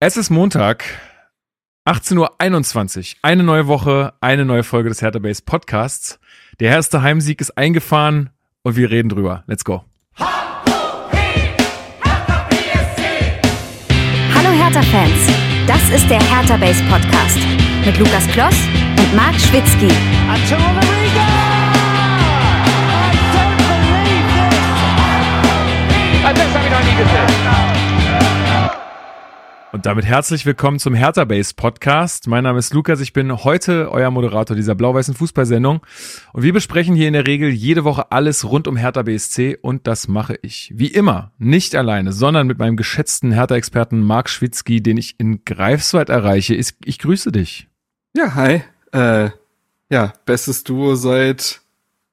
Es 0.00 0.16
ist 0.16 0.30
Montag, 0.30 0.84
18.21 1.84 2.18
Uhr. 3.14 3.16
Eine 3.22 3.42
neue 3.42 3.66
Woche, 3.66 4.12
eine 4.20 4.44
neue 4.44 4.62
Folge 4.62 4.90
des 4.90 5.02
Hertha 5.02 5.18
Base 5.18 5.42
Podcasts. 5.44 6.20
Der 6.60 6.70
erste 6.70 7.02
Heimsieg 7.02 7.40
ist 7.40 7.58
eingefahren 7.58 8.30
und 8.62 8.76
wir 8.76 8.92
reden 8.92 9.08
drüber. 9.08 9.42
Let's 9.48 9.64
go. 9.64 9.82
Hallo 10.16 10.30
Hertha-Fans, 14.56 15.32
das 15.66 15.90
ist 15.90 16.08
der 16.08 16.20
Hertha 16.20 16.56
Base 16.58 16.84
Podcast 16.84 17.40
mit 17.84 17.98
Lukas 17.98 18.28
Kloss 18.28 18.54
und 19.00 19.16
Marc 19.16 19.34
Schwitzky. 19.34 19.88
Das 26.22 26.54
habe 26.54 26.64
ich 26.64 26.70
noch 26.70 26.84
nie 26.84 26.94
gesehen. 26.94 27.67
Und 29.70 29.84
damit 29.84 30.06
herzlich 30.06 30.46
willkommen 30.46 30.78
zum 30.78 30.94
Hertha 30.94 31.26
Base 31.26 31.52
Podcast. 31.54 32.26
Mein 32.26 32.44
Name 32.44 32.58
ist 32.58 32.72
Lukas, 32.72 33.00
ich 33.00 33.12
bin 33.12 33.44
heute 33.44 33.90
euer 33.90 34.10
Moderator 34.10 34.56
dieser 34.56 34.74
blau-weißen 34.74 35.14
Fußballsendung. 35.14 35.82
Und 36.32 36.42
wir 36.42 36.54
besprechen 36.54 36.94
hier 36.94 37.06
in 37.06 37.12
der 37.12 37.26
Regel 37.26 37.50
jede 37.50 37.84
Woche 37.84 38.10
alles 38.10 38.46
rund 38.46 38.66
um 38.66 38.76
Hertha 38.76 39.02
BSC 39.02 39.58
und 39.60 39.86
das 39.86 40.08
mache 40.08 40.38
ich. 40.40 40.72
Wie 40.74 40.86
immer, 40.86 41.32
nicht 41.36 41.76
alleine, 41.76 42.12
sondern 42.12 42.46
mit 42.46 42.58
meinem 42.58 42.78
geschätzten 42.78 43.30
Hertha-Experten 43.30 44.00
Marc 44.00 44.30
Schwitzky, 44.30 44.82
den 44.82 44.96
ich 44.96 45.20
in 45.20 45.44
Greifswald 45.44 46.08
erreiche. 46.08 46.54
Ich 46.54 46.98
grüße 46.98 47.30
dich. 47.30 47.68
Ja, 48.16 48.34
hi. 48.34 48.62
Äh, 48.92 49.30
ja, 49.90 50.14
bestes 50.24 50.64
Duo 50.64 50.94
seit 50.94 51.60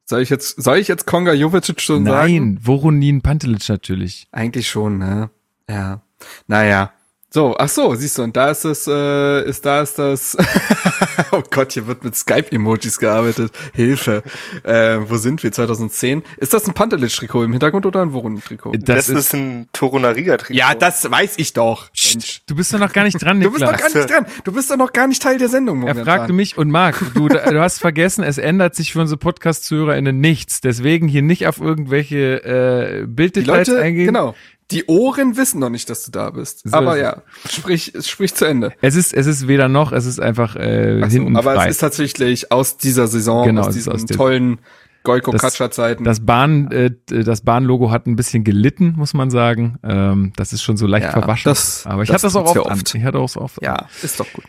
soll 0.04 0.22
ich 0.22 0.30
jetzt, 0.30 0.62
soll 0.62 0.78
ich 0.78 0.90
jetzt 0.90 1.08
Konga 1.08 1.32
Jovicic 1.32 1.80
schon 1.80 2.04
Nein, 2.04 2.14
sagen? 2.14 2.34
Nein, 2.34 2.60
Voronin 2.62 3.22
Pantelic 3.22 3.70
natürlich. 3.70 4.28
Eigentlich 4.34 4.70
schon, 4.70 4.98
ne? 4.98 5.30
Ja. 5.70 6.02
Naja, 6.48 6.92
so, 7.36 7.54
ach 7.58 7.68
so, 7.68 7.94
siehst 7.96 8.18
du, 8.18 8.24
und 8.24 8.38
da 8.38 8.50
ist 8.50 8.64
das, 8.64 8.88
äh, 8.88 9.44
ist 9.44 9.66
da 9.66 9.82
ist 9.82 10.00
das, 10.00 10.38
oh 11.34 11.44
Gott, 11.52 11.74
hier 11.74 11.86
wird 11.86 12.02
mit 12.06 12.16
Skype-Emojis 12.16 12.98
gearbeitet. 12.98 13.52
Hilfe. 13.74 14.24
Äh, 14.64 15.00
wo 15.02 15.18
sind 15.18 15.44
wir? 15.44 15.52
2010? 15.52 16.24
Ist 16.38 16.54
das 16.54 16.66
ein 16.66 16.74
Pantelic-Trikot 16.74 17.44
im 17.44 17.52
Hintergrund 17.52 17.86
oder 17.86 18.02
ein 18.02 18.14
Worum-Trikot? 18.14 18.72
Das, 18.78 19.08
das, 19.08 19.10
ist 19.10 19.34
ein 19.34 19.68
Torunariga-Trikot. 19.74 20.58
Ja, 20.58 20.76
das 20.76 21.12
weiß 21.12 21.34
ich 21.36 21.52
doch. 21.52 21.90
Mensch. 22.14 22.42
Du 22.48 22.56
bist 22.56 22.74
doch 22.74 22.80
noch 22.80 22.94
gar 22.94 23.04
nicht 23.04 23.22
dran, 23.22 23.40
Niklas. 23.40 23.60
Du 23.60 23.60
bist 23.60 23.74
doch 23.74 23.78
gar 23.78 24.00
nicht 24.00 24.10
dran. 24.10 24.26
Du 24.46 24.52
bist 24.54 24.72
doch 24.72 24.78
noch 24.78 24.94
gar 24.94 25.08
nicht 25.08 25.22
Teil 25.22 25.38
der 25.38 25.50
Sendung 25.50 25.80
momentan. 25.80 25.98
Er 25.98 26.06
fragte 26.06 26.32
mich 26.32 26.58
und 26.58 26.72
Marc, 26.72 27.04
du, 27.16 27.28
du 27.28 27.60
hast 27.60 27.80
vergessen, 27.80 28.24
es 28.24 28.38
ändert 28.38 28.76
sich 28.76 28.94
für 28.94 29.02
unsere 29.02 29.18
Podcast-ZuhörerInnen 29.18 30.18
nichts. 30.18 30.62
Deswegen 30.62 31.10
hier 31.10 31.22
nicht 31.22 31.48
auf 31.48 31.60
irgendwelche 31.60 32.46
äh, 32.46 33.06
Bilddetails 33.06 33.74
eingehen. 33.74 34.08
Genau. 34.08 34.36
Die 34.72 34.86
Ohren 34.88 35.38
wissen 35.38 35.60
noch 35.60 35.70
nicht, 35.70 35.90
dass 35.90 36.06
du 36.06 36.12
da 36.12 36.32
bist. 36.32 36.68
So 36.68 36.76
aber 36.76 36.98
ja, 36.98 37.22
sprich, 37.48 37.94
sprich 38.02 38.34
zu 38.34 38.46
Ende. 38.46 38.74
Es 38.82 38.96
ist, 38.96 39.14
es 39.14 39.28
ist 39.28 39.48
weder 39.48 39.68
noch, 39.68 39.92
es 39.92 40.06
ist 40.06 40.20
einfach 40.20 40.56
äh, 40.56 41.02
so, 41.02 41.08
hinten 41.08 41.36
Aber 41.36 41.54
frei. 41.54 41.66
es 41.66 41.76
ist 41.76 41.78
tatsächlich 41.80 42.52
aus 42.52 42.78
dieser 42.78 43.08
Saison, 43.08 43.46
genau, 43.46 43.62
aus 43.62 43.76
diesen 43.76 43.94
aus 43.94 44.06
tollen 44.06 44.60
Goiko 45.04 45.32
Katscher 45.32 45.70
Zeiten. 45.70 46.04
Das 46.04 46.26
Bahn, 46.26 46.72
äh, 46.72 46.92
das 47.06 47.42
Bahnlogo 47.42 47.92
hat 47.92 48.08
ein 48.08 48.16
bisschen 48.16 48.44
gelitten, 48.44 48.96
muss 48.98 49.14
man 49.14 49.30
sagen. 49.30 49.78
Ähm, 49.84 50.34
das 50.36 50.52
ist 50.52 50.64
schon 50.64 50.78
so 50.78 50.88
leicht 50.88 51.06
ja, 51.06 51.12
verwaschen. 51.12 51.48
Das, 51.50 51.86
aber 51.86 52.02
ich 52.02 52.10
hatte 52.10 52.24
das 52.24 52.36
auch 52.36 52.46
oft, 52.46 52.58
oft. 52.58 52.72
An. 52.72 53.00
Ich 53.00 53.04
hatte 53.06 53.20
auch 53.20 53.36
oft. 53.36 53.62
Ja, 53.62 53.88
ist 54.02 54.20
doch 54.20 54.32
gut. 54.34 54.46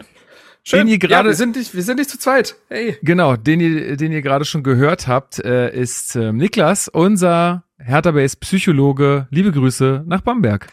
Schön. 0.65 0.81
Den 0.81 0.89
ihr 0.89 0.99
gerade, 0.99 1.13
ja, 1.13 1.25
wir 1.25 1.35
sind 1.35 1.55
nicht, 1.55 1.75
wir 1.75 1.83
sind 1.85 1.99
nicht 1.99 2.11
zu 2.11 2.19
zweit. 2.19 2.57
Hey. 2.69 2.97
Genau, 3.03 3.37
den 3.37 3.61
ihr, 3.61 3.97
den 3.97 4.11
ihr 4.11 4.23
gerade 4.23 4.45
schon 4.45 4.65
gehört 4.65 5.07
habt, 5.07 5.39
äh, 5.39 5.73
ist 5.73 6.17
äh, 6.17 6.33
Niklas, 6.33 6.89
unser 6.89 7.63
Hertha 7.79 8.11
Base 8.11 8.37
Psychologe. 8.37 9.27
Liebe 9.31 9.53
Grüße 9.53 10.05
nach 10.07 10.21
Bamberg. 10.23 10.67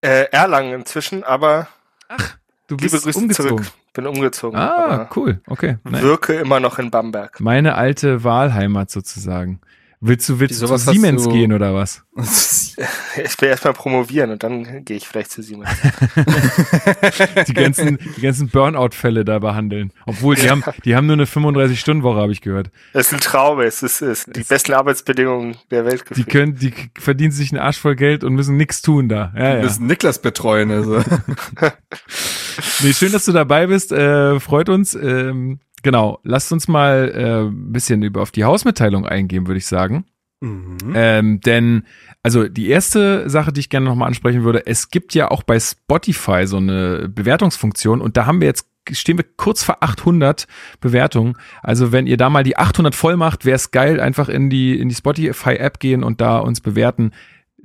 Äh, 0.00 0.24
Erlangen 0.32 0.72
inzwischen, 0.80 1.24
aber 1.24 1.68
Ach, 2.08 2.36
du 2.66 2.76
bist 2.76 2.94
liebe 2.94 3.04
Grüße 3.04 3.18
umgezogen. 3.18 3.48
zurück. 3.64 3.72
Bin 3.94 4.06
umgezogen. 4.08 4.58
Ah, 4.58 5.08
cool. 5.14 5.40
Okay. 5.46 5.78
Wirke 5.84 6.34
immer 6.34 6.58
noch 6.58 6.78
in 6.80 6.90
Bamberg. 6.90 7.38
Meine 7.40 7.76
alte 7.76 8.24
Wahlheimat 8.24 8.90
sozusagen. 8.90 9.60
Willst 10.00 10.28
du, 10.28 10.38
willst 10.40 10.60
du 10.60 10.66
zu 10.66 10.76
Siemens 10.76 11.28
gehen 11.28 11.52
oder 11.52 11.74
was? 11.74 12.02
Ich 13.16 13.40
will 13.40 13.48
erstmal 13.48 13.74
promovieren 13.74 14.32
und 14.32 14.42
dann 14.42 14.84
gehe 14.84 14.96
ich 14.96 15.06
vielleicht 15.06 15.30
zu 15.30 15.40
Siemens. 15.40 15.70
die 17.46 17.54
ganzen, 17.54 17.98
die 18.16 18.20
ganzen 18.20 18.48
Burnout-Fälle 18.48 19.24
da 19.24 19.38
behandeln. 19.38 19.92
Obwohl, 20.04 20.34
die 20.34 20.50
haben, 20.50 20.64
die 20.84 20.96
haben 20.96 21.06
nur 21.06 21.14
eine 21.14 21.26
35-Stunden-Woche, 21.26 22.20
habe 22.20 22.32
ich 22.32 22.40
gehört. 22.40 22.72
Das 22.92 23.06
ist 23.06 23.12
ein 23.12 23.20
Traum, 23.20 23.60
es 23.60 23.84
ist, 23.84 24.02
es 24.02 24.24
ist 24.24 24.36
die 24.36 24.42
besten 24.42 24.72
Arbeitsbedingungen 24.72 25.56
der 25.70 25.84
Welt. 25.84 26.06
Gefühlt. 26.06 26.26
Die 26.26 26.30
können, 26.30 26.56
die 26.56 26.72
verdienen 26.98 27.30
sich 27.30 27.52
einen 27.52 27.60
Arsch 27.60 27.78
voll 27.78 27.94
Geld 27.94 28.24
und 28.24 28.34
müssen 28.34 28.56
nichts 28.56 28.82
tun 28.82 29.08
da. 29.08 29.32
Ja, 29.36 29.52
die 29.52 29.56
ja. 29.58 29.62
müssen 29.62 29.86
Niklas 29.86 30.20
betreuen, 30.20 30.72
also. 30.72 30.96
nee, 32.80 32.92
schön, 32.92 33.12
dass 33.12 33.26
du 33.26 33.32
dabei 33.32 33.68
bist, 33.68 33.92
äh, 33.92 34.40
freut 34.40 34.68
uns. 34.68 34.94
Ähm, 34.94 35.60
Genau, 35.84 36.18
lasst 36.22 36.50
uns 36.50 36.66
mal 36.66 37.12
äh, 37.14 37.54
bisschen 37.54 38.02
über 38.02 38.22
auf 38.22 38.30
die 38.30 38.44
Hausmitteilung 38.44 39.04
eingehen, 39.04 39.46
würde 39.46 39.58
ich 39.58 39.66
sagen. 39.66 40.06
Mhm. 40.40 40.78
Ähm, 40.94 41.40
denn, 41.40 41.84
also 42.22 42.48
die 42.48 42.70
erste 42.70 43.28
Sache, 43.28 43.52
die 43.52 43.60
ich 43.60 43.68
gerne 43.68 43.84
nochmal 43.84 44.08
ansprechen 44.08 44.44
würde, 44.44 44.66
es 44.66 44.88
gibt 44.88 45.14
ja 45.14 45.30
auch 45.30 45.42
bei 45.42 45.60
Spotify 45.60 46.46
so 46.46 46.56
eine 46.56 47.10
Bewertungsfunktion 47.10 48.00
und 48.00 48.16
da 48.16 48.24
haben 48.24 48.40
wir 48.40 48.48
jetzt 48.48 48.66
stehen 48.92 49.18
wir 49.18 49.26
kurz 49.36 49.62
vor 49.62 49.82
800 49.82 50.46
Bewertungen. 50.80 51.36
Also 51.62 51.92
wenn 51.92 52.06
ihr 52.06 52.16
da 52.16 52.30
mal 52.30 52.44
die 52.44 52.56
800 52.56 52.94
voll 52.94 53.18
macht, 53.18 53.44
wäre 53.44 53.56
es 53.56 53.70
geil, 53.70 54.00
einfach 54.00 54.30
in 54.30 54.48
die 54.48 54.78
in 54.78 54.88
die 54.88 54.94
Spotify 54.94 55.56
App 55.56 55.80
gehen 55.80 56.02
und 56.02 56.22
da 56.22 56.38
uns 56.38 56.62
bewerten. 56.62 57.12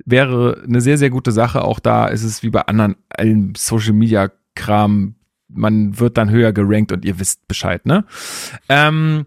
Wäre 0.04 0.62
eine 0.66 0.82
sehr 0.82 0.98
sehr 0.98 1.10
gute 1.10 1.32
Sache. 1.32 1.64
Auch 1.64 1.80
da 1.80 2.06
ist 2.06 2.24
es 2.24 2.42
wie 2.42 2.50
bei 2.50 2.62
anderen 2.62 2.96
allen 3.08 3.54
Social 3.54 3.94
Media 3.94 4.30
Kram 4.54 5.14
man 5.52 5.98
wird 5.98 6.16
dann 6.16 6.30
höher 6.30 6.52
gerankt 6.52 6.92
und 6.92 7.04
ihr 7.04 7.18
wisst 7.18 7.46
Bescheid, 7.48 7.86
ne? 7.86 8.04
Ähm, 8.68 9.26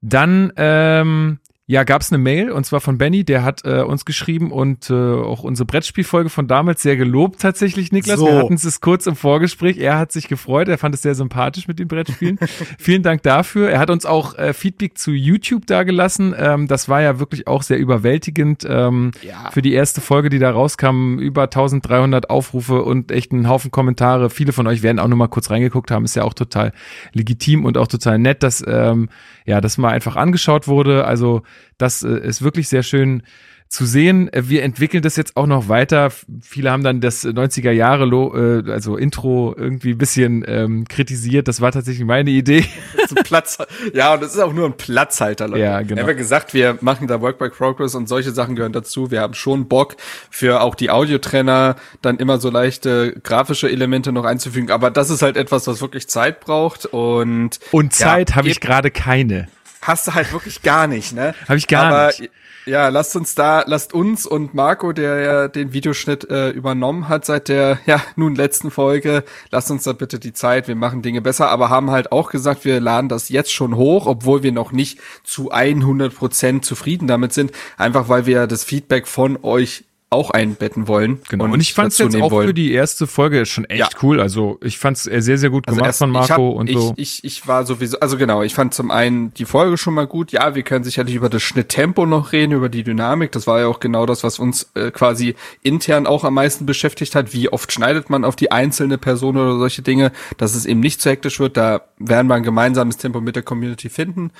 dann 0.00 0.52
ähm, 0.56 1.38
ja, 1.70 1.84
gab 1.84 2.00
es 2.00 2.10
eine 2.10 2.16
Mail 2.16 2.50
und 2.50 2.64
zwar 2.64 2.80
von 2.80 2.96
Benny, 2.96 3.24
der 3.24 3.44
hat 3.44 3.66
äh, 3.66 3.82
uns 3.82 4.06
geschrieben 4.06 4.52
und 4.52 4.88
äh, 4.88 4.94
auch 4.94 5.42
unsere 5.42 5.66
Brettspielfolge 5.66 6.30
von 6.30 6.48
damals 6.48 6.80
sehr 6.80 6.96
gelobt 6.96 7.42
tatsächlich, 7.42 7.92
Niklas. 7.92 8.18
So. 8.18 8.26
Wir 8.26 8.36
hatten 8.36 8.54
es 8.54 8.80
kurz 8.80 9.06
im 9.06 9.16
Vorgespräch. 9.16 9.76
Er 9.76 9.98
hat 9.98 10.10
sich 10.10 10.28
gefreut, 10.28 10.68
er 10.68 10.78
fand 10.78 10.94
es 10.94 11.02
sehr 11.02 11.14
sympathisch 11.14 11.68
mit 11.68 11.78
den 11.78 11.86
Brettspielen. 11.86 12.38
Vielen 12.78 13.02
Dank 13.02 13.22
dafür. 13.22 13.68
Er 13.68 13.80
hat 13.80 13.90
uns 13.90 14.06
auch 14.06 14.34
äh, 14.38 14.54
Feedback 14.54 14.96
zu 14.96 15.10
YouTube 15.10 15.66
dagelassen. 15.66 16.34
Ähm, 16.38 16.68
das 16.68 16.88
war 16.88 17.02
ja 17.02 17.18
wirklich 17.18 17.46
auch 17.46 17.62
sehr 17.62 17.76
überwältigend 17.76 18.66
ähm, 18.66 19.10
ja. 19.20 19.50
für 19.50 19.60
die 19.60 19.74
erste 19.74 20.00
Folge, 20.00 20.30
die 20.30 20.38
da 20.38 20.50
rauskam. 20.50 21.18
Über 21.18 21.42
1300 21.42 22.30
Aufrufe 22.30 22.82
und 22.82 23.12
echt 23.12 23.30
einen 23.30 23.46
Haufen 23.46 23.70
Kommentare. 23.70 24.30
Viele 24.30 24.54
von 24.54 24.66
euch 24.66 24.82
werden 24.82 24.98
auch 24.98 25.08
nur 25.08 25.18
mal 25.18 25.28
kurz 25.28 25.50
reingeguckt 25.50 25.90
haben. 25.90 26.06
Ist 26.06 26.16
ja 26.16 26.24
auch 26.24 26.32
total 26.32 26.72
legitim 27.12 27.66
und 27.66 27.76
auch 27.76 27.88
total 27.88 28.18
nett, 28.18 28.42
dass 28.42 28.64
ähm, 28.66 29.10
ja, 29.44 29.60
das 29.60 29.76
mal 29.76 29.90
einfach 29.90 30.16
angeschaut 30.16 30.66
wurde. 30.66 31.04
Also 31.04 31.42
das 31.76 32.02
äh, 32.02 32.18
ist 32.18 32.42
wirklich 32.42 32.68
sehr 32.68 32.82
schön 32.82 33.22
zu 33.68 33.84
sehen. 33.84 34.32
Äh, 34.32 34.48
wir 34.48 34.62
entwickeln 34.62 35.02
das 35.02 35.16
jetzt 35.16 35.36
auch 35.36 35.46
noch 35.46 35.68
weiter. 35.68 36.10
Viele 36.40 36.70
haben 36.70 36.82
dann 36.82 37.00
das 37.00 37.24
90er 37.24 37.70
Jahre, 37.70 38.04
äh, 38.04 38.70
also 38.70 38.96
Intro 38.96 39.54
irgendwie 39.56 39.92
ein 39.92 39.98
bisschen 39.98 40.44
ähm, 40.46 40.86
kritisiert. 40.88 41.48
Das 41.48 41.60
war 41.60 41.72
tatsächlich 41.72 42.06
meine 42.06 42.30
Idee. 42.30 42.64
Platz, 43.24 43.58
ja, 43.92 44.14
und 44.14 44.22
das 44.22 44.34
ist 44.34 44.40
auch 44.40 44.52
nur 44.52 44.66
ein 44.66 44.76
Platzhalter. 44.76 45.48
Leute. 45.48 45.60
Ja, 45.60 45.80
genau. 45.82 45.96
Wir 45.96 46.08
haben 46.08 46.16
gesagt, 46.16 46.54
wir 46.54 46.78
machen 46.80 47.06
da 47.06 47.20
Work 47.20 47.38
by 47.38 47.50
Progress 47.50 47.94
und 47.94 48.08
solche 48.08 48.32
Sachen 48.32 48.56
gehören 48.56 48.72
dazu. 48.72 49.10
Wir 49.10 49.20
haben 49.20 49.34
schon 49.34 49.68
Bock 49.68 49.96
für 50.30 50.62
auch 50.62 50.74
die 50.74 50.90
Audiotrenner 50.90 51.76
dann 52.02 52.18
immer 52.18 52.38
so 52.38 52.50
leichte 52.50 53.14
grafische 53.22 53.70
Elemente 53.70 54.12
noch 54.12 54.24
einzufügen. 54.24 54.70
Aber 54.70 54.90
das 54.90 55.10
ist 55.10 55.22
halt 55.22 55.36
etwas, 55.36 55.66
was 55.66 55.80
wirklich 55.80 56.08
Zeit 56.08 56.40
braucht 56.40 56.86
und 56.86 57.60
und 57.72 57.92
Zeit 57.92 58.30
ja, 58.30 58.36
habe 58.36 58.48
ich 58.48 58.60
gerade 58.60 58.90
keine 58.90 59.48
hast 59.82 60.06
du 60.06 60.14
halt 60.14 60.32
wirklich 60.32 60.62
gar 60.62 60.86
nicht, 60.86 61.12
ne? 61.12 61.34
Habe 61.46 61.58
ich 61.58 61.66
gar 61.66 61.86
Aber, 61.86 62.06
nicht. 62.08 62.30
Ja, 62.68 62.88
lasst 62.88 63.16
uns 63.16 63.34
da, 63.34 63.64
lasst 63.66 63.94
uns 63.94 64.26
und 64.26 64.52
Marco, 64.52 64.92
der 64.92 65.20
ja 65.20 65.48
den 65.48 65.72
Videoschnitt 65.72 66.28
äh, 66.28 66.50
übernommen 66.50 67.08
hat 67.08 67.24
seit 67.24 67.48
der 67.48 67.78
ja 67.86 68.02
nun 68.14 68.34
letzten 68.34 68.70
Folge, 68.70 69.24
lasst 69.50 69.70
uns 69.70 69.84
da 69.84 69.94
bitte 69.94 70.18
die 70.18 70.34
Zeit. 70.34 70.68
Wir 70.68 70.76
machen 70.76 71.00
Dinge 71.00 71.22
besser, 71.22 71.48
aber 71.48 71.70
haben 71.70 71.90
halt 71.90 72.12
auch 72.12 72.30
gesagt, 72.30 72.66
wir 72.66 72.78
laden 72.78 73.08
das 73.08 73.30
jetzt 73.30 73.52
schon 73.52 73.74
hoch, 73.74 74.06
obwohl 74.06 74.42
wir 74.42 74.52
noch 74.52 74.70
nicht 74.70 75.00
zu 75.24 75.50
100 75.50 76.14
Prozent 76.14 76.66
zufrieden 76.66 77.08
damit 77.08 77.32
sind, 77.32 77.52
einfach 77.78 78.10
weil 78.10 78.26
wir 78.26 78.46
das 78.46 78.64
Feedback 78.64 79.08
von 79.08 79.38
euch 79.42 79.84
auch 80.10 80.30
einbetten 80.30 80.88
wollen. 80.88 81.20
Genau. 81.28 81.44
Und, 81.44 81.52
und 81.52 81.60
ich 81.60 81.74
fand 81.74 81.92
es 81.92 81.98
jetzt 81.98 82.16
auch 82.16 82.30
wollen. 82.30 82.48
für 82.48 82.54
die 82.54 82.72
erste 82.72 83.06
Folge 83.06 83.44
schon 83.44 83.66
echt 83.66 83.80
ja. 83.80 83.88
cool. 84.02 84.20
Also 84.20 84.58
ich 84.62 84.78
fand 84.78 84.96
es 84.96 85.02
sehr, 85.02 85.36
sehr 85.36 85.50
gut 85.50 85.68
also 85.68 85.76
gemacht 85.76 85.88
erst, 85.88 85.98
von 85.98 86.10
Marco 86.10 86.32
hab, 86.32 86.56
und 86.56 86.70
ich, 86.70 86.76
so. 86.76 86.94
Ich, 86.96 87.24
ich 87.24 87.46
war 87.46 87.66
sowieso, 87.66 88.00
also 88.00 88.16
genau, 88.16 88.42
ich 88.42 88.54
fand 88.54 88.72
zum 88.72 88.90
einen 88.90 89.34
die 89.34 89.44
Folge 89.44 89.76
schon 89.76 89.92
mal 89.92 90.06
gut. 90.06 90.32
Ja, 90.32 90.54
wir 90.54 90.62
können 90.62 90.82
sicherlich 90.82 91.14
über 91.14 91.28
das 91.28 91.42
Schnitttempo 91.42 92.06
noch 92.06 92.32
reden, 92.32 92.52
über 92.52 92.70
die 92.70 92.84
Dynamik. 92.84 93.32
Das 93.32 93.46
war 93.46 93.60
ja 93.60 93.66
auch 93.66 93.80
genau 93.80 94.06
das, 94.06 94.24
was 94.24 94.38
uns 94.38 94.70
äh, 94.74 94.90
quasi 94.90 95.34
intern 95.62 96.06
auch 96.06 96.24
am 96.24 96.34
meisten 96.34 96.64
beschäftigt 96.64 97.14
hat. 97.14 97.34
Wie 97.34 97.50
oft 97.50 97.70
schneidet 97.70 98.08
man 98.08 98.24
auf 98.24 98.34
die 98.34 98.50
einzelne 98.50 98.96
Person 98.96 99.36
oder 99.36 99.58
solche 99.58 99.82
Dinge, 99.82 100.12
dass 100.38 100.54
es 100.54 100.64
eben 100.64 100.80
nicht 100.80 101.02
zu 101.02 101.10
hektisch 101.10 101.38
wird. 101.38 101.58
Da 101.58 101.82
werden 101.98 102.28
wir 102.28 102.34
ein 102.34 102.42
gemeinsames 102.42 102.96
Tempo 102.96 103.20
mit 103.20 103.36
der 103.36 103.42
Community 103.42 103.90
finden. 103.90 104.30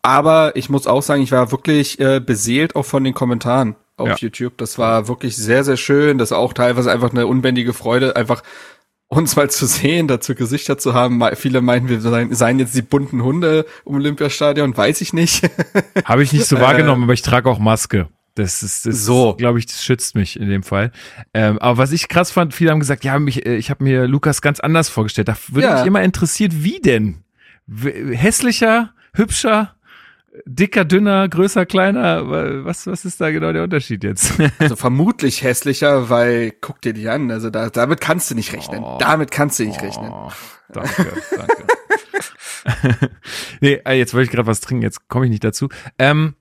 Aber 0.00 0.56
ich 0.56 0.70
muss 0.70 0.86
auch 0.86 1.02
sagen, 1.02 1.22
ich 1.22 1.32
war 1.32 1.52
wirklich 1.52 2.00
äh, 2.00 2.18
beseelt 2.18 2.74
auch 2.76 2.84
von 2.84 3.04
den 3.04 3.14
Kommentaren 3.14 3.76
auf 4.02 4.08
ja. 4.08 4.16
YouTube. 4.18 4.58
Das 4.58 4.78
war 4.78 5.08
wirklich 5.08 5.36
sehr, 5.36 5.64
sehr 5.64 5.76
schön. 5.76 6.18
Das 6.18 6.30
ist 6.30 6.36
auch 6.36 6.52
teilweise 6.52 6.90
einfach 6.90 7.10
eine 7.10 7.26
unbändige 7.26 7.72
Freude, 7.72 8.16
einfach 8.16 8.42
uns 9.08 9.36
mal 9.36 9.50
zu 9.50 9.66
sehen, 9.66 10.08
dazu 10.08 10.34
Gesichter 10.34 10.78
zu 10.78 10.94
haben. 10.94 11.22
Viele 11.34 11.60
meinen, 11.60 11.88
wir 11.88 12.00
seien, 12.34 12.58
jetzt 12.58 12.74
die 12.74 12.82
bunten 12.82 13.22
Hunde 13.22 13.66
im 13.84 13.96
Olympiastadion, 13.96 14.74
weiß 14.76 15.02
ich 15.02 15.12
nicht. 15.12 15.50
Habe 16.04 16.22
ich 16.22 16.32
nicht 16.32 16.46
so 16.46 16.58
wahrgenommen, 16.58 17.04
aber 17.04 17.12
ich 17.12 17.22
trage 17.22 17.50
auch 17.50 17.58
Maske. 17.58 18.08
Das 18.34 18.62
ist, 18.62 18.86
das 18.86 19.04
so, 19.04 19.34
glaube 19.34 19.58
ich, 19.58 19.66
das 19.66 19.84
schützt 19.84 20.14
mich 20.14 20.40
in 20.40 20.48
dem 20.48 20.62
Fall. 20.62 20.90
Ähm, 21.34 21.58
aber 21.58 21.76
was 21.76 21.92
ich 21.92 22.08
krass 22.08 22.30
fand, 22.30 22.54
viele 22.54 22.70
haben 22.70 22.80
gesagt, 22.80 23.04
ja, 23.04 23.18
mich, 23.18 23.44
äh, 23.44 23.56
ich 23.56 23.68
habe 23.68 23.84
mir 23.84 24.06
Lukas 24.06 24.40
ganz 24.40 24.58
anders 24.60 24.88
vorgestellt. 24.88 25.28
Da 25.28 25.36
würde 25.48 25.68
ja. 25.68 25.76
mich 25.76 25.86
immer 25.86 26.02
interessiert, 26.02 26.64
wie 26.64 26.80
denn? 26.80 27.24
Hässlicher, 27.68 28.94
hübscher, 29.12 29.76
dicker, 30.46 30.84
dünner, 30.84 31.28
größer, 31.28 31.66
kleiner? 31.66 32.64
Was, 32.64 32.86
was 32.86 33.04
ist 33.04 33.20
da 33.20 33.30
genau 33.30 33.52
der 33.52 33.64
Unterschied 33.64 34.04
jetzt? 34.04 34.34
Also 34.58 34.76
vermutlich 34.76 35.42
hässlicher, 35.42 36.08
weil 36.08 36.52
guck 36.60 36.80
dir 36.80 36.92
die 36.92 37.08
an. 37.08 37.30
Also 37.30 37.50
da, 37.50 37.70
damit 37.70 38.00
kannst 38.00 38.30
du 38.30 38.34
nicht 38.34 38.52
rechnen. 38.52 38.82
Oh, 38.82 38.98
damit 38.98 39.30
kannst 39.30 39.58
du 39.58 39.64
nicht 39.64 39.80
oh, 39.80 39.84
rechnen. 39.84 40.12
Danke, 40.72 41.12
danke. 41.36 43.10
nee, 43.60 43.80
jetzt 43.94 44.14
wollte 44.14 44.24
ich 44.24 44.30
gerade 44.30 44.46
was 44.46 44.60
trinken, 44.60 44.82
jetzt 44.82 45.08
komme 45.08 45.26
ich 45.26 45.30
nicht 45.30 45.44
dazu. 45.44 45.68
Ähm, 45.98 46.34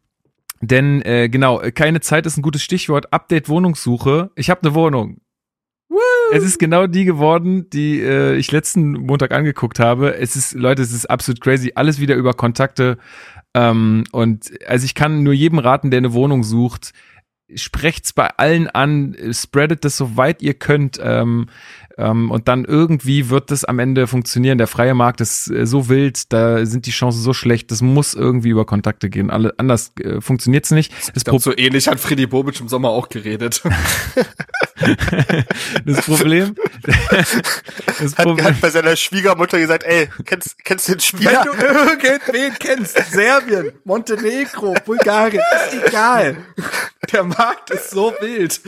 denn 0.61 1.01
äh, 1.01 1.29
genau, 1.29 1.61
keine 1.73 2.01
Zeit 2.01 2.25
ist 2.25 2.37
ein 2.37 2.44
gutes 2.44 2.63
Stichwort. 2.63 3.11
Update 3.11 3.49
Wohnungssuche. 3.49 4.31
Ich 4.35 4.49
habe 4.49 4.61
eine 4.61 4.75
Wohnung. 4.75 5.21
Woo! 5.89 5.97
Es 6.31 6.44
ist 6.44 6.59
genau 6.59 6.87
die 6.87 7.03
geworden, 7.03 7.69
die 7.71 7.99
äh, 7.99 8.35
ich 8.35 8.51
letzten 8.51 8.91
Montag 8.91 9.31
angeguckt 9.31 9.79
habe. 9.79 10.15
Es 10.15 10.35
ist, 10.35 10.53
Leute, 10.53 10.83
es 10.83 10.94
ist 10.94 11.09
absolut 11.09 11.41
crazy. 11.41 11.73
Alles 11.75 11.99
wieder 11.99 12.15
über 12.15 12.33
Kontakte. 12.33 12.97
Ähm, 13.53 14.06
und 14.12 14.51
also 14.68 14.86
ich 14.86 14.95
kann 14.95 15.24
nur 15.24 15.33
jedem 15.33 15.59
raten, 15.59 15.92
der 15.92 16.00
eine 16.00 16.13
Wohnung 16.13 16.44
sucht, 16.44 16.94
sprecht's 17.56 18.13
bei 18.13 18.27
allen 18.38 18.69
an, 18.69 19.15
spreadet 19.31 19.83
das 19.83 19.98
so 19.98 20.15
weit 20.18 20.42
ihr 20.42 20.53
könnt. 20.53 21.00
Ähm, 21.01 21.48
ähm, 21.97 22.31
und 22.31 22.47
dann 22.47 22.65
irgendwie 22.65 23.29
wird 23.29 23.51
das 23.51 23.65
am 23.65 23.79
Ende 23.79 24.07
funktionieren. 24.07 24.57
Der 24.57 24.67
freie 24.67 24.93
Markt 24.93 25.21
ist 25.21 25.49
äh, 25.49 25.65
so 25.65 25.89
wild, 25.89 26.31
da 26.31 26.65
sind 26.65 26.85
die 26.85 26.91
Chancen 26.91 27.21
so 27.21 27.33
schlecht, 27.33 27.71
das 27.71 27.81
muss 27.81 28.13
irgendwie 28.13 28.49
über 28.49 28.65
Kontakte 28.65 29.09
gehen. 29.09 29.29
Alle, 29.29 29.53
anders 29.57 29.91
äh, 29.99 30.21
funktioniert's 30.21 30.71
nicht. 30.71 30.93
Das 31.13 31.23
glaub, 31.23 31.41
so 31.41 31.55
ähnlich 31.55 31.88
hat 31.88 31.99
Freddy 31.99 32.27
Bobic 32.27 32.59
im 32.59 32.67
Sommer 32.67 32.89
auch 32.89 33.09
geredet. 33.09 33.61
das 35.85 36.05
Problem. 36.05 36.55
das 37.99 38.15
Problem 38.15 38.45
hat, 38.45 38.53
hat 38.53 38.61
bei 38.61 38.69
seiner 38.69 38.95
Schwiegermutter 38.95 39.59
gesagt, 39.59 39.83
ey, 39.83 40.09
kennst, 40.25 40.63
kennst 40.63 40.87
du 40.87 40.94
den 40.94 41.01
Spieler? 41.01 41.45
Wenn 41.57 41.99
du 41.99 42.07
irgendwen 42.07 42.53
kennst, 42.59 42.97
Serbien, 43.11 43.71
Montenegro, 43.83 44.75
Bulgarien, 44.85 45.41
ist 45.67 45.87
egal. 45.87 46.37
Der 47.11 47.23
Markt 47.23 47.71
ist 47.71 47.91
so 47.91 48.13
wild. 48.19 48.61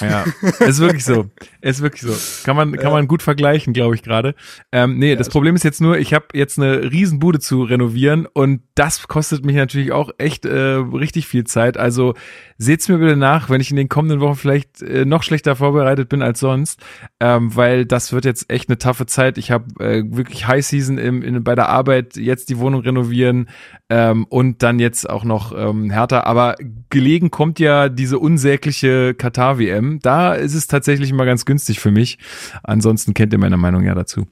Ja, 0.00 0.24
ist 0.60 0.80
wirklich 0.80 1.04
so. 1.04 1.30
Ist 1.60 1.82
wirklich 1.82 2.02
so. 2.02 2.16
Kann 2.44 2.56
man, 2.56 2.72
kann 2.76 2.92
man 2.92 3.08
gut 3.08 3.22
vergleichen, 3.22 3.72
glaube 3.72 3.94
ich 3.94 4.02
gerade. 4.02 4.34
Ähm, 4.70 4.98
nee, 4.98 5.10
ja, 5.10 5.16
das 5.16 5.28
Problem 5.28 5.54
ist 5.56 5.64
jetzt 5.64 5.80
nur, 5.80 5.98
ich 5.98 6.14
habe 6.14 6.26
jetzt 6.34 6.58
eine 6.58 6.90
Riesenbude 6.92 7.40
zu 7.40 7.62
renovieren 7.62 8.26
und 8.26 8.62
das 8.74 9.08
kostet 9.08 9.44
mich 9.44 9.56
natürlich 9.56 9.92
auch 9.92 10.10
echt 10.18 10.44
äh, 10.44 10.52
richtig 10.52 11.26
viel 11.26 11.44
Zeit. 11.44 11.76
Also 11.76 12.14
seht's 12.58 12.88
mir 12.88 12.98
bitte 12.98 13.16
nach, 13.16 13.50
wenn 13.50 13.60
ich 13.60 13.70
in 13.70 13.76
den 13.76 13.88
kommenden 13.88 14.20
Wochen 14.20 14.36
vielleicht 14.36 14.82
äh, 14.82 15.04
noch 15.04 15.22
schlechter 15.22 15.56
vorbereitet 15.56 16.08
bin 16.08 16.22
als 16.22 16.40
sonst, 16.40 16.80
ähm, 17.20 17.54
weil 17.56 17.86
das 17.86 18.12
wird 18.12 18.24
jetzt 18.24 18.50
echt 18.50 18.68
eine 18.68 18.78
taffe 18.78 19.06
Zeit. 19.06 19.38
Ich 19.38 19.50
habe 19.50 19.64
äh, 19.84 20.04
wirklich 20.06 20.46
High 20.46 20.64
Season 20.64 20.98
im, 20.98 21.22
in, 21.22 21.42
bei 21.42 21.54
der 21.54 21.68
Arbeit, 21.68 22.16
jetzt 22.16 22.48
die 22.50 22.58
Wohnung 22.58 22.82
renovieren 22.82 23.48
ähm, 23.90 24.24
und 24.28 24.62
dann 24.62 24.78
jetzt 24.78 25.08
auch 25.08 25.24
noch 25.24 25.52
ähm, 25.56 25.90
härter. 25.90 26.26
Aber 26.26 26.56
gelegen 26.90 27.30
kommt 27.30 27.58
ja 27.58 27.88
diese 27.88 28.18
unsägliche 28.18 29.14
Katar-WM. 29.14 30.00
Da 30.00 30.34
ist 30.34 30.54
es 30.54 30.66
tatsächlich 30.66 31.10
immer 31.10 31.26
ganz 31.26 31.44
günstig 31.44 31.80
für 31.80 31.90
mich. 31.90 32.18
Ansonsten 32.62 33.14
kennt 33.14 33.32
ihr 33.32 33.38
meine 33.38 33.56
Meinung 33.56 33.84
ja 33.84 33.94
dazu. 33.94 34.26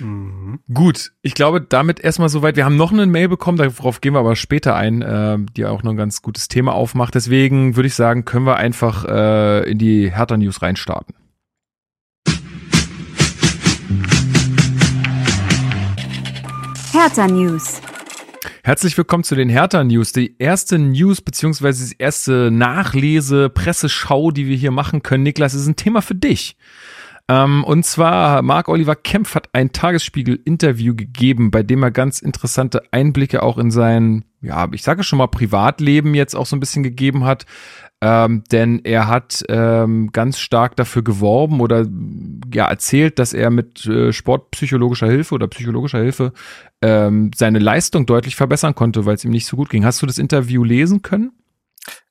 Mhm. 0.00 0.60
Gut, 0.72 1.12
ich 1.22 1.34
glaube, 1.34 1.60
damit 1.60 2.00
erstmal 2.00 2.28
soweit. 2.28 2.56
Wir 2.56 2.64
haben 2.64 2.76
noch 2.76 2.92
eine 2.92 3.06
Mail 3.06 3.28
bekommen, 3.28 3.58
darauf 3.58 4.00
gehen 4.00 4.14
wir 4.14 4.20
aber 4.20 4.36
später 4.36 4.74
ein, 4.74 5.02
äh, 5.02 5.38
die 5.56 5.66
auch 5.66 5.82
noch 5.82 5.92
ein 5.92 5.96
ganz 5.96 6.22
gutes 6.22 6.48
Thema 6.48 6.74
aufmacht. 6.74 7.14
Deswegen 7.14 7.76
würde 7.76 7.86
ich 7.86 7.94
sagen, 7.94 8.24
können 8.24 8.46
wir 8.46 8.56
einfach 8.56 9.04
äh, 9.04 9.70
in 9.70 9.78
die 9.78 10.12
Hertha 10.12 10.36
News 10.36 10.62
reinstarten. 10.62 11.14
Hertha 16.92 17.26
News. 17.26 17.80
Herzlich 18.64 18.96
willkommen 18.96 19.24
zu 19.24 19.34
den 19.34 19.48
Hertha 19.48 19.82
News. 19.82 20.12
Die 20.12 20.36
erste 20.38 20.78
News 20.78 21.20
beziehungsweise 21.20 21.88
die 21.88 21.96
erste 21.98 22.52
Nachlese, 22.52 23.48
Presseschau, 23.48 24.30
die 24.30 24.46
wir 24.46 24.56
hier 24.56 24.70
machen 24.70 25.02
können. 25.02 25.24
Niklas, 25.24 25.54
ist 25.54 25.66
ein 25.66 25.74
Thema 25.74 26.00
für 26.00 26.14
dich. 26.14 26.56
Ähm, 27.26 27.64
und 27.64 27.84
zwar, 27.84 28.40
Marc 28.42 28.68
Oliver 28.68 28.94
Kempf 28.94 29.34
hat 29.34 29.48
ein 29.52 29.72
Tagesspiegel-Interview 29.72 30.94
gegeben, 30.94 31.50
bei 31.50 31.64
dem 31.64 31.82
er 31.82 31.90
ganz 31.90 32.20
interessante 32.20 32.84
Einblicke 32.92 33.42
auch 33.42 33.58
in 33.58 33.72
sein, 33.72 34.24
ja, 34.40 34.68
ich 34.70 34.84
sage 34.84 35.02
schon 35.02 35.18
mal, 35.18 35.26
Privatleben 35.26 36.14
jetzt 36.14 36.36
auch 36.36 36.46
so 36.46 36.54
ein 36.54 36.60
bisschen 36.60 36.84
gegeben 36.84 37.24
hat. 37.24 37.46
Ähm, 38.04 38.42
denn 38.50 38.80
er 38.84 39.06
hat 39.06 39.44
ähm, 39.48 40.10
ganz 40.10 40.40
stark 40.40 40.74
dafür 40.74 41.04
geworben 41.04 41.60
oder 41.60 41.86
ja 42.52 42.68
erzählt, 42.68 43.20
dass 43.20 43.32
er 43.32 43.50
mit 43.50 43.86
äh, 43.86 44.12
sportpsychologischer 44.12 45.06
Hilfe 45.06 45.36
oder 45.36 45.46
psychologischer 45.46 46.00
Hilfe 46.00 46.32
ähm, 46.82 47.30
seine 47.32 47.60
Leistung 47.60 48.04
deutlich 48.04 48.34
verbessern 48.34 48.74
konnte, 48.74 49.06
weil 49.06 49.14
es 49.14 49.24
ihm 49.24 49.30
nicht 49.30 49.46
so 49.46 49.56
gut 49.56 49.70
ging. 49.70 49.84
Hast 49.84 50.02
du 50.02 50.06
das 50.06 50.18
Interview 50.18 50.64
lesen 50.64 51.02
können? 51.02 51.30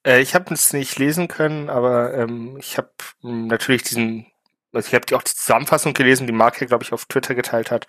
Äh, 0.08 0.22
ich 0.22 0.34
habe 0.34 0.54
es 0.54 0.72
nicht 0.72 0.98
lesen 0.98 1.28
können, 1.28 1.70
aber 1.70 2.14
ähm, 2.14 2.56
ich 2.58 2.78
habe 2.78 2.92
hm, 3.22 3.48
natürlich 3.48 3.84
diesen 3.84 4.28
also 4.74 4.88
ich 4.88 4.94
habe 4.94 5.18
auch 5.18 5.24
die 5.24 5.36
Zusammenfassung 5.36 5.94
gelesen, 5.94 6.28
die 6.28 6.32
Mark 6.32 6.62
ja, 6.62 6.68
glaube 6.68 6.86
ich, 6.86 6.94
auf 6.94 7.04
Twitter 7.04 7.36
geteilt 7.36 7.70
hat. 7.70 7.88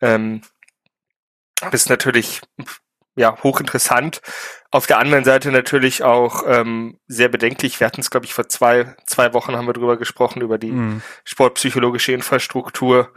Ähm, 0.00 0.40
ist 1.70 1.88
natürlich 1.88 2.40
ja 3.14 3.40
hochinteressant. 3.42 4.20
Auf 4.76 4.86
der 4.86 4.98
anderen 4.98 5.24
Seite 5.24 5.50
natürlich 5.52 6.02
auch 6.02 6.44
ähm, 6.46 6.98
sehr 7.06 7.30
bedenklich. 7.30 7.80
Wir 7.80 7.86
hatten 7.86 8.02
es, 8.02 8.10
glaube 8.10 8.26
ich, 8.26 8.34
vor 8.34 8.46
zwei, 8.50 8.94
zwei 9.06 9.32
Wochen 9.32 9.56
haben 9.56 9.66
wir 9.66 9.72
drüber 9.72 9.96
gesprochen, 9.96 10.42
über 10.42 10.58
die 10.58 10.70
mhm. 10.70 11.00
sportpsychologische 11.24 12.12
Infrastruktur 12.12 13.10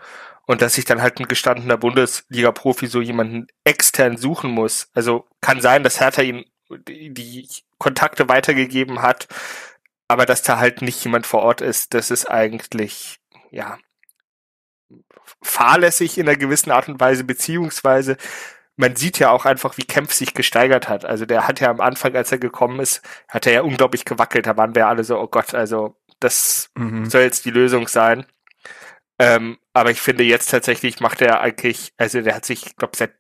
und 0.46 0.62
dass 0.62 0.76
sich 0.76 0.86
dann 0.86 1.02
halt 1.02 1.20
ein 1.20 1.28
gestandener 1.28 1.76
Bundesliga-Profi 1.76 2.88
so 2.88 3.02
jemanden 3.02 3.48
extern 3.66 4.16
suchen 4.16 4.52
muss. 4.52 4.88
Also 4.94 5.28
kann 5.42 5.60
sein, 5.60 5.84
dass 5.84 6.00
Hertha 6.00 6.22
ihm 6.22 6.46
die 6.70 7.50
Kontakte 7.78 8.30
weitergegeben 8.30 9.02
hat, 9.02 9.28
aber 10.08 10.26
dass 10.26 10.44
da 10.44 10.60
halt 10.60 10.82
nicht 10.82 11.04
jemand 11.04 11.28
vor 11.28 11.42
Ort 11.42 11.60
ist, 11.60 11.94
das 11.94 12.10
ist 12.10 12.26
eigentlich, 12.32 13.20
ja, 13.52 13.78
fahrlässig 15.42 16.18
in 16.18 16.30
einer 16.30 16.38
gewissen 16.38 16.72
Art 16.72 16.88
und 16.88 17.02
Weise, 17.02 17.26
beziehungsweise 17.26 18.16
man 18.80 18.96
sieht 18.96 19.20
ja 19.20 19.30
auch 19.30 19.44
einfach, 19.44 19.78
wie 19.78 19.84
Kempf 19.84 20.14
sich 20.14 20.34
gesteigert 20.34 20.88
hat. 20.88 21.04
Also 21.04 21.26
der 21.26 21.50
hat 21.50 21.60
ja 21.60 21.70
am 21.70 21.82
Anfang, 21.82 22.16
als 22.16 22.32
er 22.32 22.38
gekommen 22.38 22.80
ist, 22.80 23.02
hat 23.28 23.46
er 23.46 23.52
ja 23.52 23.62
unglaublich 23.62 24.06
gewackelt. 24.06 24.48
Da 24.48 24.56
waren 24.56 24.74
wir 24.74 24.88
alle 24.88 25.04
so, 25.04 25.20
oh 25.20 25.28
Gott, 25.28 25.54
also 25.54 25.98
das 26.22 26.70
mhm. 26.76 27.10
soll 27.10 27.24
jetzt 27.24 27.44
die 27.44 27.52
Lösung 27.52 27.90
sein. 27.90 28.26
Ähm, 29.20 29.58
aber 29.74 29.92
ich 29.92 30.00
finde 30.00 30.24
jetzt 30.24 30.50
tatsächlich 30.50 31.02
macht 31.02 31.22
er 31.22 31.42
eigentlich, 31.42 31.92
also 31.98 32.22
der 32.22 32.34
hat 32.34 32.46
sich, 32.46 32.68
ich 32.68 32.78
glaube, 32.78 32.96
seit 32.96 33.12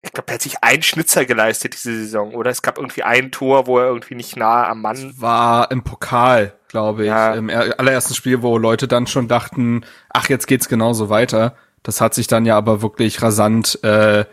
ich 0.00 0.12
glaube, 0.12 0.28
er 0.32 0.34
hat 0.34 0.42
sich 0.42 0.62
einen 0.62 0.82
Schnitzer 0.82 1.26
geleistet 1.26 1.74
diese 1.74 1.94
Saison, 1.94 2.34
oder? 2.34 2.50
Es 2.50 2.62
gab 2.62 2.78
irgendwie 2.78 3.02
ein 3.02 3.30
Tor, 3.30 3.66
wo 3.66 3.78
er 3.78 3.86
irgendwie 3.86 4.16
nicht 4.16 4.36
nah 4.36 4.66
am 4.66 4.80
Mann 4.80 5.10
das 5.10 5.20
war. 5.20 5.70
Im 5.70 5.84
Pokal, 5.84 6.58
glaube 6.68 7.02
ich, 7.02 7.08
ja. 7.08 7.34
im 7.34 7.50
allerersten 7.50 8.14
Spiel, 8.14 8.42
wo 8.42 8.58
Leute 8.58 8.88
dann 8.88 9.06
schon 9.06 9.28
dachten, 9.28 9.84
ach, 10.08 10.28
jetzt 10.28 10.46
geht's 10.46 10.68
genauso 10.68 11.08
weiter. 11.08 11.54
Das 11.82 12.00
hat 12.00 12.14
sich 12.14 12.26
dann 12.26 12.46
ja 12.46 12.56
aber 12.56 12.82
wirklich 12.82 13.22
rasant 13.22 13.82
äh, 13.82 14.24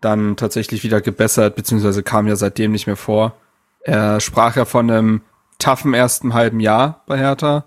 dann 0.00 0.36
tatsächlich 0.36 0.82
wieder 0.82 1.00
gebessert, 1.00 1.56
beziehungsweise 1.56 2.02
kam 2.02 2.26
ja 2.26 2.36
seitdem 2.36 2.72
nicht 2.72 2.86
mehr 2.86 2.96
vor. 2.96 3.34
Er 3.80 4.20
sprach 4.20 4.56
ja 4.56 4.64
von 4.64 4.90
einem 4.90 5.20
toughen 5.58 5.94
ersten 5.94 6.34
halben 6.34 6.60
Jahr 6.60 7.02
bei 7.06 7.18
Hertha 7.18 7.64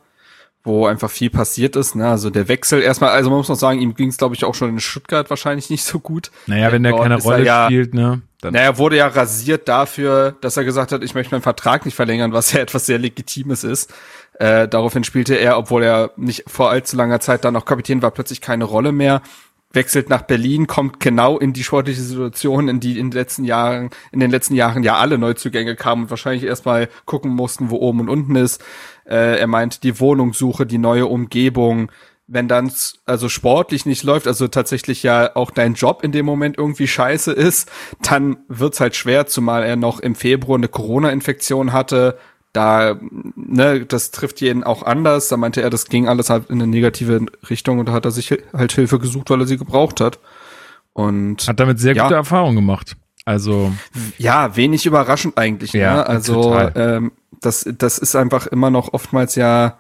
wo 0.64 0.86
einfach 0.86 1.10
viel 1.10 1.30
passiert 1.30 1.76
ist. 1.76 1.96
Ne? 1.96 2.08
Also 2.08 2.30
der 2.30 2.48
Wechsel 2.48 2.82
erstmal, 2.82 3.12
also 3.12 3.30
man 3.30 3.40
muss 3.40 3.50
noch 3.50 3.56
sagen, 3.56 3.80
ihm 3.80 3.96
ging 3.96 4.10
es, 4.10 4.18
glaube 4.18 4.36
ich, 4.36 4.44
auch 4.44 4.56
schon 4.56 4.70
in 4.70 4.80
Stuttgart 4.80 5.30
wahrscheinlich 5.30 5.70
nicht 5.70 5.84
so 5.84 6.00
gut. 6.00 6.32
Naja, 6.48 6.72
wenn 6.72 6.84
der 6.84 6.94
keine 6.94 7.22
Rolle 7.22 7.46
ja, 7.46 7.66
spielt, 7.66 7.94
ne? 7.94 8.22
Dann 8.42 8.54
naja, 8.54 8.78
wurde 8.78 8.96
ja 8.96 9.08
rasiert 9.08 9.68
dafür, 9.68 10.36
dass 10.40 10.56
er 10.56 10.64
gesagt 10.64 10.94
hat, 10.94 11.04
ich 11.04 11.14
möchte 11.14 11.34
meinen 11.34 11.42
Vertrag 11.42 11.86
nicht 11.86 11.96
verlängern, 11.96 12.32
was 12.32 12.54
ja 12.54 12.60
etwas 12.62 12.86
sehr 12.86 12.98
Legitimes 12.98 13.64
ist. 13.64 13.94
Äh, 14.34 14.68
daraufhin 14.68 15.04
spielte 15.04 15.36
er, 15.36 15.58
obwohl 15.58 15.84
er 15.84 16.12
nicht 16.16 16.46
vor 16.48 16.70
allzu 16.70 16.96
langer 16.96 17.20
Zeit 17.20 17.44
dann 17.44 17.54
noch 17.54 17.66
Kapitän 17.66 18.02
war, 18.02 18.12
plötzlich 18.12 18.40
keine 18.40 18.64
Rolle 18.64 18.94
mehr 18.94 19.22
wechselt 19.72 20.10
nach 20.10 20.24
Berlin, 20.24 20.68
kommt 20.68 21.00
genau 21.00 21.38
in 21.38 21.54
die 21.54 21.64
sportliche 21.64 22.02
Situation, 22.02 22.68
in 22.68 22.80
die 22.80 22.98
in 22.98 23.12
den 23.12 23.20
letzten 23.20 23.44
Jahren, 23.44 23.92
in 24.12 24.20
den 24.20 24.32
letzten 24.32 24.56
Jahren 24.56 24.84
ja 24.84 24.96
alle 24.96 25.18
Neuzugänge 25.18 25.76
kamen 25.76 26.04
und 26.04 26.10
wahrscheinlich 26.10 26.44
erstmal 26.44 26.90
gucken 27.06 27.32
mussten, 27.32 27.70
wo 27.70 27.78
oben 27.78 28.02
und 28.02 28.10
unten 28.10 28.36
ist. 28.36 28.64
Äh, 29.06 29.40
er 29.40 29.48
meint 29.48 29.84
die 29.84 30.00
Wohnungssuche, 30.00 30.66
die 30.66 30.80
neue 30.80 31.06
Umgebung. 31.06 31.92
Wenn 32.26 32.48
dann 32.48 32.72
also 33.06 33.28
sportlich 33.28 33.86
nicht 33.86 34.04
läuft, 34.04 34.28
also 34.28 34.48
tatsächlich 34.48 35.02
ja 35.02 35.36
auch 35.36 35.50
dein 35.50 35.74
Job 35.74 36.04
in 36.04 36.12
dem 36.12 36.26
Moment 36.26 36.58
irgendwie 36.58 36.88
scheiße 36.88 37.32
ist, 37.32 37.72
dann 38.02 38.38
wird's 38.48 38.80
halt 38.80 38.96
schwer, 38.96 39.26
zumal 39.26 39.64
er 39.64 39.76
noch 39.76 40.00
im 40.00 40.14
Februar 40.14 40.58
eine 40.58 40.68
Corona-Infektion 40.68 41.74
hatte, 41.74 42.20
da, 42.54 43.00
ne, 43.36 43.86
das 43.86 44.12
trifft 44.12 44.42
jeden 44.42 44.64
auch 44.64 44.84
anders. 44.84 45.28
Da 45.28 45.38
meinte 45.38 45.62
er, 45.62 45.70
das 45.70 45.86
ging 45.86 46.08
alles 46.08 46.30
halt 46.30 46.50
in 46.50 46.62
eine 46.62 46.68
negative 46.68 47.26
Richtung 47.50 47.80
und 47.80 47.88
da 47.88 47.94
hat 47.94 48.06
er 48.06 48.12
sich 48.12 48.36
halt 48.54 48.72
Hilfe 48.72 49.00
gesucht, 49.00 49.30
weil 49.30 49.42
er 49.42 49.48
sie 49.48 49.58
gebraucht 49.58 50.02
hat. 50.02 50.20
Und 50.94 51.48
hat 51.48 51.60
damit 51.60 51.80
sehr 51.80 51.96
ja. 51.96 52.04
gute 52.04 52.16
Erfahrungen 52.16 52.56
gemacht. 52.56 52.98
Also 53.26 53.72
ja, 54.18 54.56
wenig 54.56 54.86
überraschend 54.86 55.38
eigentlich. 55.38 55.74
Ja, 55.74 55.96
ne? 55.96 56.08
Also 56.08 56.58
ähm, 56.76 57.12
das, 57.42 57.70
das 57.78 58.00
ist 58.00 58.16
einfach 58.16 58.48
immer 58.48 58.72
noch 58.72 58.94
oftmals 58.94 59.36
ja, 59.36 59.78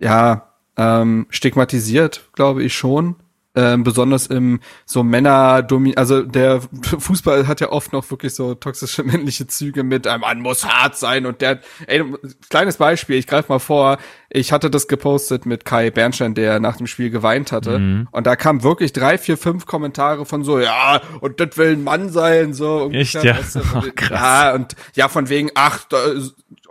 ja 0.00 0.48
ähm, 0.76 1.26
stigmatisiert, 1.28 2.30
glaube 2.32 2.62
ich 2.62 2.74
schon 2.74 3.16
ähm, 3.54 3.84
besonders 3.84 4.26
im 4.26 4.60
so 4.84 5.02
Männer 5.02 5.66
also 5.96 6.22
der 6.22 6.60
Fußball 6.98 7.46
hat 7.46 7.60
ja 7.60 7.70
oft 7.70 7.92
noch 7.92 8.10
wirklich 8.10 8.34
so 8.34 8.54
toxische 8.54 9.02
männliche 9.04 9.46
Züge 9.46 9.84
mit 9.84 10.06
ein 10.06 10.20
Mann 10.20 10.40
muss 10.40 10.66
hart 10.66 10.96
sein 10.96 11.26
und 11.26 11.40
der 11.40 11.60
ey 11.86 12.04
kleines 12.50 12.76
Beispiel 12.76 13.16
ich 13.16 13.26
greife 13.26 13.52
mal 13.52 13.58
vor 13.58 13.98
ich 14.28 14.52
hatte 14.52 14.70
das 14.70 14.88
gepostet 14.88 15.46
mit 15.46 15.64
Kai 15.64 15.90
Bernstein 15.90 16.34
der 16.34 16.58
nach 16.58 16.76
dem 16.76 16.86
Spiel 16.86 17.10
geweint 17.10 17.52
hatte 17.52 17.78
mhm. 17.78 18.08
und 18.10 18.26
da 18.26 18.36
kam 18.36 18.62
wirklich 18.62 18.92
drei 18.92 19.18
vier 19.18 19.36
fünf 19.36 19.66
Kommentare 19.66 20.26
von 20.26 20.42
so 20.42 20.58
ja 20.58 21.00
und 21.20 21.38
das 21.38 21.56
will 21.56 21.72
ein 21.72 21.84
Mann 21.84 22.10
sein 22.10 22.54
so 22.54 22.90
Echt, 22.90 23.14
ja? 23.14 23.38
Weißt 23.38 23.56
du, 23.56 23.60
oh, 23.76 23.82
krass. 23.94 24.10
ja 24.10 24.54
und 24.54 24.74
ja 24.94 25.08
von 25.08 25.28
wegen 25.28 25.50
ach 25.54 25.84
da, 25.88 25.98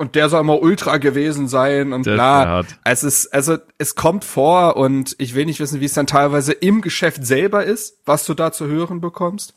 und 0.04 0.16
der 0.16 0.30
soll 0.30 0.42
immer 0.42 0.62
ultra 0.62 0.98
gewesen 0.98 1.48
sein 1.48 1.94
und 1.94 2.04
bla 2.04 2.64
es 2.84 3.04
ist 3.04 3.34
also 3.34 3.58
es 3.78 3.96
kommt 3.96 4.26
vor 4.26 4.76
und 4.76 5.16
ich 5.18 5.34
will 5.34 5.46
nicht 5.46 5.60
wissen 5.60 5.80
wie 5.80 5.86
es 5.86 5.94
dann 5.94 6.08
teilweise 6.08 6.52
im 6.52 6.74
im 6.74 6.82
Geschäft 6.82 7.26
selber 7.26 7.64
ist, 7.64 8.00
was 8.06 8.26
du 8.26 8.34
da 8.34 8.52
zu 8.52 8.68
hören 8.68 9.00
bekommst. 9.02 9.54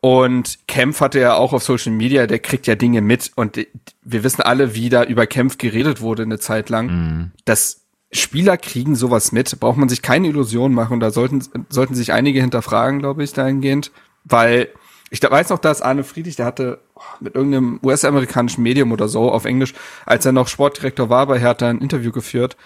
Und 0.00 0.60
Kempf 0.68 1.00
hatte 1.00 1.18
ja 1.18 1.34
auch 1.34 1.52
auf 1.52 1.62
Social 1.62 1.92
Media, 1.92 2.26
der 2.26 2.38
kriegt 2.38 2.66
ja 2.66 2.76
Dinge 2.76 3.00
mit 3.00 3.32
und 3.34 3.58
wir 4.02 4.24
wissen 4.24 4.42
alle, 4.42 4.74
wie 4.74 4.88
da 4.88 5.04
über 5.04 5.26
Kempf 5.26 5.58
geredet 5.58 6.00
wurde 6.00 6.22
eine 6.22 6.38
Zeit 6.38 6.68
lang. 6.68 6.86
Mhm. 6.86 7.30
Das 7.44 7.82
Spieler 8.12 8.56
kriegen 8.56 8.94
sowas 8.94 9.32
mit, 9.32 9.58
braucht 9.60 9.76
man 9.76 9.88
sich 9.88 10.02
keine 10.02 10.28
Illusion 10.28 10.72
machen. 10.72 11.00
Da 11.00 11.10
sollten, 11.10 11.42
sollten 11.68 11.94
sich 11.94 12.12
einige 12.12 12.40
hinterfragen, 12.40 13.00
glaube 13.00 13.24
ich, 13.24 13.32
dahingehend. 13.32 13.90
Weil 14.24 14.68
ich 15.10 15.22
weiß 15.22 15.50
noch, 15.50 15.58
dass 15.58 15.82
Arne 15.82 16.04
Friedrich, 16.04 16.36
der 16.36 16.46
hatte 16.46 16.80
mit 17.20 17.34
irgendeinem 17.34 17.80
US-amerikanischen 17.82 18.62
Medium 18.62 18.92
oder 18.92 19.08
so 19.08 19.30
auf 19.30 19.44
Englisch, 19.44 19.74
als 20.06 20.26
er 20.26 20.32
noch 20.32 20.48
Sportdirektor 20.48 21.08
war 21.08 21.26
bei 21.26 21.38
Hertha, 21.38 21.68
ein 21.68 21.80
Interview 21.80 22.12
geführt 22.12 22.56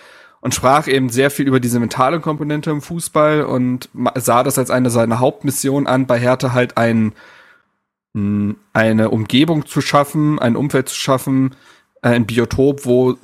und 0.41 0.55
sprach 0.55 0.89
eben 0.89 1.09
sehr 1.09 1.31
viel 1.31 1.47
über 1.47 1.61
diese 1.61 1.79
mentale 1.79 2.21
Komponente 2.21 2.71
im 2.71 2.83
Fußball 2.83 3.45
und 3.45 3.89
sah 4.17 4.43
das 4.43 4.59
als 4.59 4.71
eine 4.71 4.91
seiner 4.91 5.21
Hauptmissionen 5.21 5.87
an, 5.87 6.07
bei 6.07 6.19
Hertha 6.19 6.53
halt 6.53 6.77
ein, 6.77 7.13
hm, 8.15 8.57
eine 8.73 9.11
Umgebung 9.11 9.67
zu 9.67 9.81
schaffen, 9.81 10.41
ein 10.41 10.57
Umfeld 10.57 10.89
zu 10.89 10.97
schaffen, 10.97 11.55
äh, 12.03 12.09
ein 12.09 12.27
Biotop, 12.27 12.85
wo 12.85 13.17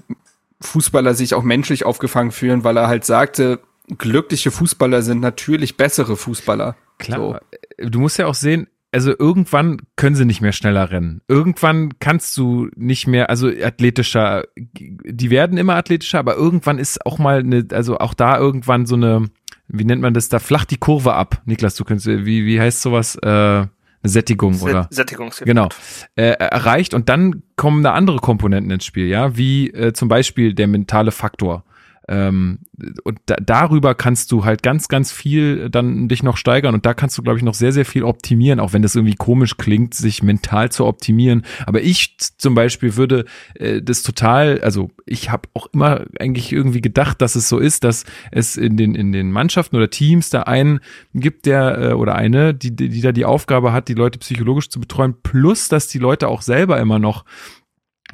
Fußballer 0.60 1.14
sich 1.14 1.34
auch 1.34 1.42
menschlich 1.42 1.84
aufgefangen 1.84 2.30
fühlen, 2.30 2.62
weil 2.62 2.76
er 2.76 2.86
halt 2.86 3.04
sagte, 3.04 3.60
glückliche 3.98 4.52
Fußballer 4.52 5.02
sind 5.02 5.20
natürlich 5.20 5.76
bessere 5.76 6.16
Fußballer. 6.16 6.76
Klar. 6.98 7.40
So. 7.78 7.88
Du 7.88 7.98
musst 8.00 8.18
ja 8.18 8.26
auch 8.26 8.34
sehen, 8.34 8.68
also 8.92 9.12
irgendwann 9.18 9.78
können 9.96 10.16
sie 10.16 10.24
nicht 10.24 10.40
mehr 10.40 10.52
schneller 10.52 10.90
rennen. 10.90 11.20
Irgendwann 11.28 11.98
kannst 11.98 12.36
du 12.36 12.68
nicht 12.74 13.06
mehr, 13.06 13.30
also 13.30 13.48
athletischer, 13.48 14.44
die 14.56 15.30
werden 15.30 15.58
immer 15.58 15.76
athletischer, 15.76 16.18
aber 16.18 16.36
irgendwann 16.36 16.78
ist 16.78 17.04
auch 17.04 17.18
mal 17.18 17.40
eine, 17.40 17.66
also 17.72 17.98
auch 17.98 18.14
da 18.14 18.38
irgendwann 18.38 18.86
so 18.86 18.96
eine, 18.96 19.28
wie 19.68 19.84
nennt 19.84 20.02
man 20.02 20.14
das, 20.14 20.28
da 20.28 20.38
flacht 20.38 20.70
die 20.70 20.78
Kurve 20.78 21.14
ab. 21.14 21.42
Niklas, 21.44 21.74
du 21.74 21.84
könntest, 21.84 22.08
wie, 22.08 22.46
wie 22.46 22.60
heißt 22.60 22.80
sowas, 22.80 23.16
äh, 23.16 23.66
eine 24.00 24.10
Sättigung 24.10 24.54
Sätt 24.54 24.62
oder 24.62 24.88
Sättigungseffekt. 24.90 25.48
genau 25.48 25.68
äh, 26.14 26.30
erreicht 26.38 26.94
und 26.94 27.08
dann 27.08 27.42
kommen 27.56 27.82
da 27.82 27.94
andere 27.94 28.18
Komponenten 28.18 28.70
ins 28.70 28.84
Spiel 28.84 29.06
ja 29.06 29.36
wie 29.36 29.70
äh, 29.70 29.92
zum 29.92 30.08
Beispiel 30.08 30.54
der 30.54 30.68
mentale 30.68 31.10
Faktor 31.10 31.64
ähm, 32.08 32.60
und 33.04 33.18
da, 33.26 33.36
darüber 33.36 33.94
kannst 33.94 34.32
du 34.32 34.44
halt 34.44 34.62
ganz, 34.62 34.88
ganz 34.88 35.12
viel 35.12 35.68
dann 35.68 36.08
dich 36.08 36.22
noch 36.22 36.36
steigern 36.36 36.74
und 36.74 36.86
da 36.86 36.94
kannst 36.94 37.18
du, 37.18 37.22
glaube 37.22 37.38
ich, 37.38 37.44
noch 37.44 37.54
sehr, 37.54 37.72
sehr 37.72 37.84
viel 37.84 38.02
optimieren, 38.02 38.60
auch 38.60 38.72
wenn 38.72 38.82
das 38.82 38.94
irgendwie 38.94 39.14
komisch 39.14 39.56
klingt, 39.58 39.94
sich 39.94 40.22
mental 40.22 40.72
zu 40.72 40.86
optimieren. 40.86 41.42
Aber 41.66 41.82
ich 41.82 42.16
zum 42.18 42.54
Beispiel 42.54 42.96
würde 42.96 43.26
äh, 43.54 43.82
das 43.82 44.02
total, 44.02 44.60
also 44.62 44.90
ich 45.04 45.30
habe 45.30 45.48
auch 45.54 45.68
immer 45.72 46.04
eigentlich 46.18 46.52
irgendwie 46.52 46.80
gedacht, 46.80 47.20
dass 47.20 47.36
es 47.36 47.48
so 47.48 47.58
ist, 47.58 47.84
dass 47.84 48.04
es 48.30 48.56
in 48.56 48.76
den, 48.76 48.94
in 48.94 49.12
den 49.12 49.30
Mannschaften 49.30 49.76
oder 49.76 49.90
Teams 49.90 50.30
da 50.30 50.42
einen 50.42 50.80
gibt, 51.12 51.44
der 51.46 51.78
äh, 51.78 51.92
oder 51.92 52.14
eine, 52.14 52.54
die, 52.54 52.74
die, 52.74 52.88
die 52.88 53.00
da 53.02 53.12
die 53.12 53.26
Aufgabe 53.26 53.72
hat, 53.72 53.88
die 53.88 53.94
Leute 53.94 54.18
psychologisch 54.18 54.70
zu 54.70 54.80
betreuen, 54.80 55.14
plus 55.22 55.68
dass 55.68 55.88
die 55.88 55.98
Leute 55.98 56.28
auch 56.28 56.40
selber 56.40 56.80
immer 56.80 56.98
noch 56.98 57.24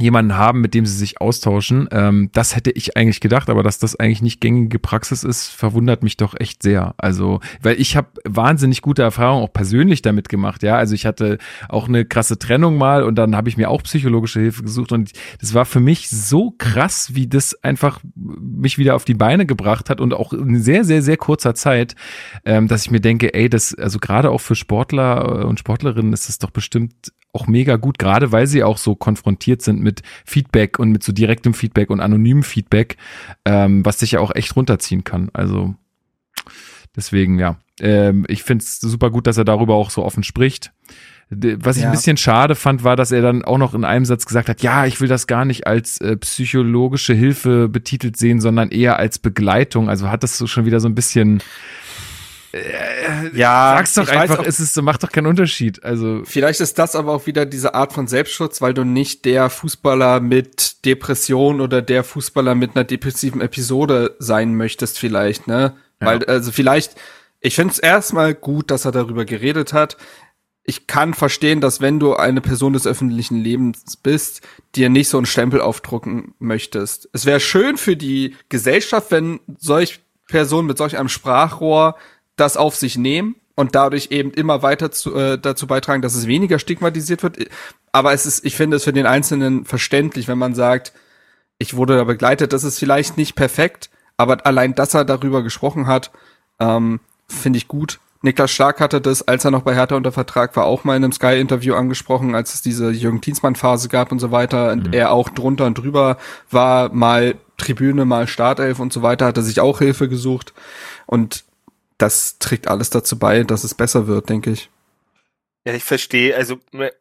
jemanden 0.01 0.37
haben, 0.37 0.61
mit 0.61 0.75
dem 0.75 0.87
sie 0.87 0.97
sich 0.97 1.21
austauschen. 1.21 1.89
Ähm, 1.93 2.31
das 2.33 2.57
hätte 2.57 2.73
ich 2.73 2.97
eigentlich 2.97 3.21
gedacht, 3.21 3.49
aber 3.49 3.63
dass 3.63 3.79
das 3.79 3.95
eigentlich 3.95 4.23
nicht 4.23 4.41
gängige 4.41 4.81
Praxis 4.81 5.23
ist, 5.23 5.49
verwundert 5.49 6.03
mich 6.03 6.17
doch 6.17 6.35
echt 6.39 6.63
sehr. 6.63 6.95
Also, 6.97 7.41
weil 7.63 7.81
ich 7.81 7.97
habe 7.97 8.09
wahnsinnig 8.25 8.83
gute 8.83 9.03
Erfahrungen 9.03 9.45
auch 9.45 9.53
persönlich 9.53 10.03
damit 10.03 10.29
gemacht. 10.29 10.65
Ja, 10.65 10.77
also 10.77 10.95
ich 10.95 11.07
hatte 11.07 11.39
auch 11.69 11.87
eine 11.87 12.05
krasse 12.05 12.39
Trennung 12.39 12.77
mal 12.77 13.05
und 13.05 13.15
dann 13.15 13.37
habe 13.37 13.49
ich 13.49 13.57
mir 13.57 13.71
auch 13.71 13.83
psychologische 13.85 14.41
Hilfe 14.41 14.65
gesucht 14.65 14.91
und 14.91 15.13
das 15.41 15.55
war 15.55 15.65
für 15.65 15.81
mich 15.81 16.11
so 16.11 16.51
krass, 16.59 17.15
wie 17.15 17.29
das 17.29 17.63
einfach 17.63 18.01
mich 18.17 18.79
wieder 18.79 18.97
auf 18.97 19.05
die 19.05 19.15
Beine 19.15 19.47
gebracht 19.47 19.91
hat 19.91 20.01
und 20.01 20.13
auch 20.13 20.33
in 20.33 20.61
sehr, 20.61 20.85
sehr, 20.85 21.03
sehr 21.03 21.17
kurzer 21.17 21.55
Zeit, 21.55 21.95
ähm, 22.45 22.67
dass 22.67 22.85
ich 22.85 22.91
mir 22.91 23.01
denke, 23.01 23.33
ey, 23.33 23.49
das 23.49 23.75
also 23.75 24.01
gerade 24.01 24.31
auch 24.31 24.41
für 24.41 24.57
Sportler 24.57 25.47
und 25.47 25.61
Sportlerinnen 25.61 26.13
ist 26.13 26.29
es 26.29 26.39
doch 26.39 26.51
bestimmt 26.51 27.13
auch 27.35 27.47
mega 27.49 27.77
gut, 27.77 27.99
gerade 27.99 28.31
weil 28.33 28.47
sie 28.47 28.63
auch 28.63 28.79
so 28.79 28.95
konfrontiert 28.95 29.61
sind 29.61 29.81
mit 29.85 30.03
Feedback 30.25 30.81
und 30.81 30.91
mit 30.91 31.05
so 31.05 31.13
direktem 31.13 31.55
Feedback 31.55 31.91
und 31.91 32.01
anonymem 32.01 32.43
Feedback, 32.43 32.97
ähm, 33.45 33.85
was 33.85 34.01
sich 34.01 34.13
ja 34.13 34.21
auch 34.21 34.35
echt 34.35 34.57
runterziehen 34.57 35.05
kann. 35.05 35.31
Also 35.33 35.77
deswegen, 36.97 37.39
ja. 37.39 37.57
Ähm, 37.81 38.25
ich 38.29 38.43
finde 38.43 38.65
es 38.65 38.81
super 38.81 39.11
gut, 39.11 39.29
dass 39.29 39.39
er 39.39 39.45
darüber 39.45 39.75
auch 39.75 39.91
so 39.91 40.05
offen 40.05 40.25
spricht. 40.25 40.73
Was 41.31 41.77
ich 41.77 41.83
ja. 41.83 41.89
ein 41.89 41.95
bisschen 41.95 42.17
schade 42.17 42.55
fand, 42.55 42.85
war, 42.85 42.97
dass 42.97 43.11
er 43.11 43.23
dann 43.23 43.45
auch 43.45 43.59
noch 43.59 43.75
in 43.75 43.85
einem 43.85 44.05
Satz 44.05 44.27
gesagt 44.27 44.49
hat, 44.49 44.63
ja, 44.63 44.85
ich 44.85 45.01
will 45.01 45.09
das 45.09 45.27
gar 45.27 45.45
nicht 45.45 45.67
als 45.67 45.99
äh, 46.01 46.17
psychologische 46.17 47.15
Hilfe 47.15 47.69
betitelt 47.69 48.17
sehen, 48.17 48.41
sondern 48.41 48.71
eher 48.71 48.99
als 48.99 49.19
Begleitung. 49.19 49.89
Also 49.89 50.11
hat 50.11 50.23
das 50.23 50.37
so 50.37 50.47
schon 50.47 50.67
wieder 50.67 50.81
so 50.81 50.89
ein 50.89 50.95
bisschen 50.95 51.43
äh, 52.55 53.37
ja, 53.37 53.75
sag's 53.77 53.95
doch 53.95 54.09
einfach, 54.09 54.39
auch, 54.39 54.47
es 54.47 54.61
ist, 54.61 54.81
macht 54.81 55.03
doch 55.03 55.11
keinen 55.11 55.27
Unterschied. 55.27 55.83
Also 55.83 56.23
vielleicht 56.25 56.61
ist 56.61 56.79
das 56.79 56.95
aber 56.95 57.13
auch 57.13 57.27
wieder 57.27 57.47
diese 57.47 57.75
Art 57.75 57.93
von 57.93 58.07
Selbstschutz, 58.07 58.63
weil 58.63 58.75
du 58.75 58.85
nicht 58.85 59.25
der 59.25 59.51
Fußballer 59.51 60.21
mit 60.21 60.85
Depression 60.85 61.61
oder 61.61 61.83
der 61.83 62.05
Fußballer 62.05 62.55
mit 62.55 62.77
einer 62.77 62.85
depressiven 62.85 63.41
Episode 63.41 64.15
sein 64.21 64.55
möchtest, 64.55 64.99
vielleicht, 64.99 65.49
ne? 65.49 65.75
Ja. 66.01 66.07
Weil 66.07 66.25
also 66.27 66.53
vielleicht, 66.53 66.95
ich 67.41 67.57
finde 67.57 67.73
es 67.73 67.81
erstmal 67.81 68.35
gut, 68.35 68.71
dass 68.71 68.85
er 68.85 68.93
darüber 68.93 69.25
geredet 69.25 69.73
hat. 69.73 69.97
Ich 70.63 70.87
kann 70.87 71.13
verstehen, 71.13 71.61
dass 71.61 71.81
wenn 71.81 71.99
du 71.99 72.15
eine 72.15 72.41
Person 72.41 72.73
des 72.73 72.87
öffentlichen 72.87 73.37
Lebens 73.37 73.97
bist, 73.97 74.43
dir 74.77 74.89
nicht 74.89 75.09
so 75.09 75.19
einen 75.19 75.27
Stempel 75.27 75.61
aufdrucken 75.61 76.35
möchtest. 76.39 77.09
Es 77.13 77.27
wäre 77.27 77.41
schön 77.41 77.77
für 77.77 77.97
die 77.97 78.37
Gesellschaft, 78.49 79.11
wenn 79.11 79.41
solch 79.59 80.01
Personen 80.29 80.69
mit 80.69 80.79
solch 80.79 80.97
einem 80.97 81.11
Sprachrohr 81.11 81.97
das 82.37 82.57
auf 82.57 82.77
sich 82.77 82.97
nehmen 82.97 83.37
und 83.55 83.75
dadurch 83.75 84.09
eben 84.11 84.31
immer 84.33 84.63
weiter 84.63 84.91
zu, 84.91 85.15
äh, 85.15 85.39
dazu 85.39 85.67
beitragen, 85.67 86.03
dass 86.03 86.15
es 86.15 86.27
weniger 86.27 86.59
stigmatisiert 86.59 87.23
wird. 87.23 87.49
Aber 87.93 88.13
es 88.13 88.27
ist, 88.27 88.45
ich 88.45 88.57
finde 88.57 88.77
es 88.77 88.85
für 88.85 88.93
den 88.93 89.07
Einzelnen 89.07 89.65
verständlich, 89.65 90.27
wenn 90.29 90.39
man 90.39 90.55
sagt, 90.55 90.93
ich 91.59 91.75
wurde 91.75 91.97
da 91.97 92.05
begleitet. 92.05 92.53
Das 92.53 92.65
ist 92.65 92.79
vielleicht 92.79 93.17
nicht 93.17 93.37
perfekt, 93.37 93.91
aber 94.17 94.45
allein, 94.47 94.75
dass 94.75 94.95
er 94.95 95.05
darüber 95.05 95.43
gesprochen 95.43 95.87
hat, 95.87 96.11
ähm, 96.59 97.01
finde 97.29 97.59
ich 97.59 97.69
gut. 97.69 98.01
Niklas 98.23 98.51
Stark 98.51 98.81
hatte 98.81 99.03
das, 99.03 99.29
als 99.29 99.45
er 99.45 99.51
noch 99.51 99.63
bei 99.63 99.75
Hertha 99.75 99.97
unter 99.97 100.11
Vertrag 100.11 100.57
war, 100.57 100.65
auch 100.65 100.85
mal 100.85 100.97
in 100.97 101.05
einem 101.05 101.13
Sky-Interview 101.13 101.75
angesprochen, 101.75 102.35
als 102.35 102.55
es 102.55 102.63
diese 102.63 102.91
Jürgen 102.91 103.21
Dienstmann-Phase 103.21 103.89
gab 103.91 104.13
und 104.13 104.19
so 104.19 104.31
weiter. 104.31 104.73
Und 104.73 104.89
mhm. 104.89 104.93
er 104.95 105.13
auch 105.13 105.29
drunter 105.29 105.67
und 105.67 105.77
drüber 105.77 106.17
war, 106.51 106.89
mal 106.93 107.35
Tribüne, 107.59 108.07
mal 108.07 108.27
Startelf 108.27 108.81
und 108.81 108.95
so 108.95 109.03
weiter, 109.03 109.27
hat 109.27 109.37
er 109.37 109.43
sich 109.43 109.61
auch 109.61 109.79
Hilfe 109.79 110.09
gesucht. 110.09 110.55
Und 111.05 111.45
das 111.99 112.39
trägt 112.39 112.69
alles 112.69 112.91
dazu 112.91 113.19
bei, 113.19 113.43
dass 113.45 113.65
es 113.65 113.75
besser 113.75 114.07
wird, 114.07 114.29
denke 114.29 114.51
ich. 114.51 114.71
Ja, 115.67 115.73
ich 115.73 115.85
verstehe. 115.85 116.37
Also 116.37 116.59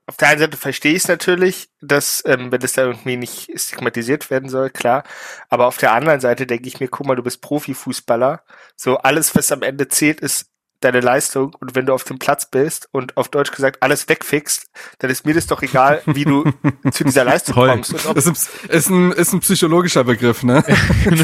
auf 0.08 0.16
der 0.16 0.30
einen 0.30 0.40
Seite 0.40 0.56
verstehe 0.56 0.94
ich 0.94 1.04
es 1.04 1.08
natürlich, 1.10 1.70
dass 1.82 2.24
ähm, 2.26 2.50
wenn 2.50 2.62
das 2.62 2.74
da 2.74 2.84
irgendwie 2.84 3.18
nicht 3.18 3.52
stigmatisiert 3.60 4.30
werden 4.30 4.48
soll, 4.48 4.70
klar. 4.70 5.04
Aber 5.50 5.68
auf 5.68 5.78
der 5.78 5.92
anderen 5.92 6.22
Seite 6.22 6.48
denke 6.48 6.70
ich 6.70 6.80
mir, 6.80 6.88
guck 6.88 7.06
mal, 7.06 7.18
du 7.18 7.24
bist 7.24 7.42
Profifußballer. 7.42 8.42
So 8.78 8.98
alles, 9.00 9.36
was 9.36 9.52
am 9.52 9.64
Ende 9.64 9.90
zählt, 9.90 10.22
ist 10.22 10.53
deine 10.84 11.00
Leistung 11.00 11.56
und 11.60 11.76
wenn 11.76 11.86
du 11.86 11.94
auf 11.94 12.04
dem 12.04 12.20
Platz 12.20 12.46
bist 12.46 12.88
und 12.92 13.18
auf 13.18 13.30
Deutsch 13.30 13.52
gesagt 13.52 13.82
alles 13.82 14.10
wegfixt, 14.10 14.68
dann 15.00 15.10
ist 15.10 15.26
mir 15.26 15.34
das 15.34 15.48
doch 15.48 15.62
egal, 15.62 16.02
wie 16.06 16.26
du 16.26 16.44
zu 16.92 17.04
dieser 17.04 17.24
Leistung 17.24 17.56
Toll. 17.56 17.70
kommst. 17.70 17.94
Das 18.14 18.26
ist, 18.26 18.50
ist, 18.70 18.90
ein, 18.90 19.12
ist 19.12 19.34
ein 19.34 19.40
psychologischer 19.40 20.04
Begriff, 20.04 20.44
ne? 20.44 20.64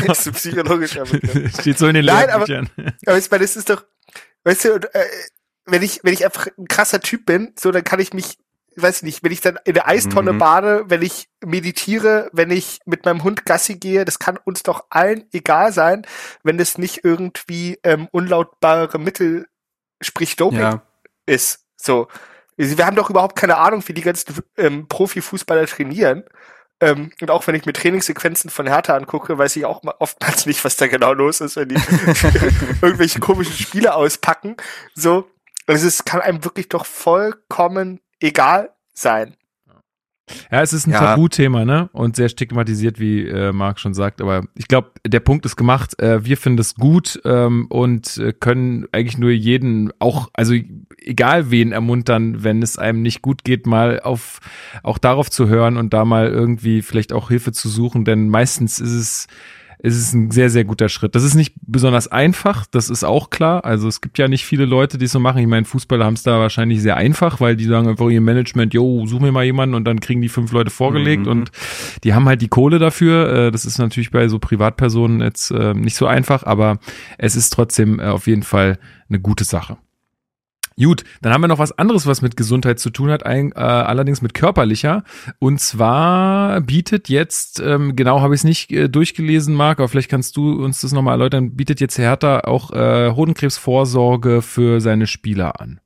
das 0.05 0.19
ist 0.19 0.27
ein 0.27 0.33
psychologischer 0.33 1.05
Begriff. 1.05 1.59
Steht 1.59 1.77
so 1.77 1.87
in 1.87 1.95
den 1.95 2.05
Nein, 2.05 2.29
aber, 2.29 2.45
aber 3.05 3.17
ich 3.17 3.31
meine, 3.31 3.43
das 3.43 3.55
ist 3.55 3.69
doch, 3.69 3.83
weißt 4.43 4.65
du, 4.65 4.69
äh, 4.93 5.05
wenn 5.65 5.81
ich, 5.81 5.99
wenn 6.03 6.13
ich 6.13 6.25
einfach 6.25 6.47
ein 6.57 6.67
krasser 6.67 7.01
Typ 7.01 7.25
bin, 7.25 7.53
so, 7.57 7.71
dann 7.71 7.83
kann 7.83 7.99
ich 7.99 8.13
mich 8.13 8.37
weiß 8.81 8.97
ich 8.97 9.03
nicht, 9.03 9.23
wenn 9.23 9.31
ich 9.31 9.41
dann 9.41 9.59
in 9.65 9.73
der 9.73 9.87
Eistonne 9.87 10.33
mhm. 10.33 10.37
bade, 10.37 10.83
wenn 10.87 11.01
ich 11.01 11.29
meditiere, 11.45 12.29
wenn 12.33 12.51
ich 12.51 12.79
mit 12.85 13.05
meinem 13.05 13.23
Hund 13.23 13.45
Gassi 13.45 13.75
gehe, 13.75 14.05
das 14.05 14.19
kann 14.19 14.37
uns 14.43 14.63
doch 14.63 14.85
allen 14.89 15.25
egal 15.31 15.73
sein, 15.73 16.05
wenn 16.43 16.59
es 16.59 16.77
nicht 16.77 17.03
irgendwie 17.03 17.79
ähm, 17.83 18.07
unlautbare 18.11 18.99
Mittel, 18.99 19.47
sprich 20.01 20.35
Doping 20.35 20.59
ja. 20.59 20.81
ist. 21.25 21.65
So. 21.75 22.07
Wir 22.57 22.85
haben 22.85 22.97
doch 22.97 23.09
überhaupt 23.09 23.37
keine 23.37 23.57
Ahnung, 23.57 23.83
wie 23.87 23.93
die 23.93 24.01
ganzen 24.01 24.35
ähm, 24.57 24.87
Profifußballer 24.89 25.65
trainieren. 25.65 26.25
Ähm, 26.81 27.11
und 27.21 27.31
auch 27.31 27.45
wenn 27.47 27.55
ich 27.55 27.65
mir 27.65 27.73
Trainingssequenzen 27.73 28.49
von 28.49 28.67
Hertha 28.67 28.95
angucke, 28.95 29.37
weiß 29.37 29.55
ich 29.55 29.65
auch 29.65 29.81
oftmals 29.99 30.45
nicht, 30.45 30.63
was 30.63 30.77
da 30.77 30.87
genau 30.87 31.13
los 31.13 31.41
ist, 31.41 31.55
wenn 31.55 31.69
die 31.69 31.75
irgendwelche 32.81 33.19
komischen 33.19 33.55
Spiele 33.55 33.95
auspacken. 33.95 34.55
So, 34.93 35.29
also 35.67 35.87
es 35.87 36.05
kann 36.05 36.21
einem 36.21 36.43
wirklich 36.43 36.69
doch 36.69 36.85
vollkommen 36.85 37.99
egal 38.19 38.71
sein. 38.93 39.35
Ja, 40.51 40.61
es 40.61 40.73
ist 40.73 40.87
ein 40.87 40.91
ja. 40.91 40.99
Tabuthema, 40.99 41.65
ne? 41.65 41.89
Und 41.91 42.15
sehr 42.15 42.29
stigmatisiert, 42.29 42.99
wie 42.99 43.27
äh, 43.27 43.51
Marc 43.51 43.79
schon 43.79 43.93
sagt. 43.93 44.21
Aber 44.21 44.43
ich 44.55 44.67
glaube, 44.67 44.91
der 45.05 45.19
Punkt 45.19 45.45
ist 45.45 45.55
gemacht. 45.55 45.99
Äh, 45.99 46.25
wir 46.25 46.37
finden 46.37 46.59
es 46.59 46.75
gut 46.75 47.19
ähm, 47.25 47.67
und 47.69 48.17
äh, 48.17 48.33
können 48.33 48.85
eigentlich 48.91 49.17
nur 49.17 49.31
jeden, 49.31 49.91
auch, 49.99 50.29
also 50.33 50.53
egal 50.97 51.51
wen 51.51 51.71
ermuntern, 51.71 52.43
wenn 52.43 52.61
es 52.61 52.77
einem 52.77 53.01
nicht 53.01 53.21
gut 53.21 53.43
geht, 53.43 53.65
mal 53.65 53.99
auf 54.01 54.39
auch 54.83 54.97
darauf 54.97 55.29
zu 55.29 55.47
hören 55.47 55.77
und 55.77 55.93
da 55.93 56.05
mal 56.05 56.27
irgendwie 56.27 56.81
vielleicht 56.81 57.13
auch 57.13 57.29
Hilfe 57.29 57.51
zu 57.51 57.69
suchen. 57.69 58.05
Denn 58.05 58.29
meistens 58.29 58.79
ist 58.79 58.93
es 58.93 59.27
es 59.81 59.95
ist 59.95 60.13
ein 60.13 60.29
sehr, 60.29 60.49
sehr 60.49 60.65
guter 60.65 60.89
Schritt. 60.89 61.15
Das 61.15 61.23
ist 61.23 61.35
nicht 61.35 61.53
besonders 61.61 62.09
einfach, 62.09 62.65
das 62.65 62.89
ist 62.89 63.05
auch 63.05 63.29
klar. 63.29 63.63
Also 63.63 63.87
es 63.87 64.01
gibt 64.01 64.17
ja 64.17 64.27
nicht 64.27 64.45
viele 64.45 64.65
Leute, 64.65 64.97
die 64.97 65.05
es 65.05 65.13
so 65.13 65.19
machen. 65.19 65.39
Ich 65.39 65.47
meine, 65.47 65.65
Fußballer 65.65 66.03
haben 66.05 66.15
es 66.15 66.23
da 66.23 66.37
wahrscheinlich 66.37 66.81
sehr 66.81 66.97
einfach, 66.97 67.39
weil 67.39 67.55
die 67.55 67.63
sagen 67.63 67.87
einfach 67.87 68.09
ihr 68.09 68.19
Management, 68.19 68.73
yo, 68.73 69.05
such 69.05 69.21
mir 69.21 69.31
mal 69.31 69.45
jemanden 69.45 69.75
und 69.75 69.85
dann 69.85 70.01
kriegen 70.01 70.21
die 70.21 70.27
fünf 70.27 70.51
Leute 70.51 70.69
vorgelegt 70.69 71.25
mhm. 71.25 71.31
und 71.31 71.51
die 72.03 72.13
haben 72.13 72.27
halt 72.27 72.41
die 72.41 72.49
Kohle 72.49 72.77
dafür. 72.77 73.47
Äh, 73.47 73.51
das 73.51 73.63
ist 73.65 73.77
natürlich 73.77 74.11
bei 74.11 74.27
so 74.27 74.37
Privatpersonen 74.37 75.21
jetzt 75.21 75.51
äh, 75.51 75.73
nicht 75.73 75.95
so 75.95 76.07
einfach, 76.07 76.43
aber 76.43 76.79
es 77.17 77.37
ist 77.37 77.51
trotzdem 77.51 77.99
äh, 77.99 78.03
auf 78.03 78.27
jeden 78.27 78.43
Fall 78.43 78.79
eine 79.07 79.21
gute 79.21 79.45
Sache. 79.45 79.77
Gut, 80.81 81.03
dann 81.21 81.33
haben 81.33 81.41
wir 81.41 81.49
noch 81.49 81.59
was 81.59 81.77
anderes, 81.77 82.07
was 82.07 82.21
mit 82.21 82.37
Gesundheit 82.37 82.79
zu 82.79 82.89
tun 82.89 83.11
hat, 83.11 83.25
ein, 83.25 83.51
äh, 83.51 83.59
allerdings 83.59 84.21
mit 84.21 84.33
körperlicher. 84.33 85.03
Und 85.37 85.59
zwar 85.59 86.61
bietet 86.61 87.09
jetzt, 87.09 87.59
ähm, 87.59 87.95
genau 87.97 88.21
habe 88.21 88.33
ich 88.33 88.41
es 88.41 88.43
nicht 88.45 88.71
äh, 88.71 88.87
durchgelesen, 88.87 89.55
Marc, 89.55 89.79
aber 89.79 89.89
vielleicht 89.89 90.09
kannst 90.09 90.37
du 90.37 90.63
uns 90.63 90.81
das 90.81 90.93
nochmal 90.93 91.15
erläutern, 91.15 91.55
bietet 91.55 91.81
jetzt 91.81 91.97
Hertha 91.97 92.41
auch 92.41 92.71
äh, 92.71 93.11
Hodenkrebsvorsorge 93.11 94.41
für 94.41 94.79
seine 94.79 95.05
Spieler 95.05 95.59
an. 95.59 95.81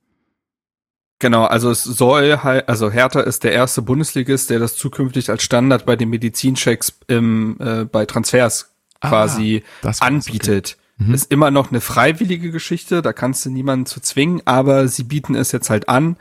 Genau, 1.18 1.46
also 1.46 1.72
es 1.72 1.84
soll 1.84 2.40
halt, 2.44 2.68
also 2.68 2.92
Hertha 2.92 3.22
ist 3.22 3.44
der 3.44 3.54
erste 3.54 3.82
Bundesligist, 3.82 4.50
der 4.50 4.60
das 4.60 4.76
zukünftig 4.76 5.30
als 5.30 5.42
Standard 5.42 5.86
bei 5.86 5.96
den 5.96 6.10
Medizinchecks 6.10 7.00
im, 7.08 7.58
äh, 7.60 7.86
bei 7.86 8.06
Transfers 8.06 8.76
ah, 9.00 9.10
quasi 9.10 9.64
anbietet. 10.02 10.74
Okay. 10.74 10.83
Mhm. 10.98 11.14
Ist 11.14 11.32
immer 11.32 11.52
noch 11.52 11.72
eine 11.72 11.82
freiwillige 11.82 12.52
Geschichte, 12.52 13.02
da 13.02 13.14
kannst 13.14 13.46
du 13.46 13.50
niemanden 13.50 13.86
zu 13.86 14.00
zwingen, 14.00 14.42
aber 14.46 14.88
sie 14.88 15.04
bieten 15.04 15.36
es 15.36 15.52
jetzt 15.52 15.70
halt 15.70 15.90
an. 15.90 16.18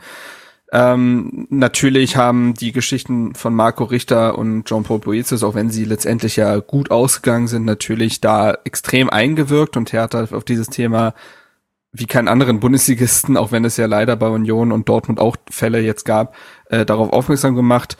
Ähm, 0.71 1.45
natürlich 1.51 2.17
haben 2.17 2.55
die 2.55 2.71
Geschichten 2.71 3.35
von 3.35 3.53
Marco 3.53 3.83
Richter 3.83 4.37
und 4.39 4.65
Jean-Paul 4.65 4.99
Boetius, 4.99 5.43
auch 5.43 5.53
wenn 5.53 5.69
sie 5.69 5.85
letztendlich 5.85 6.35
ja 6.35 6.57
gut 6.57 6.89
ausgegangen 6.89 7.47
sind, 7.47 7.65
natürlich 7.65 8.21
da 8.21 8.57
extrem 8.63 9.09
eingewirkt 9.09 9.77
und 9.77 9.93
Hertha 9.93 10.27
auf 10.31 10.43
dieses 10.43 10.69
Thema 10.69 11.13
wie 11.91 12.07
keinen 12.07 12.27
anderen 12.27 12.59
Bundesligisten, 12.59 13.37
auch 13.37 13.51
wenn 13.51 13.65
es 13.65 13.77
ja 13.77 13.85
leider 13.85 14.15
bei 14.15 14.27
Union 14.27 14.71
und 14.71 14.89
Dortmund 14.89 15.19
auch 15.19 15.35
Fälle 15.51 15.79
jetzt 15.79 16.05
gab, 16.05 16.35
äh, 16.65 16.87
darauf 16.87 17.13
aufmerksam 17.13 17.55
gemacht. 17.55 17.97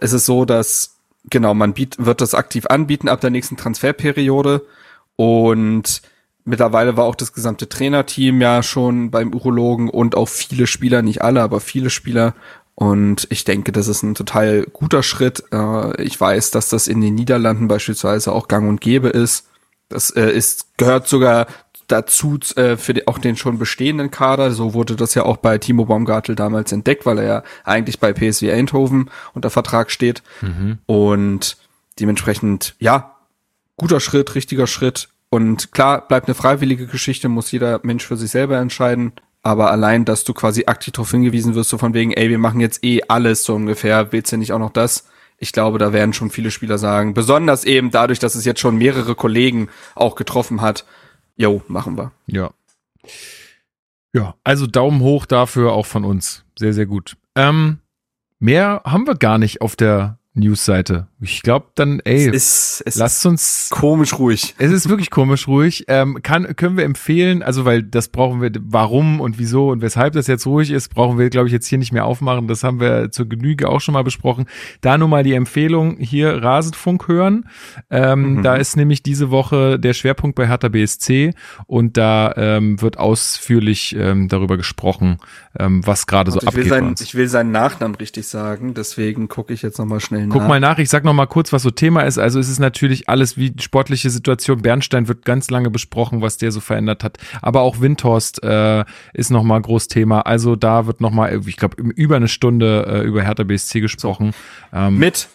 Es 0.00 0.14
ist 0.14 0.24
so, 0.24 0.46
dass 0.46 0.96
genau 1.28 1.52
man 1.52 1.74
biet, 1.74 1.96
wird 1.98 2.22
das 2.22 2.34
aktiv 2.34 2.64
anbieten 2.64 3.08
ab 3.08 3.20
der 3.20 3.28
nächsten 3.28 3.58
Transferperiode 3.58 4.66
und 5.16 6.02
mittlerweile 6.44 6.96
war 6.96 7.04
auch 7.04 7.14
das 7.14 7.32
gesamte 7.32 7.68
Trainerteam 7.68 8.40
ja 8.40 8.62
schon 8.62 9.10
beim 9.10 9.34
Urologen 9.34 9.90
und 9.90 10.16
auch 10.16 10.28
viele 10.28 10.66
Spieler, 10.66 11.02
nicht 11.02 11.22
alle, 11.22 11.42
aber 11.42 11.60
viele 11.60 11.90
Spieler. 11.90 12.34
Und 12.74 13.26
ich 13.30 13.44
denke, 13.44 13.72
das 13.72 13.88
ist 13.88 14.02
ein 14.02 14.14
total 14.14 14.66
guter 14.72 15.02
Schritt. 15.02 15.44
Äh, 15.50 16.02
ich 16.02 16.20
weiß, 16.20 16.50
dass 16.50 16.68
das 16.68 16.88
in 16.88 17.00
den 17.00 17.14
Niederlanden 17.14 17.68
beispielsweise 17.68 18.32
auch 18.32 18.48
gang 18.48 18.68
und 18.68 18.80
gäbe 18.80 19.08
ist. 19.08 19.48
Das 19.88 20.10
äh, 20.10 20.30
ist, 20.30 20.76
gehört 20.76 21.08
sogar 21.08 21.46
dazu 21.88 22.38
äh, 22.56 22.76
für 22.76 22.92
die, 22.92 23.08
auch 23.08 23.18
den 23.18 23.36
schon 23.36 23.58
bestehenden 23.58 24.10
Kader. 24.10 24.50
So 24.50 24.74
wurde 24.74 24.94
das 24.94 25.14
ja 25.14 25.24
auch 25.24 25.38
bei 25.38 25.56
Timo 25.56 25.86
Baumgartel 25.86 26.34
damals 26.34 26.70
entdeckt, 26.70 27.06
weil 27.06 27.18
er 27.18 27.24
ja 27.24 27.42
eigentlich 27.64 27.98
bei 27.98 28.12
PSV 28.12 28.42
Eindhoven 28.50 29.10
unter 29.32 29.48
Vertrag 29.48 29.90
steht. 29.90 30.22
Mhm. 30.42 30.78
Und 30.84 31.56
dementsprechend, 31.98 32.74
ja, 32.78 33.16
guter 33.76 34.00
Schritt, 34.00 34.34
richtiger 34.34 34.66
Schritt. 34.66 35.08
Und 35.30 35.72
klar, 35.72 36.06
bleibt 36.06 36.28
eine 36.28 36.34
freiwillige 36.34 36.86
Geschichte, 36.86 37.28
muss 37.28 37.50
jeder 37.50 37.80
Mensch 37.82 38.06
für 38.06 38.16
sich 38.16 38.30
selber 38.30 38.58
entscheiden. 38.58 39.12
Aber 39.42 39.70
allein, 39.70 40.04
dass 40.04 40.24
du 40.24 40.34
quasi 40.34 40.64
aktiv 40.66 40.92
darauf 40.92 41.10
hingewiesen 41.10 41.54
wirst, 41.54 41.70
so 41.70 41.78
von 41.78 41.94
wegen, 41.94 42.12
ey, 42.12 42.28
wir 42.28 42.38
machen 42.38 42.60
jetzt 42.60 42.82
eh 42.84 43.02
alles 43.06 43.44
so 43.44 43.54
ungefähr, 43.54 44.12
willst 44.12 44.32
du 44.32 44.36
nicht 44.36 44.52
auch 44.52 44.58
noch 44.58 44.72
das? 44.72 45.08
Ich 45.38 45.52
glaube, 45.52 45.78
da 45.78 45.92
werden 45.92 46.12
schon 46.12 46.30
viele 46.30 46.50
Spieler 46.50 46.78
sagen, 46.78 47.14
besonders 47.14 47.64
eben 47.64 47.90
dadurch, 47.90 48.18
dass 48.18 48.34
es 48.34 48.44
jetzt 48.44 48.60
schon 48.60 48.76
mehrere 48.76 49.14
Kollegen 49.14 49.68
auch 49.94 50.14
getroffen 50.14 50.62
hat, 50.62 50.84
jo, 51.36 51.62
machen 51.68 51.96
wir. 51.96 52.12
Ja. 52.26 52.50
Ja, 54.12 54.34
also 54.44 54.66
Daumen 54.66 55.00
hoch 55.00 55.26
dafür 55.26 55.72
auch 55.72 55.86
von 55.86 56.04
uns. 56.04 56.44
Sehr, 56.58 56.72
sehr 56.72 56.86
gut. 56.86 57.16
Ähm, 57.34 57.80
mehr 58.38 58.80
haben 58.84 59.06
wir 59.06 59.14
gar 59.14 59.38
nicht 59.38 59.60
auf 59.60 59.76
der 59.76 60.18
Newsseite. 60.36 61.08
Ich 61.20 61.42
glaube 61.42 61.66
dann, 61.74 62.00
ey, 62.00 62.28
es 62.28 62.34
ist, 62.34 62.82
es 62.84 62.96
lasst 62.96 63.24
uns 63.24 63.68
komisch 63.70 64.18
ruhig. 64.18 64.54
Es 64.66 64.72
ist 64.72 64.88
wirklich 64.88 65.10
komisch 65.10 65.48
ruhig. 65.48 65.84
Ähm, 65.88 66.18
kann, 66.22 66.56
können 66.56 66.76
wir 66.76 66.84
empfehlen, 66.84 67.42
also 67.42 67.64
weil 67.64 67.82
das 67.82 68.08
brauchen 68.08 68.42
wir, 68.42 68.50
warum 68.60 69.20
und 69.20 69.38
wieso 69.38 69.70
und 69.70 69.80
weshalb 69.80 70.12
das 70.14 70.26
jetzt 70.26 70.46
ruhig 70.46 70.70
ist, 70.70 70.88
brauchen 70.88 71.18
wir, 71.18 71.30
glaube 71.30 71.46
ich, 71.46 71.52
jetzt 71.52 71.66
hier 71.66 71.78
nicht 71.78 71.92
mehr 71.92 72.04
aufmachen. 72.04 72.48
Das 72.48 72.64
haben 72.64 72.80
wir 72.80 73.10
zur 73.10 73.28
Genüge 73.28 73.68
auch 73.68 73.80
schon 73.80 73.94
mal 73.94 74.02
besprochen. 74.02 74.46
Da 74.80 74.98
nur 74.98 75.08
mal 75.08 75.22
die 75.22 75.34
Empfehlung 75.34 75.96
hier 75.98 76.42
Rasenfunk 76.42 77.08
hören. 77.08 77.48
Ähm, 77.90 78.36
mhm. 78.36 78.42
Da 78.42 78.56
ist 78.56 78.76
nämlich 78.76 79.02
diese 79.02 79.30
Woche 79.30 79.78
der 79.78 79.94
Schwerpunkt 79.94 80.36
bei 80.36 80.48
Hertha 80.48 80.68
BSC 80.68 81.32
und 81.66 81.96
da 81.96 82.34
ähm, 82.36 82.80
wird 82.82 82.98
ausführlich 82.98 83.96
ähm, 83.98 84.28
darüber 84.28 84.56
gesprochen, 84.56 85.18
ähm, 85.58 85.86
was 85.86 86.06
gerade 86.06 86.30
so 86.30 86.40
ich 86.40 86.48
abgeht. 86.48 86.64
Will 86.64 86.70
sein, 86.70 86.94
ich 87.00 87.14
will 87.14 87.28
seinen 87.28 87.52
Nachnamen 87.52 87.96
richtig 87.96 88.26
sagen, 88.26 88.74
deswegen 88.74 89.28
gucke 89.28 89.54
ich 89.54 89.62
jetzt 89.62 89.78
nochmal 89.78 90.00
schnell 90.00 90.25
Guck 90.30 90.48
mal 90.48 90.60
nach, 90.60 90.78
ich 90.78 90.88
sag 90.88 91.04
noch 91.04 91.12
mal 91.12 91.26
kurz, 91.26 91.52
was 91.52 91.62
so 91.62 91.70
Thema 91.70 92.02
ist. 92.02 92.18
Also 92.18 92.38
es 92.38 92.48
ist 92.48 92.58
natürlich 92.58 93.08
alles 93.08 93.36
wie 93.36 93.54
sportliche 93.60 94.10
Situation. 94.10 94.62
Bernstein 94.62 95.08
wird 95.08 95.24
ganz 95.24 95.50
lange 95.50 95.70
besprochen, 95.70 96.22
was 96.22 96.38
der 96.38 96.52
so 96.52 96.60
verändert 96.60 97.04
hat. 97.04 97.18
Aber 97.42 97.62
auch 97.62 97.80
Windhorst 97.80 98.42
äh, 98.42 98.84
ist 99.12 99.30
noch 99.30 99.42
mal 99.42 99.60
groß 99.60 99.88
Thema. 99.88 100.20
Also 100.20 100.56
da 100.56 100.86
wird 100.86 101.00
noch 101.00 101.10
mal, 101.10 101.40
ich 101.46 101.56
glaube, 101.56 101.76
über 101.82 102.16
eine 102.16 102.28
Stunde 102.28 102.86
äh, 102.86 103.06
über 103.06 103.22
Hertha 103.22 103.44
BSC 103.44 103.80
gesprochen. 103.80 104.32
Ähm, 104.72 104.98
Mit 104.98 105.28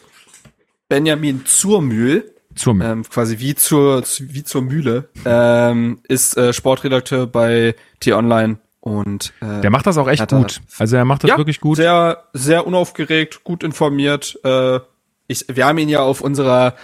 Benjamin 0.90 1.46
Zurmühl. 1.46 2.34
Zur 2.54 2.82
ähm, 2.82 3.04
quasi 3.04 3.40
wie 3.40 3.56
zur 3.56 4.04
wie 4.20 4.44
zur 4.44 4.62
Mühle 4.62 5.08
ähm, 5.24 6.00
ist 6.10 6.36
äh, 6.36 6.52
Sportredakteur 6.52 7.26
bei 7.26 7.76
T-Online 8.02 8.58
und 8.82 9.32
äh, 9.42 9.62
der 9.62 9.70
macht 9.70 9.86
das 9.86 9.98
auch 9.98 10.10
echt 10.10 10.28
gut. 10.28 10.60
Also 10.80 10.98
er 10.98 11.06
macht 11.06 11.24
das 11.24 11.30
ja, 11.30 11.38
wirklich 11.38 11.62
gut. 11.62 11.78
Sehr, 11.78 12.24
sehr 12.34 12.66
unaufgeregt, 12.66 13.44
gut 13.44 13.64
informiert. 13.64 14.40
Äh, 14.44 14.80
ich, 15.28 15.46
wir 15.48 15.68
haben 15.68 15.78
ihn 15.78 15.88
ja 15.88 16.02
auf 16.02 16.22
unserer, 16.22 16.76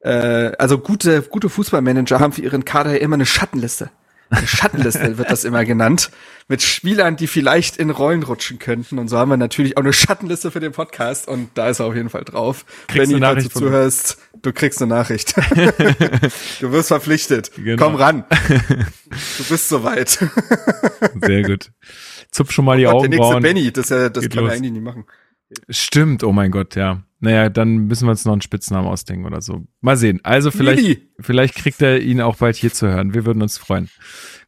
äh, 0.00 0.52
also 0.58 0.78
gute, 0.78 1.22
gute 1.22 1.48
Fußballmanager 1.48 2.20
haben 2.20 2.34
für 2.34 2.42
ihren 2.42 2.66
Kader 2.66 2.92
ja 2.92 2.98
immer 2.98 3.14
eine 3.14 3.24
Schattenliste. 3.24 3.90
Eine 4.28 4.46
Schattenliste 4.46 5.16
wird 5.18 5.30
das 5.30 5.44
immer 5.44 5.64
genannt. 5.64 6.10
Mit 6.50 6.62
Spielern, 6.62 7.14
die 7.14 7.28
vielleicht 7.28 7.76
in 7.76 7.90
Rollen 7.90 8.24
rutschen 8.24 8.58
könnten. 8.58 8.98
Und 8.98 9.06
so 9.06 9.16
haben 9.16 9.30
wir 9.30 9.36
natürlich 9.36 9.76
auch 9.76 9.82
eine 9.82 9.92
Schattenliste 9.92 10.50
für 10.50 10.58
den 10.58 10.72
Podcast. 10.72 11.28
Und 11.28 11.50
da 11.54 11.68
ist 11.68 11.78
er 11.78 11.86
auf 11.86 11.94
jeden 11.94 12.10
Fall 12.10 12.24
drauf. 12.24 12.64
Kriegst 12.88 13.12
Wenn 13.12 13.20
du 13.20 13.20
dazu 13.20 13.48
zuhörst, 13.48 14.18
du 14.42 14.52
kriegst 14.52 14.82
eine 14.82 14.92
Nachricht. 14.92 15.36
du 16.60 16.72
wirst 16.72 16.88
verpflichtet. 16.88 17.52
Genau. 17.54 17.80
Komm 17.80 17.94
ran. 17.94 18.24
Du 19.38 19.44
bist 19.44 19.68
soweit. 19.68 20.08
Sehr 21.22 21.42
gut. 21.42 21.70
Zupf 22.30 22.52
schon 22.52 22.64
mal 22.64 22.78
die 22.78 22.86
oh 22.86 22.92
Gott, 22.92 23.04
Augenbrauen. 23.04 23.42
Der 23.42 23.54
nächste 23.54 23.82
Benny, 23.88 24.02
das, 24.02 24.12
das 24.12 24.28
kann 24.28 24.44
man 24.44 24.52
eigentlich 24.52 24.72
nicht 24.72 24.82
machen. 24.82 25.04
Stimmt, 25.68 26.22
oh 26.22 26.32
mein 26.32 26.50
Gott, 26.50 26.76
ja. 26.76 27.02
Naja, 27.18 27.48
dann 27.50 27.86
müssen 27.86 28.06
wir 28.06 28.12
uns 28.12 28.24
noch 28.24 28.32
einen 28.32 28.40
Spitznamen 28.40 28.88
ausdenken 28.88 29.26
oder 29.26 29.42
so. 29.42 29.66
Mal 29.80 29.96
sehen. 29.96 30.20
Also 30.22 30.50
vielleicht, 30.50 31.02
vielleicht 31.18 31.54
kriegt 31.54 31.82
er 31.82 32.00
ihn 32.00 32.20
auch 32.20 32.36
bald 32.36 32.56
hier 32.56 32.72
zu 32.72 32.88
hören. 32.88 33.12
Wir 33.12 33.26
würden 33.26 33.42
uns 33.42 33.58
freuen. 33.58 33.90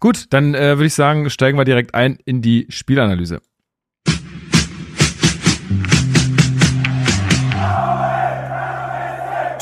Gut, 0.03 0.27
dann 0.31 0.53
äh, 0.57 0.79
würde 0.79 0.87
ich 0.87 0.95
sagen, 0.95 1.31
steigen 1.31 1.57
wir 1.57 1.65
direkt 1.65 1.95
ein 1.95 2.19
in 2.25 2.43
die 2.43 2.67
Spielanalyse. 2.71 3.41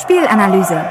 Spielanalyse. 0.01 0.83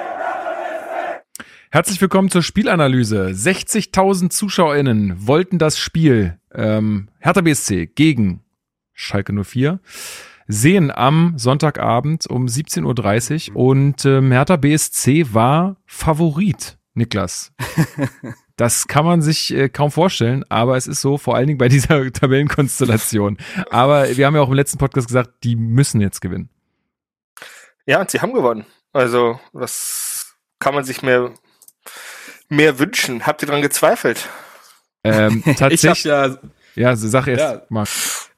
Herzlich 1.71 1.99
willkommen 1.99 2.29
zur 2.29 2.43
Spielanalyse. 2.43 3.29
60.000 3.29 4.29
ZuschauerInnen 4.29 5.25
wollten 5.25 5.57
das 5.57 5.79
Spiel 5.79 6.37
ähm, 6.53 7.09
Hertha 7.17 7.41
BSC 7.41 7.87
gegen 7.87 8.43
Schalke 8.93 9.33
04 9.33 9.79
sehen 10.47 10.91
am 10.91 11.33
Sonntagabend 11.37 12.27
um 12.27 12.45
17.30 12.45 13.53
Uhr 13.53 13.55
und 13.55 14.05
äh, 14.05 14.21
Hertha 14.21 14.57
BSC 14.57 15.33
war 15.33 15.77
Favorit, 15.87 16.77
Niklas. 16.93 17.51
Das 18.59 18.89
kann 18.89 19.05
man 19.05 19.21
sich 19.21 19.53
äh, 19.53 19.69
kaum 19.69 19.89
vorstellen, 19.89 20.43
aber 20.49 20.75
es 20.75 20.85
ist 20.85 20.99
so, 20.99 21.17
vor 21.17 21.37
allen 21.37 21.47
Dingen 21.47 21.57
bei 21.57 21.69
dieser 21.69 22.11
Tabellenkonstellation. 22.11 23.37
Aber 23.69 24.17
wir 24.17 24.25
haben 24.25 24.35
ja 24.35 24.41
auch 24.41 24.49
im 24.49 24.55
letzten 24.55 24.77
Podcast 24.77 25.07
gesagt, 25.07 25.45
die 25.45 25.55
müssen 25.55 26.01
jetzt 26.01 26.19
gewinnen. 26.19 26.49
Ja, 27.85 28.01
und 28.01 28.11
sie 28.11 28.19
haben 28.19 28.33
gewonnen. 28.33 28.65
Also, 28.91 29.39
was 29.53 30.35
kann 30.59 30.75
man 30.75 30.83
sich 30.83 31.01
mehr, 31.01 31.31
mehr 32.49 32.79
wünschen? 32.79 33.25
Habt 33.25 33.41
ihr 33.41 33.47
dran 33.47 33.61
gezweifelt? 33.61 34.27
Ähm, 35.05 35.41
tatsächlich. 35.45 35.83
ich 36.05 36.11
hab 36.11 36.27
ja, 36.29 36.37
ja, 36.75 36.95
sag 36.97 37.27
erst, 37.27 37.41
Ja. 37.41 37.61
Marc. 37.69 37.87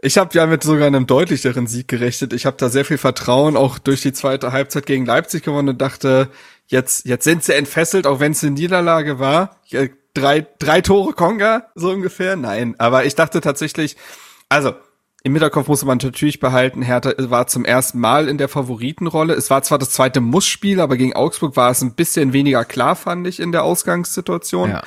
Ich 0.03 0.19
habe 0.19 0.35
ja 0.35 0.45
mit 0.45 0.61
sogar 0.61 0.85
einem 0.85 1.07
deutlicheren 1.07 1.65
Sieg 1.65 1.87
gerechnet. 1.87 2.33
Ich 2.33 2.45
habe 2.45 2.57
da 2.57 2.69
sehr 2.69 2.85
viel 2.85 2.99
Vertrauen 2.99 3.57
auch 3.57 3.79
durch 3.79 4.01
die 4.01 4.13
zweite 4.13 4.51
Halbzeit 4.51 4.85
gegen 4.85 5.07
Leipzig 5.07 5.41
gewonnen 5.41 5.69
und 5.69 5.81
dachte, 5.81 6.29
jetzt 6.67 7.05
jetzt 7.05 7.23
sind 7.23 7.43
sie 7.43 7.55
entfesselt, 7.55 8.05
auch 8.05 8.19
wenn 8.19 8.33
es 8.33 8.43
eine 8.43 8.51
Niederlage 8.51 9.17
war. 9.17 9.57
Drei 10.13 10.45
drei 10.59 10.81
Tore 10.81 11.13
Konga 11.13 11.67
so 11.75 11.89
ungefähr. 11.89 12.35
Nein, 12.35 12.75
aber 12.77 13.05
ich 13.05 13.15
dachte 13.15 13.41
tatsächlich, 13.41 13.95
also 14.49 14.73
im 15.23 15.33
Hinterkopf 15.33 15.67
musste 15.67 15.85
man 15.85 15.99
natürlich 16.01 16.39
behalten, 16.39 16.81
Hertha 16.81 17.13
war 17.29 17.45
zum 17.45 17.63
ersten 17.63 17.99
Mal 17.99 18.27
in 18.27 18.39
der 18.39 18.49
Favoritenrolle. 18.49 19.33
Es 19.33 19.51
war 19.51 19.61
zwar 19.61 19.77
das 19.77 19.91
zweite 19.91 20.19
Mussspiel, 20.19 20.79
aber 20.79 20.97
gegen 20.97 21.13
Augsburg 21.13 21.55
war 21.55 21.69
es 21.69 21.81
ein 21.81 21.93
bisschen 21.93 22.33
weniger 22.33 22.65
klar, 22.65 22.95
fand 22.95 23.27
ich, 23.27 23.39
in 23.39 23.51
der 23.51 23.63
Ausgangssituation. 23.63 24.71
Ja. 24.71 24.81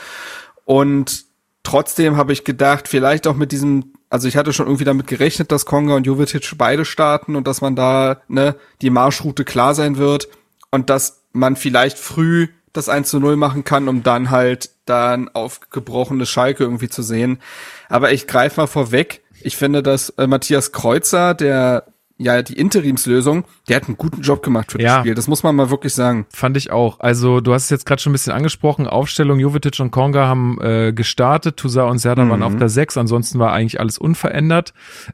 Und 0.64 1.26
trotzdem 1.62 2.16
habe 2.16 2.32
ich 2.32 2.42
gedacht, 2.42 2.88
vielleicht 2.88 3.28
auch 3.28 3.36
mit 3.36 3.52
diesem, 3.52 3.92
also 4.10 4.26
ich 4.26 4.36
hatte 4.36 4.52
schon 4.52 4.66
irgendwie 4.66 4.84
damit 4.84 5.06
gerechnet, 5.06 5.52
dass 5.52 5.66
Konga 5.66 5.94
und 5.94 6.04
Jovetic 6.04 6.58
beide 6.58 6.84
starten 6.84 7.36
und 7.36 7.46
dass 7.46 7.60
man 7.60 7.76
da, 7.76 8.20
ne, 8.26 8.56
die 8.82 8.90
Marschroute 8.90 9.44
klar 9.44 9.74
sein 9.76 9.98
wird 9.98 10.28
und 10.72 10.90
dass 10.90 11.22
man 11.32 11.54
vielleicht 11.54 11.98
früh 11.98 12.48
das 12.72 12.88
1 12.88 13.08
zu 13.08 13.20
0 13.20 13.36
machen 13.36 13.62
kann, 13.62 13.88
um 13.88 14.02
dann 14.02 14.30
halt 14.30 14.70
dann 14.84 15.28
auf 15.32 15.60
gebrochene 15.70 16.26
Schalke 16.26 16.64
irgendwie 16.64 16.88
zu 16.88 17.02
sehen. 17.02 17.38
Aber 17.88 18.12
ich 18.12 18.26
greife 18.26 18.60
mal 18.60 18.66
vorweg. 18.66 19.22
Ich 19.42 19.56
finde, 19.56 19.82
dass 19.82 20.10
äh, 20.10 20.26
Matthias 20.26 20.72
Kreuzer, 20.72 21.34
der 21.34 21.84
ja 22.16 22.42
die 22.42 22.56
Interimslösung, 22.56 23.44
der 23.68 23.74
hat 23.76 23.88
einen 23.88 23.96
guten 23.96 24.20
Job 24.22 24.40
gemacht 24.44 24.70
für 24.70 24.80
Ja. 24.80 24.88
das 24.94 25.00
Spiel. 25.00 25.14
Das 25.16 25.26
muss 25.26 25.42
man 25.42 25.56
mal 25.56 25.68
wirklich 25.70 25.94
sagen. 25.94 26.26
Fand 26.30 26.56
ich 26.56 26.70
auch. 26.70 27.00
Also 27.00 27.40
du 27.40 27.52
hast 27.52 27.64
es 27.64 27.70
jetzt 27.70 27.86
gerade 27.86 28.00
schon 28.00 28.12
ein 28.12 28.14
bisschen 28.14 28.32
angesprochen. 28.32 28.86
Aufstellung, 28.86 29.40
Jovetic 29.40 29.80
und 29.80 29.90
Konga 29.90 30.26
haben 30.28 30.58
äh, 30.62 30.92
gestartet. 30.92 31.56
Tusa 31.56 31.82
und 31.84 31.98
Serda 31.98 32.22
waren 32.28 32.38
Mhm. 32.38 32.44
auf 32.46 32.56
der 32.56 32.68
6. 32.68 32.96
Ansonsten 32.98 33.40
war 33.40 33.52
eigentlich 33.52 33.80
alles 33.80 33.98
unverändert. 33.98 34.72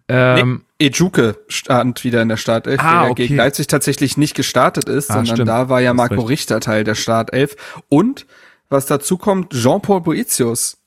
Ähm, 0.09 0.65
Ejuke 0.79 1.39
stand 1.49 2.05
wieder 2.05 2.21
in 2.23 2.29
der 2.29 2.37
Startelf, 2.37 2.81
Ah, 2.83 3.03
der 3.03 3.11
okay. 3.13 3.23
gegen 3.29 3.37
Leipzig 3.37 3.67
tatsächlich 3.67 4.17
nicht 4.19 4.35
gestartet 4.35 4.89
ist, 4.89 5.11
Ah, 5.11 5.15
sondern 5.15 5.37
stimmt. 5.37 5.49
da 5.49 5.69
war 5.71 5.81
ja 5.81 5.95
Marco. 5.95 6.21
Richter 6.23 6.61
Teil 6.61 6.85
der 6.85 6.95
Startelf. 6.95 7.57
Und 7.89 8.27
was 8.71 8.87
dazu 8.87 9.19
kommt, 9.19 9.53
Jean-Paul 9.53 10.01
Boetius 10.01 10.79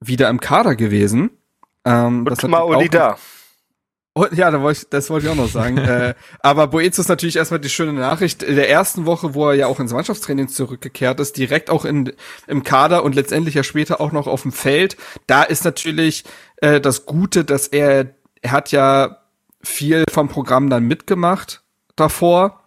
wieder 0.00 0.28
im 0.28 0.40
Kader 0.40 0.74
gewesen. 0.74 1.30
Ähm, 1.84 2.24
das 2.24 2.42
Und 2.42 2.54
hat 2.54 2.60
Maoli 2.60 2.88
da. 2.88 3.16
Oh, 4.18 4.24
ja, 4.32 4.50
da 4.50 4.62
wollte 4.62 4.80
ich, 4.80 4.88
das 4.88 5.10
wollte 5.10 5.26
ich 5.26 5.32
auch 5.32 5.36
noch 5.36 5.48
sagen. 5.48 5.76
äh, 5.78 6.14
aber 6.40 6.68
Boetius 6.68 7.00
ist 7.00 7.08
natürlich 7.08 7.36
erstmal 7.36 7.60
die 7.60 7.68
schöne 7.68 7.92
Nachricht. 7.92 8.42
In 8.42 8.56
der 8.56 8.70
ersten 8.70 9.04
Woche, 9.04 9.34
wo 9.34 9.48
er 9.48 9.54
ja 9.54 9.66
auch 9.66 9.78
ins 9.78 9.92
Mannschaftstraining 9.92 10.48
zurückgekehrt 10.48 11.20
ist, 11.20 11.36
direkt 11.36 11.68
auch 11.68 11.84
in, 11.84 12.14
im 12.46 12.62
Kader 12.62 13.04
und 13.04 13.14
letztendlich 13.14 13.54
ja 13.54 13.62
später 13.62 14.00
auch 14.00 14.12
noch 14.12 14.26
auf 14.26 14.42
dem 14.42 14.52
Feld. 14.52 14.96
Da 15.26 15.42
ist 15.42 15.66
natürlich 15.66 16.24
äh, 16.56 16.80
das 16.80 17.04
Gute, 17.04 17.44
dass 17.44 17.68
er, 17.68 18.14
er 18.40 18.52
hat 18.52 18.72
ja 18.72 19.18
viel 19.62 20.04
vom 20.10 20.28
Programm 20.28 20.70
dann 20.70 20.84
mitgemacht 20.84 21.62
davor. 21.94 22.62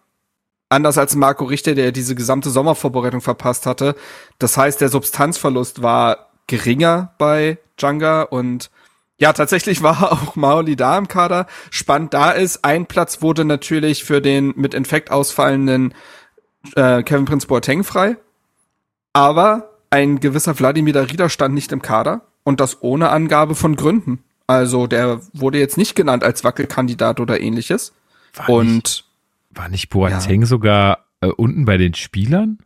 Anders 0.69 0.99
als 0.99 1.15
Marco 1.15 1.45
Richter, 1.45 1.73
der 1.73 1.91
diese 1.91 2.13
gesamte 2.13 2.51
Sommervorbereitung 2.51 3.21
verpasst 3.21 3.65
hatte. 3.65 3.95
Das 4.37 4.55
heißt, 4.55 4.79
der 4.79 4.89
Substanzverlust 4.89 5.81
war 5.81 6.29
geringer 6.47 7.13
bei 7.17 7.57
Djanga 7.79 8.23
und 8.23 8.69
ja, 9.17 9.33
tatsächlich 9.33 9.83
war 9.83 10.11
auch 10.11 10.35
Maoli 10.35 10.75
da 10.75 10.97
im 10.97 11.07
Kader. 11.07 11.47
Spannend 11.71 12.13
da 12.13 12.31
ist, 12.31 12.63
ein 12.63 12.85
Platz 12.85 13.21
wurde 13.21 13.45
natürlich 13.45 14.03
für 14.03 14.21
den 14.21 14.53
mit 14.55 14.73
Infekt 14.73 15.11
ausfallenden 15.11 15.93
äh, 16.75 17.03
Kevin 17.03 17.25
Prince 17.25 17.47
Boateng 17.47 17.83
frei. 17.83 18.17
Aber 19.13 19.71
ein 19.89 20.19
gewisser 20.19 20.57
Wladimir 20.59 20.93
Darida 20.93 21.29
stand 21.29 21.55
nicht 21.55 21.71
im 21.71 21.81
Kader 21.81 22.21
und 22.43 22.59
das 22.59 22.81
ohne 22.81 23.09
Angabe 23.09 23.55
von 23.55 23.75
Gründen. 23.75 24.23
Also 24.47 24.87
der 24.87 25.21
wurde 25.33 25.59
jetzt 25.59 25.77
nicht 25.77 25.95
genannt 25.95 26.23
als 26.23 26.43
Wackelkandidat 26.43 27.19
oder 27.19 27.39
ähnliches. 27.39 27.93
war, 28.33 28.45
nicht, 28.45 28.49
Und 28.49 29.08
war 29.51 29.69
nicht 29.69 29.89
Boateng 29.89 30.45
sogar 30.45 31.05
äh, 31.21 31.27
unten 31.27 31.65
bei 31.65 31.77
den 31.77 31.93
Spielern? 31.93 32.59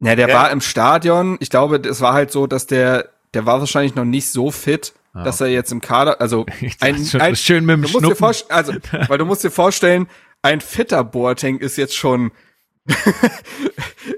ja, 0.00 0.16
der 0.16 0.28
Ja. 0.28 0.34
war 0.34 0.50
im 0.50 0.60
Stadion. 0.60 1.36
Ich 1.40 1.50
glaube, 1.50 1.76
es 1.76 2.00
war 2.00 2.14
halt 2.14 2.30
so, 2.30 2.46
dass 2.46 2.66
der, 2.66 3.10
der 3.34 3.46
war 3.46 3.60
wahrscheinlich 3.60 3.94
noch 3.94 4.04
nicht 4.04 4.30
so 4.30 4.50
fit, 4.50 4.94
Ah, 5.12 5.24
dass 5.24 5.40
er 5.40 5.48
jetzt 5.48 5.72
im 5.72 5.80
Kader, 5.80 6.20
also 6.20 6.46
ein, 6.80 7.04
schon, 7.04 7.20
ein, 7.20 7.34
schön 7.34 7.64
mit 7.66 7.74
dem 7.74 7.82
du 7.82 8.10
musst 8.10 8.48
dir 8.48 8.54
also, 8.54 8.72
weil 9.08 9.18
du 9.18 9.24
musst 9.24 9.42
dir 9.42 9.50
vorstellen, 9.50 10.06
ein 10.42 10.60
fitter 10.60 11.02
Boateng 11.02 11.58
ist 11.58 11.76
jetzt 11.76 11.96
schon, 11.96 12.30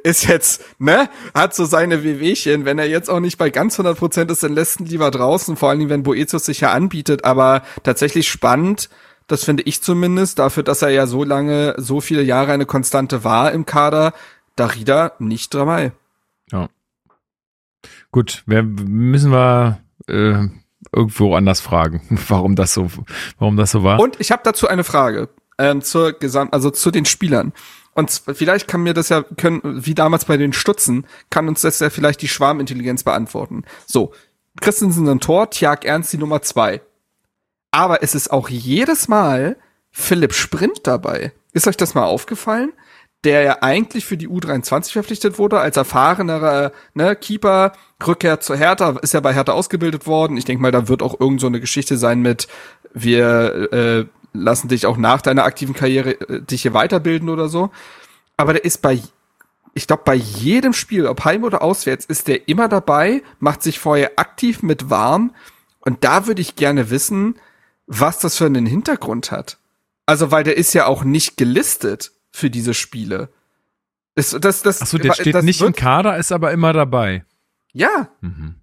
ist 0.05 0.27
jetzt, 0.29 0.62
ne, 0.79 1.09
hat 1.35 1.55
so 1.55 1.64
seine 1.64 2.05
Wehwehchen, 2.05 2.64
wenn 2.64 2.79
er 2.79 2.88
jetzt 2.88 3.09
auch 3.09 3.20
nicht 3.20 3.38
bei 3.38 3.51
ganz 3.51 3.75
100 3.75 3.98
Prozent 3.98 4.31
ist, 4.31 4.42
dann 4.42 4.53
lässt 4.53 4.81
ihn 4.81 4.87
lieber 4.87 5.11
draußen, 5.11 5.57
vor 5.57 5.70
allen 5.70 5.79
Dingen, 5.79 5.90
wenn 5.90 6.03
Boetius 6.03 6.44
sich 6.44 6.61
ja 6.61 6.72
anbietet, 6.72 7.25
aber 7.25 7.62
tatsächlich 7.83 8.29
spannend, 8.29 8.88
das 9.27 9.45
finde 9.45 9.63
ich 9.65 9.83
zumindest, 9.83 10.39
dafür, 10.39 10.63
dass 10.63 10.83
er 10.83 10.91
ja 10.91 11.07
so 11.07 11.25
lange, 11.25 11.75
so 11.79 12.01
viele 12.01 12.23
Jahre 12.23 12.53
eine 12.53 12.67
Konstante 12.67 13.25
war 13.25 13.53
im 13.53 13.67
Kader, 13.67 14.13
Darida 14.57 15.13
nicht 15.19 15.55
dabei. 15.55 15.93
Ja. 16.51 16.69
Gut, 18.11 18.43
wir 18.47 18.63
müssen 18.63 19.33
wir 19.33 19.81
äh, 20.09 20.49
irgendwo 20.93 21.35
anders 21.35 21.61
fragen, 21.61 22.03
warum 22.29 22.57
das 22.57 22.75
so, 22.75 22.91
warum 23.39 23.57
das 23.57 23.71
so 23.71 23.83
war. 23.83 24.01
Und 24.01 24.21
ich 24.21 24.31
habe 24.31 24.43
dazu 24.45 24.69
eine 24.69 24.85
Frage 24.85 25.29
ähm, 25.59 25.83
zur 25.83 26.13
Gesamt, 26.13 26.53
also 26.53 26.71
zu 26.71 26.91
den 26.91 27.05
Spielern. 27.05 27.53
Und 27.95 28.23
vielleicht 28.35 28.69
kann 28.69 28.83
mir 28.83 28.95
das 28.95 29.11
ja 29.11 29.23
können, 29.23 29.61
wie 29.85 29.95
damals 29.95 30.25
bei 30.25 30.37
den 30.37 30.53
Stutzen, 30.53 31.07
kann 31.29 31.49
uns 31.49 31.61
das 31.61 31.81
ja 31.81 31.91
vielleicht 31.91 32.23
die 32.23 32.29
Schwarmintelligenz 32.29 33.05
beantworten. 33.05 33.65
So, 33.87 34.13
Christensen 34.61 35.09
ein 35.09 35.21
Tor, 35.21 35.51
Tjag 35.51 35.85
Ernst 35.85 36.13
die 36.13 36.19
Nummer 36.19 36.43
zwei. 36.43 36.81
Aber 37.73 38.03
es 38.03 38.15
ist 38.15 38.31
auch 38.31 38.49
jedes 38.49 39.09
Mal 39.09 39.57
Philipp 39.91 40.35
Sprint 40.35 40.87
dabei. 40.87 41.33
Ist 41.53 41.67
euch 41.67 41.77
das 41.77 41.95
mal 41.95 42.05
aufgefallen? 42.05 42.73
Der 43.25 43.43
ja 43.43 43.59
eigentlich 43.63 44.05
für 44.05 44.17
die 44.17 44.29
U23 44.29 44.93
verpflichtet 44.93 45.39
wurde, 45.39 45.59
als 45.61 45.77
erfahrenerer 45.77 46.73
ne, 46.95 47.17
Keeper, 47.17 47.73
Rückkehr 48.05 48.41
zur 48.41 48.57
Hertha, 48.57 48.99
ist 49.01 49.15
ja 49.15 49.21
bei 49.21 49.33
Hertha 49.33 49.53
ausgebildet 49.53 50.07
worden. 50.07 50.37
Ich 50.37 50.45
denke 50.45 50.63
mal, 50.63 50.73
da 50.73 50.89
wird 50.89 51.03
auch 51.03 51.19
irgend 51.19 51.41
so 51.41 51.47
eine 51.47 51.61
Geschichte 51.61 51.97
sein 51.97 52.21
mit, 52.21 52.49
wir 52.93 53.73
äh, 53.73 54.05
lassen 54.33 54.69
dich 54.69 54.87
auch 54.87 54.97
nach 54.97 55.23
deiner 55.23 55.45
aktiven 55.45 55.75
Karriere 55.75 56.21
äh, 56.29 56.43
dich 56.43 56.63
hier 56.63 56.75
weiterbilden 56.75 57.29
oder 57.29 57.49
so. 57.49 57.71
Aber 58.37 58.53
der 58.55 58.65
ist 58.65 58.83
bei, 58.83 59.01
ich 59.73 59.87
glaube, 59.87 60.03
bei 60.05 60.15
jedem 60.15 60.73
Spiel, 60.73 61.07
ob 61.07 61.25
heim 61.25 61.45
oder 61.45 61.63
auswärts, 61.63 62.05
ist 62.05 62.29
der 62.29 62.49
immer 62.49 62.69
dabei, 62.69 63.23
macht 63.39 63.63
sich 63.63 63.79
vorher 63.79 64.13
aktiv 64.17 64.63
mit 64.63 64.91
warm. 64.91 65.33
Und 65.81 66.05
da 66.05 66.27
würde 66.27 66.43
ich 66.43 66.57
gerne 66.57 66.91
wissen, 66.91 67.37
was 67.87 68.18
das 68.18 68.37
für 68.37 68.47
einen 68.47 68.66
Hintergrund 68.66 69.31
hat. 69.31 69.59
Also, 70.07 70.31
weil 70.31 70.45
der 70.45 70.57
ist 70.57 70.73
ja 70.75 70.87
auch 70.87 71.05
nicht 71.05 71.37
gelistet 71.37 72.12
für 72.31 72.51
diese 72.51 72.75
Spiele. 72.75 73.29
Das, 74.14 74.31
das, 74.31 74.62
das, 74.62 74.83
Achso, 74.83 74.99
der 74.99 75.14
steht 75.14 75.35
das 75.35 75.45
nicht 75.45 75.61
im 75.61 75.73
Kader, 75.73 76.16
ist 76.16 76.33
aber 76.33 76.53
immer 76.53 76.73
dabei. 76.73 77.25
Ja, 77.73 78.09
Mhm. 78.21 78.57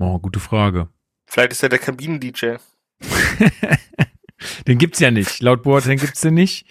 Oh, 0.00 0.18
gute 0.20 0.38
Frage. 0.38 0.88
Vielleicht 1.26 1.50
ist 1.52 1.62
er 1.64 1.68
der 1.70 1.80
Kabinen-DJ. 1.80 2.56
Den 4.66 4.78
gibt's 4.78 5.00
ja 5.00 5.10
nicht. 5.10 5.42
Laut 5.42 5.62
Boateng 5.62 5.98
gibt's 5.98 6.20
den 6.20 6.34
nicht. 6.34 6.66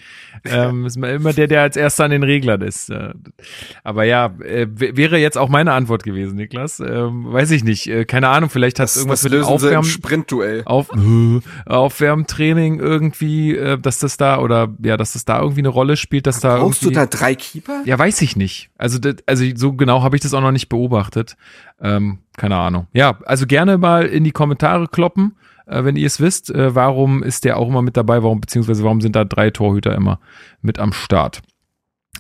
Ähm, 0.46 0.86
ist 0.86 0.98
immer 0.98 1.34
der, 1.34 1.48
der 1.48 1.62
als 1.64 1.76
erster 1.76 2.06
an 2.06 2.12
den 2.12 2.24
Reglern 2.24 2.62
ist. 2.62 2.90
Äh, 2.90 3.14
Aber 3.84 4.04
ja, 4.04 4.28
äh, 4.44 4.68
wäre 4.70 5.18
jetzt 5.18 5.38
auch 5.38 5.50
meine 5.50 5.74
Antwort 5.74 6.04
gewesen, 6.04 6.36
Niklas. 6.36 6.80
Ähm, 6.80 7.32
weiß 7.34 7.52
ich 7.52 7.64
nicht. 7.64 7.88
Äh, 7.88 8.06
keine 8.06 8.30
Ahnung, 8.30 8.50
vielleicht 8.50 8.80
hat 8.80 8.96
irgendwas 8.96 9.24
mit 9.24 9.34
dem 9.34 9.40
lösen 9.40 9.48
sie 9.48 9.52
im 9.52 9.56
Aufwärmen, 9.56 9.90
Sprintduell. 9.90 10.62
auf, 10.66 10.90
äh, 10.92 11.40
Aufwärmtraining 11.66 12.80
irgendwie, 12.80 13.56
äh, 13.56 13.78
dass 13.80 14.00
das 14.00 14.18
da 14.18 14.40
oder 14.40 14.70
ja, 14.84 14.96
dass 14.98 15.14
das 15.14 15.26
da 15.26 15.40
irgendwie 15.42 15.62
eine 15.62 15.70
Rolle 15.70 15.98
spielt, 15.98 16.28
dass 16.28 16.40
da 16.40 16.58
Brauchst 16.58 16.84
du 16.84 16.92
da 16.92 17.06
drei 17.08 17.36
Keeper? 17.36 17.82
Ja, 17.86 17.98
weiß 17.98 18.22
ich 18.22 18.36
nicht. 18.36 18.70
Also, 18.78 19.00
das, 19.00 19.16
also 19.26 19.44
so 19.56 19.74
genau 19.74 20.04
habe 20.04 20.16
ich 20.16 20.22
das 20.22 20.34
auch 20.34 20.42
noch 20.42 20.52
nicht 20.52 20.70
beobachtet. 20.70 21.36
Ähm, 21.82 22.20
keine 22.38 22.58
Ahnung. 22.58 22.88
Ja, 22.94 23.18
also 23.26 23.46
gerne 23.48 23.78
mal 23.78 24.06
in 24.06 24.24
die 24.24 24.32
Kommentare 24.32 24.88
kloppen, 24.88 25.36
äh, 25.68 25.84
wenn 25.84 25.96
ihr 25.96 26.08
es 26.08 26.20
wisst. 26.20 26.50
Äh, 26.50 26.74
warum 26.76 27.24
ist 27.24 27.46
der 27.46 27.58
auch 27.58 27.68
immer 27.68 27.82
mit 27.82 27.98
dabei? 27.98 28.24
Warum 28.24 28.42
beziehungsweise 28.42 28.84
warum 28.84 29.02
sind 29.02 29.16
da 29.16 29.26
drei 29.26 29.50
Torhüter 29.52 29.96
immer 29.96 30.20
mit 30.62 30.80
am 30.80 30.94
Start? 30.94 31.42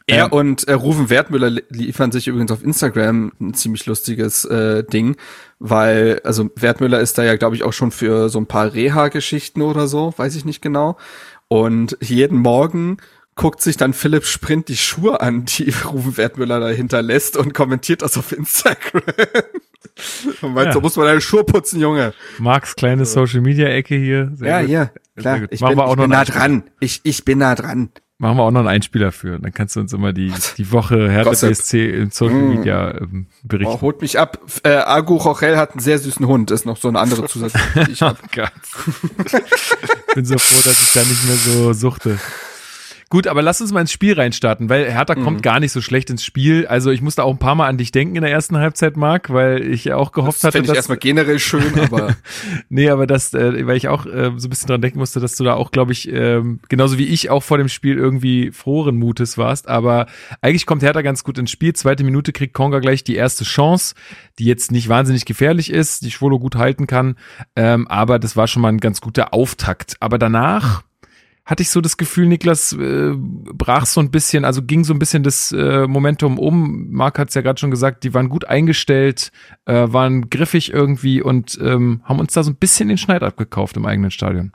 Er 0.06 0.26
Ähm, 0.26 0.32
und 0.32 0.68
äh, 0.68 0.74
Rufen 0.74 1.10
Wertmüller 1.10 1.50
li- 1.50 1.64
liefern 1.70 2.12
sich 2.12 2.28
übrigens 2.28 2.52
auf 2.52 2.64
Instagram 2.64 3.34
ein 3.42 3.54
ziemlich 3.54 3.86
lustiges 3.88 4.46
äh, 4.46 4.84
Ding, 4.84 5.18
weil, 5.60 6.22
also 6.24 6.50
Wertmüller 6.56 7.00
ist 7.02 7.18
da 7.18 7.24
ja, 7.24 7.36
glaube 7.36 7.56
ich, 7.56 7.64
auch 7.64 7.74
schon 7.74 7.92
für 7.92 8.30
so 8.30 8.40
ein 8.40 8.46
paar 8.46 8.74
Reha-Geschichten 8.74 9.62
oder 9.62 9.88
so, 9.88 10.14
weiß 10.16 10.36
ich 10.36 10.46
nicht 10.46 10.62
genau. 10.62 10.98
Und 11.50 11.98
jeden 12.02 12.38
Morgen 12.40 12.98
guckt 13.36 13.62
sich 13.62 13.78
dann 13.78 13.94
Philipp 13.94 14.26
Sprint 14.26 14.68
die 14.70 14.78
Schuhe 14.78 15.20
an, 15.22 15.46
die 15.46 15.74
Rufen 15.86 16.16
Wertmüller 16.18 16.60
dahinter 16.60 17.02
lässt 17.02 17.36
und 17.36 17.54
kommentiert 17.54 18.02
das 18.02 18.18
auf 18.18 18.32
Instagram. 18.32 19.04
und 20.42 20.54
meint, 20.54 20.68
ja. 20.68 20.74
so 20.74 20.82
muss 20.82 20.96
man 20.96 21.06
deine 21.06 21.22
Schuhe 21.22 21.44
putzen, 21.44 21.80
Junge. 21.80 22.14
Marks 22.40 22.76
kleine 22.76 23.06
Social 23.06 23.42
Media 23.42 23.68
Ecke 23.68 23.96
hier. 23.96 24.32
Sehr 24.36 24.48
ja, 24.48 24.60
gut. 24.62 24.70
hier, 24.70 24.92
klar. 25.16 25.36
Ich 25.50 25.60
bin, 25.60 25.80
ich 25.80 25.96
bin 25.96 26.10
nah 26.10 26.26
dran. 26.26 26.64
Ich, 26.80 27.02
ich 27.04 27.26
bin 27.26 27.40
nah 27.40 27.56
dran. 27.56 27.90
Machen 28.20 28.38
wir 28.38 28.44
auch 28.44 28.52
noch 28.52 28.62
einen 28.62 28.70
Einspieler 28.70 29.12
für. 29.12 29.38
Dann 29.38 29.54
kannst 29.54 29.76
du 29.76 29.80
uns 29.80 29.94
immer 29.94 30.12
die, 30.12 30.34
die 30.58 30.72
Woche 30.72 31.08
Hertha 31.08 31.30
BSC 31.30 31.88
im 31.88 32.10
Social 32.10 32.36
mm. 32.36 32.50
Media 32.50 32.98
ähm, 32.98 33.28
berichten. 33.44 33.76
Oh, 33.76 33.82
holt 33.82 34.02
mich 34.02 34.18
ab. 34.18 34.40
Äh, 34.64 34.70
Agu 34.70 35.18
Rochel 35.18 35.56
hat 35.56 35.72
einen 35.72 35.82
sehr 35.82 36.00
süßen 36.00 36.26
Hund. 36.26 36.50
Das 36.50 36.62
ist 36.62 36.66
noch 36.66 36.78
so 36.78 36.88
eine 36.88 37.00
andere 37.00 37.28
Zusatz, 37.28 37.54
die 37.76 37.92
ich 37.92 38.02
habe. 38.02 38.18
ich 38.34 40.16
bin 40.16 40.26
so 40.26 40.36
froh, 40.40 40.62
dass 40.68 40.82
ich 40.82 40.94
da 40.94 41.02
nicht 41.02 41.26
mehr 41.28 41.36
so 41.36 41.74
suchte. 41.74 42.18
Gut, 43.10 43.26
aber 43.26 43.42
lass 43.42 43.62
uns 43.62 43.72
mal 43.72 43.80
ins 43.80 43.92
Spiel 43.92 44.14
reinstarten, 44.14 44.70
weil 44.70 44.92
Hertha 44.92 45.16
mhm. 45.16 45.24
kommt 45.24 45.44
gar 45.44 45.62
nicht 45.62 45.72
so 45.72 45.80
schlecht 45.80 46.10
ins 46.10 46.26
Spiel. 46.26 46.68
Also 46.68 46.92
ich 46.92 47.02
musste 47.02 47.24
auch 47.24 47.32
ein 47.32 47.40
paar 47.40 47.56
Mal 47.56 47.68
an 47.68 47.78
dich 47.78 47.92
denken 47.92 48.18
in 48.18 48.22
der 48.22 48.32
ersten 48.32 48.58
Halbzeit, 48.58 48.98
Marc, 48.98 49.32
weil 49.32 49.66
ich 49.66 49.94
auch 49.94 50.12
gehofft 50.12 50.40
das 50.40 50.44
hatte, 50.44 50.62
dass... 50.62 50.72
ich 50.72 50.76
erstmal 50.76 50.98
generell 50.98 51.40
schön, 51.40 51.80
aber... 51.80 52.18
nee, 52.70 52.90
aber 52.90 53.08
das, 53.08 53.34
äh, 53.34 53.66
weil 53.66 53.78
ich 53.78 53.88
auch 53.88 54.06
äh, 54.06 54.32
so 54.36 54.48
ein 54.48 54.50
bisschen 54.50 54.68
dran 54.68 54.82
denken 54.82 55.00
musste, 55.00 55.22
dass 55.22 55.38
du 55.38 55.46
da 55.46 55.54
auch, 55.54 55.72
glaube 55.72 55.94
ich, 55.94 56.12
äh, 56.12 56.42
genauso 56.68 56.98
wie 56.98 57.06
ich 57.06 57.30
auch 57.30 57.44
vor 57.44 57.58
dem 57.58 57.70
Spiel 57.70 57.98
irgendwie 57.98 58.52
frohen 58.52 58.98
Mutes 58.98 59.38
warst. 59.38 59.70
Aber 59.70 60.08
eigentlich 60.42 60.66
kommt 60.66 60.84
Hertha 60.84 61.02
ganz 61.02 61.24
gut 61.24 61.38
ins 61.38 61.52
Spiel. 61.52 61.72
Zweite 61.74 62.04
Minute 62.04 62.34
kriegt 62.34 62.54
Konga 62.54 62.80
gleich 62.80 63.06
die 63.06 63.16
erste 63.16 63.46
Chance, 63.46 63.96
die 64.38 64.46
jetzt 64.46 64.74
nicht 64.74 64.90
wahnsinnig 64.90 65.24
gefährlich 65.24 65.72
ist, 65.72 66.04
die 66.04 66.12
Schwolo 66.12 66.40
gut 66.40 66.56
halten 66.56 66.88
kann. 66.88 67.16
Ähm, 67.56 67.88
aber 67.88 68.20
das 68.20 68.36
war 68.36 68.48
schon 68.48 68.62
mal 68.62 68.70
ein 68.70 68.80
ganz 68.80 69.00
guter 69.00 69.34
Auftakt. 69.34 69.96
Aber 70.02 70.18
danach 70.18 70.84
hatte 71.48 71.64
ich 71.64 71.70
so 71.70 71.80
das 71.80 71.96
Gefühl, 71.96 72.28
Niklas 72.28 72.74
äh, 72.74 73.14
brach 73.16 73.86
so 73.86 74.02
ein 74.02 74.12
bisschen, 74.12 74.44
also 74.44 74.62
ging 74.62 74.84
so 74.84 74.94
ein 74.94 75.00
bisschen 75.00 75.24
das 75.24 75.54
äh, 75.54 75.88
Momentum 75.88 76.38
um. 76.38 76.92
Marc 76.92 77.18
hat 77.18 77.30
es 77.30 77.36
ja 77.36 77.42
gerade 77.42 77.58
schon 77.58 77.72
gesagt, 77.72 78.04
die 78.04 78.14
waren 78.14 78.28
gut 78.28 78.46
eingestellt, 78.46 79.32
äh, 79.66 79.86
waren 79.88 80.30
griffig 80.30 80.74
irgendwie 80.74 81.22
und 81.22 81.58
ähm, 81.62 82.02
haben 82.04 82.20
uns 82.20 82.34
da 82.34 82.44
so 82.44 82.52
ein 82.52 82.58
bisschen 82.58 82.90
den 82.90 82.98
Schneid 82.98 83.24
abgekauft 83.24 83.78
im 83.78 83.86
eigenen 83.86 84.12
Stadion. 84.12 84.52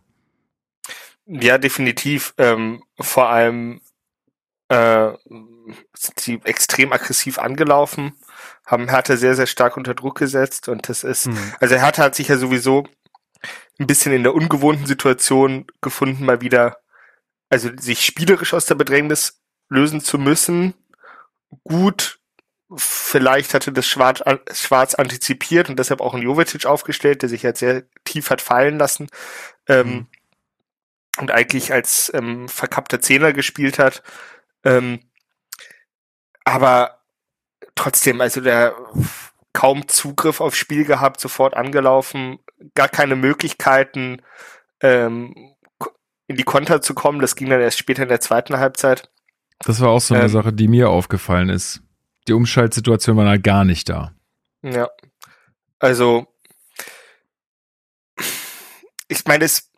Ja, 1.24 1.56
definitiv. 1.56 2.34
Ähm, 2.36 2.82
vor 3.00 3.30
allem 3.30 3.80
äh, 4.68 5.12
sind 5.94 6.20
sie 6.20 6.40
extrem 6.44 6.92
aggressiv 6.92 7.38
angelaufen, 7.38 8.12
haben 8.66 8.90
Hertha 8.90 9.16
sehr, 9.16 9.34
sehr 9.34 9.46
stark 9.46 9.78
unter 9.78 9.94
Druck 9.94 10.18
gesetzt 10.18 10.68
und 10.68 10.90
das 10.90 11.04
ist, 11.04 11.28
mhm. 11.28 11.38
also 11.58 11.74
Hertha 11.76 12.02
hat 12.02 12.16
sich 12.16 12.28
ja 12.28 12.36
sowieso 12.36 12.84
ein 13.82 13.86
bisschen 13.86 14.12
in 14.12 14.22
der 14.22 14.34
ungewohnten 14.34 14.86
Situation 14.86 15.66
gefunden, 15.80 16.24
mal 16.24 16.40
wieder 16.40 16.82
also 17.52 17.68
sich 17.78 18.06
spielerisch 18.06 18.54
aus 18.54 18.64
der 18.64 18.76
Bedrängnis 18.76 19.42
lösen 19.68 20.00
zu 20.00 20.18
müssen, 20.18 20.72
gut. 21.64 22.18
Vielleicht 22.74 23.52
hatte 23.52 23.72
das 23.72 23.86
Schwarz, 23.86 24.22
Schwarz 24.54 24.94
antizipiert 24.94 25.68
und 25.68 25.78
deshalb 25.78 26.00
auch 26.00 26.14
ein 26.14 26.22
Jovetic 26.22 26.64
aufgestellt, 26.64 27.20
der 27.20 27.28
sich 27.28 27.42
jetzt 27.42 27.60
sehr 27.60 27.82
tief 28.04 28.30
hat 28.30 28.40
fallen 28.40 28.78
lassen 28.78 29.08
ähm, 29.68 29.86
mhm. 29.86 30.06
und 31.18 31.30
eigentlich 31.30 31.74
als 31.74 32.10
ähm, 32.14 32.48
verkappter 32.48 33.02
Zehner 33.02 33.34
gespielt 33.34 33.78
hat. 33.78 34.02
Ähm, 34.64 35.00
aber 36.44 37.02
trotzdem, 37.74 38.22
also 38.22 38.40
der 38.40 38.74
kaum 39.52 39.88
Zugriff 39.88 40.40
aufs 40.40 40.56
Spiel 40.56 40.84
gehabt, 40.84 41.20
sofort 41.20 41.54
angelaufen, 41.54 42.38
gar 42.74 42.88
keine 42.88 43.16
Möglichkeiten, 43.16 44.22
ähm, 44.80 45.54
in 46.26 46.36
die 46.36 46.44
Konter 46.44 46.80
zu 46.80 46.94
kommen. 46.94 47.20
Das 47.20 47.36
ging 47.36 47.50
dann 47.50 47.60
erst 47.60 47.78
später 47.78 48.02
in 48.02 48.08
der 48.08 48.20
zweiten 48.20 48.58
Halbzeit. 48.58 49.10
Das 49.60 49.80
war 49.80 49.90
auch 49.90 50.00
so 50.00 50.14
eine 50.14 50.24
ähm, 50.24 50.30
Sache, 50.30 50.52
die 50.52 50.68
mir 50.68 50.90
aufgefallen 50.90 51.48
ist. 51.48 51.82
Die 52.28 52.32
Umschaltsituation 52.32 53.16
war 53.16 53.24
da 53.24 53.36
gar 53.36 53.64
nicht 53.64 53.88
da. 53.88 54.12
Ja. 54.62 54.88
Also, 55.78 56.26
ich 59.08 59.24
meine, 59.26 59.44
es, 59.44 59.70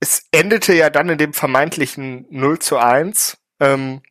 es 0.00 0.26
endete 0.30 0.74
ja 0.74 0.90
dann 0.90 1.08
in 1.08 1.18
dem 1.18 1.32
vermeintlichen 1.32 2.26
0 2.30 2.58
zu 2.58 2.76
1. 2.76 3.38
Ähm, 3.60 4.02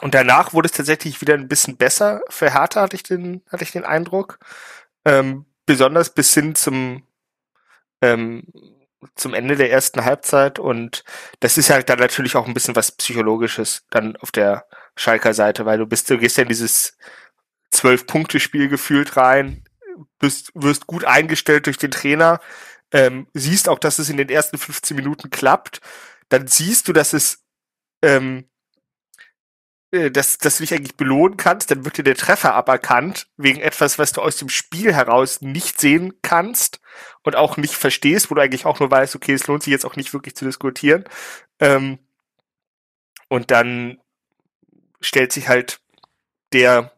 und 0.00 0.14
danach 0.14 0.52
wurde 0.52 0.66
es 0.66 0.72
tatsächlich 0.72 1.20
wieder 1.20 1.34
ein 1.34 1.48
bisschen 1.48 1.76
besser. 1.76 2.22
Für 2.28 2.52
Hertha, 2.52 2.82
hatte 2.82 2.96
ich 2.96 3.02
den, 3.02 3.42
hatte 3.50 3.64
ich 3.64 3.72
den 3.72 3.84
Eindruck. 3.84 4.38
Ähm, 5.04 5.46
besonders 5.66 6.10
bis 6.10 6.34
hin 6.34 6.54
zum 6.54 7.02
ähm, 8.02 8.44
zum 9.14 9.34
Ende 9.34 9.56
der 9.56 9.70
ersten 9.70 10.04
Halbzeit. 10.04 10.58
Und 10.58 11.04
das 11.40 11.58
ist 11.58 11.68
ja 11.68 11.80
dann 11.82 11.98
natürlich 11.98 12.36
auch 12.36 12.46
ein 12.46 12.54
bisschen 12.54 12.76
was 12.76 12.92
Psychologisches 12.92 13.86
dann 13.90 14.16
auf 14.16 14.30
der 14.30 14.66
Schalker 14.96 15.34
Seite, 15.34 15.66
weil 15.66 15.78
du 15.78 15.86
bist, 15.86 16.10
du 16.10 16.18
gehst 16.18 16.36
ja 16.36 16.42
in 16.42 16.48
dieses 16.48 16.96
Zwölf-Punkte-Spiel 17.70 18.68
gefühlt 18.68 19.16
rein, 19.16 19.64
bist, 20.18 20.50
wirst 20.54 20.86
gut 20.86 21.04
eingestellt 21.04 21.66
durch 21.66 21.78
den 21.78 21.90
Trainer, 21.90 22.40
ähm, 22.92 23.28
siehst 23.32 23.68
auch, 23.68 23.78
dass 23.78 23.98
es 23.98 24.10
in 24.10 24.16
den 24.16 24.28
ersten 24.28 24.58
15 24.58 24.96
Minuten 24.96 25.30
klappt, 25.30 25.80
dann 26.28 26.46
siehst 26.46 26.88
du, 26.88 26.92
dass 26.92 27.12
es 27.12 27.44
ähm, 28.02 28.38
äh, 28.38 28.49
dass, 29.90 30.38
dass 30.38 30.58
du 30.58 30.62
dich 30.62 30.72
eigentlich 30.72 30.96
belohnen 30.96 31.36
kannst, 31.36 31.70
dann 31.70 31.84
wird 31.84 31.98
dir 31.98 32.04
der 32.04 32.14
Treffer 32.14 32.54
aberkannt, 32.54 33.26
wegen 33.36 33.60
etwas, 33.60 33.98
was 33.98 34.12
du 34.12 34.22
aus 34.22 34.36
dem 34.36 34.48
Spiel 34.48 34.94
heraus 34.94 35.40
nicht 35.40 35.80
sehen 35.80 36.14
kannst 36.22 36.80
und 37.22 37.34
auch 37.34 37.56
nicht 37.56 37.74
verstehst, 37.74 38.30
wo 38.30 38.36
du 38.36 38.40
eigentlich 38.40 38.66
auch 38.66 38.78
nur 38.78 38.90
weißt, 38.90 39.16
okay, 39.16 39.32
es 39.32 39.46
lohnt 39.48 39.64
sich 39.64 39.72
jetzt 39.72 39.84
auch 39.84 39.96
nicht 39.96 40.12
wirklich 40.12 40.36
zu 40.36 40.44
diskutieren. 40.44 41.04
Ähm, 41.58 41.98
und 43.28 43.50
dann 43.50 43.98
stellt 45.00 45.32
sich 45.32 45.48
halt 45.48 45.80
der 46.52 46.92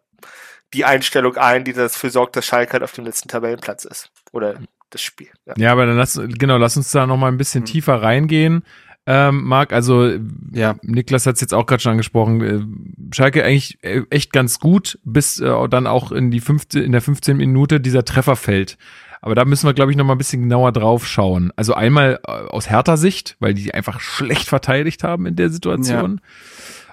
die 0.74 0.84
Einstellung 0.86 1.36
ein, 1.36 1.64
die 1.64 1.74
dafür 1.74 2.10
sorgt, 2.10 2.36
dass 2.36 2.46
Schalke 2.46 2.72
halt 2.72 2.82
auf 2.82 2.92
dem 2.92 3.04
letzten 3.04 3.28
Tabellenplatz 3.28 3.84
ist. 3.84 4.10
Oder 4.32 4.58
das 4.88 5.02
Spiel. 5.02 5.30
Ja, 5.44 5.54
ja 5.56 5.72
aber 5.72 5.84
dann 5.86 5.98
lass, 5.98 6.18
genau, 6.18 6.56
lass 6.56 6.76
uns 6.76 6.90
da 6.90 7.06
nochmal 7.06 7.30
ein 7.30 7.36
bisschen 7.36 7.62
mhm. 7.62 7.66
tiefer 7.66 8.02
reingehen 8.02 8.64
ähm, 9.06 9.44
Marc. 9.44 9.72
Also 9.72 10.12
ja, 10.52 10.76
Niklas 10.82 11.26
hat 11.26 11.34
es 11.34 11.40
jetzt 11.40 11.54
auch 11.54 11.66
gerade 11.66 11.82
schon 11.82 11.92
angesprochen. 11.92 12.40
Äh, 12.40 13.14
Schalke 13.14 13.44
eigentlich 13.44 13.78
äh, 13.82 14.02
echt 14.10 14.32
ganz 14.32 14.60
gut, 14.60 14.98
bis 15.04 15.40
äh, 15.40 15.68
dann 15.68 15.86
auch 15.86 16.12
in 16.12 16.30
die 16.30 16.40
fünfte, 16.40 16.80
in 16.80 16.92
der 16.92 17.00
15 17.00 17.36
Minute 17.36 17.80
dieser 17.80 18.04
Treffer 18.04 18.36
fällt. 18.36 18.78
Aber 19.20 19.34
da 19.34 19.44
müssen 19.44 19.66
wir, 19.66 19.74
glaube 19.74 19.90
ich, 19.92 19.96
noch 19.96 20.04
mal 20.04 20.14
ein 20.14 20.18
bisschen 20.18 20.42
genauer 20.42 20.72
drauf 20.72 21.06
schauen. 21.06 21.52
Also 21.56 21.74
einmal 21.74 22.20
äh, 22.26 22.30
aus 22.30 22.68
härter 22.68 22.96
Sicht, 22.96 23.36
weil 23.40 23.54
die 23.54 23.74
einfach 23.74 24.00
schlecht 24.00 24.48
verteidigt 24.48 25.04
haben 25.04 25.26
in 25.26 25.36
der 25.36 25.50
Situation. 25.50 26.20
Ja. 26.22 26.28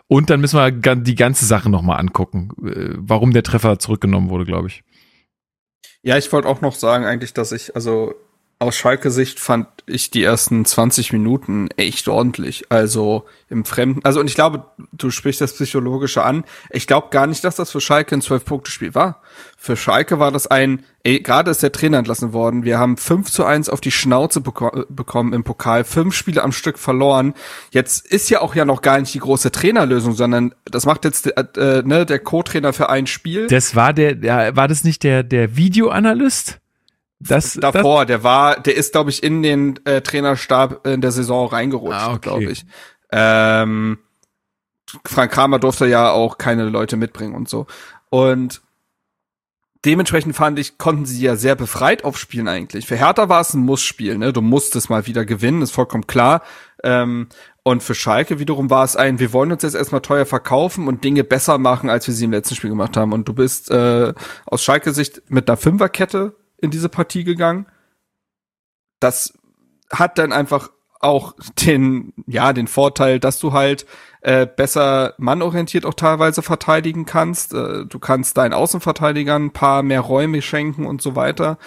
Und 0.07 0.31
dann 0.31 0.41
müssen 0.41 0.57
wir 0.57 0.95
die 0.95 1.15
ganze 1.15 1.45
Sache 1.45 1.69
noch 1.69 1.83
mal 1.83 1.97
angucken, 1.97 2.49
warum 2.57 3.31
der 3.31 3.43
Treffer 3.43 3.77
zurückgenommen 3.77 4.31
wurde, 4.31 4.43
glaube 4.45 4.67
ich. 4.67 4.83
Ja, 6.01 6.17
ich 6.17 6.31
wollte 6.33 6.47
auch 6.47 6.61
noch 6.61 6.73
sagen 6.73 7.05
eigentlich, 7.05 7.33
dass 7.33 7.51
ich, 7.51 7.75
also 7.75 8.15
aus 8.59 8.75
Schalke-Sicht 8.75 9.39
fand 9.39 9.67
ich 9.85 10.11
die 10.11 10.21
ersten 10.21 10.65
20 10.65 11.13
Minuten 11.13 11.69
echt 11.77 12.09
ordentlich. 12.09 12.65
Also 12.69 13.25
im 13.47 13.63
Fremden, 13.63 14.03
also 14.03 14.19
und 14.19 14.27
ich 14.27 14.35
glaube, 14.35 14.65
du 14.91 15.11
sprichst 15.11 15.39
das 15.39 15.53
Psychologische 15.53 16.23
an. 16.23 16.43
Ich 16.69 16.85
glaube 16.85 17.07
gar 17.09 17.25
nicht, 17.25 17.43
dass 17.45 17.55
das 17.55 17.71
für 17.71 17.79
Schalke 17.79 18.15
ein 18.15 18.21
12-Punkte-Spiel 18.21 18.93
war. 18.93 19.21
Für 19.57 19.77
Schalke 19.77 20.19
war 20.19 20.31
das 20.31 20.45
ein, 20.45 20.83
ey, 21.03 21.21
gerade 21.21 21.51
ist 21.51 21.63
der 21.63 21.71
Trainer 21.71 21.99
entlassen 21.99 22.33
worden. 22.33 22.65
Wir 22.65 22.79
haben 22.79 22.97
5 22.97 23.31
zu 23.31 23.45
1 23.45 23.69
auf 23.69 23.79
die 23.79 23.91
Schnauze 23.91 24.41
beko 24.41 24.85
bekommen 24.89 25.31
im 25.31 25.45
Pokal, 25.45 25.85
fünf 25.85 26.13
Spiele 26.13 26.43
am 26.43 26.51
Stück 26.51 26.77
verloren. 26.77 27.33
Jetzt 27.71 28.05
ist 28.05 28.29
ja 28.29 28.41
auch 28.41 28.55
ja 28.55 28.65
noch 28.65 28.81
gar 28.81 28.99
nicht 28.99 29.13
die 29.13 29.19
große 29.19 29.51
Trainerlösung, 29.51 30.13
sondern 30.13 30.53
das 30.65 30.85
macht 30.85 31.05
jetzt 31.05 31.27
äh, 31.27 31.83
ne, 31.85 32.05
der 32.05 32.19
Co-Trainer 32.19 32.73
für 32.73 32.89
ein 32.89 33.07
Spiel. 33.07 33.47
Das 33.47 33.73
war 33.75 33.93
der, 33.93 34.17
ja, 34.17 34.55
war 34.57 34.67
das 34.67 34.83
nicht 34.83 35.03
der, 35.03 35.23
der 35.23 35.55
Videoanalyst? 35.55 36.59
Das, 37.19 37.53
davor, 37.53 38.05
das, 38.05 38.07
der 38.07 38.23
war, 38.23 38.59
der 38.59 38.75
ist, 38.75 38.93
glaube 38.93 39.09
ich, 39.09 39.23
in 39.23 39.43
den 39.43 39.79
äh, 39.85 40.01
Trainerstab 40.01 40.87
in 40.87 41.01
der 41.01 41.11
Saison 41.11 41.47
reingerutscht, 41.47 41.99
ah, 41.99 42.13
okay. 42.13 42.19
glaube 42.21 42.51
ich. 42.51 42.65
Ähm, 43.11 43.99
Frank 45.05 45.31
Kramer 45.31 45.59
durfte 45.59 45.85
ja 45.85 46.11
auch 46.11 46.37
keine 46.37 46.65
Leute 46.69 46.97
mitbringen 46.97 47.35
und 47.35 47.49
so. 47.49 47.67
Und 48.09 48.61
dementsprechend 49.85 50.35
fand 50.35 50.59
ich, 50.59 50.77
konnten 50.77 51.05
sie 51.05 51.21
ja 51.21 51.35
sehr 51.35 51.55
befreit 51.55 52.03
aufspielen 52.03 52.47
eigentlich. 52.47 52.87
Für 52.87 52.95
Hertha 52.95 53.29
war 53.29 53.41
es 53.41 53.53
ein 53.53 53.61
Muss-Spiel, 53.61 54.17
ne? 54.17 54.33
Du 54.33 54.41
musstest 54.41 54.89
mal 54.89 55.05
wieder 55.05 55.25
gewinnen, 55.25 55.61
ist 55.61 55.71
vollkommen 55.71 56.07
klar. 56.07 56.41
Ähm, 56.83 57.27
und 57.63 57.83
für 57.83 57.95
Schalke 57.95 58.39
wiederum 58.39 58.69
war 58.69 58.83
es 58.83 58.95
ein, 58.95 59.19
wir 59.19 59.33
wollen 59.33 59.51
uns 59.51 59.63
jetzt 59.63 59.75
erstmal 59.75 60.01
teuer 60.01 60.25
verkaufen 60.25 60.87
und 60.87 61.03
Dinge 61.03 61.23
besser 61.23 61.57
machen, 61.57 61.89
als 61.89 62.07
wir 62.07 62.13
sie 62.13 62.25
im 62.25 62.31
letzten 62.31 62.55
Spiel 62.55 62.69
gemacht 62.69 62.97
haben. 62.97 63.13
Und 63.13 63.27
du 63.27 63.33
bist 63.33 63.69
äh, 63.69 64.13
aus 64.45 64.63
Schalke-Sicht 64.63 65.21
mit 65.29 65.49
einer 65.49 65.57
Fünferkette 65.57 66.35
in 66.61 66.71
diese 66.71 66.89
Partie 66.89 67.23
gegangen. 67.23 67.65
Das 68.99 69.33
hat 69.89 70.17
dann 70.17 70.33
einfach 70.33 70.69
auch 70.99 71.33
den, 71.65 72.13
ja, 72.27 72.51
den 72.53 72.67
Vorteil, 72.67 73.19
dass 73.19 73.39
du 73.39 73.53
halt 73.53 73.85
äh, 74.21 74.45
besser 74.45 75.13
mannorientiert 75.17 75.85
auch 75.85 75.93
teilweise 75.93 76.41
verteidigen 76.41 77.05
kannst. 77.05 77.53
Äh, 77.53 77.85
du 77.85 77.99
kannst 77.99 78.37
deinen 78.37 78.53
Außenverteidigern 78.53 79.45
ein 79.45 79.53
paar 79.53 79.81
mehr 79.81 80.01
Räume 80.01 80.41
schenken 80.41 80.85
und 80.85 81.01
so 81.01 81.15
weiter. 81.15 81.57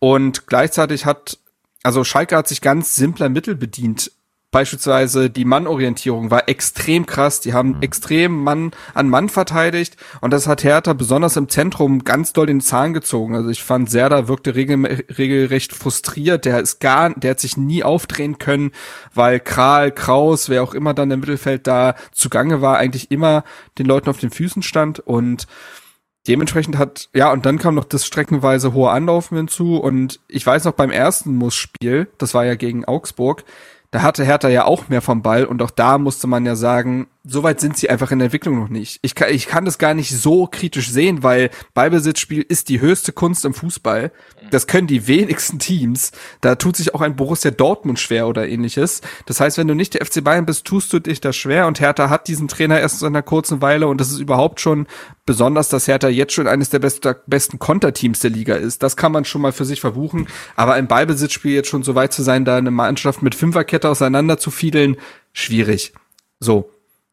Und 0.00 0.46
gleichzeitig 0.48 1.06
hat, 1.06 1.38
also 1.84 2.02
Schalke 2.02 2.36
hat 2.36 2.48
sich 2.48 2.60
ganz 2.60 2.96
simpler 2.96 3.28
Mittel 3.28 3.54
bedient 3.54 4.10
beispielsweise 4.54 5.30
die 5.30 5.44
Mannorientierung 5.44 6.30
war 6.30 6.48
extrem 6.48 7.06
krass. 7.06 7.40
Die 7.40 7.54
haben 7.54 7.70
mhm. 7.70 7.82
extrem 7.82 8.44
Mann 8.44 8.70
an 8.94 9.08
Mann 9.08 9.28
verteidigt 9.28 9.96
und 10.20 10.32
das 10.32 10.46
hat 10.46 10.62
Hertha 10.62 10.92
besonders 10.92 11.36
im 11.36 11.48
Zentrum 11.48 12.04
ganz 12.04 12.32
doll 12.32 12.46
den 12.46 12.60
Zahn 12.60 12.94
gezogen. 12.94 13.34
Also 13.34 13.48
ich 13.48 13.64
fand 13.64 13.90
Serda 13.90 14.28
wirkte 14.28 14.54
regel, 14.54 15.04
regelrecht 15.18 15.72
frustriert. 15.72 16.44
Der 16.44 16.60
ist 16.60 16.78
gar, 16.78 17.10
der 17.10 17.32
hat 17.32 17.40
sich 17.40 17.56
nie 17.56 17.82
aufdrehen 17.82 18.38
können, 18.38 18.70
weil 19.12 19.40
Kral, 19.40 19.90
Kraus, 19.90 20.48
wer 20.48 20.62
auch 20.62 20.74
immer 20.74 20.94
dann 20.94 21.10
im 21.10 21.18
Mittelfeld 21.18 21.66
da 21.66 21.96
zugange 22.12 22.62
war, 22.62 22.78
eigentlich 22.78 23.10
immer 23.10 23.42
den 23.78 23.86
Leuten 23.86 24.08
auf 24.08 24.20
den 24.20 24.30
Füßen 24.30 24.62
stand 24.62 25.00
und 25.00 25.48
dementsprechend 26.28 26.78
hat, 26.78 27.08
ja, 27.12 27.32
und 27.32 27.44
dann 27.44 27.58
kam 27.58 27.74
noch 27.74 27.84
das 27.84 28.06
streckenweise 28.06 28.72
hohe 28.72 28.90
Anlaufen 28.90 29.36
hinzu 29.36 29.78
und 29.78 30.20
ich 30.28 30.46
weiß 30.46 30.64
noch 30.64 30.74
beim 30.74 30.92
ersten 30.92 31.34
Muss-Spiel, 31.34 32.08
das 32.18 32.34
war 32.34 32.44
ja 32.44 32.54
gegen 32.54 32.84
Augsburg, 32.84 33.44
da 33.94 34.02
hatte 34.02 34.24
Hertha 34.24 34.48
ja 34.48 34.64
auch 34.64 34.88
mehr 34.88 35.02
vom 35.02 35.22
Ball 35.22 35.44
und 35.44 35.62
auch 35.62 35.70
da 35.70 35.98
musste 35.98 36.26
man 36.26 36.44
ja 36.44 36.56
sagen, 36.56 37.06
so 37.22 37.44
weit 37.44 37.60
sind 37.60 37.76
sie 37.76 37.88
einfach 37.88 38.10
in 38.10 38.18
der 38.18 38.26
Entwicklung 38.26 38.58
noch 38.58 38.68
nicht. 38.68 38.98
Ich 39.02 39.14
kann, 39.14 39.32
ich 39.32 39.46
kann 39.46 39.64
das 39.64 39.78
gar 39.78 39.94
nicht 39.94 40.10
so 40.10 40.48
kritisch 40.48 40.90
sehen, 40.90 41.22
weil 41.22 41.50
Ballbesitzspiel 41.74 42.42
ist 42.42 42.70
die 42.70 42.80
höchste 42.80 43.12
Kunst 43.12 43.44
im 43.44 43.54
Fußball. 43.54 44.10
Das 44.50 44.66
können 44.66 44.86
die 44.86 45.06
wenigsten 45.06 45.58
Teams. 45.58 46.12
Da 46.40 46.54
tut 46.54 46.76
sich 46.76 46.94
auch 46.94 47.00
ein 47.00 47.16
Borussia 47.16 47.50
Dortmund 47.50 47.98
schwer 47.98 48.28
oder 48.28 48.46
ähnliches. 48.48 49.00
Das 49.26 49.40
heißt, 49.40 49.58
wenn 49.58 49.68
du 49.68 49.74
nicht 49.74 49.94
der 49.94 50.04
FC 50.04 50.22
Bayern 50.22 50.46
bist, 50.46 50.64
tust 50.64 50.92
du 50.92 50.98
dich 50.98 51.20
das 51.20 51.36
schwer 51.36 51.66
und 51.66 51.80
Hertha 51.80 52.10
hat 52.10 52.28
diesen 52.28 52.48
Trainer 52.48 52.80
erst 52.80 53.02
in 53.02 53.08
einer 53.08 53.22
kurzen 53.22 53.62
Weile 53.62 53.88
und 53.88 54.00
das 54.00 54.10
ist 54.10 54.18
überhaupt 54.18 54.60
schon 54.60 54.86
besonders, 55.26 55.68
dass 55.68 55.88
Hertha 55.88 56.08
jetzt 56.08 56.32
schon 56.32 56.46
eines 56.46 56.70
der 56.70 56.78
best 56.78 57.06
besten 57.26 57.58
Konterteams 57.58 58.20
der 58.20 58.30
Liga 58.30 58.54
ist. 58.54 58.82
Das 58.82 58.96
kann 58.96 59.12
man 59.12 59.24
schon 59.24 59.42
mal 59.42 59.52
für 59.52 59.64
sich 59.64 59.80
verbuchen. 59.80 60.28
Aber 60.56 60.76
im 60.78 60.86
Ballbesitzspiel 60.86 61.52
jetzt 61.52 61.68
schon 61.68 61.82
so 61.82 61.94
weit 61.94 62.12
zu 62.12 62.22
sein, 62.22 62.44
da 62.44 62.56
eine 62.56 62.70
Mannschaft 62.70 63.22
mit 63.22 63.34
Fünferkette 63.34 63.88
auseinander 63.88 64.38
zu 64.38 64.50
fiedeln, 64.50 64.96
schwierig. 65.32 65.92
So. 66.40 66.70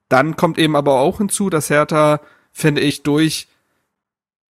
Dann 0.09 0.35
kommt 0.35 0.57
eben 0.57 0.75
aber 0.75 0.99
auch 0.99 1.19
hinzu, 1.19 1.49
dass 1.49 1.69
Hertha, 1.69 2.19
finde 2.51 2.81
ich, 2.81 3.03
durch 3.03 3.47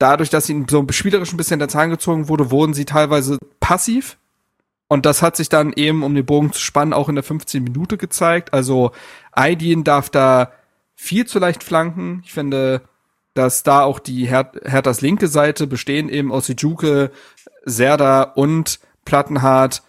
dadurch, 0.01 0.31
dass 0.31 0.49
ihnen 0.49 0.67
so 0.69 0.85
spielerisch 0.91 1.33
ein 1.33 1.37
bisschen 1.37 1.61
der 1.61 1.69
Zahn 1.69 1.91
gezogen 1.91 2.29
wurde, 2.29 2.51
wurden 2.51 2.75
sie 2.75 2.85
teilweise 2.85 3.39
passiv. 3.61 4.17
Und 4.89 5.07
das 5.07 5.23
hat 5.23 5.37
sich 5.37 5.49
dann 5.49 5.73
eben, 5.73 6.03
um 6.03 6.17
den 6.17 6.27
Bogen 6.27 6.53
zu 6.53 6.61
spannen, 6.61 6.93
auch 6.93 7.09
in 7.09 7.15
der 7.15 7.23
15 7.23 7.63
Minute 7.63 7.97
gezeigt. 7.97 8.53
Also 8.53 8.91
Aydin 9.31 9.85
darf 9.85 10.11
da 10.11 10.53
viel 10.97 11.27
zu 11.27 11.39
leicht 11.39 11.63
flanken. 11.63 12.23
Ich 12.25 12.33
finde, 12.33 12.83
dass 13.35 13.63
da 13.63 13.83
auch 13.83 14.01
die 14.01 14.27
Her 14.27 14.51
Herthas 14.65 15.01
linke 15.01 15.29
Seite 15.29 15.69
bestehen 15.69 16.09
eben 16.09 16.33
aus 16.33 16.49
Ijuke, 16.49 17.13
Serda 17.65 18.23
und 18.23 18.81
Plattenhardt 19.05 19.83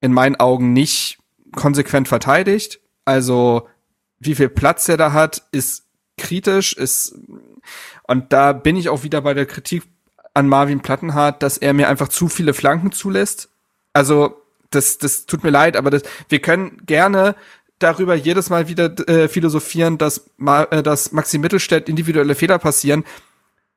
in 0.00 0.12
meinen 0.12 0.36
Augen 0.36 0.72
nicht 0.74 1.18
konsequent 1.52 2.08
verteidigt. 2.08 2.80
Also 3.06 3.68
wie 4.18 4.34
viel 4.34 4.50
Platz 4.50 4.88
er 4.88 4.96
da 4.98 5.12
hat, 5.12 5.44
ist 5.52 5.85
kritisch, 6.16 6.72
ist 6.72 7.18
und 8.04 8.32
da 8.32 8.52
bin 8.52 8.76
ich 8.76 8.88
auch 8.88 9.02
wieder 9.02 9.20
bei 9.20 9.34
der 9.34 9.46
Kritik 9.46 9.84
an 10.34 10.48
Marvin 10.48 10.80
Plattenhardt, 10.80 11.42
dass 11.42 11.56
er 11.56 11.72
mir 11.72 11.88
einfach 11.88 12.08
zu 12.08 12.28
viele 12.28 12.52
Flanken 12.52 12.92
zulässt. 12.92 13.48
Also 13.92 14.42
das, 14.70 14.98
das 14.98 15.26
tut 15.26 15.42
mir 15.42 15.50
leid, 15.50 15.76
aber 15.76 15.90
das, 15.90 16.02
wir 16.28 16.40
können 16.40 16.82
gerne 16.84 17.34
darüber 17.78 18.14
jedes 18.14 18.50
Mal 18.50 18.68
wieder 18.68 18.94
äh, 19.08 19.28
philosophieren, 19.28 19.98
dass, 19.98 20.30
äh, 20.38 20.82
dass 20.82 21.12
Maxi 21.12 21.38
Mittelstädt 21.38 21.88
individuelle 21.88 22.34
Fehler 22.34 22.58
passieren. 22.58 23.04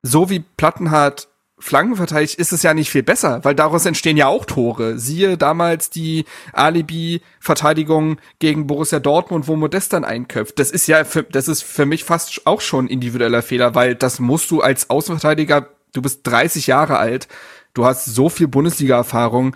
So 0.02 0.30
wie 0.30 0.40
Plattenhardt 0.40 1.29
Flanken 1.60 1.96
verteidigt, 1.96 2.36
ist 2.36 2.54
es 2.54 2.64
ja 2.64 2.74
nicht 2.74 2.90
viel 2.90 3.04
besser, 3.04 3.44
weil 3.44 3.54
daraus 3.54 3.86
entstehen 3.86 4.18
ja 4.18 4.28
auch 4.28 4.46
Tore. 4.46 4.98
Siehe 4.98 5.38
damals 5.38 5.90
die 5.90 6.26
Alibi-Verteidigung 6.54 8.18
gegen 8.40 8.66
Borussia 8.66 9.00
Dortmund, 9.00 9.48
wo 9.48 9.56
Modest 9.56 9.94
dann 9.94 10.06
einköpft. 10.06 10.58
Das 10.58 10.72
ist 10.72 10.88
ja, 10.88 11.04
für, 11.04 11.24
das 11.24 11.48
ist 11.48 11.64
für 11.64 11.86
mich 11.86 12.04
fast 12.06 12.46
auch 12.46 12.62
schon 12.62 12.88
individueller 12.88 13.42
Fehler, 13.42 13.76
weil 13.76 13.96
das 13.96 14.20
musst 14.20 14.50
du 14.52 14.62
als 14.62 14.90
Außenverteidiger, 14.90 15.68
du 15.94 16.02
bist 16.02 16.22
30 16.24 16.68
Jahre 16.68 16.98
alt, 16.98 17.28
du 17.74 17.86
hast 17.86 18.06
so 18.06 18.30
viel 18.30 18.48
Bundesliga-Erfahrung, 18.48 19.56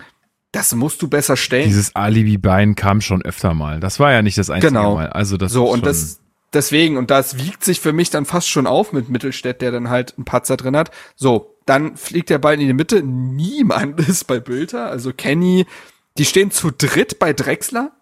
das 0.52 0.74
musst 0.74 1.02
du 1.02 1.08
besser 1.08 1.36
stellen. 1.36 1.66
Dieses 1.66 1.96
Alibi-Bein 1.96 2.76
kam 2.76 3.00
schon 3.00 3.22
öfter 3.22 3.54
mal. 3.54 3.80
Das 3.80 3.98
war 3.98 4.12
ja 4.12 4.22
nicht 4.22 4.38
das 4.38 4.50
einzige 4.50 4.72
genau. 4.72 4.94
Mal. 4.94 5.08
Also 5.08 5.36
das 5.36 5.52
so 5.52 5.68
und 5.70 5.84
das 5.84 6.20
deswegen 6.54 6.96
und 6.96 7.10
das 7.10 7.38
wiegt 7.38 7.64
sich 7.64 7.80
für 7.80 7.92
mich 7.92 8.10
dann 8.10 8.24
fast 8.24 8.48
schon 8.48 8.66
auf 8.66 8.92
mit 8.92 9.08
Mittelstädt, 9.08 9.60
der 9.60 9.72
dann 9.72 9.90
halt 9.90 10.14
einen 10.16 10.24
Patzer 10.24 10.56
drin 10.56 10.76
hat. 10.76 10.90
So, 11.16 11.58
dann 11.66 11.96
fliegt 11.96 12.30
der 12.30 12.38
Ball 12.38 12.54
in 12.54 12.66
die 12.66 12.72
Mitte. 12.72 13.02
Niemand 13.02 14.00
ist 14.08 14.26
bei 14.26 14.40
Bülter. 14.40 14.88
Also 14.90 15.12
Kenny, 15.12 15.66
die 16.18 16.24
stehen 16.24 16.50
zu 16.50 16.70
dritt 16.70 17.18
bei 17.18 17.32
Drexler. 17.32 17.92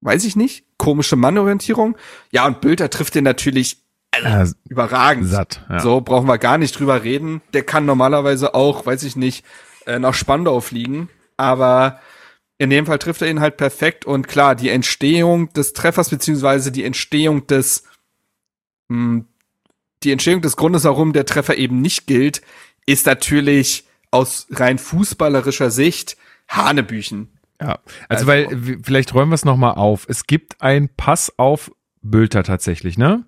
Weiß 0.00 0.24
ich 0.24 0.36
nicht. 0.36 0.64
Komische 0.76 1.16
Mannorientierung. 1.16 1.96
Ja, 2.30 2.46
und 2.46 2.60
Bülter 2.60 2.88
trifft 2.90 3.14
den 3.14 3.24
natürlich 3.24 3.78
ja, 4.22 4.44
überragend. 4.68 5.28
Satt, 5.28 5.64
ja. 5.68 5.80
So 5.80 6.00
brauchen 6.00 6.28
wir 6.28 6.38
gar 6.38 6.58
nicht 6.58 6.78
drüber 6.78 7.02
reden. 7.02 7.42
Der 7.52 7.62
kann 7.62 7.84
normalerweise 7.84 8.54
auch, 8.54 8.86
weiß 8.86 9.02
ich 9.02 9.16
nicht, 9.16 9.44
äh, 9.86 9.98
nach 9.98 10.14
Spandau 10.14 10.60
fliegen. 10.60 11.08
Aber 11.36 12.00
in 12.58 12.70
dem 12.70 12.86
Fall 12.86 12.98
trifft 12.98 13.22
er 13.22 13.30
ihn 13.30 13.40
halt 13.40 13.56
perfekt. 13.56 14.04
Und 14.04 14.28
klar, 14.28 14.54
die 14.54 14.68
Entstehung 14.68 15.52
des 15.52 15.72
Treffers, 15.72 16.10
beziehungsweise 16.10 16.72
die 16.72 16.84
Entstehung 16.84 17.46
des 17.46 17.84
mh, 18.88 18.96
hm, 18.96 19.24
die 20.04 20.12
Entstehung 20.12 20.42
des 20.42 20.56
Grundes, 20.56 20.84
warum 20.84 21.12
der 21.12 21.26
Treffer 21.26 21.56
eben 21.56 21.80
nicht 21.80 22.06
gilt, 22.06 22.42
ist 22.86 23.06
natürlich 23.06 23.84
aus 24.10 24.46
rein 24.50 24.78
fußballerischer 24.78 25.70
Sicht 25.70 26.16
Hanebüchen. 26.48 27.28
Ja, 27.60 27.80
also, 28.08 28.24
also 28.24 28.26
weil 28.26 28.78
vielleicht 28.82 29.14
räumen 29.14 29.32
wir 29.32 29.34
es 29.34 29.44
nochmal 29.44 29.74
auf. 29.74 30.06
Es 30.08 30.26
gibt 30.26 30.62
einen 30.62 30.88
Pass 30.88 31.32
auf 31.36 31.72
Bülter 32.02 32.44
tatsächlich, 32.44 32.96
ne? 32.96 33.24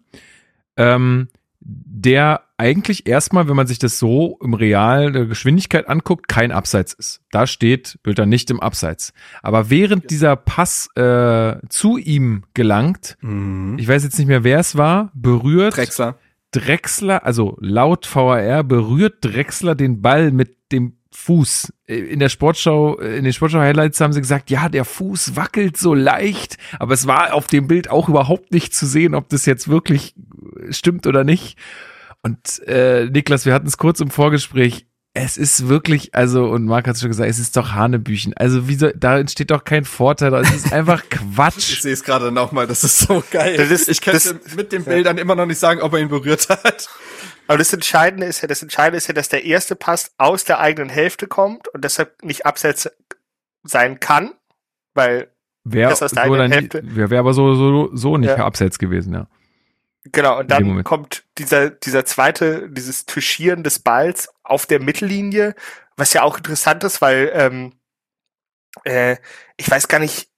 Ähm, 0.77 1.29
der 1.61 2.43
eigentlich 2.57 3.07
erstmal, 3.07 3.49
wenn 3.49 3.57
man 3.57 3.67
sich 3.67 3.79
das 3.79 3.99
so 3.99 4.39
im 4.43 4.55
Real 4.55 5.13
der 5.13 5.27
Geschwindigkeit 5.27 5.89
anguckt, 5.89 6.29
kein 6.29 6.53
Abseits 6.53 6.93
ist. 6.93 7.21
Da 7.31 7.47
steht 7.47 7.99
Bülter 8.03 8.27
nicht 8.27 8.51
im 8.51 8.61
Abseits. 8.61 9.13
Aber 9.43 9.71
während 9.71 10.11
dieser 10.11 10.37
Pass 10.37 10.89
äh, 10.97 11.57
zu 11.69 11.99
ihm 11.99 12.45
gelangt, 12.55 13.17
mhm. 13.21 13.77
ich 13.79 13.89
weiß 13.89 14.05
jetzt 14.05 14.19
nicht 14.19 14.29
mehr, 14.29 14.45
wer 14.45 14.59
es 14.59 14.77
war, 14.77 15.11
berührt 15.15 15.77
Drexler. 15.77 16.17
Drexler, 16.53 17.25
also 17.25 17.57
laut 17.61 18.09
VAR, 18.13 18.65
berührt 18.65 19.19
Drexler 19.21 19.75
den 19.75 20.03
Ball 20.03 20.33
mit 20.33 20.57
dem 20.73 20.97
Fuß. 21.13 21.73
In 21.87 22.21
der 22.21 22.29
Sportschau, 22.29 22.99
in 22.99 23.25
den 23.25 23.33
Sportschau-Highlights 23.33 24.01
haben 24.01 24.13
sie 24.13 24.21
gesagt, 24.21 24.51
ja, 24.51 24.69
der 24.69 24.85
Fuß 24.85 25.37
wackelt 25.37 25.77
so 25.77 25.93
leicht, 25.93 26.57
aber 26.79 26.95
es 26.95 27.07
war 27.07 27.35
auf 27.35 27.47
dem 27.49 27.67
Bild 27.67 27.91
auch 27.91 28.09
überhaupt 28.09 28.53
nicht 28.53 28.75
zu 28.75 28.87
sehen, 28.87 29.15
ob 29.15 29.29
das 29.29 29.45
jetzt 29.47 29.69
wirklich 29.69 30.15
stimmt 30.71 31.07
oder 31.07 31.25
nicht. 31.25 31.59
Und 32.23 32.61
äh, 32.67 33.07
Niklas, 33.07 33.45
wir 33.45 33.55
hatten 33.55 33.67
es 33.67 33.79
kurz 33.79 34.01
im 34.01 34.11
Vorgespräch, 34.11 34.87
es 35.13 35.37
ist 35.37 35.67
wirklich, 35.67 36.15
also, 36.15 36.45
und 36.45 36.67
Marc 36.67 36.87
hat 36.87 36.95
es 36.95 37.01
schon 37.01 37.11
gesagt, 37.11 37.29
es 37.29 37.41
ist 37.41 37.57
doch 37.57 37.73
Hanebüchen. 37.73 38.33
Also, 38.37 38.69
wieso, 38.69 38.91
da 38.95 39.19
entsteht 39.19 39.51
doch 39.51 39.65
kein 39.65 39.85
Vorteil. 39.85 40.33
Es 40.35 40.55
ist 40.55 40.73
einfach 40.73 41.03
Quatsch. 41.11 41.73
Ich 41.73 41.83
sehe 41.83 41.93
es 41.93 42.05
gerade 42.05 42.31
nochmal, 42.31 42.69
das 42.69 42.85
ist 42.85 43.01
so 43.01 43.23
geil. 43.33 43.57
Das 43.57 43.71
ist, 43.73 43.89
ich 43.89 44.01
kann 44.01 44.21
mit 44.57 44.71
dem 44.71 44.85
Bild 44.85 45.07
dann 45.07 45.19
immer 45.19 45.35
noch 45.35 45.47
nicht 45.47 45.59
sagen, 45.59 45.83
ob 45.83 45.95
er 45.95 45.99
ihn 45.99 46.09
berührt 46.09 46.49
hat. 46.49 46.89
Aber 47.51 47.59
das 47.59 47.73
Entscheidende 47.73 48.29
ist 48.29 48.43
ja, 48.43 48.47
das 48.47 48.63
Entscheidende 48.63 48.99
ist 48.99 49.09
ja, 49.09 49.13
dass 49.13 49.29
der 49.29 49.45
erste 49.45 49.75
Pass 49.75 50.15
aus 50.19 50.45
der 50.45 50.61
eigenen 50.61 50.89
Hälfte 50.89 51.27
kommt 51.27 51.67
und 51.67 51.83
deshalb 51.83 52.23
nicht 52.23 52.47
abseits 52.47 52.89
sein 53.65 53.99
kann, 53.99 54.35
weil 54.95 55.33
wär, 55.65 55.89
das 55.89 56.01
aus 56.01 56.13
der 56.13 56.27
so 56.27 56.33
eigenen 56.33 56.53
Hälfte. 56.53 56.81
Wäre 56.85 57.11
wär 57.11 57.19
aber 57.19 57.35
so, 57.35 57.55
so, 57.55 57.91
so 57.93 58.17
nicht 58.19 58.39
ja. 58.39 58.47
abseits 58.47 58.79
gewesen, 58.79 59.15
ja. 59.15 59.27
Genau, 60.05 60.39
und 60.39 60.49
dann 60.53 60.85
kommt 60.85 61.25
dieser, 61.39 61.71
dieser 61.71 62.05
zweite, 62.05 62.71
dieses 62.71 63.05
Tuschieren 63.05 63.65
des 63.65 63.81
Balls 63.81 64.29
auf 64.45 64.67
der 64.67 64.79
Mittellinie, 64.79 65.57
was 65.97 66.13
ja 66.13 66.23
auch 66.23 66.37
interessant 66.37 66.85
ist, 66.85 67.03
weil 67.03 67.33
ähm, 67.35 67.73
äh, 68.85 69.17
ich 69.57 69.69
weiß 69.69 69.89
gar 69.89 69.99
nicht, 69.99 70.30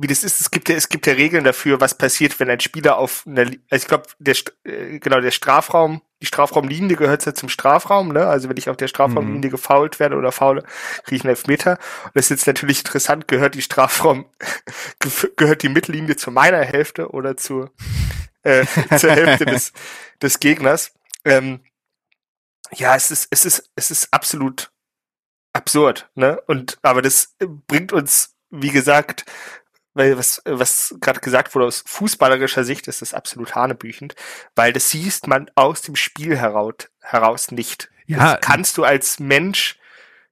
wie 0.00 0.06
das 0.06 0.22
ist. 0.22 0.40
Es 0.40 0.50
gibt 0.50 0.68
ja, 0.68 0.76
es 0.76 0.88
gibt 0.88 1.06
ja 1.06 1.14
Regeln 1.14 1.44
dafür, 1.44 1.80
was 1.80 1.96
passiert, 1.96 2.38
wenn 2.38 2.48
ein 2.48 2.60
Spieler 2.60 2.98
auf 2.98 3.24
einer, 3.26 3.42
also 3.42 3.56
ich 3.70 3.86
glaube, 3.86 4.04
der 4.18 4.36
äh, 4.64 4.98
genau 4.98 5.20
der 5.20 5.32
Strafraum, 5.32 6.02
die 6.22 6.26
Strafraumlinie 6.26 6.96
gehört 6.96 7.26
ja 7.26 7.34
zum 7.34 7.48
Strafraum, 7.48 8.12
ne? 8.12 8.26
Also 8.26 8.48
wenn 8.48 8.56
ich 8.56 8.68
auf 8.70 8.76
der 8.76 8.88
Strafraumlinie 8.88 9.48
mhm. 9.48 9.52
gefault 9.52 9.98
werde 10.00 10.16
oder 10.16 10.32
faule, 10.32 10.62
kriege 11.04 11.16
ich 11.16 11.22
einen 11.22 11.30
Elfmeter. 11.30 11.78
Und 12.04 12.14
das 12.14 12.26
ist 12.26 12.30
jetzt 12.30 12.46
natürlich 12.46 12.78
interessant, 12.78 13.28
gehört 13.28 13.54
die 13.54 13.62
Strafraum, 13.62 14.26
gehört 15.36 15.62
die 15.62 15.68
Mittellinie 15.68 16.16
zu 16.16 16.30
meiner 16.30 16.64
Hälfte 16.64 17.10
oder 17.10 17.36
zu 17.36 17.70
äh, 18.42 18.64
zur 18.98 19.10
Hälfte 19.10 19.46
des, 19.46 19.72
des 20.22 20.40
Gegners. 20.40 20.92
Ähm, 21.24 21.60
ja, 22.72 22.94
es 22.94 23.10
ist, 23.10 23.28
es 23.30 23.44
ist, 23.44 23.70
es 23.74 23.90
ist 23.90 24.12
absolut 24.12 24.70
absurd, 25.52 26.08
ne? 26.14 26.40
Und 26.46 26.78
aber 26.82 27.02
das 27.02 27.34
bringt 27.66 27.92
uns, 27.92 28.36
wie 28.50 28.70
gesagt, 28.70 29.24
weil 29.98 30.16
was, 30.16 30.40
was 30.44 30.94
gerade 31.00 31.20
gesagt 31.20 31.54
wurde, 31.54 31.66
aus 31.66 31.82
fußballerischer 31.84 32.64
Sicht 32.64 32.86
ist 32.86 33.02
das 33.02 33.12
absolut 33.12 33.54
hanebüchend, 33.54 34.14
weil 34.54 34.72
das 34.72 34.90
siehst 34.90 35.26
man 35.26 35.50
aus 35.56 35.82
dem 35.82 35.96
Spiel 35.96 36.36
heraus, 36.36 36.74
heraus 37.00 37.50
nicht. 37.50 37.90
Ja. 38.06 38.34
Das 38.34 38.40
kannst 38.40 38.78
du 38.78 38.84
als 38.84 39.18
Mensch 39.18 39.76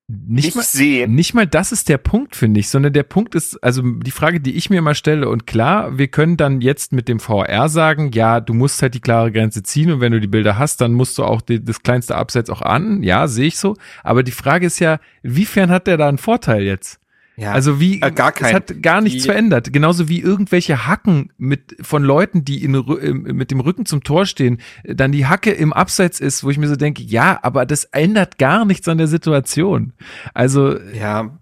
nicht, 0.09 0.45
nicht 0.47 0.57
mal, 0.57 0.63
sehen. 0.63 1.15
Nicht 1.17 1.35
mal 1.35 1.49
das 1.49 1.73
ist 1.73 1.89
der 1.89 1.99
Punkt, 1.99 2.37
finde 2.37 2.61
ich, 2.61 2.69
sondern 2.69 2.93
der 2.93 3.03
Punkt 3.03 3.35
ist, 3.35 3.57
also 3.65 3.83
die 3.83 4.13
Frage, 4.13 4.41
die 4.41 4.55
ich 4.55 4.71
mir 4.71 4.79
immer 4.79 4.95
stelle, 4.95 5.29
und 5.29 5.49
klar, 5.49 5.99
wir 5.99 6.07
können 6.07 6.37
dann 6.37 6.61
jetzt 6.61 6.93
mit 6.93 7.09
dem 7.09 7.19
VR 7.19 7.69
sagen, 7.69 8.13
ja, 8.13 8.39
du 8.39 8.55
musst 8.55 8.81
halt 8.83 8.95
die 8.95 9.01
klare 9.01 9.33
Grenze 9.33 9.65
ziehen 9.65 9.91
und 9.91 10.01
wenn 10.01 10.13
du 10.13 10.21
die 10.21 10.29
Bilder 10.29 10.59
hast, 10.59 10.81
dann 10.81 10.93
musst 10.93 11.19
du 11.19 11.25
auch 11.25 11.41
die, 11.41 11.63
das 11.63 11.83
kleinste 11.83 12.15
Abseits 12.15 12.51
auch 12.51 12.63
an. 12.63 13.03
Ja, 13.03 13.27
sehe 13.27 13.49
ich 13.49 13.59
so. 13.59 13.77
Aber 14.05 14.23
die 14.23 14.31
Frage 14.31 14.67
ist 14.67 14.79
ja, 14.79 15.01
inwiefern 15.25 15.71
hat 15.71 15.89
der 15.89 15.97
da 15.97 16.09
einen 16.09 16.19
Vorteil 16.19 16.63
jetzt? 16.63 17.01
Ja, 17.39 17.53
Also 17.53 17.81
wie, 17.81 18.01
äh, 18.01 18.11
gar 18.11 18.33
kein. 18.33 18.49
es 18.49 18.55
hat 18.55 18.83
gar 18.83 19.03
nichts 19.03 19.23
Die- 19.25 19.29
verändert. 19.29 19.71
Genauso 19.73 20.09
wie 20.09 20.21
irgendwelche 20.21 20.87
Hacken 20.87 21.33
mit, 21.37 21.77
von 21.83 22.03
Leuten, 22.03 22.45
die 22.47 22.65
in, 22.65 22.73
mit 22.73 23.51
dem 23.51 23.61
Rücken 23.61 23.85
zum 23.85 24.03
Tor 24.03 24.25
stehen, 24.25 24.59
dann 24.85 25.13
die 25.13 25.27
Hacke 25.27 25.51
im 25.53 25.73
Abseits 25.75 26.19
ist, 26.19 26.45
wo 26.45 26.51
ich 26.51 26.57
mir 26.57 26.69
so 26.69 26.77
denke, 26.77 27.03
ja, 27.03 27.39
aber 27.43 27.67
das 27.67 27.85
ändert 27.85 28.39
gar 28.39 28.65
nichts 28.65 28.89
an 28.89 28.97
der 28.97 29.07
Situation. 29.07 29.93
Also 30.33 30.79
ja, 30.95 31.39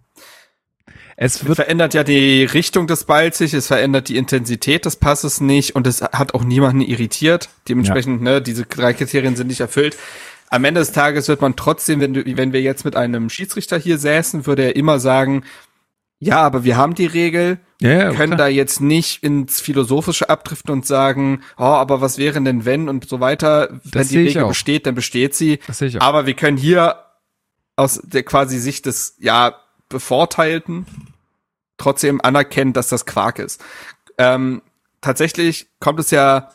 es 1.16 1.44
wird, 1.46 1.54
verändert 1.56 1.94
ja 1.94 2.02
die 2.02 2.42
Richtung 2.44 2.88
des 2.88 3.04
Balls 3.04 3.38
sich, 3.38 3.54
es 3.54 3.68
verändert 3.68 4.08
die 4.08 4.16
Intensität 4.16 4.84
des 4.84 4.96
Passes 4.96 5.40
nicht 5.40 5.76
und 5.76 5.86
es 5.86 6.02
hat 6.02 6.34
auch 6.34 6.42
niemanden 6.42 6.80
irritiert. 6.80 7.50
Dementsprechend, 7.68 8.20
ne, 8.20 8.42
diese 8.42 8.64
drei 8.64 8.94
Kriterien 8.94 9.36
sind 9.36 9.46
nicht 9.46 9.60
erfüllt. 9.60 9.96
Am 10.50 10.64
Ende 10.64 10.80
des 10.80 10.90
Tages 10.90 11.28
wird 11.28 11.40
man 11.40 11.54
trotzdem, 11.54 12.00
wenn, 12.00 12.36
wenn 12.36 12.52
wir 12.52 12.62
jetzt 12.62 12.84
mit 12.84 12.96
einem 12.96 13.30
Schiedsrichter 13.30 13.78
hier 13.78 13.98
säßen, 13.98 14.46
würde 14.46 14.64
er 14.64 14.76
immer 14.76 14.98
sagen, 14.98 15.44
ja, 16.24 16.40
aber 16.40 16.64
wir 16.64 16.76
haben 16.76 16.94
die 16.94 17.06
Regel, 17.06 17.58
ja, 17.80 18.12
können 18.12 18.34
klar. 18.34 18.36
da 18.36 18.48
jetzt 18.48 18.80
nicht 18.80 19.22
ins 19.22 19.60
Philosophische 19.60 20.30
abdriften 20.30 20.72
und 20.72 20.86
sagen, 20.86 21.42
oh, 21.58 21.64
aber 21.64 22.00
was 22.00 22.16
wäre 22.16 22.40
denn 22.42 22.64
wenn 22.64 22.88
und 22.88 23.08
so 23.08 23.20
weiter. 23.20 23.80
wenn 23.84 24.08
die 24.08 24.18
Regel 24.18 24.44
auch. 24.44 24.48
besteht, 24.48 24.86
dann 24.86 24.94
besteht 24.94 25.34
sie. 25.34 25.58
Das 25.66 25.78
sehe 25.78 25.88
ich 25.88 26.00
auch. 26.00 26.06
Aber 26.06 26.26
wir 26.26 26.34
können 26.34 26.56
hier 26.56 26.96
aus 27.76 28.00
der 28.02 28.22
quasi 28.22 28.58
Sicht 28.58 28.86
des, 28.86 29.16
ja, 29.18 29.56
Bevorteilten 29.90 30.86
trotzdem 31.76 32.20
anerkennen, 32.22 32.72
dass 32.72 32.88
das 32.88 33.04
Quark 33.04 33.38
ist. 33.38 33.62
Ähm, 34.16 34.62
tatsächlich 35.00 35.68
kommt 35.78 36.00
es 36.00 36.10
ja 36.10 36.50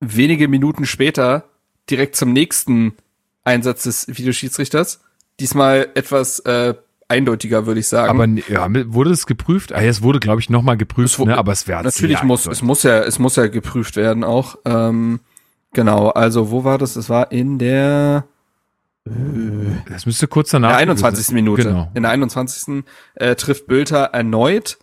wenige 0.00 0.48
Minuten 0.48 0.86
später 0.86 1.44
direkt 1.88 2.16
zum 2.16 2.32
nächsten 2.32 2.96
Einsatz 3.44 3.84
des 3.84 4.08
Videoschiedsrichters. 4.08 5.00
Diesmal 5.38 5.88
etwas 5.94 6.40
äh, 6.40 6.74
eindeutiger, 7.08 7.66
würde 7.66 7.80
ich 7.80 7.88
sagen. 7.88 8.10
aber 8.10 8.26
ja, 8.50 8.66
wurde 8.92 9.10
es 9.10 9.26
geprüft? 9.26 9.72
Ah, 9.72 9.80
ja, 9.82 9.88
es 9.88 10.02
wurde, 10.02 10.20
glaube 10.20 10.40
ich, 10.40 10.50
nochmal 10.50 10.76
geprüft, 10.76 11.18
Es 11.18 11.24
ne? 11.24 11.36
aber 11.38 11.52
es 11.52 11.68
wäre 11.68 11.82
Natürlich 11.82 12.22
muss, 12.22 12.46
es 12.46 12.62
muss 12.62 12.82
ja, 12.82 12.98
es 13.00 13.18
muss 13.18 13.36
ja 13.36 13.46
geprüft 13.46 13.96
werden 13.96 14.24
auch. 14.24 14.56
Ähm, 14.64 15.20
genau, 15.72 16.08
also 16.10 16.50
wo 16.50 16.64
war 16.64 16.78
das? 16.78 16.96
Es 16.96 17.08
war 17.08 17.30
in 17.32 17.58
der, 17.58 18.24
Das 19.88 20.06
müsste 20.06 20.26
kurz 20.26 20.50
danach. 20.50 20.70
in 20.70 20.72
der 20.72 20.80
21. 20.96 21.34
Minute. 21.34 21.62
Genau. 21.64 21.90
In 21.94 22.02
der 22.02 22.12
21. 22.12 22.84
Äh, 23.14 23.36
trifft 23.36 23.66
Bülter 23.66 24.04
erneut. 24.06 24.78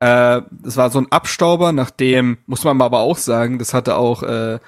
Äh, 0.00 0.42
das 0.50 0.76
war 0.76 0.90
so 0.90 1.00
ein 1.00 1.10
Abstauber, 1.10 1.72
nachdem, 1.72 2.38
muss 2.46 2.62
man 2.62 2.76
mal 2.76 2.84
aber 2.84 3.00
auch 3.00 3.18
sagen, 3.18 3.58
das 3.58 3.74
hatte 3.74 3.96
auch 3.96 4.22
äh, 4.22 4.58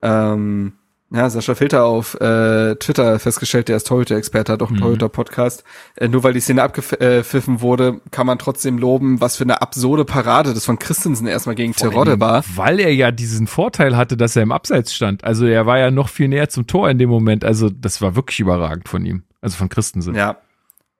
ähm, 0.00 0.72
ja, 1.14 1.28
Sascha 1.28 1.54
Filter 1.54 1.84
auf 1.84 2.14
äh, 2.20 2.74
Twitter 2.76 3.18
festgestellt, 3.18 3.68
der 3.68 3.76
ist 3.76 3.86
Torhüter-Experte, 3.86 4.52
hat 4.52 4.62
auch 4.62 4.68
einen 4.68 4.76
Mhm. 4.78 4.82
Torhüter-Podcast. 4.82 5.62
Äh, 5.96 6.08
nur 6.08 6.22
weil 6.24 6.32
die 6.32 6.40
Szene 6.40 6.62
abgepfiffen 6.62 7.60
wurde, 7.60 8.00
kann 8.10 8.26
man 8.26 8.38
trotzdem 8.38 8.78
loben, 8.78 9.20
was 9.20 9.36
für 9.36 9.44
eine 9.44 9.60
absurde 9.62 10.04
Parade 10.04 10.54
das 10.54 10.64
von 10.64 10.78
Christensen 10.78 11.26
erstmal 11.26 11.54
gegen 11.54 11.74
Terodde 11.74 12.18
war. 12.18 12.42
Weil 12.54 12.80
er 12.80 12.94
ja 12.94 13.10
diesen 13.10 13.46
Vorteil 13.46 13.96
hatte, 13.96 14.16
dass 14.16 14.36
er 14.36 14.42
im 14.42 14.52
Abseits 14.52 14.94
stand. 14.94 15.22
Also 15.24 15.46
er 15.46 15.66
war 15.66 15.78
ja 15.78 15.90
noch 15.90 16.08
viel 16.08 16.28
näher 16.28 16.48
zum 16.48 16.66
Tor 16.66 16.88
in 16.88 16.98
dem 16.98 17.10
Moment. 17.10 17.44
Also 17.44 17.68
das 17.68 18.00
war 18.00 18.16
wirklich 18.16 18.40
überragend 18.40 18.88
von 18.88 19.04
ihm. 19.04 19.22
Also 19.40 19.56
von 19.56 19.68
Christensen. 19.68 20.14
Ja. 20.14 20.36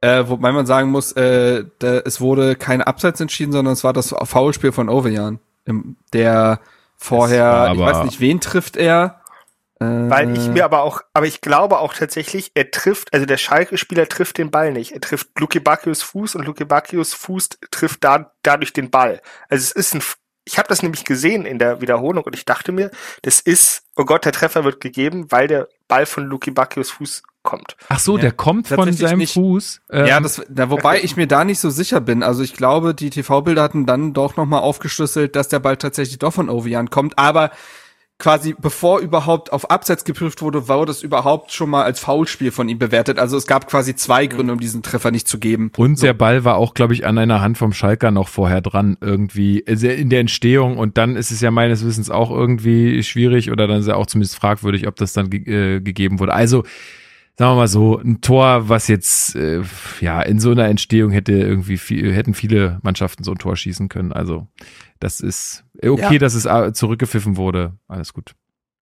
Äh, 0.03 0.29
wobei 0.29 0.51
man 0.53 0.67
sagen 0.67 0.91
muss, 0.91 1.13
äh, 1.13 1.65
da, 1.79 1.99
es 1.99 2.21
wurde 2.21 2.57
kein 2.57 2.83
Abseits 2.83 3.21
entschieden, 3.21 3.53
sondern 3.53 3.73
es 3.73 3.85
war 3.85 3.93
das 3.93 4.15
Foulspiel 4.25 4.73
von 4.73 4.89
Ovejan. 4.89 5.39
Der 6.13 6.59
vorher, 6.97 7.71
ich 7.73 7.79
weiß 7.81 8.05
nicht, 8.05 8.21
wen 8.21 8.41
trifft 8.41 8.77
er? 8.77 9.21
Weil 9.83 10.37
ich 10.37 10.49
mir 10.49 10.64
aber 10.64 10.83
auch, 10.83 11.03
aber 11.12 11.26
ich 11.26 11.41
glaube 11.41 11.78
auch 11.78 11.95
tatsächlich, 11.95 12.53
er 12.55 12.70
trifft, 12.70 13.12
also 13.12 13.26
der 13.26 13.37
Schalke-Spieler 13.37 14.09
trifft 14.09 14.39
den 14.39 14.51
Ball 14.51 14.72
nicht. 14.72 14.93
Er 14.93 15.01
trifft 15.01 15.28
Luke 15.39 15.61
Bacchius 15.61 16.03
Fuß 16.03 16.35
und 16.35 16.45
Luke 16.45 16.64
Bacchius 16.66 17.14
Fuß 17.14 17.51
trifft 17.70 18.05
da, 18.05 18.33
dadurch 18.43 18.72
den 18.72 18.91
Ball. 18.91 19.20
Also 19.49 19.62
es 19.62 19.72
ist 19.72 19.95
ein, 19.95 20.03
ich 20.45 20.59
habe 20.59 20.68
das 20.68 20.83
nämlich 20.83 21.05
gesehen 21.05 21.45
in 21.47 21.59
der 21.59 21.80
Wiederholung 21.80 22.24
und 22.24 22.35
ich 22.35 22.45
dachte 22.45 22.72
mir, 22.72 22.91
das 23.22 23.41
ist, 23.41 23.85
oh 23.97 24.05
Gott, 24.05 24.24
der 24.24 24.33
Treffer 24.33 24.64
wird 24.64 24.80
gegeben, 24.80 25.30
weil 25.30 25.49
der 25.49 25.68
Ball 25.89 26.07
von 26.07 26.24
Luke 26.24 26.51
Bacchius 26.51 26.91
Fuß 26.91 27.22
kommt. 27.43 27.76
Ach 27.89 27.99
so, 27.99 28.16
Ja, 28.16 28.22
der 28.22 28.33
kommt 28.33 28.68
von 28.68 28.93
seinem 28.93 29.18
nicht. 29.18 29.35
Fuß. 29.35 29.80
Ähm, 29.91 30.07
ja, 30.07 30.20
das, 30.20 30.43
na, 30.49 30.70
wobei 30.70 31.03
ich 31.03 31.16
mir 31.16 31.26
da 31.26 31.45
nicht 31.45 31.61
so 31.61 31.70
sicher 31.70 32.01
bin. 32.01 32.22
Also 32.22 32.43
ich 32.43 32.55
glaube, 32.55 32.95
die 32.95 33.11
TV-Bilder 33.11 33.62
hatten 33.62 33.87
dann 33.87 34.12
doch 34.12 34.37
nochmal 34.37 34.61
aufgeschlüsselt, 34.61 35.37
dass 35.37 35.49
der 35.49 35.59
Ball 35.59 35.76
tatsächlich 35.76 36.18
doch 36.18 36.33
von 36.33 36.49
Ovejan 36.49 36.91
kommt. 36.91 37.18
Aber 37.18 37.51
quasi 38.23 38.55
bevor 38.57 39.01
überhaupt 39.01 39.53
auf 39.53 39.68
Abseits 39.68 40.05
geprüft 40.05 40.43
wurde, 40.43 40.68
wurde 40.68 40.93
es 40.93 41.03
überhaupt 41.03 41.51
schon 41.51 41.68
mal 41.68 41.83
als 41.83 41.99
Foulspiel 41.99 42.53
von 42.53 42.68
ihm 42.68 42.79
bewertet. 42.79 43.18
Also 43.18 43.37
es 43.37 43.49
gab 43.49 43.66
quasi 43.66 43.97
zwei 43.97 44.29
Gründe, 44.29 44.53
um 44.53 44.61
diesen 44.61 44.85
Treffer 44.85 45.11
nicht 45.11 45.27
zu 45.27 45.41
geben. 45.41 45.73
Und 45.77 46.01
der 46.03 46.14
Ball 46.14 46.45
war 46.45 46.57
auch, 46.57 46.75
glaube 46.75 46.95
ich, 46.95 47.05
an 47.05 47.18
einer 47.18 47.41
Hand 47.41 47.59
vom 47.59 47.73
Schalker 47.73 48.12
noch 48.12 48.29
vorher 48.29 48.61
dran, 48.61 48.97
irgendwie 49.01 49.64
also 49.66 49.89
in 49.89 50.09
der 50.09 50.20
Entstehung. 50.20 50.79
Und 50.79 50.99
dann 50.99 51.16
ist 51.16 51.33
es 51.33 51.41
ja 51.41 51.51
meines 51.51 51.85
Wissens 51.85 52.11
auch 52.11 52.31
irgendwie 52.31 53.03
schwierig 53.03 53.51
oder 53.51 53.66
dann 53.66 53.81
ist 53.81 53.89
ja 53.89 53.97
auch 53.97 54.07
zumindest 54.07 54.37
fragwürdig, 54.37 54.87
ob 54.87 54.95
das 54.95 55.12
dann 55.14 55.29
ge 55.29 55.43
äh, 55.77 55.81
gegeben 55.81 56.20
wurde. 56.20 56.33
Also, 56.33 56.62
sagen 57.39 57.53
wir 57.53 57.57
mal 57.57 57.68
so, 57.68 57.99
ein 57.99 58.20
Tor, 58.20 58.68
was 58.68 58.89
jetzt, 58.89 59.35
äh, 59.37 59.62
ja, 60.01 60.20
in 60.22 60.39
so 60.39 60.51
einer 60.51 60.66
Entstehung 60.66 61.11
hätte 61.11 61.33
irgendwie 61.33 61.78
viel, 61.78 62.12
hätten 62.12 62.35
viele 62.35 62.78
Mannschaften 62.83 63.24
so 63.24 63.33
ein 63.33 63.39
Tor 63.39 63.57
schießen 63.57 63.89
können. 63.89 64.12
Also, 64.12 64.49
das 65.01 65.20
ist 65.20 65.64
okay, 65.83 66.14
Ja. 66.14 66.18
dass 66.18 66.35
es 66.35 66.45
äh, 66.45 66.72
zurückgepfiffen 66.72 67.37
wurde. 67.37 67.72
Alles 67.89 68.12
gut. 68.12 68.35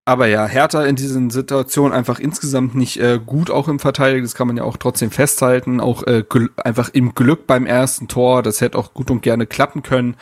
Aber 0.06 0.26
ja, 0.26 0.46
Hertha 0.46 0.84
in 0.86 0.96
diesen 0.96 1.30
Situationen 1.30 1.92
einfach 1.92 2.18
insgesamt 2.18 2.74
nicht 2.74 2.98
äh, 2.98 3.20
gut 3.24 3.48
auch 3.50 3.68
im 3.68 3.78
Verteidigen. 3.78 4.24
Das 4.24 4.34
kann 4.34 4.48
man 4.48 4.56
ja 4.56 4.64
auch 4.64 4.76
trotzdem 4.76 5.10
festhalten. 5.12 5.78
Auch 5.78 6.02
äh, 6.04 6.24
einfach 6.56 6.88
im 6.88 7.14
Glück 7.14 7.46
beim 7.46 7.64
ersten 7.64 8.08
Tor. 8.08 8.42
Das 8.42 8.60
hätte 8.60 8.76
auch 8.78 8.92
gut 8.92 9.10
und 9.10 9.22
gerne 9.22 9.46
klappen 9.46 9.82
können. 9.82 10.16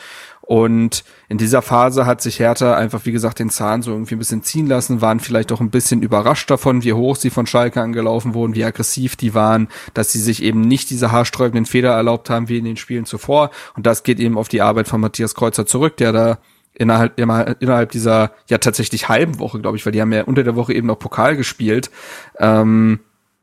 Und 0.48 1.04
in 1.28 1.36
dieser 1.36 1.60
Phase 1.60 2.06
hat 2.06 2.22
sich 2.22 2.38
Hertha 2.38 2.74
einfach, 2.74 3.04
wie 3.04 3.12
gesagt, 3.12 3.38
den 3.38 3.50
Zahn 3.50 3.82
so 3.82 3.90
irgendwie 3.90 4.14
ein 4.14 4.18
bisschen 4.18 4.42
ziehen 4.42 4.66
lassen, 4.66 5.02
waren 5.02 5.20
vielleicht 5.20 5.52
auch 5.52 5.60
ein 5.60 5.68
bisschen 5.68 6.00
überrascht 6.00 6.50
davon, 6.50 6.82
wie 6.84 6.94
hoch 6.94 7.16
sie 7.16 7.28
von 7.28 7.46
Schalke 7.46 7.82
angelaufen 7.82 8.32
wurden, 8.32 8.54
wie 8.54 8.64
aggressiv 8.64 9.14
die 9.14 9.34
waren, 9.34 9.68
dass 9.92 10.10
sie 10.10 10.20
sich 10.20 10.42
eben 10.42 10.62
nicht 10.62 10.88
diese 10.88 11.12
haarsträubenden 11.12 11.66
Fehler 11.66 11.90
erlaubt 11.90 12.30
haben 12.30 12.48
wie 12.48 12.56
in 12.56 12.64
den 12.64 12.78
Spielen 12.78 13.04
zuvor. 13.04 13.50
Und 13.76 13.84
das 13.84 14.04
geht 14.04 14.18
eben 14.20 14.38
auf 14.38 14.48
die 14.48 14.62
Arbeit 14.62 14.88
von 14.88 15.02
Matthias 15.02 15.34
Kreuzer 15.34 15.66
zurück, 15.66 15.98
der 15.98 16.12
da 16.12 16.38
innerhalb, 16.72 17.20
innerhalb 17.20 17.90
dieser 17.90 18.32
ja 18.48 18.56
tatsächlich 18.56 19.10
halben 19.10 19.38
Woche, 19.40 19.60
glaube 19.60 19.76
ich, 19.76 19.84
weil 19.84 19.92
die 19.92 20.00
haben 20.00 20.14
ja 20.14 20.24
unter 20.24 20.44
der 20.44 20.56
Woche 20.56 20.72
eben 20.72 20.86
noch 20.86 20.98
Pokal 20.98 21.36
gespielt. 21.36 21.90
Ähm, 22.38 23.00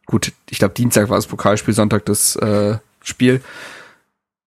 gut, 0.07 0.31
ich 0.49 0.57
glaube 0.57 0.73
Dienstag 0.73 1.09
war 1.09 1.17
das 1.17 1.27
Pokalspiel, 1.27 1.75
Sonntag 1.75 2.03
das 2.07 2.35
äh, 2.37 2.79
Spiel. 3.03 3.41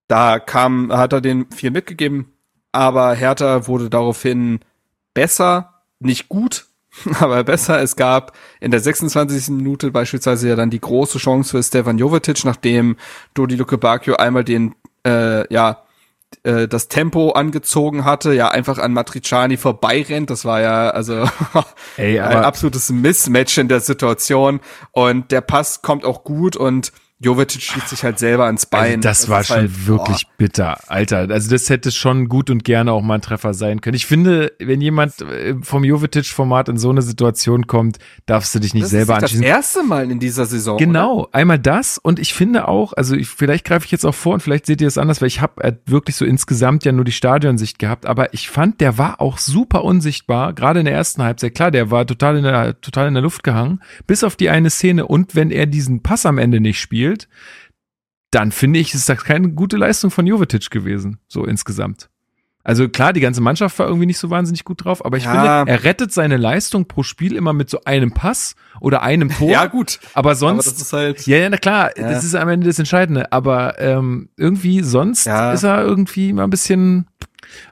Da 0.09 0.39
kam, 0.39 0.91
hat 0.91 1.13
er 1.13 1.21
den 1.21 1.49
viel 1.51 1.71
mitgegeben, 1.71 2.33
aber 2.71 3.13
Hertha 3.13 3.67
wurde 3.67 3.89
daraufhin 3.89 4.59
besser, 5.13 5.81
nicht 5.99 6.29
gut, 6.29 6.67
aber 7.19 7.43
besser. 7.43 7.81
Es 7.81 7.95
gab 7.95 8.33
in 8.59 8.71
der 8.71 8.79
26. 8.79 9.49
Minute 9.49 9.91
beispielsweise 9.91 10.49
ja 10.49 10.55
dann 10.55 10.69
die 10.69 10.81
große 10.81 11.17
Chance 11.17 11.51
für 11.51 11.63
Stefan 11.63 11.97
Jovetic, 11.97 12.45
nachdem 12.45 12.97
Dodi 13.33 13.55
Luke 13.55 13.77
Bakio 13.77 14.15
einmal 14.15 14.43
den, 14.43 14.75
äh, 15.05 15.51
ja, 15.53 15.83
äh, 16.43 16.67
das 16.67 16.87
Tempo 16.87 17.31
angezogen 17.31 18.05
hatte, 18.05 18.33
ja 18.33 18.49
einfach 18.49 18.77
an 18.77 18.93
Matriciani 18.93 19.57
vorbeirennt. 19.57 20.29
Das 20.29 20.45
war 20.45 20.61
ja 20.61 20.89
also 20.89 21.27
Ey, 21.97 22.19
ein 22.19 22.43
absolutes 22.43 22.89
Mismatch 22.89 23.57
in 23.57 23.67
der 23.67 23.79
Situation. 23.79 24.59
Und 24.91 25.31
der 25.31 25.41
Pass 25.41 25.81
kommt 25.81 26.05
auch 26.05 26.23
gut 26.23 26.55
und 26.55 26.91
Jovetic 27.21 27.61
schießt 27.61 27.89
sich 27.89 28.03
halt 28.05 28.17
selber 28.17 28.45
ans 28.45 28.65
Bein. 28.65 28.95
Also 28.95 28.99
das, 29.01 29.27
war 29.27 29.41
ist 29.41 29.47
schon 29.47 29.57
halt, 29.57 29.87
wirklich 29.87 30.25
bitter, 30.37 30.77
Alter. 30.89 31.27
Also 31.29 31.49
das 31.49 31.69
hätte 31.69 31.91
schon 31.91 32.29
gut 32.29 32.49
und 32.49 32.63
gerne 32.63 32.93
auch 32.93 33.01
mal 33.01 33.15
ein 33.15 33.21
Treffer 33.21 33.53
sein 33.53 33.81
können. 33.81 33.95
Ich 33.95 34.05
finde, 34.05 34.53
wenn 34.57 34.79
jemand 34.79 35.21
äh, 35.21 35.55
vom 35.61 35.83
Jovetic-Format 35.83 36.69
in 36.69 36.77
so 36.77 36.89
eine 36.89 37.01
Situation 37.01 37.67
kommt, 37.67 37.97
darfst 38.25 38.55
du 38.55 38.59
dich 38.59 38.73
nicht 38.73 38.83
das 38.83 38.91
selber 38.91 39.17
ist 39.17 39.21
nicht 39.23 39.23
anschließen. 39.23 39.41
das 39.41 39.49
erste 39.49 39.83
Mal 39.83 40.09
in 40.09 40.19
dieser 40.19 40.45
Saison. 40.45 40.77
Genau, 40.77 41.27
einmal 41.33 41.59
das 41.59 41.97
und 41.97 42.19
ich 42.19 42.33
finde 42.33 42.69
auch, 42.69 42.93
also 42.93 43.15
ich, 43.15 43.27
vielleicht 43.27 43.65
greife 43.65 43.85
ich 43.85 43.91
jetzt 43.91 44.05
auch 44.05 44.15
vor 44.15 44.35
und 44.35 44.39
vielleicht 44.39 44.65
seht 44.65 44.79
ihr 44.79 44.87
es 44.87 44.97
anders, 44.97 45.19
weil 45.19 45.27
ich 45.27 45.41
habe 45.41 45.61
äh, 45.61 45.73
wirklich 45.85 46.15
so 46.15 46.23
insgesamt 46.23 46.85
ja 46.85 46.93
nur 46.93 47.03
die 47.03 47.11
Stadionsicht 47.11 47.79
gehabt, 47.79 48.05
aber 48.05 48.33
ich 48.33 48.49
fand, 48.49 48.79
der 48.79 48.97
war 48.97 49.19
auch 49.19 49.39
super 49.39 49.83
unsichtbar, 49.83 50.53
gerade 50.53 50.79
in 50.79 50.85
der 50.85 50.95
ersten 50.95 51.21
Halbzeit. 51.21 51.53
Klar, 51.53 51.71
der 51.71 51.91
war 51.91 52.07
total 52.07 52.37
in 52.37 52.43
der 52.43 52.79
total 52.79 53.09
in 53.09 53.13
der 53.13 53.23
Luft 53.23 53.43
gehangen, 53.43 53.81
bis 54.07 54.23
auf 54.23 54.37
die 54.37 54.49
eine 54.49 54.69
Szene 54.69 55.05
und 55.05 55.35
wenn 55.35 55.51
er 55.51 55.65
diesen 55.65 56.01
Pass 56.01 56.25
am 56.25 56.37
Ende 56.37 56.61
nicht 56.61 56.79
spielt, 56.79 57.08
dann 58.31 58.51
finde 58.51 58.79
ich, 58.79 58.93
ist 58.93 59.09
das 59.09 59.23
keine 59.23 59.49
gute 59.49 59.77
Leistung 59.77 60.11
von 60.11 60.27
Jovetic 60.27 60.69
gewesen, 60.69 61.19
so 61.27 61.45
insgesamt. 61.45 62.09
Also 62.63 62.87
klar, 62.89 63.13
die 63.13 63.21
ganze 63.21 63.41
Mannschaft 63.41 63.79
war 63.79 63.87
irgendwie 63.87 64.05
nicht 64.05 64.19
so 64.19 64.29
wahnsinnig 64.29 64.63
gut 64.65 64.83
drauf, 64.83 65.03
aber 65.03 65.17
ich 65.17 65.23
Ja. 65.23 65.31
finde, 65.63 65.71
er 65.71 65.83
rettet 65.85 66.11
seine 66.11 66.37
Leistung 66.37 66.87
pro 66.87 67.01
Spiel 67.03 67.35
immer 67.35 67.53
mit 67.53 67.69
so 67.69 67.79
einem 67.85 68.11
Pass 68.11 68.55
oder 68.81 69.01
einem 69.01 69.29
Tor. 69.29 69.49
Ja, 69.49 69.65
gut. 69.65 69.99
Aber 70.13 70.29
Aber 70.31 70.35
sonst. 70.35 70.67
das 70.67 70.79
ist 70.79 70.93
halt. 70.93 71.25
ja, 71.25 71.37
ja, 71.37 71.49
na 71.49 71.57
klar, 71.57 71.97
Ja. 71.97 72.11
das 72.11 72.23
ist 72.23 72.35
am 72.35 72.49
Ende 72.49 72.67
das 72.67 72.77
Entscheidende. 72.77 73.31
Aber 73.31 73.79
ähm, 73.79 74.29
irgendwie 74.37 74.81
sonst 74.83 75.25
Ja. 75.25 75.53
ist 75.53 75.63
er 75.63 75.81
irgendwie 75.81 76.33
mal 76.33 76.43
ein 76.43 76.49
bisschen, 76.51 77.07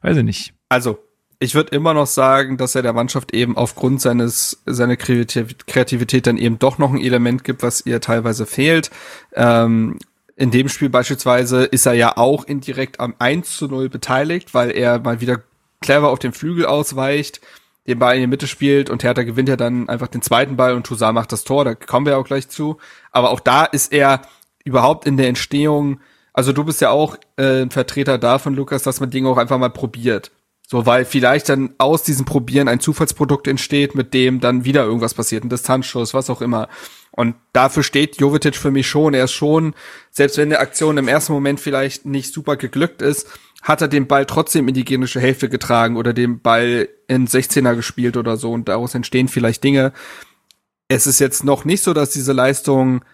weiß 0.01 0.17
ich 0.17 0.23
nicht. 0.23 0.53
Also, 0.69 0.97
ich 1.39 1.53
würde 1.53 1.75
immer 1.75 1.93
noch 1.93 2.07
sagen, 2.07 2.57
dass 2.57 2.75
er 2.75 2.81
der 2.81 2.93
Mannschaft 2.93 3.33
eben 3.33 3.57
aufgrund 3.57 4.01
seines 4.01 4.61
seiner 4.65 4.95
Kreativ- 4.95 5.55
Kreativität 5.67 6.25
dann 6.25 6.38
eben 6.38 6.57
doch 6.57 6.77
noch 6.77 6.91
ein 6.91 7.01
Element 7.01 7.43
gibt, 7.43 7.63
was 7.63 7.85
ihr 7.85 8.01
teilweise 8.01 8.45
fehlt. 8.45 8.89
Ähm, 9.33 9.99
in 10.35 10.51
dem 10.51 10.69
Spiel 10.69 10.89
beispielsweise 10.89 11.63
ist 11.63 11.85
er 11.85 11.93
ja 11.93 12.17
auch 12.17 12.45
indirekt 12.45 12.99
am 12.99 13.15
1 13.19 13.57
zu 13.57 13.67
0 13.67 13.89
beteiligt, 13.89 14.53
weil 14.53 14.71
er 14.71 14.99
mal 14.99 15.21
wieder 15.21 15.41
clever 15.81 16.09
auf 16.09 16.19
den 16.19 16.33
Flügel 16.33 16.65
ausweicht, 16.65 17.41
den 17.88 17.99
Ball 17.99 18.15
in 18.15 18.21
die 18.21 18.27
Mitte 18.27 18.47
spielt 18.47 18.89
und 18.89 19.03
Hertha 19.03 19.23
gewinnt 19.23 19.49
ja 19.49 19.55
dann 19.55 19.89
einfach 19.89 20.07
den 20.07 20.21
zweiten 20.21 20.55
Ball 20.55 20.73
und 20.73 20.85
Toussaint 20.85 21.15
macht 21.15 21.31
das 21.31 21.43
Tor, 21.43 21.65
da 21.65 21.75
kommen 21.75 22.05
wir 22.05 22.17
auch 22.17 22.25
gleich 22.25 22.49
zu. 22.49 22.77
Aber 23.11 23.29
auch 23.31 23.39
da 23.39 23.65
ist 23.65 23.93
er 23.93 24.21
überhaupt 24.63 25.05
in 25.05 25.17
der 25.17 25.27
Entstehung, 25.27 25.99
also 26.33 26.51
du 26.51 26.63
bist 26.63 26.81
ja 26.81 26.91
auch 26.91 27.17
äh, 27.38 27.61
ein 27.63 27.71
Vertreter 27.71 28.17
davon, 28.17 28.53
Lukas, 28.53 28.83
dass 28.83 28.99
man 28.99 29.09
Dinge 29.09 29.29
auch 29.29 29.38
einfach 29.38 29.57
mal 29.57 29.69
probiert. 29.69 30.31
So, 30.70 30.86
weil 30.86 31.05
vielleicht 31.05 31.47
dann 31.47 31.74
aus 31.78 32.03
diesem 32.03 32.26
Probieren 32.26 32.68
ein 32.68 32.82
Zufallsprodukt 32.82 33.47
entsteht, 33.47 33.95
mit 33.95 34.13
dem 34.13 34.41
dann 34.41 34.65
wieder 34.65 34.84
irgendwas 34.84 35.13
passiert, 35.13 35.45
ein 35.45 35.49
Distanzschuss, 35.49 36.13
was 36.13 36.30
auch 36.30 36.41
immer. 36.41 36.68
Und 37.11 37.36
dafür 37.53 37.84
steht 37.84 38.20
Jovetic 38.20 38.57
für 38.57 38.70
mich 38.70 38.86
schon. 38.86 39.13
Er 39.13 39.24
ist 39.24 39.32
schon, 39.32 39.76
selbst 40.11 40.38
wenn 40.38 40.49
der 40.49 40.59
Aktion 40.59 40.97
im 40.97 41.07
ersten 41.07 41.32
Moment 41.32 41.61
vielleicht 41.61 42.05
nicht 42.05 42.34
super 42.34 42.57
geglückt 42.57 43.01
ist, 43.01 43.30
hat 43.61 43.82
er 43.82 43.88
den 43.88 44.07
Ball 44.07 44.26
trotzdem 44.26 44.68
in 44.68 44.74
die 44.74 44.84
gegnerische 44.84 45.22
Hälfte 45.22 45.47
getragen 45.47 45.95
oder 45.95 46.11
den 46.11 46.41
Ball 46.41 46.89
in 47.07 47.30
16er 47.30 47.74
gespielt 47.74 48.18
oder 48.18 48.36
so 48.36 48.51
und 48.51 48.68
daraus 48.68 48.93
entstehen 48.93 49.30
vielleicht 49.30 49.63
Dinge. 49.63 49.93
Es 50.89 51.07
ist 51.07 51.20
jetzt 51.20 51.45
noch 51.45 51.63
nicht 51.63 51.82
so, 51.82 51.93
dass 51.93 52.09
diese 52.09 52.34
Leistungen 52.34 53.05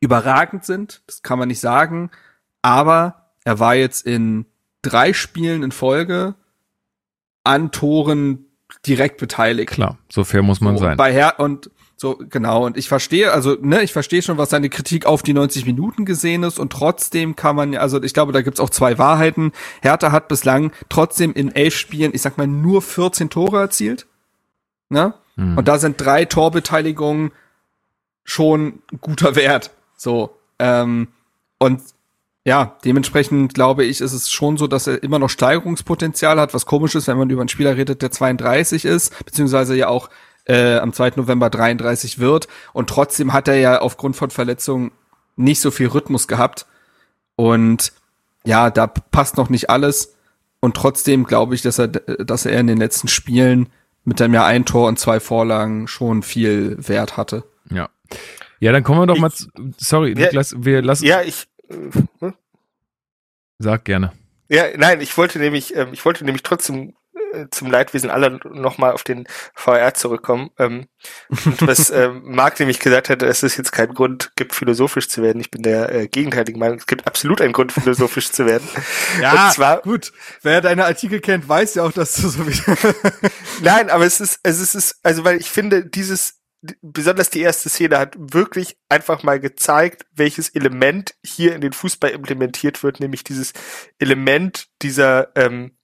überragend 0.00 0.66
sind, 0.66 1.00
das 1.06 1.22
kann 1.22 1.38
man 1.38 1.48
nicht 1.48 1.60
sagen, 1.60 2.10
aber 2.60 3.32
er 3.42 3.58
war 3.58 3.74
jetzt 3.74 4.06
in 4.06 4.44
drei 4.82 5.12
Spielen 5.12 5.62
in 5.62 5.72
Folge 5.72 6.34
an 7.44 7.72
Toren 7.72 8.46
direkt 8.86 9.18
beteiligt. 9.18 9.72
Klar, 9.72 9.98
so 10.10 10.24
fair 10.24 10.42
muss 10.42 10.60
man 10.60 10.76
So, 10.76 10.82
sein. 10.82 10.92
Und 10.92 10.96
bei 10.96 11.12
Her 11.12 11.38
und 11.38 11.70
so, 12.00 12.16
genau. 12.16 12.64
Und 12.64 12.78
ich 12.78 12.88
verstehe, 12.88 13.30
also, 13.30 13.58
ne, 13.60 13.82
ich 13.82 13.92
verstehe 13.92 14.22
schon, 14.22 14.38
was 14.38 14.48
seine 14.48 14.70
Kritik 14.70 15.04
auf 15.04 15.22
die 15.22 15.34
90 15.34 15.66
Minuten 15.66 16.06
gesehen 16.06 16.44
ist. 16.44 16.58
Und 16.58 16.72
trotzdem 16.72 17.36
kann 17.36 17.54
man, 17.54 17.74
ja, 17.74 17.80
also 17.80 18.02
ich 18.02 18.14
glaube, 18.14 18.32
da 18.32 18.40
gibt's 18.40 18.58
auch 18.58 18.70
zwei 18.70 18.96
Wahrheiten. 18.96 19.52
Hertha 19.82 20.10
hat 20.10 20.26
bislang 20.28 20.72
trotzdem 20.88 21.34
in 21.34 21.54
elf 21.54 21.76
Spielen, 21.76 22.14
ich 22.14 22.22
sag 22.22 22.38
mal, 22.38 22.46
nur 22.46 22.80
14 22.80 23.28
Tore 23.28 23.60
erzielt. 23.60 24.06
Ne? 24.88 25.12
Hm. 25.36 25.58
Und 25.58 25.68
da 25.68 25.78
sind 25.78 26.00
drei 26.00 26.24
Torbeteiligungen 26.24 27.32
schon 28.24 28.80
guter 29.02 29.36
Wert. 29.36 29.70
So. 29.94 30.38
Ähm, 30.58 31.08
und 31.58 31.82
ja, 32.44 32.76
dementsprechend 32.84 33.54
glaube 33.54 33.84
ich, 33.84 34.00
ist 34.00 34.12
es 34.12 34.30
schon 34.30 34.56
so, 34.56 34.66
dass 34.66 34.86
er 34.86 35.02
immer 35.02 35.18
noch 35.18 35.28
Steigerungspotenzial 35.30 36.40
hat, 36.40 36.54
was 36.54 36.66
komisch 36.66 36.94
ist, 36.94 37.06
wenn 37.08 37.18
man 37.18 37.30
über 37.30 37.42
einen 37.42 37.48
Spieler 37.48 37.76
redet, 37.76 38.02
der 38.02 38.10
32 38.10 38.84
ist, 38.84 39.12
beziehungsweise 39.24 39.76
ja 39.76 39.88
auch 39.88 40.08
äh, 40.46 40.76
am 40.78 40.92
2. 40.92 41.12
November 41.16 41.50
33 41.50 42.18
wird. 42.18 42.48
Und 42.72 42.88
trotzdem 42.88 43.32
hat 43.32 43.46
er 43.48 43.56
ja 43.56 43.80
aufgrund 43.80 44.16
von 44.16 44.30
Verletzungen 44.30 44.90
nicht 45.36 45.60
so 45.60 45.70
viel 45.70 45.88
Rhythmus 45.88 46.28
gehabt. 46.28 46.66
Und 47.36 47.92
ja, 48.44 48.70
da 48.70 48.86
passt 48.86 49.36
noch 49.36 49.50
nicht 49.50 49.68
alles. 49.70 50.14
Und 50.60 50.76
trotzdem 50.76 51.24
glaube 51.24 51.54
ich, 51.54 51.62
dass 51.62 51.78
er, 51.78 51.88
dass 51.88 52.46
er 52.46 52.58
in 52.58 52.66
den 52.66 52.78
letzten 52.78 53.08
Spielen 53.08 53.68
mit 54.04 54.18
dem 54.18 54.32
Jahr 54.34 54.46
ein 54.46 54.64
Tor 54.64 54.88
und 54.88 54.98
zwei 54.98 55.20
Vorlagen 55.20 55.86
schon 55.88 56.22
viel 56.22 56.76
Wert 56.86 57.16
hatte. 57.16 57.44
ja. 57.70 57.88
Ja, 58.62 58.72
dann 58.72 58.82
kommen 58.84 59.00
wir 59.00 59.06
doch 59.06 59.14
Ich- 59.14 59.20
mal 59.22 59.30
zu, 59.30 59.46
sorry, 59.78 60.10
Ja, 60.10 60.26
Niklas, 60.26 60.54
wir 60.58 60.82
lassen, 60.82 61.06
Ja, 61.06 61.22
ich. 61.22 61.46
Hm? 61.70 62.34
sag 63.58 63.84
gerne. 63.84 64.12
Ja, 64.48 64.64
nein, 64.76 65.00
ich 65.00 65.16
wollte 65.16 65.38
nämlich, 65.38 65.76
ähm, 65.76 65.90
ich 65.92 66.04
wollte 66.04 66.24
nämlich 66.24 66.42
trotzdem 66.42 66.94
äh, 67.32 67.46
zum 67.50 67.70
Leidwesen 67.70 68.10
aller 68.10 68.40
nochmal 68.50 68.92
auf 68.92 69.04
den 69.04 69.26
VR 69.54 69.94
zurückkommen. 69.94 70.50
Ähm, 70.58 70.88
und 71.44 71.62
was 71.66 71.90
ähm, 71.90 72.22
Marc 72.24 72.58
nämlich 72.58 72.80
gesagt 72.80 73.08
hat, 73.08 73.22
dass 73.22 73.44
es 73.44 73.56
jetzt 73.56 73.70
keinen 73.70 73.94
Grund 73.94 74.32
gibt, 74.34 74.54
philosophisch 74.54 75.08
zu 75.08 75.22
werden. 75.22 75.40
Ich 75.40 75.50
bin 75.50 75.62
der 75.62 75.92
äh, 75.92 76.08
gegenteiligen 76.08 76.58
Meinung. 76.58 76.78
Es 76.78 76.86
gibt 76.86 77.06
absolut 77.06 77.40
einen 77.40 77.52
Grund, 77.52 77.70
philosophisch 77.70 78.32
zu 78.32 78.46
werden. 78.46 78.68
und 79.18 79.52
zwar, 79.52 79.82
gut. 79.82 80.12
Wer 80.42 80.60
deine 80.60 80.84
Artikel 80.84 81.20
kennt, 81.20 81.48
weiß 81.48 81.76
ja 81.76 81.84
auch, 81.84 81.92
dass 81.92 82.14
du 82.14 82.28
so 82.28 82.46
wie 82.48 82.60
Nein, 83.62 83.90
aber 83.90 84.04
es 84.04 84.20
ist, 84.20 84.40
es 84.42 84.74
ist, 84.74 84.96
also 85.04 85.24
weil 85.24 85.36
ich 85.38 85.50
finde, 85.50 85.86
dieses, 85.86 86.39
besonders 86.82 87.30
die 87.30 87.40
erste 87.40 87.68
Szene 87.68 87.98
hat 87.98 88.16
wirklich 88.18 88.76
einfach 88.88 89.22
mal 89.22 89.40
gezeigt, 89.40 90.06
welches 90.12 90.50
Element 90.50 91.14
hier 91.24 91.54
in 91.54 91.60
den 91.60 91.72
Fußball 91.72 92.10
implementiert 92.10 92.82
wird, 92.82 93.00
nämlich 93.00 93.24
dieses 93.24 93.52
Element 93.98 94.68
dieser, 94.82 95.34
ähm, 95.36 95.76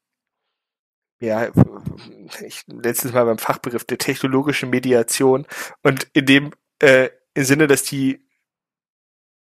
ja, 1.18 1.50
ich 2.44 2.64
letztes 2.66 3.12
Mal 3.12 3.24
beim 3.24 3.38
Fachbegriff 3.38 3.84
der 3.84 3.98
technologischen 3.98 4.68
Mediation 4.68 5.46
und 5.82 6.08
in 6.12 6.26
dem 6.26 6.50
äh, 6.80 7.08
im 7.32 7.44
Sinne, 7.44 7.66
dass 7.66 7.82
die 7.82 8.26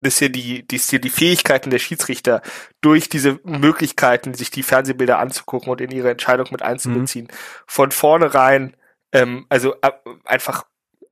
dass 0.02 0.18
hier 0.18 0.28
die, 0.28 0.66
die, 0.66 0.78
die, 0.78 1.00
die 1.00 1.10
Fähigkeiten 1.10 1.70
der 1.70 1.78
Schiedsrichter 1.78 2.42
durch 2.80 3.08
diese 3.08 3.40
Möglichkeiten, 3.44 4.34
sich 4.34 4.50
die 4.50 4.62
Fernsehbilder 4.62 5.18
anzugucken 5.18 5.70
und 5.70 5.80
in 5.80 5.90
ihre 5.90 6.10
Entscheidung 6.10 6.48
mit 6.50 6.62
einzubeziehen, 6.62 7.28
von 7.66 7.90
vornherein, 7.90 8.76
ähm, 9.12 9.46
also 9.48 9.74
äh, 9.80 9.92
einfach 10.24 10.66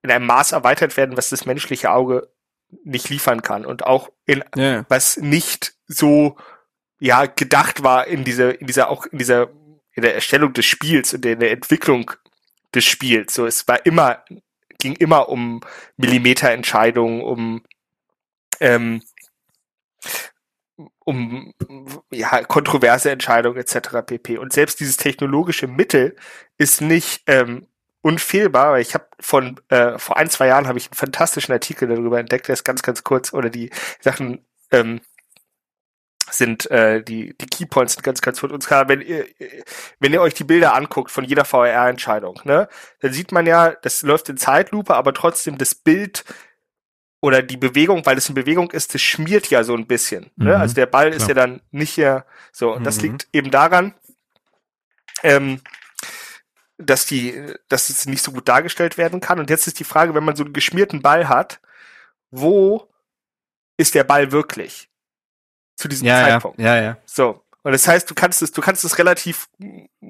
in 0.05 0.11
einem 0.11 0.27
Maß 0.27 0.53
erweitert 0.53 0.99
werden, 0.99 1.17
was 1.17 1.31
das 1.31 1.47
menschliche 1.47 1.91
Auge 1.91 2.29
nicht 2.85 3.09
liefern 3.09 3.41
kann 3.41 3.65
und 3.65 3.87
auch 3.87 4.11
in 4.27 4.45
Ja. 4.55 4.85
was 4.89 5.17
nicht 5.17 5.75
so 5.87 6.37
ja 7.01 7.25
gedacht 7.25 7.83
war 7.83 8.07
in 8.07 8.23
dieser 8.23 8.61
in 8.61 8.67
dieser 8.67 8.91
auch 8.91 9.07
in 9.07 9.19
dieser 9.19 9.49
in 9.93 10.03
der 10.03 10.15
Erstellung 10.15 10.53
des 10.53 10.67
Spiels 10.67 11.15
und 11.15 11.25
in 11.25 11.41
der 11.41 11.53
Entwicklung 11.53 12.11
des 12.75 12.85
Spiels. 12.85 13.33
So 13.33 13.47
es 13.47 13.67
war 13.67 13.87
immer 13.87 14.23
ging 14.79 14.95
immer 14.97 15.31
um 15.31 15.63
Millimeterentscheidungen, 15.97 17.23
um 17.23 17.63
ähm, 18.61 19.01
um 20.99 21.55
ja 22.11 22.45
kontroverse 22.45 23.11
Entscheidungen 23.11 23.57
etc. 23.57 24.05
pp. 24.05 24.37
Und 24.37 24.53
selbst 24.53 24.81
dieses 24.81 24.99
technologische 24.99 25.67
Mittel 25.67 26.15
ist 26.59 26.83
nicht 26.83 27.23
ähm, 27.27 27.69
unfehlbar, 28.05 28.73
weil 28.73 28.83
ich 28.83 28.95
habe 28.95 29.07
von 29.19 29.59
äh, 29.71 29.99
vor 29.99 30.17
ein 30.19 30.29
zwei 30.31 30.47
Jahren 30.49 30.69
habe 30.69 30.79
ich 30.79 30.87
einen 30.89 30.95
fantastischen 30.97 31.53
Artikel 31.55 31.89
darüber 31.89 32.19
entdeckt, 32.21 32.49
der 32.49 32.53
ist 32.53 32.65
ganz 32.65 32.83
ganz 32.83 33.03
kurz 33.03 33.33
oder 33.33 33.51
die 33.51 33.71
Sachen 34.01 34.45
ähm, 34.71 35.01
sind 36.31 36.71
äh, 36.71 37.03
die 37.03 37.37
die 37.39 37.47
Keypoints 37.47 37.95
sind 37.95 38.03
ganz 38.03 38.21
ganz 38.21 38.41
kurz 38.41 38.53
und 38.53 38.63
zwar 38.63 38.89
wenn 38.89 39.01
ihr 39.01 39.27
wenn 40.01 40.13
ihr 40.13 40.21
euch 40.23 40.35
die 40.35 40.45
Bilder 40.45 40.75
anguckt 40.75 41.11
von 41.11 41.25
jeder 41.25 41.45
VR 41.45 41.89
Entscheidung, 41.89 42.41
ne, 42.45 42.69
dann 43.01 43.13
sieht 43.13 43.33
man 43.33 43.47
ja, 43.47 43.71
das 43.73 44.03
läuft 44.03 44.29
in 44.29 44.37
Zeitlupe, 44.37 44.95
aber 44.95 45.15
trotzdem 45.15 45.59
das 45.59 45.75
Bild 45.75 46.25
oder 47.23 47.43
die 47.43 47.57
Bewegung, 47.57 48.05
weil 48.05 48.19
es 48.19 48.29
in 48.29 48.35
Bewegung 48.35 48.71
ist, 48.71 48.93
das 48.95 49.01
schmiert 49.01 49.49
ja 49.49 49.65
so 49.65 49.75
ein 49.75 49.87
bisschen. 49.87 50.31
Ne? 50.37 50.51
Mhm, 50.57 50.61
Also 50.61 50.75
der 50.75 50.85
Ball 50.87 51.09
ist 51.09 51.25
klar. 51.25 51.29
ja 51.31 51.35
dann 51.35 51.63
nicht 51.71 51.95
hier 51.95 52.27
so. 52.53 52.75
Und 52.75 52.85
das 52.85 52.97
Mhm. 52.99 53.03
liegt 53.03 53.29
eben 53.33 53.51
daran, 53.51 53.95
ähm, 55.23 55.61
dass 56.79 57.07
die, 57.07 57.55
dass 57.69 57.89
es 57.89 58.07
nicht 58.07 58.23
so 58.23 58.33
gut 58.33 58.49
dargestellt 58.49 58.99
werden 58.99 59.21
kann. 59.21 59.39
Und 59.39 59.51
jetzt 59.51 59.67
ist 59.67 59.79
die 59.79 59.85
Frage, 59.85 60.15
wenn 60.15 60.25
man 60.25 60.37
so 60.37 60.45
einen 60.45 60.53
geschmierten 60.53 61.03
Ball 61.03 61.29
hat, 61.29 61.61
wo 62.31 62.89
ist 63.77 63.95
der 63.95 64.05
Ball 64.05 64.33
wirklich 64.33 64.89
zu 65.77 65.89
diesem 65.89 66.07
Ja, 66.07 66.21
ja, 66.21 66.29
Zeitpunkt? 66.29 66.61
ja, 66.61 66.81
ja. 66.81 66.97
So. 67.07 67.45
Und 67.63 67.73
das 67.73 67.89
heißt, 67.89 68.11
du 68.11 68.15
kannst 68.15 68.43
es, 68.43 68.53
du 68.53 68.61
kannst 68.61 68.85
es 68.85 68.99
relativ, 68.99 69.49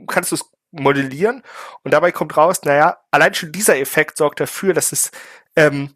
kannst 0.08 0.32
es 0.32 0.44
modellieren 0.72 1.42
und 1.82 1.92
dabei 1.92 2.10
kommt 2.10 2.36
raus, 2.36 2.62
naja, 2.64 2.98
allein 3.12 3.32
schon 3.34 3.52
dieser 3.52 3.78
Effekt 3.78 4.16
sorgt 4.16 4.40
dafür, 4.40 4.74
dass 4.74 4.90
es, 4.90 5.12
ähm, 5.54 5.94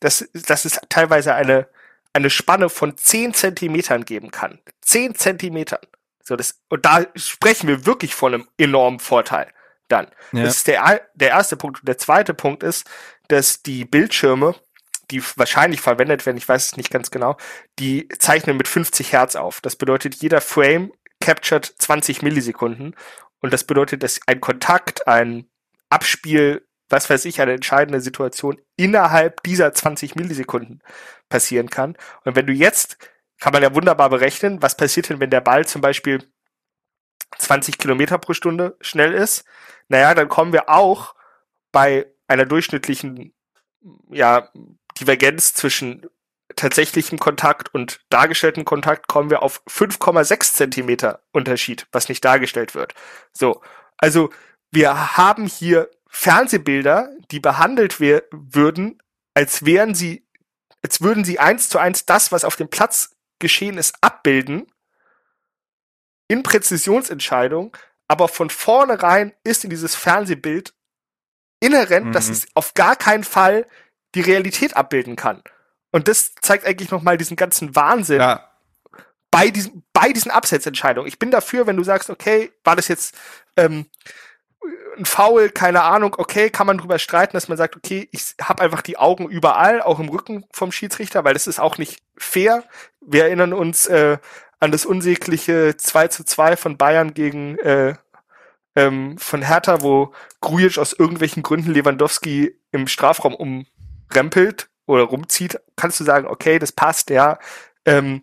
dass, 0.00 0.28
dass 0.32 0.64
es 0.64 0.80
teilweise 0.88 1.34
eine, 1.34 1.68
eine 2.12 2.30
Spanne 2.30 2.68
von 2.68 2.96
10 2.96 3.34
Zentimetern 3.34 4.04
geben 4.04 4.32
kann. 4.32 4.58
10 4.80 5.14
Zentimetern. 5.14 5.80
So, 6.24 6.34
das, 6.34 6.60
und 6.68 6.84
da 6.84 7.06
sprechen 7.14 7.68
wir 7.68 7.86
wirklich 7.86 8.14
von 8.14 8.34
einem 8.34 8.48
enormen 8.58 8.98
Vorteil 8.98 9.52
dann. 9.88 10.06
Ja. 10.32 10.44
Das 10.44 10.56
ist 10.56 10.66
der, 10.66 11.00
der 11.14 11.30
erste 11.30 11.56
Punkt. 11.56 11.80
Und 11.80 11.88
der 11.88 11.98
zweite 11.98 12.34
Punkt 12.34 12.62
ist, 12.62 12.88
dass 13.28 13.62
die 13.62 13.84
Bildschirme, 13.84 14.54
die 15.10 15.22
wahrscheinlich 15.36 15.80
verwendet 15.80 16.26
werden, 16.26 16.36
ich 16.36 16.48
weiß 16.48 16.66
es 16.66 16.76
nicht 16.76 16.90
ganz 16.90 17.10
genau, 17.10 17.36
die 17.78 18.08
zeichnen 18.18 18.56
mit 18.56 18.68
50 18.68 19.12
Hertz 19.12 19.36
auf. 19.36 19.60
Das 19.60 19.76
bedeutet, 19.76 20.16
jeder 20.16 20.40
Frame 20.40 20.92
captured 21.20 21.66
20 21.78 22.22
Millisekunden. 22.22 22.94
Und 23.40 23.52
das 23.52 23.64
bedeutet, 23.64 24.02
dass 24.02 24.20
ein 24.26 24.40
Kontakt, 24.40 25.06
ein 25.06 25.48
Abspiel, 25.90 26.66
was 26.88 27.08
weiß 27.08 27.24
ich, 27.26 27.40
eine 27.40 27.52
entscheidende 27.52 28.00
Situation 28.00 28.60
innerhalb 28.76 29.42
dieser 29.42 29.72
20 29.72 30.16
Millisekunden 30.16 30.82
passieren 31.28 31.70
kann. 31.70 31.96
Und 32.24 32.36
wenn 32.36 32.46
du 32.46 32.52
jetzt, 32.52 32.96
kann 33.40 33.52
man 33.52 33.62
ja 33.62 33.74
wunderbar 33.74 34.10
berechnen, 34.10 34.62
was 34.62 34.76
passiert 34.76 35.08
denn, 35.08 35.20
wenn 35.20 35.30
der 35.30 35.40
Ball 35.40 35.66
zum 35.66 35.80
Beispiel 35.80 36.24
20 37.36 37.78
Kilometer 37.78 38.18
pro 38.18 38.32
Stunde 38.32 38.76
schnell 38.80 39.12
ist, 39.12 39.44
naja, 39.88 40.14
dann 40.14 40.28
kommen 40.28 40.52
wir 40.52 40.68
auch 40.68 41.14
bei 41.72 42.06
einer 42.26 42.46
durchschnittlichen 42.46 43.34
ja, 44.10 44.50
Divergenz 44.98 45.54
zwischen 45.54 46.06
tatsächlichem 46.56 47.18
Kontakt 47.18 47.72
und 47.74 48.00
dargestellten 48.10 48.64
Kontakt 48.64 49.06
kommen 49.06 49.30
wir 49.30 49.42
auf 49.42 49.62
5,6 49.68 50.54
Zentimeter 50.54 51.22
Unterschied, 51.32 51.86
was 51.92 52.08
nicht 52.08 52.24
dargestellt 52.24 52.74
wird. 52.74 52.94
So, 53.32 53.62
also 53.98 54.30
wir 54.70 55.16
haben 55.16 55.46
hier 55.46 55.90
Fernsehbilder, 56.08 57.10
die 57.30 57.40
behandelt 57.40 58.00
würden, 58.00 58.98
als 59.34 59.64
wären 59.64 59.94
sie, 59.94 60.26
als 60.82 61.00
würden 61.00 61.24
sie 61.24 61.38
eins 61.38 61.68
zu 61.68 61.78
eins 61.78 62.06
das, 62.06 62.32
was 62.32 62.44
auf 62.44 62.56
dem 62.56 62.68
Platz 62.68 63.16
geschehen 63.38 63.78
ist, 63.78 63.94
abbilden. 64.00 64.66
In 66.28 66.42
Präzisionsentscheidung, 66.42 67.76
aber 68.06 68.28
von 68.28 68.50
vornherein 68.50 69.32
ist 69.44 69.64
in 69.64 69.70
dieses 69.70 69.94
Fernsehbild 69.94 70.74
inhärent, 71.60 72.06
mhm. 72.06 72.12
dass 72.12 72.28
es 72.28 72.46
auf 72.54 72.74
gar 72.74 72.96
keinen 72.96 73.24
Fall 73.24 73.66
die 74.14 74.20
Realität 74.20 74.76
abbilden 74.76 75.16
kann. 75.16 75.42
Und 75.90 76.08
das 76.08 76.34
zeigt 76.40 76.66
eigentlich 76.66 76.90
nochmal 76.90 77.16
diesen 77.16 77.36
ganzen 77.36 77.74
Wahnsinn 77.74 78.20
ja. 78.20 78.48
bei 79.30 79.50
diesen, 79.50 79.84
bei 79.92 80.12
diesen 80.12 80.30
Absetzentscheidungen. 80.30 81.08
Ich 81.08 81.18
bin 81.18 81.30
dafür, 81.30 81.66
wenn 81.66 81.76
du 81.76 81.84
sagst, 81.84 82.10
okay, 82.10 82.52
war 82.64 82.76
das 82.76 82.88
jetzt 82.88 83.16
ähm, 83.56 83.86
ein 84.96 85.04
Foul, 85.04 85.50
keine 85.50 85.82
Ahnung, 85.82 86.14
okay, 86.18 86.50
kann 86.50 86.66
man 86.66 86.78
drüber 86.78 86.98
streiten, 86.98 87.34
dass 87.34 87.48
man 87.48 87.56
sagt, 87.56 87.76
okay, 87.76 88.08
ich 88.12 88.34
habe 88.42 88.62
einfach 88.62 88.82
die 88.82 88.98
Augen 88.98 89.28
überall, 89.28 89.80
auch 89.80 89.98
im 89.98 90.08
Rücken 90.08 90.44
vom 90.52 90.72
Schiedsrichter, 90.72 91.24
weil 91.24 91.34
das 91.34 91.46
ist 91.46 91.60
auch 91.60 91.78
nicht 91.78 92.02
fair. 92.16 92.64
Wir 93.00 93.24
erinnern 93.24 93.52
uns 93.52 93.86
äh, 93.86 94.18
an 94.60 94.72
das 94.72 94.86
unsägliche 94.86 95.76
2 95.76 96.08
zu 96.08 96.24
2 96.24 96.56
von 96.56 96.76
Bayern 96.76 97.14
gegen 97.14 97.58
äh, 97.58 97.94
ähm, 98.76 99.18
von 99.18 99.42
Hertha, 99.42 99.82
wo 99.82 100.12
Grujic 100.40 100.78
aus 100.78 100.92
irgendwelchen 100.92 101.42
Gründen 101.42 101.72
Lewandowski 101.72 102.56
im 102.70 102.86
Strafraum 102.86 103.34
umrempelt 103.34 104.68
oder 104.86 105.02
rumzieht, 105.02 105.60
kannst 105.76 106.00
du 106.00 106.04
sagen, 106.04 106.26
okay, 106.26 106.58
das 106.58 106.72
passt, 106.72 107.10
ja. 107.10 107.38
Ähm, 107.84 108.22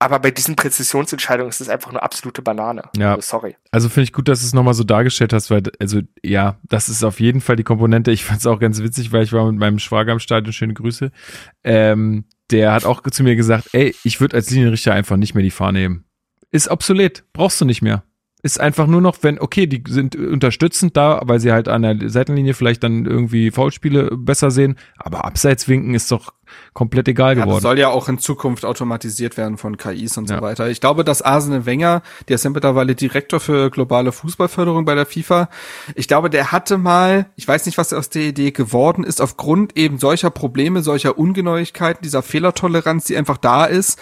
aber 0.00 0.20
bei 0.20 0.30
diesen 0.30 0.54
Präzisionsentscheidungen 0.54 1.50
ist 1.50 1.60
es 1.60 1.68
einfach 1.68 1.90
eine 1.90 2.02
absolute 2.02 2.40
Banane. 2.40 2.82
Ja. 2.96 3.14
Also, 3.14 3.22
sorry. 3.22 3.56
Also 3.72 3.88
finde 3.88 4.04
ich 4.04 4.12
gut, 4.12 4.28
dass 4.28 4.40
du 4.40 4.46
es 4.46 4.54
nochmal 4.54 4.74
so 4.74 4.84
dargestellt 4.84 5.32
hast, 5.32 5.50
weil, 5.50 5.62
also 5.80 6.02
ja, 6.22 6.58
das 6.62 6.88
ist 6.88 7.02
auf 7.02 7.18
jeden 7.18 7.40
Fall 7.40 7.56
die 7.56 7.64
Komponente. 7.64 8.12
Ich 8.12 8.24
fand 8.24 8.38
es 8.38 8.46
auch 8.46 8.60
ganz 8.60 8.80
witzig, 8.80 9.10
weil 9.10 9.24
ich 9.24 9.32
war 9.32 9.50
mit 9.50 9.58
meinem 9.58 9.80
Schwager 9.80 10.12
im 10.12 10.20
Stadion, 10.20 10.52
schöne 10.52 10.74
Grüße. 10.74 11.10
Ähm, 11.64 12.26
der 12.50 12.72
hat 12.72 12.84
auch 12.84 13.02
zu 13.02 13.22
mir 13.22 13.36
gesagt, 13.36 13.68
ey, 13.72 13.94
ich 14.04 14.20
würde 14.20 14.36
als 14.36 14.50
Linienrichter 14.50 14.92
einfach 14.92 15.16
nicht 15.16 15.34
mehr 15.34 15.42
die 15.42 15.50
Fahne 15.50 15.78
nehmen. 15.80 16.04
Ist 16.50 16.68
obsolet, 16.68 17.24
brauchst 17.32 17.60
du 17.60 17.64
nicht 17.64 17.82
mehr. 17.82 18.04
Ist 18.40 18.60
einfach 18.60 18.86
nur 18.86 19.00
noch, 19.00 19.16
wenn, 19.22 19.40
okay, 19.40 19.66
die 19.66 19.82
sind 19.88 20.14
unterstützend 20.14 20.96
da, 20.96 21.20
weil 21.24 21.40
sie 21.40 21.50
halt 21.50 21.66
an 21.66 21.82
der 21.82 22.08
Seitenlinie 22.08 22.54
vielleicht 22.54 22.84
dann 22.84 23.04
irgendwie 23.04 23.50
Foulspiele 23.50 24.16
besser 24.16 24.52
sehen, 24.52 24.76
aber 24.96 25.24
Abseitswinken 25.24 25.94
ist 25.94 26.12
doch 26.12 26.32
komplett 26.72 27.08
egal 27.08 27.34
geworden. 27.34 27.50
Ja, 27.50 27.54
das 27.56 27.62
soll 27.62 27.78
ja 27.78 27.88
auch 27.88 28.08
in 28.08 28.18
Zukunft 28.18 28.64
automatisiert 28.64 29.36
werden 29.36 29.58
von 29.58 29.76
KIs 29.76 30.16
und 30.18 30.30
ja. 30.30 30.36
so 30.36 30.42
weiter. 30.42 30.68
Ich 30.68 30.80
glaube, 30.80 31.02
dass 31.02 31.20
Arsene 31.20 31.66
Wenger, 31.66 32.02
der 32.28 32.36
ist 32.36 32.44
ja 32.44 32.50
mittlerweile 32.50 32.94
Direktor 32.94 33.40
für 33.40 33.70
globale 33.70 34.12
Fußballförderung 34.12 34.84
bei 34.84 34.94
der 34.94 35.06
FIFA, 35.06 35.48
ich 35.96 36.06
glaube, 36.06 36.30
der 36.30 36.52
hatte 36.52 36.78
mal, 36.78 37.26
ich 37.34 37.46
weiß 37.46 37.66
nicht, 37.66 37.76
was 37.76 37.92
aus 37.92 38.08
der 38.08 38.22
Idee 38.22 38.52
geworden 38.52 39.02
ist, 39.02 39.20
aufgrund 39.20 39.76
eben 39.76 39.98
solcher 39.98 40.30
Probleme, 40.30 40.82
solcher 40.82 41.18
Ungenauigkeiten, 41.18 42.02
dieser 42.02 42.22
Fehlertoleranz, 42.22 43.04
die 43.06 43.16
einfach 43.16 43.38
da 43.38 43.64
ist, 43.64 43.98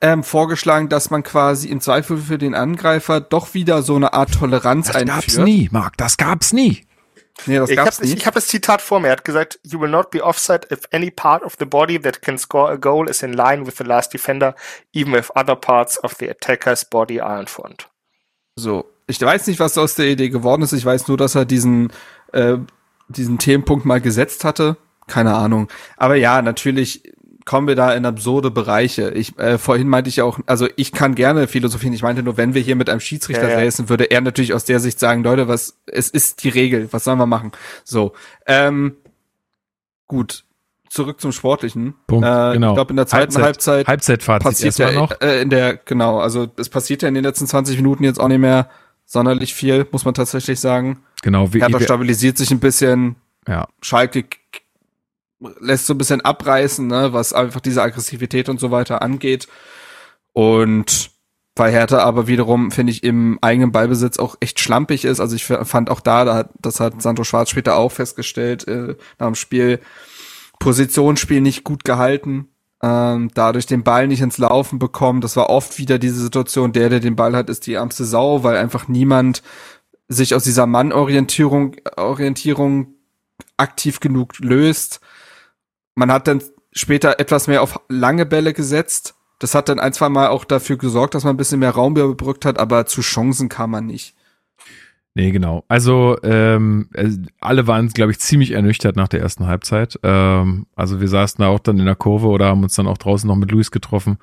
ähm, 0.00 0.22
vorgeschlagen, 0.22 0.88
dass 0.88 1.10
man 1.10 1.22
quasi 1.22 1.68
im 1.68 1.80
Zweifel 1.80 2.18
für 2.18 2.38
den 2.38 2.54
Angreifer 2.54 3.20
doch 3.20 3.54
wieder 3.54 3.82
so 3.82 3.96
eine 3.96 4.12
Art 4.12 4.32
Toleranz 4.32 4.88
das 4.88 4.96
einführt. 4.96 5.26
Das 5.26 5.36
gab's 5.36 5.38
nie, 5.38 5.68
Marc, 5.70 5.96
das 5.96 6.16
gab's 6.16 6.52
nie. 6.52 6.86
Nee, 7.46 7.58
das 7.58 7.70
ich 7.70 7.76
gab's 7.76 7.98
hab, 7.98 8.04
nicht. 8.04 8.16
Ich 8.16 8.26
habe 8.26 8.34
das 8.34 8.46
Zitat 8.46 8.80
vor 8.80 9.00
mir. 9.00 9.08
Er 9.08 9.12
hat 9.12 9.24
gesagt, 9.24 9.58
you 9.64 9.80
will 9.80 9.90
not 9.90 10.10
be 10.10 10.22
offside 10.22 10.68
if 10.70 10.82
any 10.92 11.10
part 11.10 11.42
of 11.42 11.56
the 11.58 11.64
body 11.64 12.00
that 12.00 12.22
can 12.22 12.38
score 12.38 12.70
a 12.70 12.76
goal 12.76 13.08
is 13.08 13.22
in 13.22 13.32
line 13.32 13.66
with 13.66 13.76
the 13.76 13.84
last 13.84 14.12
defender, 14.12 14.54
even 14.92 15.14
if 15.14 15.30
other 15.34 15.56
parts 15.56 16.02
of 16.02 16.14
the 16.18 16.30
attacker's 16.30 16.84
body 16.84 17.20
are 17.20 17.40
in 17.40 17.46
front. 17.46 17.88
So, 18.56 18.84
ich 19.06 19.20
weiß 19.20 19.48
nicht, 19.48 19.58
was 19.58 19.76
aus 19.76 19.94
der 19.94 20.06
Idee 20.06 20.28
geworden 20.28 20.62
ist. 20.62 20.72
Ich 20.72 20.84
weiß 20.84 21.08
nur, 21.08 21.16
dass 21.16 21.34
er 21.34 21.44
diesen, 21.44 21.92
äh, 22.32 22.56
diesen 23.08 23.38
Themenpunkt 23.38 23.84
mal 23.84 24.00
gesetzt 24.00 24.44
hatte. 24.44 24.76
Keine 25.06 25.34
Ahnung. 25.34 25.68
Aber 25.96 26.14
ja, 26.14 26.40
natürlich 26.40 27.02
kommen 27.44 27.68
wir 27.68 27.76
da 27.76 27.92
in 27.92 28.06
absurde 28.06 28.50
Bereiche. 28.50 29.10
Ich 29.10 29.38
äh, 29.38 29.58
vorhin 29.58 29.88
meinte 29.88 30.08
ich 30.08 30.22
auch, 30.22 30.38
also 30.46 30.68
ich 30.76 30.92
kann 30.92 31.14
gerne 31.14 31.46
philosophieren. 31.46 31.92
Ich 31.92 32.02
meinte 32.02 32.22
nur, 32.22 32.36
wenn 32.36 32.54
wir 32.54 32.62
hier 32.62 32.76
mit 32.76 32.88
einem 32.88 33.00
Schiedsrichter 33.00 33.48
ja, 33.48 33.58
ja. 33.58 33.64
racen, 33.64 33.88
würde 33.88 34.04
er 34.04 34.20
natürlich 34.20 34.54
aus 34.54 34.64
der 34.64 34.80
Sicht 34.80 34.98
sagen, 34.98 35.22
Leute, 35.22 35.48
was 35.48 35.78
es 35.86 36.08
ist 36.08 36.42
die 36.44 36.48
Regel, 36.48 36.88
was 36.92 37.04
sollen 37.04 37.18
wir 37.18 37.26
machen? 37.26 37.52
So, 37.84 38.12
ähm, 38.46 38.96
gut. 40.06 40.44
Zurück 40.88 41.20
zum 41.20 41.32
Sportlichen. 41.32 41.94
Punkt, 42.06 42.24
äh, 42.24 42.52
genau. 42.52 42.70
Ich 42.70 42.74
glaube, 42.76 42.90
in 42.90 42.96
der 42.96 43.08
zweiten 43.08 43.42
Halbzeit, 43.42 43.88
Halbzeit 43.88 44.24
passiert 44.24 44.78
ja 44.78 44.92
noch. 44.92 45.20
Äh, 45.20 45.42
in 45.42 45.50
der, 45.50 45.76
genau, 45.76 46.20
also 46.20 46.46
es 46.56 46.68
passiert 46.68 47.02
ja 47.02 47.08
in 47.08 47.14
den 47.14 47.24
letzten 47.24 47.48
20 47.48 47.76
Minuten 47.78 48.04
jetzt 48.04 48.20
auch 48.20 48.28
nicht 48.28 48.38
mehr 48.38 48.70
sonderlich 49.04 49.54
viel, 49.54 49.88
muss 49.90 50.04
man 50.04 50.14
tatsächlich 50.14 50.60
sagen. 50.60 51.02
Genau. 51.22 51.52
Wie, 51.52 51.60
Hertha 51.60 51.80
stabilisiert 51.80 52.38
sich 52.38 52.52
ein 52.52 52.60
bisschen. 52.60 53.16
Ja. 53.48 53.66
Schalke 53.82 54.24
lässt 55.60 55.86
so 55.86 55.94
ein 55.94 55.98
bisschen 55.98 56.20
abreißen, 56.20 56.86
ne, 56.86 57.12
was 57.12 57.32
einfach 57.32 57.60
diese 57.60 57.82
Aggressivität 57.82 58.48
und 58.48 58.60
so 58.60 58.70
weiter 58.70 59.02
angeht. 59.02 59.48
Und 60.32 61.10
weil 61.56 61.72
Hertha 61.72 61.98
aber 62.00 62.26
wiederum, 62.26 62.70
finde 62.72 62.92
ich, 62.92 63.04
im 63.04 63.38
eigenen 63.40 63.70
Ballbesitz 63.70 64.18
auch 64.18 64.36
echt 64.40 64.58
schlampig 64.58 65.04
ist. 65.04 65.20
Also 65.20 65.36
ich 65.36 65.44
fand 65.44 65.88
auch 65.88 66.00
da, 66.00 66.48
das 66.60 66.80
hat 66.80 67.00
Sandro 67.00 67.22
Schwarz 67.24 67.50
später 67.50 67.76
auch 67.76 67.92
festgestellt, 67.92 68.66
äh, 68.66 68.96
nach 69.18 69.26
dem 69.26 69.34
Spiel, 69.36 69.80
Positionsspiel 70.58 71.40
nicht 71.40 71.62
gut 71.62 71.84
gehalten, 71.84 72.48
ähm, 72.82 73.30
dadurch 73.34 73.66
den 73.66 73.84
Ball 73.84 74.08
nicht 74.08 74.20
ins 74.20 74.38
Laufen 74.38 74.78
bekommen. 74.78 75.20
Das 75.20 75.36
war 75.36 75.50
oft 75.50 75.78
wieder 75.78 75.98
diese 75.98 76.20
Situation, 76.20 76.72
der, 76.72 76.88
der 76.88 77.00
den 77.00 77.16
Ball 77.16 77.36
hat, 77.36 77.48
ist 77.48 77.66
die 77.66 77.74
ärmste 77.74 78.04
Sau, 78.04 78.42
weil 78.42 78.56
einfach 78.56 78.88
niemand 78.88 79.42
sich 80.08 80.34
aus 80.34 80.44
dieser 80.44 80.66
Mannorientierung 80.66 81.76
Orientierung 81.96 82.94
aktiv 83.56 84.00
genug 84.00 84.38
löst. 84.38 85.00
Man 85.94 86.10
hat 86.10 86.26
dann 86.28 86.42
später 86.72 87.20
etwas 87.20 87.46
mehr 87.46 87.62
auf 87.62 87.80
lange 87.88 88.26
Bälle 88.26 88.52
gesetzt. 88.52 89.14
Das 89.38 89.54
hat 89.54 89.68
dann 89.68 89.80
ein, 89.80 89.92
zwei 89.92 90.08
Mal 90.08 90.28
auch 90.28 90.44
dafür 90.44 90.76
gesorgt, 90.76 91.14
dass 91.14 91.24
man 91.24 91.34
ein 91.34 91.38
bisschen 91.38 91.60
mehr 91.60 91.70
Raum 91.70 91.96
überbrückt 91.96 92.44
hat, 92.44 92.58
aber 92.58 92.86
zu 92.86 93.00
Chancen 93.00 93.48
kam 93.48 93.70
man 93.70 93.86
nicht. 93.86 94.14
Nee, 95.16 95.30
genau. 95.30 95.64
Also 95.68 96.16
ähm, 96.24 96.88
äh, 96.92 97.10
alle 97.40 97.68
waren, 97.68 97.88
glaube 97.88 98.10
ich, 98.10 98.18
ziemlich 98.18 98.50
ernüchtert 98.50 98.96
nach 98.96 99.06
der 99.06 99.20
ersten 99.20 99.46
Halbzeit. 99.46 99.98
Ähm, 100.02 100.66
also 100.74 101.00
wir 101.00 101.06
saßen 101.06 101.40
da 101.40 101.48
auch 101.48 101.60
dann 101.60 101.78
in 101.78 101.84
der 101.84 101.94
Kurve 101.94 102.26
oder 102.26 102.46
haben 102.46 102.64
uns 102.64 102.74
dann 102.74 102.88
auch 102.88 102.98
draußen 102.98 103.28
noch 103.28 103.36
mit 103.36 103.52
Luis 103.52 103.70
getroffen. 103.70 104.18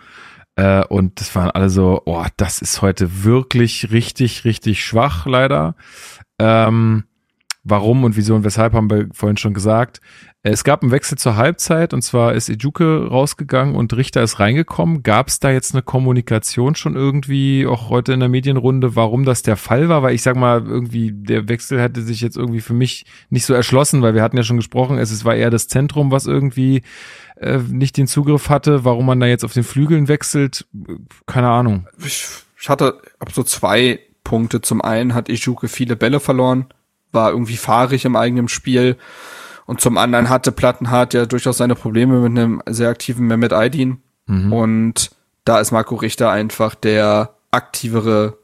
Äh, 0.56 0.84
und 0.86 1.22
das 1.22 1.34
waren 1.34 1.50
alle 1.52 1.70
so, 1.70 2.02
oh, 2.06 2.26
das 2.36 2.62
ist 2.62 2.82
heute 2.82 3.24
wirklich 3.24 3.92
richtig, 3.92 4.44
richtig 4.44 4.84
schwach, 4.84 5.26
leider. 5.26 5.76
Ähm, 6.40 7.06
warum 7.64 8.04
und 8.04 8.18
wieso 8.18 8.36
und 8.36 8.44
weshalb 8.44 8.74
haben 8.74 8.90
wir 8.90 9.08
vorhin 9.14 9.38
schon 9.38 9.54
gesagt. 9.54 10.02
Es 10.44 10.64
gab 10.64 10.82
einen 10.82 10.92
Wechsel 10.92 11.20
zur 11.20 11.36
Halbzeit 11.36 11.94
und 11.94 12.02
zwar 12.02 12.34
ist 12.34 12.50
Ejuke 12.50 13.08
rausgegangen 13.08 13.76
und 13.76 13.94
Richter 13.94 14.24
ist 14.24 14.40
reingekommen. 14.40 15.04
Gab 15.04 15.28
es 15.28 15.40
da 15.40 15.52
jetzt 15.52 15.76
eine 15.76 15.84
Kommunikation 15.84 16.74
schon 16.74 16.96
irgendwie, 16.96 17.68
auch 17.68 17.90
heute 17.90 18.14
in 18.14 18.22
der 18.22 18.30
Medienrunde, 18.30 18.96
warum 18.96 19.24
das 19.24 19.44
der 19.44 19.56
Fall 19.56 19.88
war? 19.88 20.02
Weil 20.02 20.16
ich 20.16 20.24
sag 20.24 20.36
mal, 20.36 20.66
irgendwie 20.66 21.12
der 21.14 21.48
Wechsel 21.48 21.80
hätte 21.80 22.02
sich 22.02 22.22
jetzt 22.22 22.38
irgendwie 22.38 22.62
für 22.62 22.74
mich 22.74 23.06
nicht 23.30 23.46
so 23.46 23.54
erschlossen, 23.54 24.02
weil 24.02 24.16
wir 24.16 24.24
hatten 24.24 24.38
ja 24.38 24.42
schon 24.42 24.58
gesprochen, 24.58 24.98
es, 24.98 25.12
es 25.12 25.26
war 25.26 25.36
eher 25.36 25.52
das 25.52 25.68
Zentrum, 25.68 26.10
was 26.10 26.26
irgendwie 26.26 26.82
äh, 27.36 27.60
nicht 27.60 27.98
den 27.98 28.08
Zugriff 28.08 28.50
hatte. 28.50 28.84
Warum 28.84 29.06
man 29.06 29.20
da 29.20 29.28
jetzt 29.28 29.46
auf 29.46 29.54
den 29.54 29.64
Flügeln 29.64 30.08
wechselt, 30.08 30.66
keine 31.28 31.50
Ahnung. 31.50 31.88
Ich, 32.04 32.26
ich 32.60 32.68
hatte 32.68 33.00
ab 33.20 33.32
so 33.32 33.44
zwei 33.44 34.00
Punkte. 34.24 34.62
Zum 34.62 34.82
einen 34.82 35.14
hat 35.14 35.30
Ejuke 35.30 35.68
viele 35.68 35.96
Bälle 35.96 36.20
verloren, 36.20 36.66
war 37.12 37.30
irgendwie 37.30 37.58
fahrig 37.58 38.06
im 38.06 38.16
eigenen 38.16 38.48
Spiel 38.48 38.98
und 39.72 39.80
zum 39.80 39.98
anderen 39.98 40.28
hatte 40.28 40.52
Plattenhardt 40.52 41.14
ja 41.14 41.26
durchaus 41.26 41.56
seine 41.56 41.76
Probleme 41.76 42.20
mit 42.20 42.38
einem 42.38 42.62
sehr 42.68 42.90
aktiven 42.90 43.26
Mehmet 43.26 43.54
Aydin. 43.54 44.02
Mhm. 44.26 44.52
Und 44.52 45.12
da 45.46 45.62
ist 45.62 45.72
Marco 45.72 45.96
Richter 45.96 46.30
einfach 46.30 46.76
der 46.76 47.36
aktivere 47.52 48.38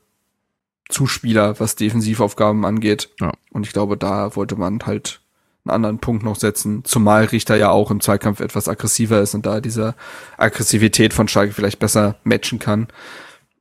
Zuspieler, 0.87 1.59
was 1.59 1.75
Defensivaufgaben 1.75 2.63
angeht. 2.63 3.09
Ja. 3.19 3.33
Und 3.51 3.67
ich 3.67 3.73
glaube, 3.73 3.97
da 3.97 4.37
wollte 4.37 4.55
man 4.55 4.79
halt 4.85 5.19
einen 5.65 5.75
anderen 5.75 5.99
Punkt 5.99 6.23
noch 6.23 6.37
setzen, 6.37 6.85
zumal 6.85 7.25
Richter 7.25 7.57
ja 7.57 7.71
auch 7.71 7.91
im 7.91 7.99
Zweikampf 7.99 8.39
etwas 8.39 8.69
aggressiver 8.69 9.19
ist 9.19 9.35
und 9.35 9.45
da 9.45 9.59
diese 9.59 9.95
Aggressivität 10.37 11.13
von 11.13 11.27
Schalke 11.27 11.51
vielleicht 11.51 11.79
besser 11.79 12.15
matchen 12.23 12.59
kann. 12.59 12.87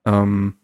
Ähm, 0.05 0.55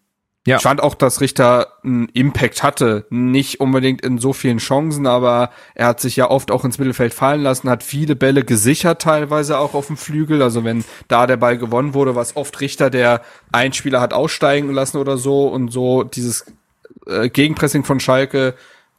ja. 0.45 0.57
Ich 0.57 0.63
fand 0.63 0.83
auch, 0.83 0.97
dass 0.97 1.21
Richter 1.21 1.69
einen 1.85 2.09
Impact 2.09 2.65
hatte. 2.65 3.07
Nicht 3.11 3.61
unbedingt 3.61 4.01
in 4.01 4.19
so 4.19 4.33
vielen 4.33 4.59
Chancen, 4.59 5.07
aber 5.07 5.51
er 5.75 5.87
hat 5.87 6.01
sich 6.01 6.17
ja 6.17 6.29
oft 6.29 6.51
auch 6.51 6.65
ins 6.65 6.79
Mittelfeld 6.79 7.15
fallen 7.15 7.43
lassen, 7.43 7.71
hat 7.71 7.85
viele 7.85 8.17
Bälle 8.17 8.45
gesichert, 8.45 9.03
teilweise 9.03 9.59
auch 9.59 9.75
auf 9.75 9.87
dem 9.87 9.97
Flügel. 9.97 10.43
Also 10.43 10.65
wenn 10.65 10.85
da 11.07 11.29
der 11.29 11.37
Ball 11.37 11.59
gewonnen 11.59 11.95
wurde, 11.95 12.17
was 12.17 12.35
oft 12.35 12.61
Richter, 12.61 12.91
der 12.91 13.23
ein 13.53 13.73
Spieler 13.73 14.01
hat 14.01 14.13
aussteigen 14.13 14.73
lassen 14.73 14.97
oder 14.97 15.17
so 15.17 15.47
und 15.47 15.69
so 15.69 16.03
dieses 16.03 16.45
äh, 17.07 17.29
Gegenpressing 17.29 17.85
von 17.85 18.01
Schalke 18.01 18.55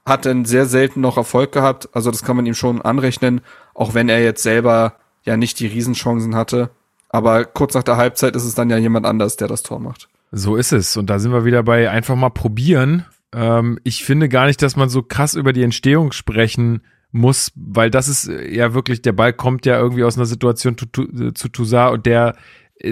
hat 0.06 0.26
dann 0.26 0.46
sehr 0.46 0.66
selten 0.66 1.02
noch 1.02 1.18
Erfolg 1.18 1.52
gehabt. 1.52 1.90
Also 1.92 2.10
das 2.10 2.24
kann 2.24 2.38
man 2.38 2.46
ihm 2.46 2.56
schon 2.56 2.82
anrechnen, 2.82 3.42
auch 3.74 3.94
wenn 3.94 4.08
er 4.08 4.24
jetzt 4.24 4.44
selber 4.44 4.94
ja 5.24 5.36
nicht 5.36 5.60
die 5.60 5.68
Riesenchancen 5.68 6.36
hatte. 6.36 6.70
Aber 7.10 7.44
kurz 7.44 7.74
nach 7.74 7.84
der 7.84 7.98
Halbzeit 7.98 8.36
ist 8.38 8.46
es 8.46 8.56
dann 8.56 8.70
ja 8.70 8.78
jemand 8.78 9.06
anders, 9.06 9.36
der 9.36 9.50
das 9.50 9.62
Tor 9.62 9.80
macht. 9.80 10.08
So 10.36 10.56
ist 10.56 10.74
es. 10.74 10.98
Und 10.98 11.12
da 11.12 11.20
sind 11.20 11.32
wir 11.32 11.46
wieder 11.46 11.62
bei 11.62 11.92
einfach 11.92 12.16
mal 12.16 12.32
probieren. 12.32 13.06
Ähm, 13.34 13.80
ich 13.84 14.04
finde 14.04 14.30
gar 14.30 14.48
nicht, 14.48 14.64
dass 14.64 14.76
man 14.76 14.90
so 14.90 15.04
krass 15.04 15.36
über 15.36 15.54
die 15.54 15.62
Entstehung 15.62 16.12
sprechen 16.12 16.82
muss, 17.12 17.52
weil 17.56 17.92
das 17.92 18.08
ist 18.08 18.28
ja 18.50 18.74
wirklich, 18.74 19.04
der 19.04 19.12
Ball 19.12 19.34
kommt 19.34 19.68
ja 19.68 19.78
irgendwie 19.78 20.04
aus 20.04 20.18
einer 20.18 20.26
Situation 20.26 20.76
zu, 20.76 20.88
zu, 20.88 21.32
zu 21.34 21.50
Toussaint 21.50 21.94
und 21.94 22.08
der 22.08 22.36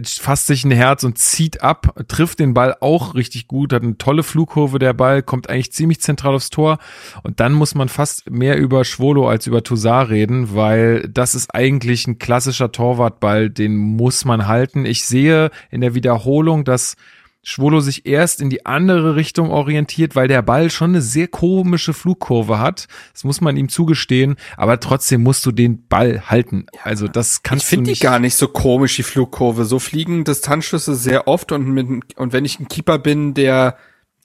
fasst 0.05 0.45
sich 0.45 0.63
ein 0.63 0.71
Herz 0.71 1.03
und 1.03 1.17
zieht 1.17 1.63
ab, 1.63 2.05
trifft 2.07 2.39
den 2.39 2.53
Ball 2.53 2.77
auch 2.79 3.15
richtig 3.15 3.47
gut, 3.47 3.73
hat 3.73 3.81
eine 3.81 3.97
tolle 3.97 4.21
Flugkurve, 4.21 4.77
der 4.77 4.93
Ball 4.93 5.23
kommt 5.23 5.49
eigentlich 5.49 5.73
ziemlich 5.73 5.99
zentral 5.99 6.35
aufs 6.35 6.51
Tor 6.51 6.77
und 7.23 7.39
dann 7.39 7.53
muss 7.53 7.73
man 7.73 7.89
fast 7.89 8.29
mehr 8.29 8.57
über 8.59 8.85
Schwolo 8.85 9.27
als 9.27 9.47
über 9.47 9.63
Toussaint 9.63 10.11
reden, 10.11 10.55
weil 10.55 11.09
das 11.09 11.33
ist 11.33 11.53
eigentlich 11.55 12.05
ein 12.07 12.19
klassischer 12.19 12.71
Torwartball, 12.71 13.49
den 13.49 13.75
muss 13.75 14.23
man 14.23 14.47
halten. 14.47 14.85
Ich 14.85 15.05
sehe 15.05 15.49
in 15.71 15.81
der 15.81 15.95
Wiederholung, 15.95 16.63
dass 16.63 16.95
Schwolo 17.43 17.79
sich 17.79 18.05
erst 18.05 18.39
in 18.39 18.51
die 18.51 18.65
andere 18.67 19.15
Richtung 19.15 19.49
orientiert, 19.49 20.15
weil 20.15 20.27
der 20.27 20.43
Ball 20.43 20.69
schon 20.69 20.91
eine 20.91 21.01
sehr 21.01 21.27
komische 21.27 21.93
Flugkurve 21.93 22.59
hat. 22.59 22.87
Das 23.13 23.23
muss 23.23 23.41
man 23.41 23.57
ihm 23.57 23.67
zugestehen, 23.67 24.35
aber 24.57 24.79
trotzdem 24.79 25.23
musst 25.23 25.45
du 25.45 25.51
den 25.51 25.87
Ball 25.87 26.29
halten. 26.29 26.67
Also 26.83 27.07
das 27.07 27.41
kannst 27.41 27.65
ich 27.65 27.69
du 27.69 27.81
nicht. 27.81 27.91
Ich 27.91 27.99
finde 27.99 27.99
die 27.99 28.11
gar 28.11 28.19
nicht 28.19 28.35
so 28.35 28.47
komisch, 28.47 28.95
die 28.95 29.03
Flugkurve. 29.03 29.65
So 29.65 29.79
fliegen 29.79 30.23
Distanzschüsse 30.23 30.95
sehr 30.95 31.27
oft 31.27 31.51
und 31.51 31.67
mit, 31.67 32.15
und 32.15 32.33
wenn 32.33 32.45
ich 32.45 32.59
ein 32.59 32.67
Keeper 32.67 32.99
bin, 32.99 33.33
der 33.33 33.75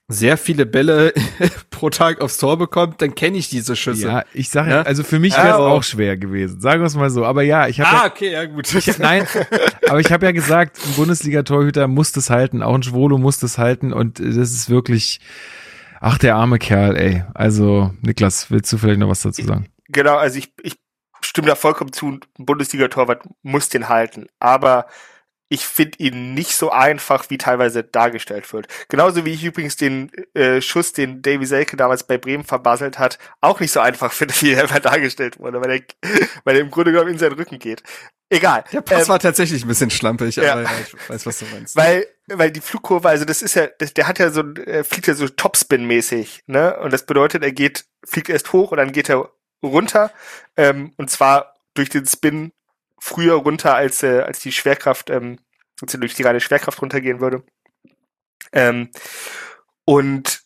sehr 0.09 0.36
viele 0.36 0.66
Bälle 0.66 1.12
pro 1.70 1.90
Tag 1.90 2.20
aufs 2.20 2.38
Tor 2.38 2.57
bekommt, 2.57 3.02
dann 3.02 3.14
kenne 3.14 3.38
ich 3.38 3.48
diese 3.48 3.74
Schüsse. 3.74 4.07
Ja, 4.07 4.24
ich 4.32 4.50
sage 4.50 4.70
ja, 4.70 4.82
also 4.82 5.02
für 5.02 5.18
mich 5.18 5.36
wäre 5.36 5.48
es 5.48 5.54
also. 5.54 5.66
auch 5.66 5.82
schwer 5.82 6.16
gewesen. 6.16 6.61
Sagen 6.61 6.80
wir 6.80 6.86
es 6.86 6.94
mal 6.94 7.11
so. 7.11 7.24
Aber 7.24 7.42
ja, 7.42 7.66
ich 7.66 7.80
habe. 7.80 7.90
Ah, 7.90 8.04
ja, 8.04 8.11
okay, 8.11 8.32
ja 8.32 8.44
gut. 8.44 8.72
Ich, 8.72 8.98
nein, 8.98 9.26
aber 9.88 10.00
ich 10.00 10.12
habe 10.12 10.26
ja 10.26 10.32
gesagt, 10.32 10.78
ein 10.86 10.94
Bundesliga-Torhüter 10.94 11.88
muss 11.88 12.12
das 12.12 12.30
halten, 12.30 12.62
auch 12.62 12.74
ein 12.74 12.82
Schwolo 12.82 13.18
muss 13.18 13.38
das 13.38 13.59
halten 13.59 13.92
und 13.92 14.20
das 14.20 14.36
ist 14.36 14.70
wirklich. 14.70 15.20
Ach, 15.98 16.18
der 16.18 16.36
arme 16.36 16.59
Kerl, 16.59 16.94
ey. 16.94 17.24
Also, 17.32 17.90
Niklas, 18.02 18.50
willst 18.50 18.70
du 18.70 18.76
vielleicht 18.76 19.00
noch 19.00 19.09
was 19.09 19.22
dazu 19.22 19.42
sagen? 19.42 19.66
Genau, 19.88 20.16
also 20.16 20.38
ich, 20.38 20.52
ich 20.62 20.76
stimme 21.22 21.48
da 21.48 21.54
vollkommen 21.54 21.92
zu, 21.92 22.09
ein 22.09 22.20
Bundesliga-Torwart 22.38 23.22
muss 23.42 23.70
den 23.70 23.88
halten. 23.88 24.26
Aber 24.38 24.86
ich 25.49 25.66
finde 25.66 25.99
ihn 25.99 26.34
nicht 26.34 26.57
so 26.57 26.70
einfach, 26.70 27.30
wie 27.30 27.38
teilweise 27.38 27.84
dargestellt 27.84 28.53
wird. 28.53 28.66
Genauso 28.88 29.24
wie 29.24 29.32
ich 29.32 29.44
übrigens 29.44 29.76
den 29.76 30.11
äh, 30.34 30.61
Schuss, 30.61 30.92
den 30.92 31.22
Davy 31.22 31.47
Selke 31.47 31.76
damals 31.76 32.05
bei 32.05 32.18
Bremen 32.18 32.44
verbasselt 32.44 32.99
hat, 32.99 33.18
auch 33.40 33.61
nicht 33.61 33.72
so 33.72 33.80
einfach 33.80 34.12
finde, 34.12 34.34
wie 34.40 34.53
er 34.53 34.64
immer 34.68 34.80
dargestellt 34.80 35.38
wurde, 35.38 35.61
weil 35.61 35.70
er, 35.70 36.11
weil 36.44 36.57
er 36.57 36.62
im 36.62 36.70
Grunde 36.70 36.92
genommen 36.92 37.12
in 37.12 37.18
seinen 37.18 37.34
Rücken 37.34 37.59
geht. 37.59 37.82
Egal. 38.28 38.64
Der 38.72 38.80
Pass 38.80 39.03
ähm, 39.03 39.09
war 39.09 39.18
tatsächlich 39.20 39.64
ein 39.64 39.68
bisschen 39.68 39.90
schlampig, 39.90 40.34
ja. 40.34 40.53
aber 40.53 40.62
ja, 40.62 40.70
ich 40.80 41.09
weiß, 41.09 41.26
was 41.26 41.38
du 41.38 41.44
meinst. 41.53 41.76
Weil, 41.76 42.07
weil 42.26 42.51
die 42.51 42.61
Flugkurve, 42.61 43.09
also 43.09 43.24
das 43.24 43.40
ist 43.40 43.55
ja, 43.55 43.68
das, 43.78 43.94
der 43.94 44.09
hat 44.09 44.18
ja 44.18 44.30
so, 44.30 44.42
er 44.66 44.84
fliegt 44.84 45.07
ja 45.07 45.14
so 45.14 45.26
Topspin-mäßig, 45.26 46.40
ne? 46.47 46.76
Und 46.80 46.92
das 46.92 47.07
bedeutet, 47.07 47.44
er 47.44 47.53
geht, 47.53 47.84
fliegt 48.05 48.28
erst 48.28 48.53
hoch 48.53 48.72
und 48.72 48.78
dann 48.78 48.90
geht 48.90 49.09
er 49.09 49.30
runter, 49.62 50.11
ähm, 50.57 50.92
und 50.97 51.09
zwar 51.09 51.55
durch 51.74 51.88
den 51.88 52.05
Spin 52.07 52.53
früher 52.99 53.34
runter, 53.34 53.74
als, 53.74 54.03
äh, 54.03 54.20
als 54.20 54.40
die 54.40 54.53
Schwerkraft, 54.53 55.11
ähm, 55.11 55.38
als 55.80 55.94
er 55.94 56.01
durch 56.01 56.14
die 56.14 56.22
reine 56.22 56.40
Schwerkraft 56.40 56.80
runtergehen 56.80 57.20
würde. 57.20 57.44
Ähm, 58.53 58.90
und 59.84 60.42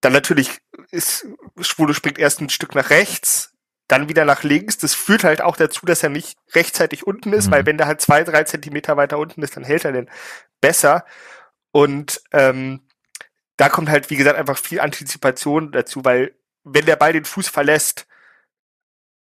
dann 0.00 0.12
natürlich 0.12 0.60
ist 0.90 1.26
Schwule 1.60 1.94
springt 1.94 2.18
erst 2.18 2.40
ein 2.40 2.50
Stück 2.50 2.74
nach 2.74 2.90
rechts, 2.90 3.52
dann 3.88 4.08
wieder 4.08 4.24
nach 4.24 4.42
links. 4.42 4.78
Das 4.78 4.94
führt 4.94 5.24
halt 5.24 5.42
auch 5.42 5.56
dazu, 5.56 5.86
dass 5.86 6.02
er 6.02 6.10
nicht 6.10 6.36
rechtzeitig 6.52 7.06
unten 7.06 7.32
ist, 7.32 7.46
mhm. 7.46 7.50
weil 7.52 7.66
wenn 7.66 7.78
der 7.78 7.86
halt 7.86 8.00
zwei, 8.00 8.22
drei 8.24 8.44
Zentimeter 8.44 8.96
weiter 8.96 9.18
unten 9.18 9.42
ist, 9.42 9.56
dann 9.56 9.64
hält 9.64 9.84
er 9.84 9.92
den 9.92 10.10
besser. 10.60 11.04
Und 11.72 12.22
ähm, 12.32 12.86
da 13.56 13.68
kommt 13.68 13.88
halt, 13.88 14.10
wie 14.10 14.16
gesagt, 14.16 14.38
einfach 14.38 14.58
viel 14.58 14.80
Antizipation 14.80 15.72
dazu, 15.72 16.04
weil 16.04 16.34
wenn 16.64 16.86
der 16.86 16.96
Ball 16.96 17.12
den 17.12 17.24
Fuß 17.24 17.48
verlässt, 17.48 18.06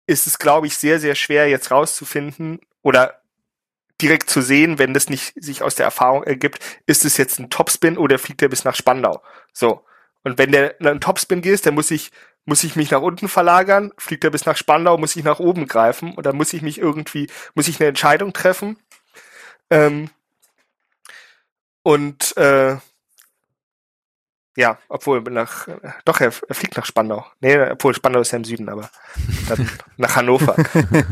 ist 0.07 0.27
es, 0.27 0.39
glaube 0.39 0.67
ich, 0.67 0.77
sehr, 0.77 1.01
sehr 1.01 1.15
schwer 1.15 1.49
jetzt 1.49 1.71
rauszufinden 1.71 2.61
oder 2.83 3.21
direkt 4.01 4.29
zu 4.29 4.43
sehen, 4.43 4.79
wenn 4.79 4.93
das 4.93 5.09
nicht 5.09 5.33
sich 5.37 5.63
aus 5.63 5.77
der 5.77 5.87
Erfahrung 5.87 6.25
ergibt, 6.25 6.59
ist 6.87 7.05
es 7.05 7.17
jetzt 7.17 7.39
ein 7.39 7.51
Topspin 7.51 7.97
oder 7.97 8.19
fliegt 8.19 8.43
er 8.43 8.49
bis 8.49 8.65
nach 8.65 8.75
Spandau. 8.75 9.23
So. 9.53 9.85
Und 10.25 10.39
wenn 10.39 10.53
der 10.53 10.77
ein 10.81 11.01
Topspin 11.01 11.43
geht, 11.43 11.65
dann 11.65 11.75
muss 11.75 11.91
ich, 11.91 12.11
muss 12.45 12.65
ich 12.65 12.77
mich 12.77 12.91
nach 12.91 13.03
unten 13.03 13.29
verlagern, 13.29 13.93
fliegt 13.99 14.25
er 14.25 14.31
bis 14.31 14.47
nach 14.47 14.57
Spandau, 14.57 14.99
muss 14.99 15.17
ich 15.17 15.25
nach 15.25 15.39
oben 15.39 15.67
greifen 15.67 16.15
oder 16.17 16.33
muss 16.33 16.53
ich 16.53 16.63
mich 16.63 16.79
irgendwie, 16.79 17.31
muss 17.55 17.69
ich 17.69 17.79
eine 17.79 17.89
Entscheidung 17.89 18.33
treffen. 18.33 18.79
Ähm, 19.71 20.11
und 21.83 22.37
äh, 22.37 22.77
ja, 24.57 24.79
obwohl 24.89 25.21
nach, 25.23 25.67
doch, 26.05 26.21
er, 26.21 26.31
fliegt 26.31 26.77
nach 26.77 26.87
Spandau. 26.87 27.27
Nee, 27.41 27.59
obwohl 27.73 27.95
Spandau 27.95 28.21
ist 28.21 28.31
ja 28.31 28.39
im 28.39 28.45
Süden, 28.45 28.69
aber 28.69 28.89
dann 29.49 29.69
nach 29.97 30.15
Hannover. 30.17 30.55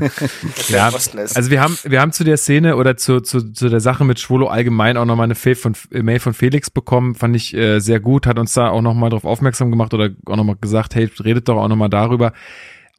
ja, 0.68 0.86
also 0.86 1.50
wir 1.50 1.60
haben, 1.60 1.76
wir 1.82 2.00
haben 2.00 2.12
zu 2.12 2.22
der 2.22 2.36
Szene 2.36 2.76
oder 2.76 2.96
zu, 2.96 3.20
zu, 3.20 3.52
zu 3.52 3.68
der 3.68 3.80
Sache 3.80 4.04
mit 4.04 4.20
Schwolo 4.20 4.46
allgemein 4.46 4.96
auch 4.96 5.04
nochmal 5.04 5.24
eine 5.24 5.34
Mail 5.34 5.54
von, 5.56 5.74
Mail 5.90 6.20
von 6.20 6.34
Felix 6.34 6.70
bekommen, 6.70 7.14
fand 7.14 7.34
ich 7.34 7.54
äh, 7.54 7.80
sehr 7.80 8.00
gut, 8.00 8.26
hat 8.26 8.38
uns 8.38 8.54
da 8.54 8.68
auch 8.68 8.82
nochmal 8.82 9.10
drauf 9.10 9.24
aufmerksam 9.24 9.70
gemacht 9.70 9.92
oder 9.92 10.10
auch 10.26 10.36
nochmal 10.36 10.56
gesagt, 10.60 10.94
hey, 10.94 11.10
redet 11.24 11.48
doch 11.48 11.56
auch 11.56 11.68
nochmal 11.68 11.90
darüber 11.90 12.32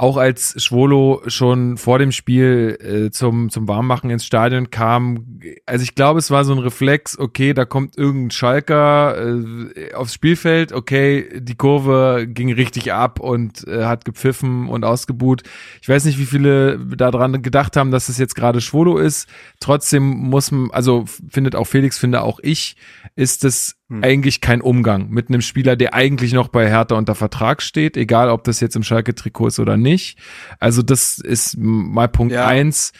auch 0.03 0.17
als 0.17 0.61
Schwolo 0.61 1.21
schon 1.27 1.77
vor 1.77 1.97
dem 1.97 2.11
Spiel 2.11 2.77
äh, 2.81 3.09
zum, 3.09 3.49
zum 3.49 3.69
Warmmachen 3.69 4.09
ins 4.09 4.25
Stadion 4.25 4.69
kam, 4.69 5.39
also 5.65 5.81
ich 5.81 5.95
glaube, 5.95 6.19
es 6.19 6.29
war 6.29 6.43
so 6.43 6.51
ein 6.51 6.59
Reflex, 6.59 7.17
okay, 7.17 7.53
da 7.53 7.63
kommt 7.63 7.97
irgendein 7.97 8.31
Schalker 8.31 9.15
äh, 9.17 9.93
aufs 9.93 10.13
Spielfeld, 10.13 10.73
okay, 10.73 11.39
die 11.39 11.55
Kurve 11.55 12.27
ging 12.27 12.51
richtig 12.51 12.91
ab 12.91 13.21
und 13.21 13.65
äh, 13.65 13.85
hat 13.85 14.03
gepfiffen 14.03 14.67
und 14.67 14.83
ausgebuht. 14.83 15.43
Ich 15.81 15.87
weiß 15.87 16.03
nicht, 16.03 16.19
wie 16.19 16.25
viele 16.25 16.79
daran 16.79 17.41
gedacht 17.41 17.77
haben, 17.77 17.91
dass 17.91 18.09
es 18.09 18.17
jetzt 18.17 18.35
gerade 18.35 18.59
Schwolo 18.59 18.97
ist. 18.97 19.29
Trotzdem 19.61 20.03
muss 20.03 20.51
man, 20.51 20.69
also 20.71 21.05
findet 21.29 21.55
auch 21.55 21.65
Felix, 21.65 21.97
finde 21.97 22.23
auch 22.23 22.41
ich, 22.43 22.75
ist 23.15 23.45
es 23.45 23.77
hm. 23.93 24.03
eigentlich 24.03 24.41
kein 24.41 24.61
Umgang 24.61 25.09
mit 25.09 25.29
einem 25.29 25.41
Spieler, 25.41 25.75
der 25.75 25.93
eigentlich 25.93 26.33
noch 26.33 26.47
bei 26.47 26.67
Hertha 26.67 26.95
unter 26.95 27.15
Vertrag 27.15 27.61
steht, 27.61 27.97
egal 27.97 28.29
ob 28.29 28.43
das 28.43 28.59
jetzt 28.59 28.75
im 28.75 28.83
Schalke-Trikot 28.83 29.47
ist 29.47 29.59
oder 29.59 29.77
nicht. 29.77 30.17
Also 30.59 30.81
das 30.81 31.19
ist 31.19 31.57
mal 31.57 32.07
Punkt 32.07 32.33
ja. 32.33 32.47
eins. 32.47 32.93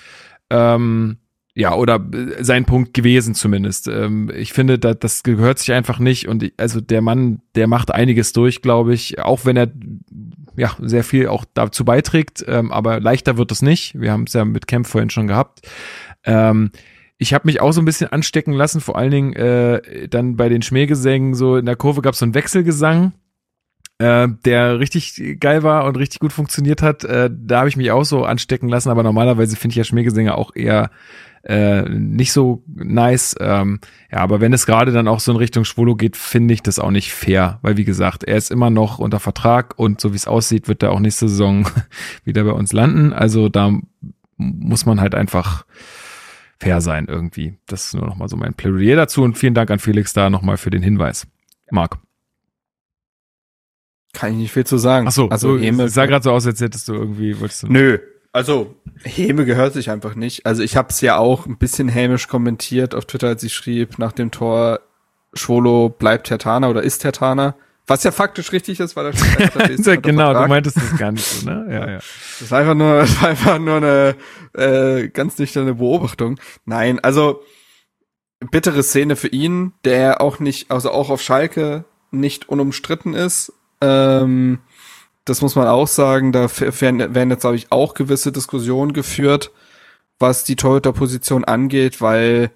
Ähm, 0.49 1.17
ja, 1.55 1.75
oder 1.75 1.95
äh, 1.95 2.43
sein 2.43 2.65
Punkt 2.65 2.93
gewesen 2.93 3.35
zumindest. 3.35 3.87
Ähm, 3.87 4.31
ich 4.35 4.53
finde, 4.53 4.79
da, 4.79 4.93
das 4.93 5.23
gehört 5.23 5.59
sich 5.59 5.71
einfach 5.71 5.99
nicht. 5.99 6.27
Und 6.27 6.43
ich, 6.43 6.53
also 6.57 6.81
der 6.81 7.01
Mann, 7.01 7.41
der 7.55 7.67
macht 7.67 7.91
einiges 7.91 8.33
durch, 8.33 8.61
glaube 8.61 8.93
ich, 8.93 9.19
auch 9.19 9.45
wenn 9.45 9.57
er 9.57 9.71
ja 10.55 10.71
sehr 10.79 11.03
viel 11.03 11.27
auch 11.27 11.45
dazu 11.53 11.85
beiträgt, 11.85 12.43
ähm, 12.47 12.71
aber 12.71 12.99
leichter 12.99 13.37
wird 13.37 13.51
es 13.51 13.61
nicht. 13.61 13.99
Wir 13.99 14.11
haben 14.11 14.25
es 14.27 14.33
ja 14.33 14.45
mit 14.45 14.67
Kemp 14.67 14.87
vorhin 14.87 15.09
schon 15.09 15.27
gehabt. 15.27 15.61
Ähm, 16.23 16.71
ich 17.18 17.34
habe 17.34 17.47
mich 17.47 17.61
auch 17.61 17.72
so 17.72 17.82
ein 17.82 17.86
bisschen 17.86 18.11
anstecken 18.11 18.53
lassen, 18.53 18.82
vor 18.82 18.97
allen 18.97 19.11
Dingen 19.11 19.34
äh, 19.34 20.07
dann 20.07 20.36
bei 20.36 20.49
den 20.49 20.61
Schmähgesängen, 20.61 21.36
so 21.36 21.57
in 21.57 21.66
der 21.66 21.76
Kurve 21.76 22.01
gab 22.01 22.14
es 22.14 22.20
so 22.20 22.26
einen 22.26 22.34
Wechselgesang, 22.34 23.14
äh, 23.99 24.28
der 24.45 24.80
richtig 24.80 25.39
geil 25.39 25.64
war 25.64 25.86
und 25.86 25.97
richtig 25.97 26.20
gut 26.20 26.34
funktioniert 26.34 26.82
hat. 26.82 27.03
Äh, 27.03 27.30
da 27.32 27.59
habe 27.59 27.70
ich 27.70 27.78
mich 27.78 27.91
auch 27.91 28.03
so 28.03 28.26
anstecken 28.26 28.68
lassen, 28.68 28.89
aber 28.89 29.03
normalerweise 29.03 29.55
finde 29.55 29.74
ich 29.74 29.78
ja 29.78 29.84
Schmähgesänge 29.84 30.38
auch 30.38 30.55
eher 30.55 30.89
äh, 31.43 31.84
nicht 31.89 32.32
so 32.32 32.64
nice. 32.68 33.36
Ähm, 33.39 33.80
ja, 34.11 34.20
aber 34.20 34.41
wenn 34.41 34.53
es 34.53 34.66
gerade 34.66 34.91
dann 34.91 35.07
auch 35.07 35.20
so 35.20 35.32
in 35.32 35.38
Richtung 35.38 35.66
Schwolo 35.66 35.95
geht, 35.95 36.18
finde 36.18 36.53
ich 36.53 36.64
das 36.64 36.80
auch 36.80 36.91
nicht 36.91 37.14
fair, 37.14 37.59
weil 37.61 37.78
wie 37.78 37.84
gesagt, 37.84 38.24
er 38.24 38.38
ist 38.38 38.51
immer 38.51 38.70
noch 38.70 38.99
unter 38.99 39.20
Vertrag 39.20 39.78
und 39.78 39.99
so 39.99 40.14
wie 40.14 40.18
es 40.18 40.28
aussieht, 40.28 40.68
wird 40.68 40.84
er 40.84 40.91
auch 40.91 40.99
nächste 40.99 41.28
Saison 41.28 41.68
wieder 42.24 42.43
bei 42.43 42.51
uns 42.51 42.74
landen. 42.74 43.14
Also 43.14 43.49
da 43.49 43.72
muss 44.38 44.86
man 44.86 44.99
halt 44.99 45.16
einfach 45.16 45.66
fair 46.59 46.81
sein 46.81 47.07
irgendwie. 47.07 47.57
Das 47.67 47.85
ist 47.85 47.93
nur 47.93 48.05
noch 48.05 48.15
mal 48.15 48.29
so 48.29 48.37
mein 48.37 48.53
Plädoyer 48.53 48.95
dazu 48.95 49.23
und 49.23 49.37
vielen 49.37 49.53
Dank 49.53 49.71
an 49.71 49.79
Felix 49.79 50.13
da 50.13 50.29
nochmal 50.29 50.57
für 50.57 50.69
den 50.69 50.83
Hinweis. 50.83 51.27
Marc. 51.71 51.97
Kann 54.13 54.31
ich 54.31 54.37
nicht 54.37 54.51
viel 54.51 54.65
zu 54.65 54.77
sagen. 54.77 55.07
Ach 55.07 55.11
so, 55.11 55.29
also 55.29 55.57
Heme 55.57 55.89
sah 55.89 56.05
gerade 56.05 56.23
so 56.23 56.31
aus, 56.31 56.45
als 56.45 56.61
hättest 56.61 56.87
du 56.87 56.93
irgendwie 56.93 57.39
wolltest 57.39 57.63
du 57.63 57.67
Nö, 57.67 57.97
also 58.31 58.75
Häme 59.03 59.45
gehört 59.45 59.73
sich 59.73 59.89
einfach 59.89 60.15
nicht. 60.15 60.45
Also 60.45 60.63
ich 60.63 60.75
habe 60.75 60.89
es 60.89 61.01
ja 61.01 61.17
auch 61.17 61.45
ein 61.45 61.57
bisschen 61.57 61.87
hämisch 61.87 62.27
kommentiert 62.27 62.95
auf 62.95 63.05
Twitter, 63.05 63.27
als 63.27 63.43
ich 63.43 63.53
schrieb 63.53 63.99
nach 63.99 64.11
dem 64.11 64.31
Tor 64.31 64.81
Schwolo 65.33 65.89
bleibt 65.89 66.27
Tertaner 66.27 66.69
oder 66.69 66.83
ist 66.83 66.99
Tertaner. 66.99 67.55
Was 67.86 68.03
ja 68.03 68.11
faktisch 68.11 68.51
richtig 68.53 68.79
ist, 68.79 68.95
weil 68.95 69.07
er 69.57 69.71
ja, 69.71 69.95
Genau, 69.97 70.34
du 70.34 70.47
meintest 70.47 70.77
das 70.77 70.97
gar 70.97 71.11
nicht 71.11 71.25
so, 71.25 71.49
ne? 71.49 71.67
Ja, 71.69 71.89
ja. 71.89 71.99
Das 72.39 72.51
war 72.51 72.59
einfach 72.59 72.75
nur, 72.75 72.97
das 72.99 73.21
war 73.21 73.29
einfach 73.29 73.59
nur 73.59 73.77
eine 73.77 74.15
äh, 74.53 75.09
ganz 75.09 75.38
nüchterne 75.38 75.75
Beobachtung. 75.75 76.39
Nein, 76.65 76.99
also 77.01 77.43
bittere 78.51 78.84
Szene 78.84 79.15
für 79.15 79.27
ihn, 79.27 79.73
der 79.84 80.21
auch 80.21 80.39
nicht, 80.39 80.71
also 80.71 80.91
auch 80.91 81.09
auf 81.09 81.21
Schalke 81.21 81.86
nicht 82.11 82.47
unumstritten 82.47 83.13
ist. 83.13 83.53
Ähm, 83.81 84.59
das 85.25 85.41
muss 85.41 85.55
man 85.55 85.67
auch 85.67 85.88
sagen. 85.88 86.31
Da 86.31 86.49
werden, 86.57 87.15
werden 87.15 87.31
jetzt, 87.31 87.41
glaube 87.41 87.55
ich, 87.55 87.71
auch 87.71 87.93
gewisse 87.93 88.31
Diskussionen 88.31 88.93
geführt, 88.93 89.51
was 90.19 90.43
die 90.43 90.55
Torhüter-Position 90.55 91.43
angeht, 91.43 92.01
weil 92.01 92.51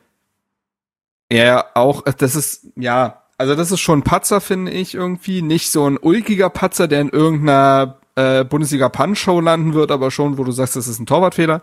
er 1.30 1.71
auch, 1.75 2.03
das 2.03 2.36
ist, 2.36 2.67
ja, 2.75 3.23
also 3.38 3.55
das 3.55 3.71
ist 3.71 3.79
schon 3.79 3.99
ein 3.99 4.03
Patzer, 4.03 4.41
finde 4.41 4.71
ich 4.71 4.95
irgendwie. 4.95 5.41
Nicht 5.41 5.71
so 5.71 5.88
ein 5.88 5.97
ulkiger 5.97 6.49
Patzer, 6.49 6.88
der 6.88 7.01
in 7.01 7.09
irgendeiner 7.09 7.99
äh, 8.15 8.43
Bundesliga-Punch-Show 8.43 9.39
landen 9.41 9.73
wird, 9.73 9.91
aber 9.91 10.09
schon, 10.09 10.38
wo 10.38 10.43
du 10.43 10.51
sagst, 10.51 10.75
das 10.75 10.88
ist 10.88 10.99
ein 10.99 11.05
Torwartfehler. 11.05 11.61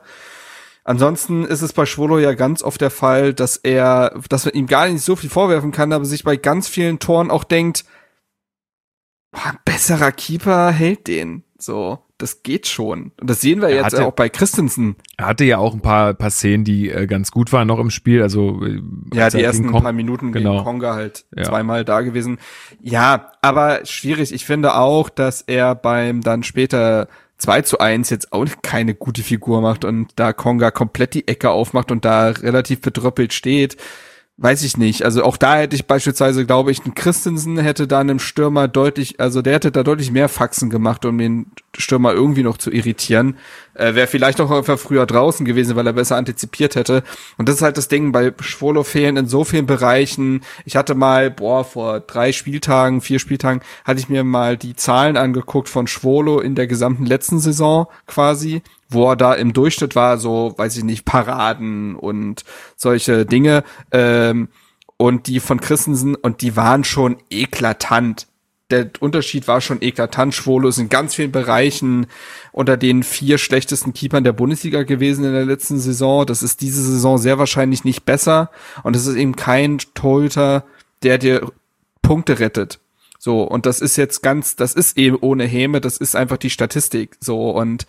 Ansonsten 0.85 1.45
ist 1.45 1.63
es 1.63 1.73
bei 1.73 1.87
Schwolo 1.87 2.19
ja 2.19 2.35
ganz 2.35 2.63
oft 2.63 2.81
der 2.81 2.91
Fall, 2.91 3.33
dass 3.35 3.57
er, 3.57 4.21
dass 4.29 4.45
man 4.45 4.55
ihm 4.55 4.67
gar 4.67 4.87
nicht 4.87 5.03
so 5.03 5.17
viel 5.17 5.31
vorwerfen 5.31 5.73
kann, 5.73 5.93
aber 5.93 6.05
sich 6.05 6.25
bei 6.25 6.37
ganz 6.37 6.69
vielen 6.69 6.99
Toren 6.99 7.31
auch 7.31 7.45
denkt, 7.45 7.85
boah, 9.33 9.47
ein 9.47 9.59
besserer 9.65 10.13
Keeper 10.13 10.71
hält 10.71 11.09
den. 11.09 11.43
So, 11.59 12.04
das 12.19 12.43
geht 12.43 12.69
schon. 12.69 13.13
Und 13.21 13.29
das 13.29 13.41
sehen 13.41 13.61
wir 13.61 13.69
er 13.69 13.77
jetzt 13.77 13.85
hatte, 13.87 14.07
auch 14.07 14.13
bei 14.13 14.29
Christensen. 14.29 14.97
Er 15.17 15.27
hatte 15.27 15.45
ja 15.45 15.59
auch 15.59 15.75
ein 15.75 15.81
paar, 15.81 16.15
paar 16.15 16.31
Szenen, 16.31 16.65
die 16.65 16.89
äh, 16.89 17.07
ganz 17.07 17.31
gut 17.33 17.53
waren 17.53 17.67
noch 17.67 17.81
im 17.81 17.91
Spiel. 17.91 18.23
Also 18.23 18.65
äh, 18.65 18.81
ja, 19.13 19.31
die 19.31 19.43
ersten 19.43 19.71
paar 19.73 19.93
Minuten 19.93 20.33
genau. 20.33 20.53
gegen 20.53 20.65
Konga 20.65 20.95
halt 20.95 21.25
ja. 21.37 21.45
zweimal 21.45 21.85
da 21.85 22.03
gewesen. 22.03 22.39
Ja, 22.81 23.33
aber 23.43 23.85
schwierig. 23.85 24.33
Ich 24.33 24.45
finde 24.45 24.77
auch, 24.77 25.09
dass 25.09 25.43
er 25.43 25.75
beim 25.75 26.21
dann 26.21 26.45
später 26.45 27.09
2 27.39 27.63
zu 27.63 27.79
1 27.79 28.11
jetzt 28.11 28.33
auch 28.33 28.47
keine 28.63 28.95
gute 28.95 29.23
Figur 29.23 29.61
macht 29.61 29.85
und 29.85 30.13
da 30.17 30.33
Konga 30.33 30.71
komplett 30.71 31.15
die 31.15 31.27
Ecke 31.27 31.51
aufmacht 31.51 31.91
und 31.91 32.05
da 32.05 32.29
relativ 32.29 32.81
bedröppelt 32.81 33.33
steht 33.33 33.77
weiß 34.37 34.65
ich 34.65 34.77
nicht. 34.77 35.05
Also 35.05 35.23
auch 35.23 35.37
da 35.37 35.59
hätte 35.59 35.77
ich 35.77 35.87
beispielsweise, 35.87 36.45
glaube 36.45 36.73
ich, 36.73 36.85
ein 36.85 36.95
Christensen 36.95 37.57
hätte 37.57 37.87
da 37.87 38.01
einem 38.01 38.19
Stürmer 38.19 38.67
deutlich, 38.67 39.21
also 39.21 39.43
der 39.43 39.55
hätte 39.55 39.71
da 39.71 39.85
deutlich 39.85 40.11
mehr 40.11 40.29
Faxen 40.29 40.71
gemacht, 40.71 41.05
um 41.05 41.19
den 41.19 41.47
Stürmer 41.77 42.13
irgendwie 42.13 42.43
noch 42.43 42.59
zu 42.59 42.73
irritieren. 42.73 43.37
Äh, 43.75 43.95
Wäre 43.95 44.09
vielleicht 44.09 44.41
auch 44.41 44.51
einfach 44.51 44.79
früher 44.79 45.07
draußen 45.07 45.47
gewesen, 45.47 45.77
weil 45.77 45.87
er 45.87 45.93
besser 45.93 46.17
antizipiert 46.17 46.75
hätte. 46.75 47.05
Und 47.39 47.49
das 47.49 47.57
ist 47.57 47.63
halt 47.63 47.77
das 47.77 47.87
Ding, 47.87 48.11
bei 48.11 48.33
Schwolo 48.41 48.83
fehlen 48.83 49.17
in 49.17 49.29
so 49.29 49.45
vielen 49.45 49.67
Bereichen. 49.67 50.43
Ich 50.65 50.75
hatte 50.75 50.97
mal, 50.97 51.31
boah, 51.31 51.65
vor 51.65 52.01
drei 52.01 52.33
Spieltagen, 52.33 53.03
vier 53.03 53.21
Spieltagen, 53.21 53.63
hatte 53.85 54.01
ich 54.01 54.09
mir 54.09 54.25
mal 54.25 54.57
die 54.57 54.75
Zahlen 54.75 55.17
angeguckt 55.17 55.69
von 55.69 55.87
Schwolo 55.87 56.41
in 56.41 56.57
der 56.57 56.67
gesamten 56.67 57.07
letzten 57.07 57.39
Saison 57.39 57.87
quasi 58.09 58.63
wo 58.95 59.11
er 59.11 59.17
da 59.17 59.35
im 59.35 59.53
Durchschnitt 59.53 59.95
war, 59.95 60.19
so, 60.19 60.55
weiß 60.57 60.77
ich 60.77 60.85
nicht, 60.85 61.05
Paraden 61.05 61.97
und 61.97 62.45
solche 62.77 63.27
Dinge. 63.27 63.65
Ähm, 63.91 64.49
und 64.97 65.27
die 65.27 65.41
von 65.41 65.61
Christensen, 65.61 66.15
und 66.15 66.41
die 66.41 66.57
waren 66.57 66.85
schon 66.85 67.17
eklatant. 67.29 68.29
Der 68.71 68.91
Unterschied 69.01 69.47
war 69.47 69.61
schon 69.61 69.83
eklatant. 69.83 70.35
Schwolo 70.35 70.69
ist 70.69 70.79
in 70.79 70.89
ganz 70.89 71.15
vielen 71.15 71.33
Bereichen 71.33 72.07
unter 72.53 72.77
den 72.77 73.03
vier 73.03 73.37
schlechtesten 73.39 73.93
Keepern 73.93 74.25
der 74.25 74.33
Bundesliga 74.33 74.85
gewesen 74.85 75.25
in 75.25 75.33
der 75.33 75.45
letzten 75.45 75.79
Saison. 75.79 76.25
Das 76.25 76.43
ist 76.43 76.63
diese 76.63 76.83
Saison 76.83 77.19
sehr 77.19 77.39
wahrscheinlich 77.39 77.85
nicht 77.85 78.07
besser. 78.07 78.51
Und 78.83 78.97
es 78.97 79.07
ist 79.07 79.17
eben 79.17 79.37
kein 79.37 79.79
Torhüter, 79.95 80.65
der 81.03 81.19
dir 81.19 81.53
Punkte 82.01 82.39
rettet. 82.39 82.79
So, 83.19 83.43
und 83.43 83.67
das 83.67 83.81
ist 83.81 83.97
jetzt 83.97 84.23
ganz, 84.23 84.55
das 84.55 84.75
ist 84.75 84.99
eben 84.99 85.17
ohne 85.21 85.45
Häme, 85.45 85.81
das 85.81 85.97
ist 85.97 86.15
einfach 86.15 86.37
die 86.37 86.51
Statistik. 86.51 87.17
So, 87.21 87.51
und 87.51 87.87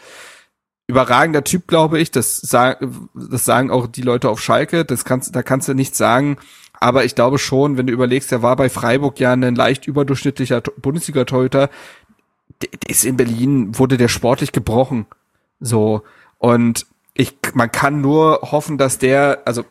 überragender 0.87 1.43
Typ, 1.43 1.67
glaube 1.67 1.99
ich. 1.99 2.11
Das, 2.11 2.37
sag, 2.37 2.85
das 3.13 3.45
sagen 3.45 3.71
auch 3.71 3.87
die 3.87 4.01
Leute 4.01 4.29
auf 4.29 4.41
Schalke. 4.41 4.85
Das 4.85 5.05
kannst, 5.05 5.35
da 5.35 5.43
kannst 5.43 5.67
du 5.67 5.73
nichts 5.73 5.97
sagen. 5.97 6.37
Aber 6.79 7.05
ich 7.05 7.15
glaube 7.15 7.39
schon, 7.39 7.77
wenn 7.77 7.87
du 7.87 7.93
überlegst, 7.93 8.31
er 8.31 8.41
war 8.41 8.55
bei 8.55 8.69
Freiburg 8.69 9.19
ja 9.19 9.33
ein 9.33 9.55
leicht 9.55 9.87
überdurchschnittlicher 9.87 10.61
Bundesliga-Torhüter. 10.61 11.69
Der, 12.61 12.69
der 12.69 12.89
ist 12.89 13.05
in 13.05 13.17
Berlin, 13.17 13.77
wurde 13.77 13.97
der 13.97 14.07
sportlich 14.07 14.51
gebrochen. 14.51 15.05
So. 15.59 16.03
Und 16.37 16.85
ich, 17.13 17.35
man 17.53 17.71
kann 17.71 18.01
nur 18.01 18.39
hoffen, 18.43 18.77
dass 18.77 18.97
der, 18.97 19.41
also, 19.45 19.63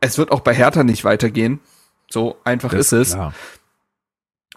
es 0.00 0.18
wird 0.18 0.30
auch 0.30 0.40
bei 0.40 0.54
Hertha 0.54 0.84
nicht 0.84 1.04
weitergehen. 1.04 1.60
So 2.10 2.36
einfach 2.44 2.70
das 2.70 2.86
ist 2.86 2.92
es. 2.92 3.14
Klar. 3.14 3.34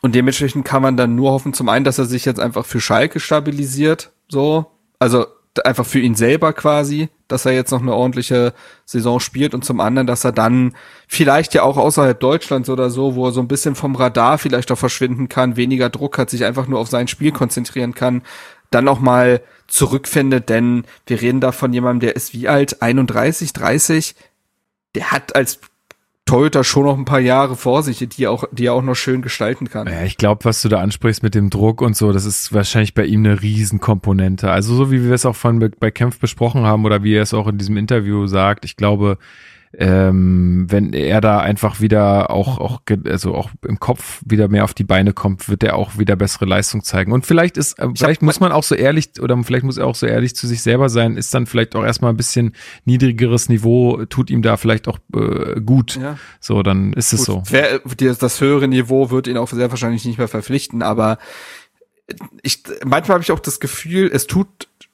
Und 0.01 0.13
dementsprechend 0.13 0.65
kann 0.65 0.81
man 0.83 0.97
dann 0.97 1.15
nur 1.15 1.31
hoffen, 1.31 1.53
zum 1.53 1.69
einen, 1.69 1.85
dass 1.85 1.97
er 1.97 2.05
sich 2.05 2.25
jetzt 2.25 2.39
einfach 2.39 2.65
für 2.65 2.81
Schalke 2.81 3.19
stabilisiert. 3.19 4.11
So. 4.27 4.67
Also, 4.99 5.25
einfach 5.63 5.85
für 5.85 5.99
ihn 5.99 6.15
selber 6.15 6.53
quasi, 6.53 7.09
dass 7.27 7.45
er 7.45 7.53
jetzt 7.53 7.71
noch 7.71 7.81
eine 7.81 7.93
ordentliche 7.93 8.53
Saison 8.85 9.19
spielt 9.19 9.53
und 9.53 9.63
zum 9.63 9.79
anderen, 9.79 10.07
dass 10.07 10.23
er 10.23 10.31
dann 10.31 10.75
vielleicht 11.07 11.53
ja 11.53 11.63
auch 11.63 11.77
außerhalb 11.77 12.19
Deutschlands 12.19 12.69
oder 12.69 12.89
so, 12.89 13.15
wo 13.15 13.27
er 13.27 13.31
so 13.31 13.39
ein 13.41 13.47
bisschen 13.47 13.75
vom 13.75 13.95
Radar 13.95 14.37
vielleicht 14.37 14.71
auch 14.71 14.77
verschwinden 14.77 15.29
kann, 15.29 15.55
weniger 15.55 15.89
Druck 15.89 16.17
hat, 16.17 16.29
sich 16.29 16.43
einfach 16.43 16.67
nur 16.67 16.79
auf 16.79 16.89
sein 16.89 17.07
Spiel 17.07 17.31
konzentrieren 17.31 17.93
kann, 17.93 18.23
dann 18.71 18.87
auch 18.87 18.99
mal 18.99 19.41
zurückfindet, 19.67 20.49
denn 20.49 20.83
wir 21.07 21.21
reden 21.21 21.41
da 21.41 21.51
von 21.51 21.71
jemandem, 21.71 22.07
der 22.07 22.15
ist 22.15 22.33
wie 22.33 22.47
alt? 22.47 22.81
31, 22.81 23.53
30? 23.53 24.15
Der 24.95 25.11
hat 25.11 25.35
als 25.35 25.59
Toyota 26.25 26.63
schon 26.63 26.85
noch 26.85 26.97
ein 26.97 27.05
paar 27.05 27.19
Jahre 27.19 27.55
vor 27.55 27.83
sich, 27.83 27.99
die 27.99 28.23
er 28.23 28.31
auch, 28.31 28.45
die 28.51 28.65
er 28.65 28.73
auch 28.73 28.81
noch 28.81 28.95
schön 28.95 29.21
gestalten 29.21 29.69
kann. 29.69 29.87
Ja, 29.87 30.03
ich 30.03 30.17
glaube, 30.17 30.43
was 30.43 30.63
du 30.63 30.69
da 30.69 30.79
ansprichst 30.79 31.21
mit 31.21 31.35
dem 31.35 31.51
Druck 31.51 31.81
und 31.81 31.95
so, 31.95 32.11
das 32.11 32.25
ist 32.25 32.51
wahrscheinlich 32.51 32.95
bei 32.95 33.05
ihm 33.05 33.23
eine 33.23 33.43
Riesenkomponente. 33.43 34.49
Also 34.49 34.73
so 34.73 34.91
wie 34.91 35.03
wir 35.03 35.11
es 35.11 35.27
auch 35.27 35.35
von 35.35 35.71
bei 35.79 35.91
Kempf 35.91 36.19
besprochen 36.19 36.63
haben 36.63 36.83
oder 36.83 37.03
wie 37.03 37.13
er 37.13 37.21
es 37.21 37.35
auch 37.35 37.47
in 37.47 37.59
diesem 37.59 37.77
Interview 37.77 38.25
sagt, 38.25 38.65
ich 38.65 38.75
glaube, 38.75 39.19
ähm, 39.77 40.65
wenn 40.69 40.93
er 40.93 41.21
da 41.21 41.39
einfach 41.39 41.81
wieder 41.81 42.29
auch, 42.29 42.59
auch, 42.59 42.81
also 43.05 43.35
auch 43.35 43.49
im 43.67 43.79
Kopf 43.79 44.21
wieder 44.25 44.47
mehr 44.47 44.63
auf 44.63 44.73
die 44.73 44.83
Beine 44.83 45.13
kommt, 45.13 45.49
wird 45.49 45.63
er 45.63 45.75
auch 45.75 45.97
wieder 45.97 46.15
bessere 46.15 46.45
Leistung 46.45 46.83
zeigen. 46.83 47.11
Und 47.11 47.25
vielleicht 47.25 47.57
ist, 47.57 47.79
äh, 47.79 47.87
vielleicht 47.95 48.21
muss 48.21 48.39
man 48.39 48.51
auch 48.51 48.63
so 48.63 48.75
ehrlich, 48.75 49.19
oder 49.21 49.41
vielleicht 49.43 49.65
muss 49.65 49.77
er 49.77 49.87
auch 49.87 49.95
so 49.95 50.05
ehrlich 50.05 50.35
zu 50.35 50.47
sich 50.47 50.61
selber 50.61 50.89
sein, 50.89 51.17
ist 51.17 51.33
dann 51.33 51.45
vielleicht 51.45 51.75
auch 51.75 51.83
erstmal 51.83 52.13
ein 52.13 52.17
bisschen 52.17 52.53
niedrigeres 52.85 53.49
Niveau, 53.49 54.05
tut 54.05 54.29
ihm 54.29 54.41
da 54.41 54.57
vielleicht 54.57 54.87
auch 54.87 54.99
äh, 55.13 55.59
gut. 55.61 55.99
Ja. 56.01 56.17
So, 56.39 56.63
dann 56.63 56.93
ist 56.93 57.11
gut, 57.11 57.19
es 57.19 57.25
so. 57.25 57.43
Wer, 57.49 57.79
das 57.79 58.41
höhere 58.41 58.67
Niveau 58.67 59.11
wird 59.11 59.27
ihn 59.27 59.37
auch 59.37 59.49
sehr 59.49 59.69
wahrscheinlich 59.69 60.05
nicht 60.05 60.17
mehr 60.17 60.27
verpflichten, 60.27 60.81
aber 60.83 61.17
ich, 62.43 62.63
manchmal 62.85 63.15
habe 63.15 63.23
ich 63.23 63.31
auch 63.31 63.39
das 63.39 63.59
Gefühl, 63.59 64.09
es 64.13 64.27
tut 64.27 64.47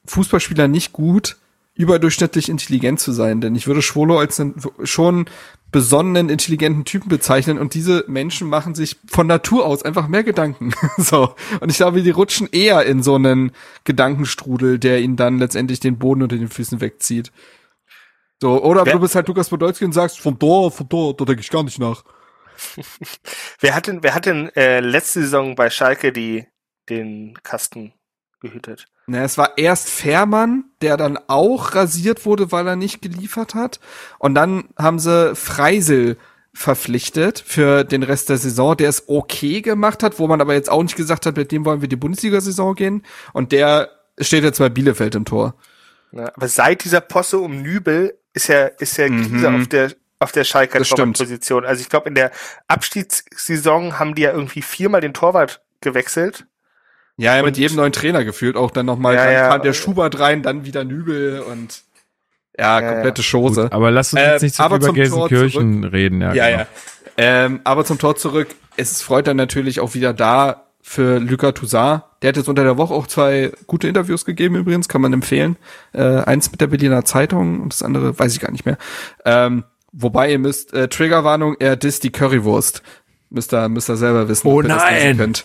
Fußballspieler 0.05 0.67
nicht 0.67 0.93
gut, 0.93 1.37
überdurchschnittlich 1.73 2.49
intelligent 2.49 2.99
zu 2.99 3.11
sein, 3.11 3.41
denn 3.41 3.55
ich 3.55 3.65
würde 3.65 3.81
Schwolo 3.81 4.19
als 4.19 4.39
einen 4.39 4.55
schon 4.83 5.25
besonnenen, 5.71 6.29
intelligenten 6.29 6.83
Typen 6.83 7.07
bezeichnen 7.07 7.57
und 7.57 7.73
diese 7.73 8.03
Menschen 8.07 8.49
machen 8.49 8.75
sich 8.75 8.97
von 9.07 9.25
Natur 9.25 9.65
aus 9.65 9.83
einfach 9.83 10.07
mehr 10.07 10.23
Gedanken. 10.23 10.73
so. 10.97 11.33
Und 11.61 11.69
ich 11.69 11.77
glaube, 11.77 12.01
die 12.01 12.09
rutschen 12.09 12.49
eher 12.51 12.85
in 12.85 13.01
so 13.01 13.15
einen 13.15 13.53
Gedankenstrudel, 13.85 14.79
der 14.79 14.99
ihnen 14.99 15.15
dann 15.15 15.39
letztendlich 15.39 15.79
den 15.79 15.97
Boden 15.97 16.23
unter 16.23 16.37
den 16.37 16.49
Füßen 16.49 16.81
wegzieht. 16.81 17.31
So, 18.41 18.61
oder 18.61 18.85
wer, 18.85 18.93
du 18.93 18.99
bist 18.99 19.15
halt 19.15 19.27
Lukas 19.27 19.49
Podolski 19.49 19.85
und 19.85 19.93
sagst, 19.93 20.19
von 20.19 20.37
da, 20.37 20.69
von 20.69 20.89
da, 20.89 21.13
da 21.15 21.25
denke 21.25 21.41
ich 21.41 21.49
gar 21.49 21.63
nicht 21.63 21.79
nach. 21.79 22.03
wer 23.59 23.75
hat 23.75 23.87
denn, 23.87 24.03
wer 24.03 24.13
hat 24.13 24.25
denn 24.25 24.49
äh, 24.55 24.81
letzte 24.81 25.21
Saison 25.21 25.55
bei 25.55 25.69
Schalke 25.69 26.11
die, 26.11 26.47
den 26.89 27.37
Kasten 27.43 27.93
gehütet? 28.41 28.87
Na, 29.11 29.25
es 29.25 29.37
war 29.37 29.57
erst 29.57 29.89
Fährmann, 29.89 30.63
der 30.81 30.95
dann 30.95 31.19
auch 31.27 31.75
rasiert 31.75 32.25
wurde, 32.25 32.53
weil 32.53 32.65
er 32.65 32.77
nicht 32.77 33.01
geliefert 33.01 33.55
hat. 33.55 33.81
Und 34.19 34.35
dann 34.35 34.69
haben 34.77 34.99
sie 34.99 35.35
Freisel 35.35 36.15
verpflichtet 36.53 37.43
für 37.45 37.83
den 37.83 38.03
Rest 38.03 38.29
der 38.29 38.37
Saison, 38.37 38.77
der 38.77 38.87
es 38.87 39.09
okay 39.09 39.61
gemacht 39.61 40.01
hat, 40.01 40.17
wo 40.17 40.27
man 40.27 40.39
aber 40.39 40.53
jetzt 40.53 40.71
auch 40.71 40.81
nicht 40.81 40.95
gesagt 40.95 41.25
hat, 41.25 41.35
mit 41.35 41.51
dem 41.51 41.65
wollen 41.65 41.81
wir 41.81 41.89
die 41.89 41.97
Bundesliga-Saison 41.97 42.73
gehen. 42.75 43.03
Und 43.33 43.51
der 43.51 43.89
steht 44.17 44.45
jetzt 44.45 44.59
bei 44.59 44.69
Bielefeld 44.69 45.15
im 45.15 45.25
Tor. 45.25 45.55
Ja, 46.13 46.31
aber 46.33 46.47
seit 46.47 46.85
dieser 46.85 47.01
Posse 47.01 47.39
um 47.39 47.61
Nübel 47.61 48.17
ist 48.33 48.47
ja, 48.47 48.67
ist 48.67 48.97
ja 48.97 49.07
Krise 49.07 49.49
mhm. 49.49 49.61
auf 49.61 49.67
der, 49.67 49.91
auf 50.19 50.31
der 50.31 50.45
Schalker 50.45 50.81
Torwartposition. 50.81 51.65
Also 51.65 51.81
ich 51.81 51.89
glaube, 51.89 52.07
in 52.07 52.15
der 52.15 52.31
Abstiegssaison 52.69 53.99
haben 53.99 54.15
die 54.15 54.21
ja 54.21 54.31
irgendwie 54.31 54.61
viermal 54.61 55.01
den 55.01 55.13
Torwart 55.13 55.61
gewechselt. 55.81 56.45
Ja, 57.21 57.37
ja 57.37 57.43
mit 57.43 57.55
jedem 57.55 57.77
neuen 57.77 57.91
Trainer 57.91 58.25
gefühlt 58.25 58.55
auch 58.55 58.71
dann 58.71 58.87
nochmal. 58.87 59.13
Ja, 59.13 59.25
dann 59.25 59.33
ja. 59.33 59.49
kam 59.49 59.61
der 59.61 59.73
Schubert 59.73 60.19
rein, 60.19 60.41
dann 60.41 60.65
wieder 60.65 60.83
Nübel 60.83 61.41
und 61.41 61.83
ja, 62.57 62.81
ja 62.81 62.93
komplette 62.93 63.21
Chose. 63.21 63.63
Gut, 63.63 63.71
aber 63.71 63.91
lass 63.91 64.11
uns 64.13 64.21
jetzt 64.21 64.41
nicht 64.41 64.55
so 64.55 64.63
äh, 64.63 64.75
über 64.75 64.91
Gelsenkirchen 64.91 65.83
reden. 65.83 66.21
Ja, 66.21 66.33
ja, 66.33 66.47
genau. 66.47 66.59
ja. 66.59 66.67
Ähm, 67.17 67.61
aber 67.63 67.85
zum 67.85 67.99
Tor 67.99 68.15
zurück. 68.15 68.47
Es 68.75 69.03
freut 69.03 69.27
dann 69.27 69.37
natürlich 69.37 69.79
auch 69.81 69.93
wieder 69.93 70.13
da 70.13 70.65
für 70.81 71.19
Luca 71.19 71.51
Toussaint. 71.51 72.01
Der 72.23 72.29
hat 72.29 72.37
jetzt 72.37 72.49
unter 72.49 72.63
der 72.63 72.77
Woche 72.77 72.93
auch 72.93 73.05
zwei 73.05 73.51
gute 73.67 73.87
Interviews 73.87 74.25
gegeben 74.25 74.55
übrigens, 74.55 74.89
kann 74.89 75.01
man 75.01 75.13
empfehlen. 75.13 75.57
Äh, 75.93 76.01
eins 76.01 76.51
mit 76.51 76.59
der 76.59 76.67
Berliner 76.67 77.05
Zeitung 77.05 77.61
und 77.61 77.71
das 77.71 77.83
andere 77.83 78.17
weiß 78.17 78.33
ich 78.33 78.39
gar 78.39 78.51
nicht 78.51 78.65
mehr. 78.65 78.77
Ähm, 79.25 79.63
wobei 79.91 80.31
ihr 80.31 80.39
müsst, 80.39 80.73
äh, 80.73 80.87
Triggerwarnung, 80.87 81.55
er 81.59 81.75
disst 81.75 82.03
die 82.03 82.11
Currywurst. 82.11 82.81
Müsst 83.29 83.53
ihr, 83.53 83.69
müsst 83.69 83.89
ihr 83.89 83.97
selber 83.97 84.27
wissen. 84.27 84.47
Oh 84.47 84.61
nein! 84.63 85.35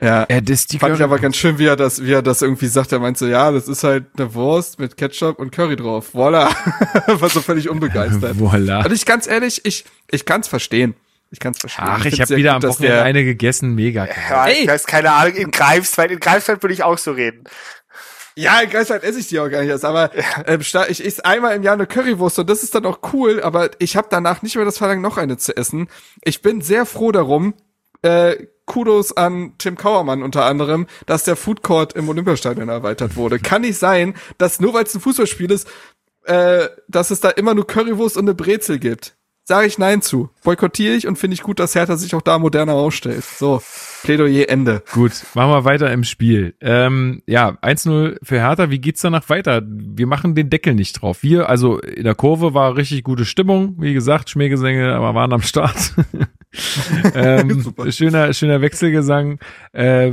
Ja, 0.00 0.22
er 0.24 0.40
disst 0.40 0.72
die 0.72 0.78
fand 0.78 0.96
ich 0.96 1.02
aber 1.02 1.18
ganz 1.18 1.36
schön, 1.36 1.58
wie 1.58 1.66
er 1.66 1.76
das, 1.76 2.02
wie 2.02 2.12
er 2.12 2.22
das 2.22 2.40
irgendwie 2.40 2.66
sagt. 2.66 2.92
Er 2.92 3.00
meint 3.00 3.18
so, 3.18 3.26
ja, 3.26 3.50
das 3.52 3.68
ist 3.68 3.84
halt 3.84 4.06
eine 4.16 4.32
Wurst 4.34 4.78
mit 4.78 4.96
Ketchup 4.96 5.38
und 5.38 5.52
Curry 5.52 5.76
drauf. 5.76 6.14
Voila. 6.14 6.48
War 7.06 7.28
so 7.28 7.40
völlig 7.40 7.68
unbegeistert. 7.68 8.38
Voila. 8.38 8.84
Und 8.84 8.92
ich 8.92 9.04
ganz 9.04 9.26
ehrlich, 9.26 9.64
ich, 9.64 9.84
ich 10.10 10.24
kann's 10.24 10.48
verstehen. 10.48 10.94
Ich 11.30 11.38
kann 11.38 11.52
es 11.52 11.60
verstehen. 11.60 11.84
Ach, 11.86 12.04
ich, 12.04 12.14
ich 12.14 12.20
habe 12.20 12.36
wieder 12.36 12.54
gut, 12.54 12.64
am 12.64 12.70
Wochenende 12.70 13.02
eine 13.02 13.24
gegessen, 13.24 13.74
mega. 13.74 14.06
Ja, 14.06 14.46
Ey. 14.46 14.66
Das 14.66 14.82
ist 14.82 14.86
keine 14.86 15.12
Ahnung, 15.12 15.34
in 15.34 15.50
Greifswald, 15.50 16.10
in 16.10 16.18
Greifswald 16.18 16.62
würde 16.62 16.74
ich 16.74 16.82
auch 16.82 16.98
so 16.98 17.12
reden. 17.12 17.44
Ja, 18.34 18.60
in 18.60 18.70
Greifswald 18.70 19.04
esse 19.04 19.20
ich 19.20 19.28
die 19.28 19.38
auch 19.38 19.48
gar 19.48 19.60
nicht 19.60 19.70
erst, 19.70 19.84
aber 19.84 20.10
ähm, 20.46 20.60
ich 20.60 21.04
esse 21.04 21.24
einmal 21.24 21.54
im 21.54 21.62
Jahr 21.62 21.74
eine 21.74 21.86
Currywurst 21.86 22.38
und 22.38 22.48
das 22.48 22.62
ist 22.62 22.74
dann 22.74 22.86
auch 22.86 23.00
cool, 23.12 23.42
aber 23.42 23.70
ich 23.78 23.96
habe 23.96 24.08
danach 24.10 24.42
nicht 24.42 24.56
mehr 24.56 24.64
das 24.64 24.78
Verlangen, 24.78 25.02
noch 25.02 25.18
eine 25.18 25.36
zu 25.36 25.56
essen. 25.56 25.88
Ich 26.24 26.40
bin 26.42 26.62
sehr 26.62 26.86
froh 26.86 27.12
darum, 27.12 27.54
äh, 28.02 28.36
Kudos 28.66 29.16
an 29.16 29.54
Tim 29.58 29.76
Kauermann 29.76 30.22
unter 30.22 30.44
anderem, 30.44 30.86
dass 31.06 31.24
der 31.24 31.34
Food 31.34 31.62
Court 31.62 31.94
im 31.94 32.08
Olympiastadion 32.08 32.68
erweitert 32.68 33.16
wurde. 33.16 33.40
Kann 33.40 33.62
nicht 33.62 33.78
sein, 33.78 34.14
dass 34.38 34.60
nur 34.60 34.74
weil 34.74 34.84
es 34.84 34.94
ein 34.94 35.00
Fußballspiel 35.00 35.50
ist, 35.50 35.68
äh, 36.24 36.68
dass 36.86 37.10
es 37.10 37.20
da 37.20 37.30
immer 37.30 37.54
nur 37.54 37.66
Currywurst 37.66 38.16
und 38.16 38.24
eine 38.24 38.34
Brezel 38.34 38.78
gibt. 38.78 39.16
Sage 39.42 39.66
ich 39.66 39.78
Nein 39.78 40.00
zu. 40.00 40.30
Boykottiere 40.44 40.94
ich 40.94 41.08
und 41.08 41.18
finde 41.18 41.34
ich 41.34 41.42
gut, 41.42 41.58
dass 41.58 41.74
Hertha 41.74 41.96
sich 41.96 42.14
auch 42.14 42.22
da 42.22 42.38
moderner 42.38 42.74
ausstellt. 42.74 43.24
So, 43.24 43.60
Plädoyer 44.04 44.48
Ende. 44.48 44.84
Gut, 44.92 45.10
machen 45.34 45.50
wir 45.50 45.64
weiter 45.64 45.92
im 45.92 46.04
Spiel. 46.04 46.54
Ähm, 46.60 47.22
ja, 47.26 47.58
1-0 47.60 48.18
für 48.22 48.38
Hertha. 48.38 48.70
Wie 48.70 48.78
geht's 48.78 49.00
danach 49.00 49.28
weiter? 49.28 49.62
Wir 49.66 50.06
machen 50.06 50.36
den 50.36 50.50
Deckel 50.50 50.74
nicht 50.74 51.02
drauf. 51.02 51.24
Wir, 51.24 51.48
also 51.48 51.80
in 51.80 52.04
der 52.04 52.14
Kurve 52.14 52.54
war 52.54 52.76
richtig 52.76 53.02
gute 53.02 53.24
Stimmung. 53.24 53.74
Wie 53.78 53.92
gesagt, 53.92 54.30
Schmähgesänge, 54.30 54.94
aber 54.94 55.16
waren 55.16 55.32
am 55.32 55.42
Start. 55.42 55.94
ähm, 57.14 57.74
schöner, 57.90 58.32
schöner 58.32 58.60
Wechselgesang. 58.60 59.38
Äh, 59.72 60.12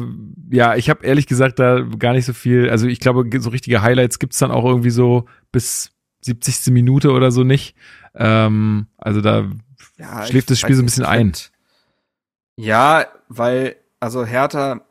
ja, 0.51 0.75
ich 0.75 0.89
habe 0.89 1.05
ehrlich 1.05 1.25
gesagt 1.25 1.59
da 1.59 1.81
gar 1.81 2.13
nicht 2.13 2.25
so 2.25 2.33
viel. 2.33 2.69
Also 2.69 2.87
ich 2.87 2.99
glaube, 2.99 3.27
so 3.39 3.49
richtige 3.49 3.81
Highlights 3.81 4.19
gibt's 4.19 4.37
dann 4.37 4.51
auch 4.51 4.65
irgendwie 4.65 4.91
so 4.91 5.25
bis 5.51 5.91
70. 6.21 6.71
Minute 6.71 7.11
oder 7.11 7.31
so 7.31 7.43
nicht. 7.43 7.75
Ähm, 8.15 8.87
also 8.97 9.21
da 9.21 9.49
ja, 9.97 10.25
schläft 10.25 10.51
das 10.51 10.59
Spiel 10.59 10.75
so 10.75 10.83
ein 10.83 10.85
bisschen 10.85 11.05
ein. 11.05 11.33
Ja, 12.55 13.05
weil, 13.29 13.75
also 13.99 14.25
Hertha 14.25 14.81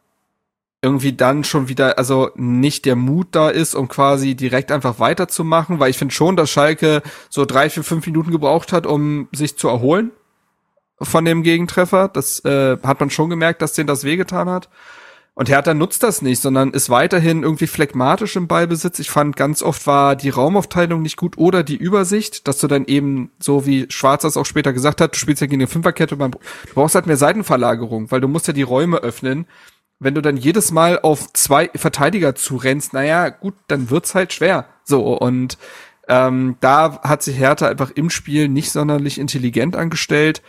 irgendwie 0.83 1.15
dann 1.15 1.43
schon 1.43 1.69
wieder, 1.69 1.99
also 1.99 2.31
nicht 2.37 2.85
der 2.85 2.97
Mut 2.97 3.29
da 3.33 3.49
ist, 3.49 3.75
um 3.75 3.89
quasi 3.89 4.35
direkt 4.35 4.71
einfach 4.71 4.99
weiterzumachen, 4.99 5.81
weil 5.81 5.91
ich 5.91 5.99
finde 5.99 6.15
schon, 6.15 6.37
dass 6.37 6.51
Schalke 6.51 7.03
so 7.29 7.45
drei, 7.45 7.71
vier, 7.71 7.83
fünf 7.83 8.07
Minuten 8.07 8.31
gebraucht 8.31 8.73
hat, 8.73 8.87
um 8.87 9.29
sich 9.33 9.57
zu 9.57 9.69
erholen 9.69 10.11
von 11.01 11.25
dem 11.25 11.43
Gegentreffer. 11.43 12.09
Das 12.09 12.45
äh, 12.45 12.79
hat 12.83 13.01
man 13.01 13.11
schon 13.11 13.31
gemerkt, 13.31 13.63
dass 13.63 13.73
denen 13.73 13.87
das 13.87 14.05
wehgetan 14.05 14.49
hat. 14.49 14.69
Und 15.39 15.51
Hertha 15.51 15.75
nutzt 15.75 16.03
das 16.03 16.23
nicht, 16.23 16.41
sondern 16.41 16.71
ist 16.71 16.89
weiterhin 16.89 17.43
irgendwie 17.43 17.67
phlegmatisch 17.67 18.37
im 18.37 18.47
Ballbesitz. 18.47 18.99
Ich 19.01 19.11
fand, 19.11 19.37
ganz 19.37 19.63
oft 19.63 19.87
war 19.87 20.17
die 20.17 20.31
Raumaufteilung 20.31 21.03
nicht 21.03 21.19
gut 21.19 21.37
oder 21.37 21.63
die 21.63 21.77
Übersicht, 21.77 22.49
dass 22.49 22.59
du 22.59 22.69
dann 22.69 22.87
eben, 22.87 23.31
so 23.39 23.67
wie 23.67 23.85
Schwarz 23.91 24.23
das 24.23 24.39
auch 24.39 24.47
später 24.47 24.73
gesagt 24.73 25.03
hat, 25.03 25.15
du 25.15 25.19
spielst 25.19 25.43
ja 25.43 25.47
gegen 25.47 25.61
eine 25.61 25.69
Fünferkette, 25.69 26.17
du 26.17 26.31
brauchst 26.75 26.95
halt 26.95 27.07
mehr 27.07 27.19
Seitenverlagerung, 27.19 28.11
weil 28.11 28.23
du 28.23 28.29
musst 28.29 28.47
ja 28.47 28.55
die 28.55 28.63
Räume 28.63 28.97
öffnen. 28.97 29.47
Wenn 29.99 30.15
du 30.15 30.23
dann 30.23 30.39
jedes 30.39 30.73
Mal 30.73 31.01
auf 31.03 31.31
zwei 31.35 31.71
Verteidiger 31.75 32.35
zurennst, 32.35 32.95
naja, 32.95 33.29
gut, 33.29 33.55
dann 33.69 33.91
wird's 33.91 34.15
halt 34.15 34.33
schwer. 34.33 34.65
So, 34.85 35.19
und 35.19 35.59
ähm, 36.09 36.57
da 36.61 37.03
hat 37.03 37.23
sich 37.23 37.39
Hertha 37.39 37.69
einfach 37.69 37.91
im 37.91 38.09
Spiel 38.09 38.49
nicht 38.49 38.71
sonderlich 38.71 39.19
intelligent 39.19 39.77
angestellt. 39.77 40.41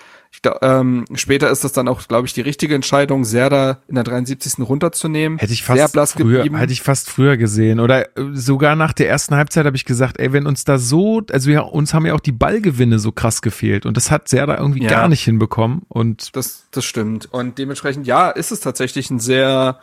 Glaub, 0.41 0.59
ähm, 0.61 1.05
später 1.15 1.49
ist 1.49 1.63
das 1.63 1.71
dann 1.73 1.88
auch, 1.88 2.07
glaube 2.07 2.27
ich, 2.27 2.33
die 2.33 2.41
richtige 2.41 2.75
Entscheidung, 2.75 3.25
Serda 3.25 3.81
in 3.88 3.95
der 3.95 4.03
73. 4.03 4.59
runterzunehmen. 4.59 5.39
Hätte 5.39 5.53
ich 5.53 5.63
fast 5.63 5.93
früher, 6.11 6.38
geblieben. 6.38 6.57
hätte 6.57 6.73
ich 6.73 6.81
fast 6.81 7.09
früher 7.09 7.38
gesehen. 7.38 7.79
Oder 7.79 8.17
äh, 8.17 8.29
sogar 8.33 8.75
nach 8.75 8.93
der 8.93 9.09
ersten 9.09 9.35
Halbzeit 9.35 9.65
habe 9.65 9.75
ich 9.75 9.85
gesagt, 9.85 10.19
ey, 10.19 10.33
wenn 10.33 10.45
uns 10.45 10.63
da 10.63 10.77
so, 10.77 11.23
also 11.31 11.49
wir, 11.49 11.65
uns 11.65 11.93
haben 11.93 12.05
ja 12.05 12.13
auch 12.13 12.19
die 12.19 12.31
Ballgewinne 12.31 12.99
so 12.99 13.11
krass 13.11 13.41
gefehlt 13.41 13.85
und 13.85 13.97
das 13.97 14.11
hat 14.11 14.27
Serda 14.27 14.57
irgendwie 14.57 14.83
ja. 14.83 14.89
gar 14.89 15.07
nicht 15.07 15.23
hinbekommen. 15.23 15.81
Und 15.88 16.35
das, 16.35 16.67
das 16.71 16.85
stimmt. 16.85 17.33
Und 17.33 17.57
dementsprechend, 17.57 18.05
ja, 18.05 18.29
ist 18.29 18.51
es 18.51 18.59
tatsächlich 18.59 19.09
ein 19.09 19.19
sehr, 19.19 19.79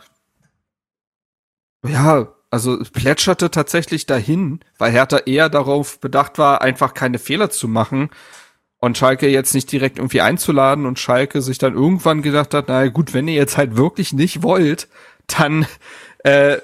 ja, 1.85 2.29
also 2.49 2.79
plätscherte 2.93 3.51
tatsächlich 3.51 4.05
dahin, 4.05 4.61
weil 4.77 4.91
Hertha 4.91 5.17
eher 5.17 5.49
darauf 5.49 5.99
bedacht 5.99 6.37
war, 6.37 6.61
einfach 6.61 6.93
keine 6.93 7.19
Fehler 7.19 7.49
zu 7.49 7.67
machen 7.67 8.09
und 8.79 8.97
Schalke 8.97 9.27
jetzt 9.27 9.53
nicht 9.53 9.71
direkt 9.71 9.97
irgendwie 9.97 10.21
einzuladen 10.21 10.85
und 10.85 10.99
Schalke 10.99 11.41
sich 11.41 11.57
dann 11.57 11.73
irgendwann 11.73 12.21
gedacht 12.21 12.53
hat, 12.53 12.65
na 12.67 12.87
gut, 12.87 13.13
wenn 13.13 13.27
ihr 13.27 13.35
jetzt 13.35 13.57
halt 13.57 13.77
wirklich 13.77 14.13
nicht 14.13 14.43
wollt, 14.43 14.87
dann 15.27 15.65
äh, 16.25 16.59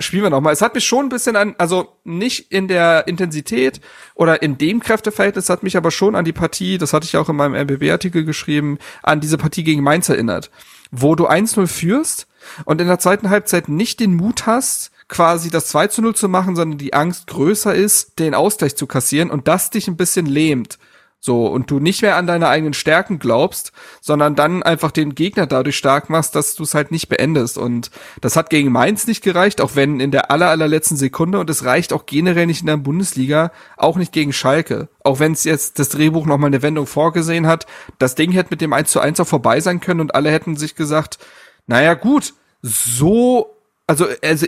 spielen 0.00 0.22
wir 0.22 0.30
noch 0.30 0.40
mal. 0.40 0.52
Es 0.52 0.62
hat 0.62 0.74
mich 0.74 0.86
schon 0.86 1.06
ein 1.06 1.10
bisschen 1.10 1.36
an, 1.36 1.54
also 1.58 1.96
nicht 2.04 2.50
in 2.50 2.66
der 2.66 3.06
Intensität 3.06 3.82
oder 4.14 4.42
in 4.42 4.56
dem 4.56 4.80
Kräfteverhältnis, 4.80 5.50
hat 5.50 5.62
mich 5.62 5.76
aber 5.76 5.90
schon 5.90 6.14
an 6.14 6.24
die 6.24 6.32
Partie, 6.32 6.78
das 6.78 6.94
hatte 6.94 7.04
ich 7.04 7.16
auch 7.18 7.28
in 7.28 7.36
meinem 7.36 7.54
RBB-Artikel 7.54 8.24
geschrieben, 8.24 8.78
an 9.02 9.20
diese 9.20 9.36
Partie 9.36 9.64
gegen 9.64 9.82
Mainz 9.82 10.08
erinnert, 10.08 10.50
wo 10.90 11.14
du 11.14 11.28
1-0 11.28 11.66
führst 11.66 12.26
und 12.64 12.80
in 12.80 12.86
der 12.86 12.98
zweiten 12.98 13.28
Halbzeit 13.28 13.68
nicht 13.68 14.00
den 14.00 14.14
Mut 14.14 14.46
hast, 14.46 14.92
quasi 15.08 15.50
das 15.50 15.66
2 15.68 15.88
0 15.98 16.14
zu 16.14 16.30
machen, 16.30 16.56
sondern 16.56 16.78
die 16.78 16.94
Angst 16.94 17.26
größer 17.26 17.74
ist, 17.74 18.18
den 18.18 18.34
Ausgleich 18.34 18.76
zu 18.76 18.86
kassieren 18.86 19.30
und 19.30 19.46
das 19.46 19.68
dich 19.68 19.88
ein 19.88 19.98
bisschen 19.98 20.24
lähmt. 20.24 20.78
So, 21.18 21.46
und 21.46 21.70
du 21.70 21.80
nicht 21.80 22.02
mehr 22.02 22.16
an 22.16 22.26
deine 22.26 22.48
eigenen 22.48 22.74
Stärken 22.74 23.18
glaubst, 23.18 23.72
sondern 24.00 24.36
dann 24.36 24.62
einfach 24.62 24.92
den 24.92 25.14
Gegner 25.14 25.46
dadurch 25.46 25.76
stark 25.76 26.08
machst, 26.08 26.36
dass 26.36 26.54
du 26.54 26.62
es 26.62 26.74
halt 26.74 26.92
nicht 26.92 27.08
beendest. 27.08 27.58
Und 27.58 27.90
das 28.20 28.36
hat 28.36 28.48
gegen 28.48 28.70
Mainz 28.70 29.06
nicht 29.06 29.24
gereicht, 29.24 29.60
auch 29.60 29.74
wenn 29.74 29.98
in 29.98 30.12
der 30.12 30.30
aller, 30.30 30.50
allerletzten 30.50 30.96
Sekunde, 30.96 31.40
und 31.40 31.50
es 31.50 31.64
reicht 31.64 31.92
auch 31.92 32.06
generell 32.06 32.46
nicht 32.46 32.60
in 32.60 32.68
der 32.68 32.76
Bundesliga, 32.76 33.50
auch 33.76 33.96
nicht 33.96 34.12
gegen 34.12 34.32
Schalke. 34.32 34.88
Auch 35.02 35.18
wenn 35.18 35.32
es 35.32 35.44
jetzt 35.44 35.78
das 35.78 35.88
Drehbuch 35.88 36.26
nochmal 36.26 36.48
eine 36.48 36.62
Wendung 36.62 36.86
vorgesehen 36.86 37.46
hat, 37.46 37.66
das 37.98 38.14
Ding 38.14 38.30
hätte 38.30 38.50
mit 38.50 38.60
dem 38.60 38.72
1 38.72 38.90
zu 38.90 39.00
1 39.00 39.18
auch 39.18 39.26
vorbei 39.26 39.60
sein 39.60 39.80
können 39.80 40.00
und 40.00 40.14
alle 40.14 40.30
hätten 40.30 40.56
sich 40.56 40.76
gesagt, 40.76 41.18
naja, 41.66 41.94
gut, 41.94 42.34
so 42.62 43.56
also, 43.86 44.06
also 44.22 44.46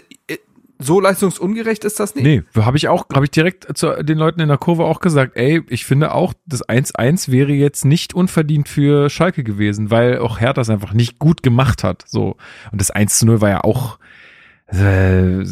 so 0.78 1.00
leistungsungerecht 1.00 1.84
ist 1.84 1.98
das 1.98 2.14
nicht. 2.14 2.24
Nee, 2.24 2.42
habe 2.62 2.76
ich 2.76 2.88
auch, 2.88 3.06
habe 3.12 3.24
ich 3.24 3.30
direkt 3.30 3.76
zu 3.76 4.02
den 4.02 4.18
Leuten 4.18 4.40
in 4.40 4.48
der 4.48 4.58
Kurve 4.58 4.84
auch 4.84 5.00
gesagt, 5.00 5.36
ey, 5.36 5.62
ich 5.68 5.84
finde 5.84 6.14
auch, 6.14 6.34
das 6.46 6.66
1-1 6.66 7.30
wäre 7.30 7.52
jetzt 7.52 7.84
nicht 7.84 8.14
unverdient 8.14 8.68
für 8.68 9.10
Schalke 9.10 9.42
gewesen, 9.42 9.90
weil 9.90 10.18
auch 10.18 10.40
Hertha 10.40 10.54
das 10.54 10.70
einfach 10.70 10.92
nicht 10.92 11.18
gut 11.18 11.42
gemacht 11.42 11.84
hat. 11.84 12.04
So. 12.06 12.36
Und 12.72 12.80
das 12.80 12.94
1-0 12.94 13.40
war 13.40 13.48
ja 13.48 13.64
auch 13.64 13.98
äh, 14.68 15.44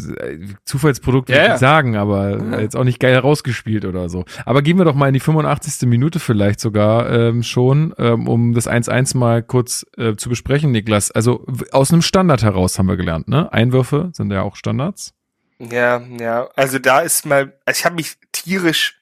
Zufallsprodukt, 0.65 1.31
würde 1.31 1.41
yeah. 1.41 1.55
ich 1.55 1.61
sagen, 1.61 1.97
aber 1.97 2.39
ja. 2.39 2.61
jetzt 2.61 2.77
auch 2.77 2.85
nicht 2.85 3.01
geil 3.01 3.17
rausgespielt 3.17 3.85
oder 3.87 4.09
so. 4.09 4.25
Aber 4.45 4.61
gehen 4.61 4.77
wir 4.77 4.85
doch 4.85 4.95
mal 4.95 5.09
in 5.09 5.15
die 5.15 5.21
85. 5.21 5.89
Minute 5.89 6.21
vielleicht 6.21 6.61
sogar 6.61 7.11
ähm, 7.11 7.43
schon, 7.43 7.95
ähm, 7.99 8.29
um 8.29 8.53
das 8.53 8.69
1-1 8.69 9.17
mal 9.17 9.43
kurz 9.43 9.87
äh, 9.97 10.17
zu 10.17 10.29
besprechen, 10.29 10.71
Niklas. 10.71 11.11
Also 11.11 11.47
aus 11.73 11.93
einem 11.93 12.03
Standard 12.03 12.43
heraus 12.43 12.79
haben 12.79 12.87
wir 12.87 12.97
gelernt, 12.97 13.29
ne? 13.29 13.51
Einwürfe 13.53 14.11
sind 14.13 14.31
ja 14.31 14.43
auch 14.43 14.57
Standards. 14.57 15.15
Ja, 15.59 16.03
ja. 16.19 16.49
Also 16.55 16.79
da 16.79 17.01
ist 17.01 17.25
mal, 17.25 17.59
also 17.65 17.79
ich 17.79 17.85
habe 17.87 17.95
mich 17.95 18.17
tierisch 18.33 19.01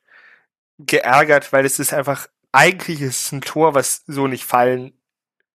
geärgert, 0.78 1.52
weil 1.52 1.64
es 1.64 1.78
ist 1.78 1.92
einfach, 1.92 2.28
eigentlich 2.52 3.00
ist 3.00 3.26
es 3.26 3.32
ein 3.32 3.40
Tor, 3.40 3.74
was 3.74 4.04
so 4.06 4.28
nicht 4.28 4.44
fallen 4.44 4.92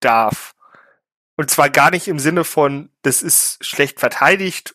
darf. 0.00 0.54
Und 1.40 1.48
zwar 1.48 1.70
gar 1.70 1.90
nicht 1.90 2.06
im 2.06 2.18
Sinne 2.18 2.44
von, 2.44 2.90
das 3.00 3.22
ist 3.22 3.64
schlecht 3.64 3.98
verteidigt. 3.98 4.74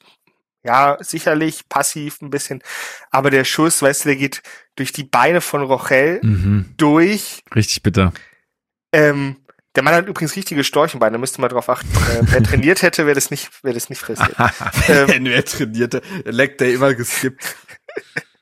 Ja, 0.63 0.97
sicherlich, 0.99 1.69
passiv 1.69 2.23
ein 2.23 2.31
bisschen. 2.31 2.63
Aber 3.11 3.29
der 3.29 3.43
Schuss, 3.45 3.83
weißt 3.83 4.03
du, 4.03 4.09
der 4.09 4.15
geht 4.15 4.41
durch 4.75 4.91
die 4.91 5.03
Beine 5.03 5.41
von 5.41 5.61
Rochelle 5.61 6.21
mhm. 6.23 6.73
durch. 6.75 7.43
Richtig 7.53 7.83
bitter. 7.83 8.13
Ähm, 8.91 9.35
der 9.75 9.83
Mann 9.83 9.93
hat 9.93 10.07
übrigens 10.07 10.35
richtige 10.35 10.63
Storchenbeine, 10.63 11.11
da 11.11 11.17
müsste 11.19 11.39
man 11.39 11.51
drauf 11.51 11.69
achten. 11.69 11.87
Äh, 11.87 12.21
wer 12.21 12.41
trainiert 12.49 12.81
hätte, 12.81 13.05
wäre 13.05 13.13
das 13.13 13.29
nicht, 13.29 13.63
wäre 13.63 13.75
das 13.75 13.91
nicht 13.91 13.99
frisiert. 13.99 14.33
ähm, 14.87 15.25
wer 15.25 15.45
trainierte, 15.45 16.01
leckt 16.23 16.61
der 16.61 16.73
immer 16.73 16.95
geskippt. 16.95 17.45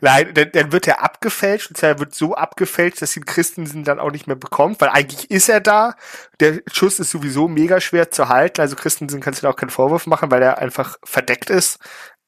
Nein, 0.00 0.32
dann, 0.34 0.50
dann 0.52 0.72
wird 0.72 0.86
er 0.86 1.02
abgefälscht, 1.02 1.70
und 1.70 1.76
zwar 1.76 1.98
wird 1.98 2.14
so 2.14 2.34
abgefälscht, 2.34 3.02
dass 3.02 3.16
ihn 3.16 3.24
Christensen 3.24 3.84
dann 3.84 4.00
auch 4.00 4.10
nicht 4.10 4.26
mehr 4.26 4.36
bekommt, 4.36 4.80
weil 4.80 4.88
eigentlich 4.88 5.30
ist 5.30 5.48
er 5.48 5.60
da. 5.60 5.94
Der 6.40 6.60
Schuss 6.72 6.98
ist 6.98 7.10
sowieso 7.10 7.48
mega 7.48 7.80
schwer 7.80 8.10
zu 8.10 8.28
halten, 8.28 8.60
also 8.60 8.76
Christensen 8.76 9.20
kannst 9.20 9.42
du 9.42 9.46
da 9.46 9.52
auch 9.52 9.56
keinen 9.56 9.70
Vorwurf 9.70 10.06
machen, 10.06 10.30
weil 10.30 10.42
er 10.42 10.58
einfach 10.58 10.96
verdeckt 11.04 11.50
ist. 11.50 11.78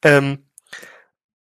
Ähm, 0.03 0.45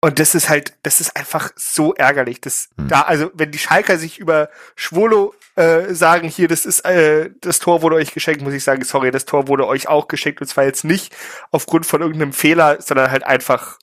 und 0.06 0.20
das 0.20 0.36
ist 0.36 0.50
halt, 0.50 0.78
das 0.84 1.02
ist 1.02 1.16
einfach 1.16 1.50
so 1.56 1.96
ärgerlich. 1.96 2.40
Das, 2.40 2.70
hm. 2.78 2.90
da, 2.90 3.02
also 3.02 3.32
wenn 3.34 3.50
die 3.50 3.58
Schalker 3.58 3.98
sich 3.98 4.20
über 4.20 4.50
Schwolo 4.76 5.34
äh, 5.56 5.96
sagen, 5.96 6.28
hier, 6.28 6.48
das 6.48 6.66
ist 6.66 6.82
äh, 6.82 7.32
das 7.42 7.58
Tor 7.58 7.82
wurde 7.82 7.96
euch 7.96 8.14
geschenkt, 8.14 8.44
muss 8.44 8.54
ich 8.54 8.64
sagen, 8.64 8.84
sorry, 8.84 9.10
das 9.10 9.26
Tor 9.26 9.48
wurde 9.48 9.66
euch 9.66 9.88
auch 9.88 10.08
geschenkt 10.08 10.42
und 10.42 10.48
zwar 10.48 10.66
jetzt 10.66 10.84
nicht 10.84 11.16
aufgrund 11.50 11.88
von 11.88 12.02
irgendeinem 12.02 12.34
Fehler, 12.34 12.82
sondern 12.82 13.10
halt 13.10 13.24
einfach 13.24 13.80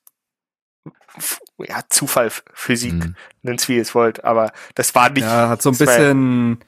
ja, 1.58 1.80
Zufall, 1.88 2.30
Physik, 2.54 2.94
mhm. 2.94 3.16
nennt's 3.42 3.68
wie 3.68 3.76
ihr 3.76 3.82
es 3.82 3.94
wollt, 3.94 4.24
aber 4.24 4.52
das 4.74 4.94
war 4.94 5.10
nicht. 5.10 5.22
Ja, 5.22 5.48
hat 5.48 5.62
so 5.62 5.70
ein 5.70 5.78
bisschen, 5.78 6.58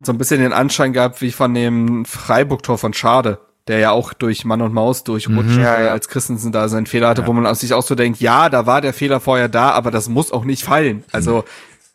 so 0.00 0.12
ein 0.12 0.18
bisschen 0.18 0.40
den 0.40 0.52
Anschein 0.52 0.92
gehabt 0.92 1.20
wie 1.20 1.32
von 1.32 1.54
dem 1.54 2.04
Freiburg-Tor 2.04 2.78
von 2.78 2.92
Schade, 2.94 3.38
der 3.66 3.78
ja 3.78 3.90
auch 3.90 4.12
durch 4.12 4.44
Mann 4.44 4.62
und 4.62 4.72
Maus 4.72 5.04
durchrutscht, 5.04 5.56
mhm. 5.56 5.62
ja, 5.62 5.80
ja. 5.80 5.90
als 5.90 6.08
Christensen 6.08 6.52
da 6.52 6.68
seinen 6.68 6.86
Fehler 6.86 7.08
hatte, 7.08 7.22
ja. 7.22 7.26
wo 7.26 7.32
man 7.32 7.54
sich 7.54 7.74
auch 7.74 7.82
so 7.82 7.94
denkt, 7.94 8.20
ja, 8.20 8.48
da 8.48 8.66
war 8.66 8.80
der 8.80 8.94
Fehler 8.94 9.20
vorher 9.20 9.48
da, 9.48 9.70
aber 9.70 9.90
das 9.90 10.08
muss 10.08 10.32
auch 10.32 10.44
nicht 10.44 10.64
fallen. 10.64 11.04
Also, 11.12 11.44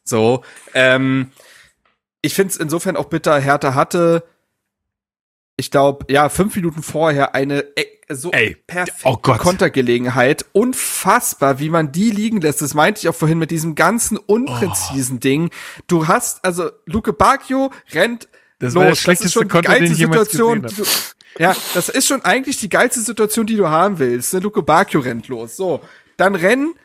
so, 0.04 0.44
ähm, 0.74 1.32
ich 2.22 2.34
finde 2.34 2.52
es 2.52 2.58
insofern 2.58 2.96
auch 2.96 3.06
bitter, 3.06 3.40
Hertha 3.40 3.74
hatte, 3.74 4.24
ich 5.58 5.72
glaube, 5.72 6.06
ja, 6.12 6.30
fünf 6.30 6.56
Minuten 6.56 6.84
vorher 6.84 7.34
eine 7.34 7.62
e- 7.76 7.88
so 8.10 8.32
Ey, 8.32 8.56
perfekte 8.68 9.02
oh. 9.06 9.18
Kontergelegenheit. 9.18 10.46
Unfassbar, 10.52 11.60
wie 11.60 11.70
man 11.70 11.92
die 11.92 12.12
liegen 12.12 12.40
lässt. 12.42 12.62
Das 12.62 12.74
meinte 12.74 13.00
ich 13.00 13.10
auch 13.10 13.16
vorhin 13.16 13.40
mit 13.40 13.52
diesem 13.52 13.74
ganzen 13.74 14.18
unpräzisen 14.18 15.20
Ding. 15.20 15.50
Du 15.88 16.08
hast, 16.08 16.44
also 16.46 16.70
Luke 16.86 17.14
Bacchio 17.14 17.72
rennt 17.94 18.28
Das 18.60 18.74
los. 18.74 18.76
war 18.76 18.84
der 18.84 18.94
ist 18.94 19.00
schlechteste 19.00 19.32
schon 19.32 19.44
die 19.44 19.50
Konter, 19.50 19.72
den 19.74 19.80
geilste 19.80 19.96
Situation, 19.96 20.62
die 20.62 20.76
du, 20.76 20.84
Ja, 21.40 21.56
das 21.74 21.90
ist 21.90 22.08
schon 22.08 22.24
eigentlich 22.24 22.60
die 22.60 22.70
geilste 22.70 23.02
Situation, 23.02 23.48
die 23.48 23.56
du 23.56 23.70
haben 23.70 23.98
willst. 23.98 24.34
Ne? 24.34 24.40
Luke 24.42 24.62
Bacchio 24.62 25.00
rennt 25.00 25.28
los. 25.28 25.56
So, 25.56 25.82
dann 26.18 26.36
rennen, 26.36 26.76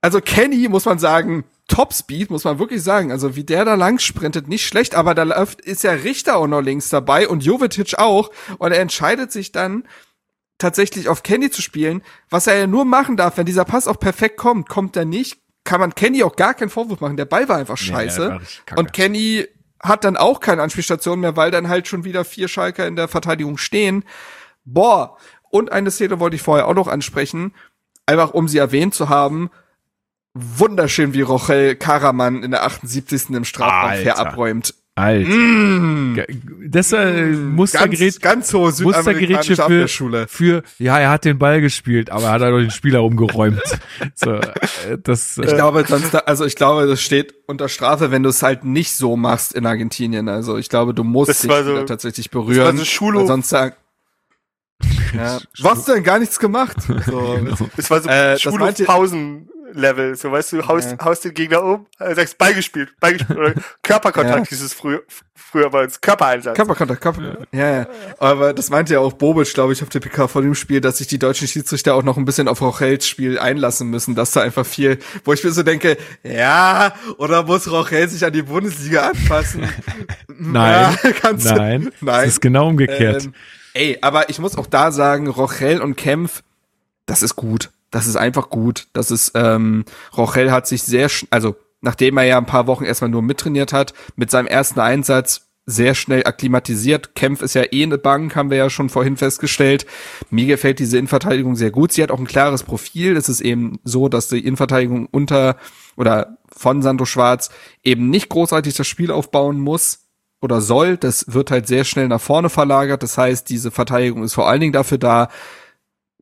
also 0.00 0.20
Kenny, 0.20 0.68
muss 0.68 0.86
man 0.86 0.98
sagen, 0.98 1.44
Topspeed, 1.68 2.30
muss 2.30 2.44
man 2.44 2.58
wirklich 2.58 2.82
sagen. 2.82 3.10
Also 3.10 3.36
wie 3.36 3.44
der 3.44 3.64
da 3.64 3.74
lang 3.74 3.98
sprintet, 3.98 4.48
nicht 4.48 4.66
schlecht, 4.66 4.94
aber 4.94 5.14
da 5.14 5.22
läuft, 5.22 5.60
ist 5.60 5.82
ja 5.82 5.92
Richter 5.92 6.36
auch 6.36 6.46
noch 6.46 6.60
links 6.60 6.88
dabei 6.90 7.26
und 7.28 7.42
Jovetic 7.44 7.98
auch. 7.98 8.30
Und 8.58 8.72
er 8.72 8.80
entscheidet 8.80 9.32
sich 9.32 9.50
dann, 9.52 9.84
tatsächlich 10.58 11.08
auf 11.08 11.22
Kenny 11.22 11.50
zu 11.50 11.62
spielen, 11.62 12.02
was 12.30 12.46
er 12.46 12.56
ja 12.56 12.66
nur 12.66 12.84
machen 12.84 13.16
darf, 13.16 13.36
wenn 13.36 13.46
dieser 13.46 13.64
Pass 13.64 13.88
auch 13.88 13.98
perfekt 13.98 14.36
kommt, 14.36 14.68
kommt 14.68 14.96
er 14.96 15.04
nicht, 15.04 15.38
kann 15.64 15.80
man 15.80 15.94
Kenny 15.94 16.22
auch 16.22 16.36
gar 16.36 16.54
keinen 16.54 16.70
Vorwurf 16.70 17.00
machen. 17.00 17.16
Der 17.16 17.24
Ball 17.24 17.48
war 17.48 17.56
einfach 17.56 17.78
Nee, 17.80 17.86
scheiße. 17.86 18.40
kacke. 18.66 18.78
und 18.80 18.92
Kenny 18.92 19.46
hat 19.80 20.04
dann 20.04 20.16
auch 20.16 20.40
keine 20.40 20.62
Anspielstation 20.62 21.20
mehr, 21.20 21.36
weil 21.36 21.50
dann 21.50 21.68
halt 21.68 21.88
schon 21.88 22.04
wieder 22.04 22.24
vier 22.24 22.48
Schalker 22.48 22.86
in 22.86 22.96
der 22.96 23.08
Verteidigung 23.08 23.58
stehen. 23.58 24.04
Boah. 24.64 25.16
Und 25.50 25.72
eine 25.72 25.90
Szene 25.90 26.20
wollte 26.20 26.36
ich 26.36 26.42
vorher 26.42 26.66
auch 26.68 26.74
noch 26.74 26.88
ansprechen, 26.88 27.54
einfach 28.06 28.32
um 28.32 28.48
sie 28.48 28.58
erwähnt 28.58 28.94
zu 28.94 29.08
haben. 29.08 29.50
Wunderschön, 30.34 31.14
wie 31.14 31.20
Rochel 31.22 31.76
Karaman 31.76 32.42
in 32.42 32.50
der 32.50 32.64
78. 32.64 33.30
im 33.30 33.44
Strafraum 33.44 33.90
Alter. 33.90 34.02
fair 34.02 34.18
abräumt. 34.18 34.74
Alt. 34.96 35.26
Ge- 35.26 36.26
Das 36.68 36.92
äh, 36.92 37.26
Mustergerät, 37.32 38.20
Ganz, 38.20 38.50
ganz 38.52 38.54
hohe 38.54 38.72
Mustergerätsche 38.84 39.56
für, 39.56 39.88
für, 40.28 40.62
ja, 40.78 40.98
er 41.00 41.10
hat 41.10 41.24
den 41.24 41.36
Ball 41.38 41.60
gespielt, 41.60 42.10
aber 42.10 42.26
er 42.26 42.30
hat 42.32 42.42
halt 42.42 42.54
auch 42.54 42.58
den 42.60 42.70
Spieler 42.70 43.02
umgeräumt. 43.02 43.60
so, 44.14 44.34
äh, 44.34 44.52
das, 45.02 45.36
Ich 45.38 45.50
äh, 45.50 45.54
glaube, 45.56 45.84
sonst, 45.88 46.14
also 46.28 46.44
ich 46.44 46.54
glaube, 46.54 46.86
das 46.86 47.00
steht 47.00 47.34
unter 47.48 47.68
Strafe, 47.68 48.12
wenn 48.12 48.22
du 48.22 48.28
es 48.28 48.42
halt 48.44 48.64
nicht 48.64 48.92
so 48.92 49.16
machst 49.16 49.52
in 49.52 49.66
Argentinien. 49.66 50.28
Also 50.28 50.58
ich 50.58 50.68
glaube, 50.68 50.94
du 50.94 51.02
musst 51.02 51.28
Das 51.30 51.40
dich 51.40 51.50
war 51.50 51.64
so- 51.64 51.82
tatsächlich 51.82 52.30
berühren. 52.30 52.76
so 52.76 52.84
Schulhof- 52.84 53.26
sonst 53.26 53.48
sagen, 53.48 53.74
ja, 55.16 55.40
was 55.60 55.84
denn? 55.86 56.02
Gar 56.04 56.20
nichts 56.20 56.38
gemacht. 56.38 56.76
So, 57.06 57.38
Das 57.76 57.90
war 57.90 58.00
so 58.00 58.08
Äh, 58.08 58.34
das 58.34 58.42
Schulhofpausen-Level. 59.74 60.16
So, 60.16 60.30
weißt 60.32 60.52
du, 60.52 60.66
haust, 60.68 60.92
Ja. 60.92 61.04
haust 61.04 61.24
den 61.24 61.34
Gegner 61.34 61.62
um, 61.62 61.86
äh, 61.98 62.14
sagst 62.14 62.38
Ball 62.38 62.54
gespielt, 62.54 62.94
Ball 63.00 63.14
gespielt, 63.14 63.38
oder 63.38 63.54
Körperkontakt, 63.82 64.38
Ja. 64.38 64.44
dieses 64.50 64.72
früher, 64.72 65.02
früher 65.34 65.70
bei 65.70 65.84
uns, 65.84 66.00
Körpereinsatz. 66.00 66.56
Körperkontakt, 66.56 67.00
Körper. 67.00 67.46
Ja. 67.52 67.78
ja, 67.80 67.86
Aber 68.18 68.52
das 68.54 68.70
meinte 68.70 68.94
ja 68.94 69.00
auch 69.00 69.12
Bobic, 69.12 69.52
glaube 69.54 69.72
ich, 69.72 69.82
auf 69.82 69.88
der 69.88 70.00
PK 70.00 70.28
vor 70.28 70.42
dem 70.42 70.54
Spiel, 70.54 70.80
dass 70.80 70.98
sich 70.98 71.06
die 71.06 71.18
deutschen 71.18 71.48
Schiedsrichter 71.48 71.94
auch 71.94 72.02
noch 72.02 72.16
ein 72.16 72.24
bisschen 72.24 72.48
auf 72.48 72.60
Rochels 72.60 73.06
Spiel 73.06 73.38
einlassen 73.38 73.88
müssen, 73.90 74.14
dass 74.14 74.30
da 74.32 74.42
einfach 74.42 74.66
viel, 74.66 74.98
wo 75.24 75.32
ich 75.32 75.42
mir 75.44 75.50
so 75.50 75.62
denke, 75.62 75.96
ja, 76.22 76.94
oder 77.18 77.42
muss 77.44 77.70
Rochel 77.70 78.08
sich 78.08 78.24
an 78.24 78.32
die 78.32 78.42
Bundesliga 78.42 79.08
anpassen? 79.08 79.68
Nein, 80.28 80.96
ja, 81.02 81.12
kannst 81.12 81.46
du- 81.50 81.54
nein, 81.54 81.82
nein. 82.00 82.24
das 82.24 82.26
ist 82.26 82.40
genau 82.40 82.68
umgekehrt. 82.68 83.24
Ähm, 83.24 83.34
ey, 83.74 83.98
aber 84.00 84.28
ich 84.30 84.38
muss 84.38 84.56
auch 84.56 84.66
da 84.66 84.90
sagen, 84.90 85.28
Rochel 85.28 85.80
und 85.80 85.96
Kempf, 85.96 86.42
das 87.06 87.22
ist 87.22 87.36
gut. 87.36 87.70
Das 87.94 88.08
ist 88.08 88.16
einfach 88.16 88.50
gut. 88.50 88.88
Das 88.92 89.12
ist, 89.12 89.32
ähm, 89.36 89.84
Rochel 90.16 90.50
hat 90.50 90.66
sich 90.66 90.82
sehr, 90.82 91.08
also 91.30 91.54
nachdem 91.80 92.16
er 92.16 92.24
ja 92.24 92.38
ein 92.38 92.44
paar 92.44 92.66
Wochen 92.66 92.84
erstmal 92.84 93.08
nur 93.08 93.22
mittrainiert 93.22 93.72
hat, 93.72 93.94
mit 94.16 94.32
seinem 94.32 94.48
ersten 94.48 94.80
Einsatz 94.80 95.42
sehr 95.64 95.94
schnell 95.94 96.24
akklimatisiert. 96.26 97.14
Kempf 97.14 97.40
ist 97.40 97.54
ja 97.54 97.62
eh 97.70 97.84
eine 97.84 97.96
Bank, 97.96 98.34
haben 98.34 98.50
wir 98.50 98.56
ja 98.56 98.68
schon 98.68 98.88
vorhin 98.88 99.16
festgestellt. 99.16 99.86
Mir 100.28 100.46
gefällt 100.46 100.80
diese 100.80 100.98
Innenverteidigung 100.98 101.54
sehr 101.54 101.70
gut. 101.70 101.92
Sie 101.92 102.02
hat 102.02 102.10
auch 102.10 102.18
ein 102.18 102.26
klares 102.26 102.64
Profil. 102.64 103.16
Es 103.16 103.28
ist 103.28 103.40
eben 103.40 103.78
so, 103.84 104.08
dass 104.08 104.26
die 104.26 104.44
Innenverteidigung 104.44 105.06
unter 105.06 105.56
oder 105.96 106.38
von 106.52 106.82
Sandro 106.82 107.04
Schwarz 107.04 107.50
eben 107.84 108.10
nicht 108.10 108.28
großartig 108.28 108.74
das 108.74 108.88
Spiel 108.88 109.12
aufbauen 109.12 109.60
muss 109.60 110.00
oder 110.40 110.60
soll. 110.60 110.96
Das 110.96 111.32
wird 111.32 111.52
halt 111.52 111.68
sehr 111.68 111.84
schnell 111.84 112.08
nach 112.08 112.20
vorne 112.20 112.50
verlagert. 112.50 113.04
Das 113.04 113.16
heißt, 113.16 113.48
diese 113.48 113.70
Verteidigung 113.70 114.24
ist 114.24 114.34
vor 114.34 114.48
allen 114.48 114.60
Dingen 114.60 114.72
dafür 114.72 114.98
da, 114.98 115.28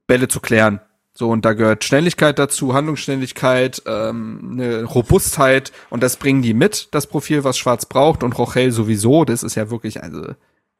Bälle 0.06 0.28
zu 0.28 0.40
klären. 0.40 0.82
So, 1.14 1.28
und 1.28 1.44
da 1.44 1.52
gehört 1.52 1.84
Schnelligkeit 1.84 2.38
dazu, 2.38 2.72
Handlungsschnelligkeit, 2.74 3.82
ähm, 3.86 4.50
eine 4.52 4.84
Robustheit 4.84 5.70
und 5.90 6.02
das 6.02 6.16
bringen 6.16 6.40
die 6.42 6.54
mit, 6.54 6.88
das 6.92 7.06
Profil, 7.06 7.44
was 7.44 7.58
Schwarz 7.58 7.84
braucht 7.86 8.22
und 8.22 8.38
Rochel 8.38 8.72
sowieso, 8.72 9.24
das 9.26 9.42
ist 9.42 9.54
ja 9.54 9.70
wirklich, 9.70 10.02
also 10.02 10.32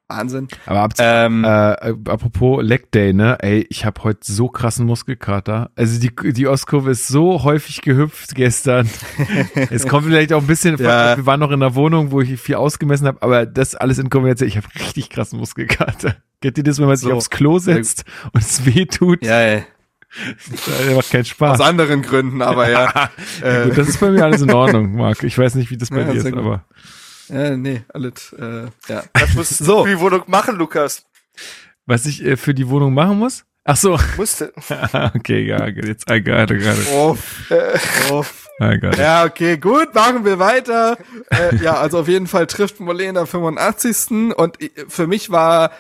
Wahnsinn. 0.09 0.49
Aber 0.67 0.81
ab, 0.81 0.93
Ähm, 0.99 1.45
äh, 1.45 1.49
apropos 1.49 2.63
Leg 2.63 2.91
Day, 2.93 3.15
ne? 3.15 3.39
Ey, 3.41 3.67
ich 3.71 3.85
habe 3.87 4.03
heute 4.05 4.21
so 4.31 4.49
krassen 4.49 4.85
Muskelkater. 4.85 5.71
Also 5.75 5.99
die, 6.01 6.11
die 6.33 6.47
Ostkurve 6.49 6.91
ist 6.91 7.09
so 7.09 7.45
häufig 7.45 7.81
gehüpft 7.81 8.35
gestern. 8.35 8.91
es 9.71 9.87
kommt 9.87 10.07
vielleicht 10.07 10.33
auch 10.35 10.43
ein 10.43 10.47
bisschen, 10.47 10.77
Ja. 10.77 11.17
wir 11.17 11.25
waren 11.25 11.41
noch 11.41 11.51
in 11.51 11.61
der 11.61 11.75
Wohnung, 11.77 12.11
wo 12.11 12.21
ich 12.21 12.39
viel 12.41 12.57
ausgemessen 12.57 13.07
habe, 13.07 13.23
aber 13.23 13.47
das 13.47 13.75
alles 13.75 13.99
in 13.99 14.11
Kombination, 14.11 14.49
ich 14.49 14.57
habe 14.59 14.67
richtig 14.81 15.09
krassen 15.09 15.39
Muskelkater. 15.39 16.17
Kennt 16.43 16.59
ihr 16.59 16.65
das, 16.65 16.79
wenn 16.79 16.87
man 16.89 16.97
sich 16.97 17.09
So. 17.09 17.15
aufs 17.15 17.31
Klo 17.31 17.59
setzt 17.59 18.05
und 18.33 18.43
es 18.43 18.67
weh 18.67 18.85
tut? 18.87 19.23
ja, 19.25 19.41
ja. 19.57 19.63
Das 20.49 20.95
macht 20.95 21.11
keinen 21.11 21.25
Spaß. 21.25 21.61
aus 21.61 21.67
anderen 21.67 22.03
Gründen, 22.03 22.43
aber 22.43 22.69
ja. 22.71 22.93
Ja, 23.43 23.63
äh, 23.63 23.69
gut, 23.69 23.79
das 23.79 23.89
ist 23.89 24.01
bei 24.01 24.11
mir 24.11 24.25
alles 24.25 24.43
in 24.43 24.53
Ordnung, 24.53 24.95
Marc. 24.95 25.23
Ich 25.23 25.39
weiß 25.39 25.55
nicht, 25.55 25.71
wie 25.71 25.77
das 25.79 25.91
bei 25.91 26.01
Ja, 26.01 26.13
dir 26.13 26.19
ist, 26.19 26.25
gut. 26.25 26.39
aber 26.39 26.65
ja, 27.29 27.57
nee, 27.57 27.83
alles, 27.95 28.33
äh, 28.39 28.67
ja. 28.89 29.05
Das 29.15 29.35
musst 29.35 29.61
du 29.61 29.65
So. 29.65 29.85
für 29.85 29.91
die 29.91 30.01
Wohnung 30.01 30.23
machen, 30.27 30.57
Lukas. 30.57 31.05
was 31.87 32.05
ich 32.07 32.23
äh, 32.25 32.37
für 32.37 32.53
die 32.55 32.69
Wohnung 32.69 32.93
machen 32.95 33.19
muss? 33.19 33.45
Ach 33.65 33.77
so, 33.77 33.97
Musste. 34.17 34.53
okay, 35.15 35.47
ja, 35.47 35.67
jetzt 35.69 36.11
I 36.11 36.21
got 36.23 36.51
it, 36.51 36.63
got 36.63 36.77
it. 36.77 36.89
Oh, 36.93 37.17
oh. 38.11 38.25
I 38.61 38.77
got 38.79 38.95
it. 38.95 38.99
Ja, 38.99 39.25
okay, 39.25 39.57
gut, 39.57 39.95
machen 39.95 40.25
wir 40.25 40.39
weiter. 40.41 40.99
äh, 41.31 41.55
ja, 41.63 41.75
also 41.75 42.01
auf 42.01 42.09
jeden 42.09 42.27
Fall 42.27 42.49
trifft 42.49 42.81
Molina 42.81 43.25
85. 43.25 44.35
Und 44.37 44.61
i- 44.61 44.73
für 44.89 45.07
mich 45.07 45.31
war, 45.31 45.71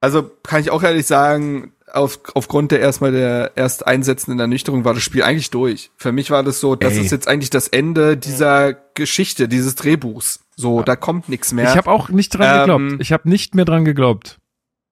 also 0.00 0.28
kann 0.42 0.60
ich 0.60 0.70
auch 0.70 0.82
ehrlich 0.82 1.06
sagen, 1.06 1.72
auf, 1.94 2.20
aufgrund 2.34 2.72
der 2.72 2.80
erstmal 2.80 3.12
der 3.12 3.52
erst 3.56 3.86
einsetzenden 3.86 4.40
Ernüchterung 4.40 4.84
war 4.84 4.94
das 4.94 5.02
Spiel 5.02 5.22
eigentlich 5.22 5.50
durch. 5.50 5.90
Für 5.96 6.12
mich 6.12 6.30
war 6.30 6.42
das 6.42 6.60
so, 6.60 6.74
das 6.74 6.94
Ey. 6.94 7.00
ist 7.00 7.12
jetzt 7.12 7.28
eigentlich 7.28 7.50
das 7.50 7.68
Ende 7.68 8.16
dieser 8.16 8.74
Geschichte, 8.94 9.48
dieses 9.48 9.74
Drehbuchs. 9.74 10.40
So, 10.56 10.82
da 10.82 10.96
kommt 10.96 11.28
nichts 11.28 11.52
mehr. 11.52 11.70
Ich 11.70 11.76
habe 11.76 11.90
auch 11.90 12.08
nicht 12.08 12.30
dran 12.30 12.70
Ähm, 12.70 12.78
geglaubt. 12.88 13.02
Ich 13.02 13.12
habe 13.12 13.28
nicht 13.28 13.54
mehr 13.54 13.64
dran 13.64 13.84
geglaubt, 13.84 14.38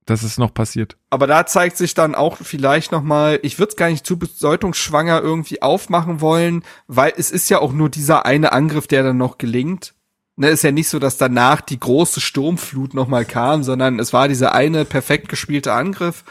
dass 0.07 0.23
es 0.23 0.39
noch 0.39 0.53
passiert. 0.53 0.97
Aber 1.11 1.27
da 1.27 1.47
zeigt 1.47 1.77
sich 1.77 1.95
dann 1.95 2.15
auch 2.15 2.37
vielleicht 2.37 2.93
noch 2.93 3.03
mal, 3.03 3.39
ich 3.43 3.59
würde 3.59 3.71
es 3.71 3.77
gar 3.77 3.89
nicht 3.89 4.07
zu 4.07 4.19
bedeutungsschwanger 4.19 5.21
irgendwie 5.23 5.63
aufmachen 5.63 6.21
wollen, 6.21 6.65
weil 6.89 7.13
es 7.17 7.31
ist 7.31 7.49
ja 7.51 7.61
auch 7.61 7.73
nur 7.73 7.91
dieser 7.91 8.27
eine 8.27 8.53
Angriff, 8.53 8.87
der 8.87 9.03
dann 9.03 9.19
noch 9.19 9.39
gelingt. 9.39 9.95
Ne, 10.37 10.49
ist 10.49 10.63
ja 10.65 10.73
nicht 10.73 10.89
so, 10.89 10.99
dass 10.99 11.19
danach 11.19 11.61
die 11.61 11.79
große 11.79 12.21
Sturmflut 12.21 12.95
noch 12.95 13.07
mal 13.07 13.25
kam, 13.25 13.63
sondern 13.63 13.99
es 13.99 14.13
war 14.13 14.29
dieser 14.29 14.55
eine 14.55 14.85
perfekt 14.87 15.29
gespielte 15.29 15.73
Angriff. 15.75 16.25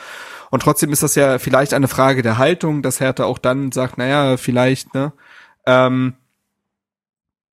Und 0.49 0.63
trotzdem 0.63 0.91
ist 0.91 1.03
das 1.03 1.15
ja 1.15 1.37
vielleicht 1.37 1.73
eine 1.73 1.87
Frage 1.87 2.23
der 2.23 2.37
Haltung, 2.39 2.81
dass 2.81 2.99
Hertha 2.99 3.25
auch 3.25 3.37
dann 3.37 3.71
sagt, 3.71 3.97
naja, 3.97 4.37
vielleicht, 4.37 4.93
ne? 4.95 5.13
Ähm, 5.65 6.15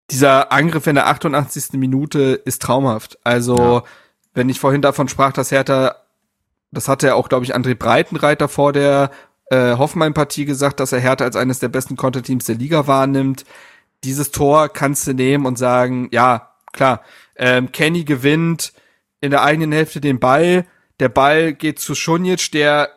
dieser 0.10 0.52
Angriff 0.52 0.88
in 0.88 0.96
der 0.96 1.08
88. 1.08 1.74
Minute 1.74 2.42
ist 2.44 2.62
traumhaft. 2.62 3.20
Also, 3.24 3.56
Ja. 3.58 3.84
wenn 4.34 4.50
ich 4.50 4.60
vorhin 4.60 4.82
davon 4.82 5.08
sprach, 5.08 5.32
dass 5.32 5.52
Hertha 5.52 5.96
das 6.74 6.88
hatte 6.88 7.08
ja 7.08 7.16
auch, 7.16 7.28
glaube 7.28 7.44
ich, 7.44 7.54
André 7.54 7.76
Breitenreiter 7.76 8.48
vor 8.48 8.72
der 8.72 9.12
äh, 9.50 9.76
Hoffenheim-Partie 9.76 10.46
gesagt, 10.46 10.80
dass 10.80 10.94
er 10.94 11.02
Hertha 11.02 11.26
als 11.26 11.36
eines 11.36 11.60
der 11.60 11.68
besten 11.68 11.98
Konterteams 11.98 12.46
der 12.46 12.56
Liga 12.56 12.88
wahrnimmt. 12.88 13.44
Dieses 14.04 14.32
Tor 14.32 14.70
kannst 14.70 15.08
du 15.08 15.14
nehmen 15.14 15.46
und 15.46 15.58
sagen, 15.58 16.10
ja, 16.12 16.54
klar, 16.74 17.04
ähm, 17.36 17.72
Kenny 17.72 18.04
gewinnt 18.04 18.74
in 19.20 19.32
der 19.32 19.44
eigenen 19.44 19.72
Hälfte 19.72 20.02
den 20.02 20.20
Ball, 20.20 20.66
der 21.00 21.10
Ball 21.10 21.54
geht 21.54 21.80
zu 21.80 21.96
Schunic, 21.96 22.52
der 22.52 22.90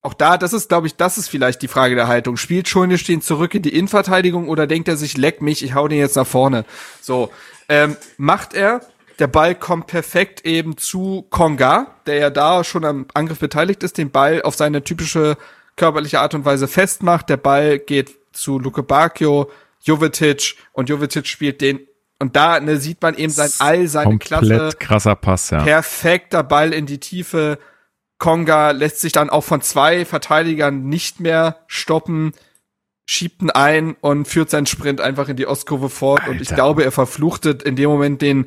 auch 0.00 0.14
da, 0.14 0.38
das 0.38 0.52
ist, 0.52 0.68
glaube 0.68 0.86
ich, 0.86 0.94
das 0.96 1.18
ist 1.18 1.28
vielleicht 1.28 1.60
die 1.60 1.68
Frage 1.68 1.96
der 1.96 2.06
Haltung. 2.06 2.36
Spielt 2.36 2.68
Schunic 2.68 3.04
den 3.04 3.20
zurück 3.20 3.54
in 3.54 3.62
die 3.62 3.74
Innenverteidigung 3.76 4.48
oder 4.48 4.66
denkt 4.66 4.88
er 4.88 4.96
sich, 4.96 5.16
leck 5.16 5.42
mich, 5.42 5.64
ich 5.64 5.74
hau 5.74 5.88
den 5.88 5.98
jetzt 5.98 6.16
nach 6.16 6.26
vorne? 6.26 6.64
So, 7.00 7.30
ähm, 7.68 7.96
macht 8.16 8.54
er, 8.54 8.80
der 9.18 9.26
Ball 9.26 9.56
kommt 9.56 9.88
perfekt 9.88 10.46
eben 10.46 10.76
zu 10.76 11.26
Konga, 11.30 11.88
der 12.06 12.16
ja 12.16 12.30
da 12.30 12.62
schon 12.62 12.84
am 12.84 13.06
Angriff 13.14 13.40
beteiligt 13.40 13.82
ist, 13.82 13.98
den 13.98 14.10
Ball 14.10 14.42
auf 14.42 14.54
seine 14.54 14.84
typische 14.84 15.36
körperliche 15.74 16.20
Art 16.20 16.34
und 16.34 16.44
Weise 16.44 16.68
festmacht. 16.68 17.28
Der 17.28 17.36
Ball 17.36 17.80
geht 17.80 18.14
zu 18.32 18.60
Luke 18.60 18.84
Bacchio, 18.84 19.50
Jovetic 19.80 20.56
und 20.72 20.88
Jovetic 20.88 21.26
spielt 21.26 21.60
den 21.60 21.80
und 22.18 22.34
da 22.34 22.58
ne, 22.60 22.78
sieht 22.78 23.00
man 23.00 23.14
eben 23.14 23.32
sein 23.32 23.50
all 23.60 23.86
seine 23.86 24.10
Komplett 24.10 24.40
Klasse. 24.40 24.76
krasser 24.78 25.14
Pass, 25.14 25.50
ja. 25.50 25.62
Perfekter 25.62 26.42
Ball 26.42 26.72
in 26.72 26.86
die 26.86 26.98
Tiefe. 26.98 27.58
Konga 28.18 28.72
lässt 28.72 29.00
sich 29.00 29.12
dann 29.12 29.30
auch 29.30 29.44
von 29.44 29.62
zwei 29.62 30.04
Verteidigern 30.04 30.88
nicht 30.88 31.20
mehr 31.20 31.60
stoppen, 31.68 32.32
schiebt 33.04 33.42
ihn 33.42 33.50
ein 33.50 33.94
und 34.00 34.26
führt 34.26 34.50
seinen 34.50 34.66
Sprint 34.66 35.00
einfach 35.00 35.28
in 35.28 35.36
die 35.36 35.46
Ostkurve 35.46 35.88
fort. 35.88 36.26
Und 36.26 36.40
ich 36.40 36.48
Alter. 36.48 36.54
glaube, 36.56 36.84
er 36.84 36.90
verfluchtet 36.90 37.62
in 37.62 37.76
dem 37.76 37.88
Moment 37.88 38.20
den 38.20 38.46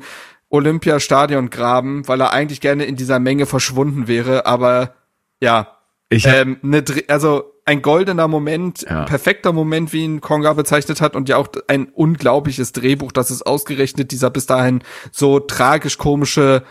Olympiastadion 0.50 1.48
graben, 1.48 2.06
weil 2.06 2.20
er 2.20 2.32
eigentlich 2.32 2.60
gerne 2.60 2.84
in 2.84 2.96
dieser 2.96 3.18
Menge 3.18 3.46
verschwunden 3.46 4.06
wäre, 4.06 4.44
aber 4.44 4.94
ja, 5.40 5.78
Ich 6.10 6.26
ähm, 6.26 6.58
ne, 6.60 6.84
also 7.08 7.51
ein 7.64 7.80
goldener 7.82 8.26
Moment, 8.28 8.82
Ja. 8.82 9.04
perfekter 9.04 9.52
Moment, 9.52 9.92
wie 9.92 10.02
ihn 10.04 10.20
Konga 10.20 10.52
bezeichnet 10.52 11.00
hat 11.00 11.14
und 11.14 11.28
ja 11.28 11.36
auch 11.36 11.48
ein 11.68 11.86
unglaubliches 11.86 12.72
Drehbuch, 12.72 13.12
das 13.12 13.30
es 13.30 13.42
ausgerechnet 13.42 14.10
dieser 14.10 14.30
bis 14.30 14.46
dahin 14.46 14.82
so 15.12 15.38
tragisch 15.40 15.96
komische 15.98 16.64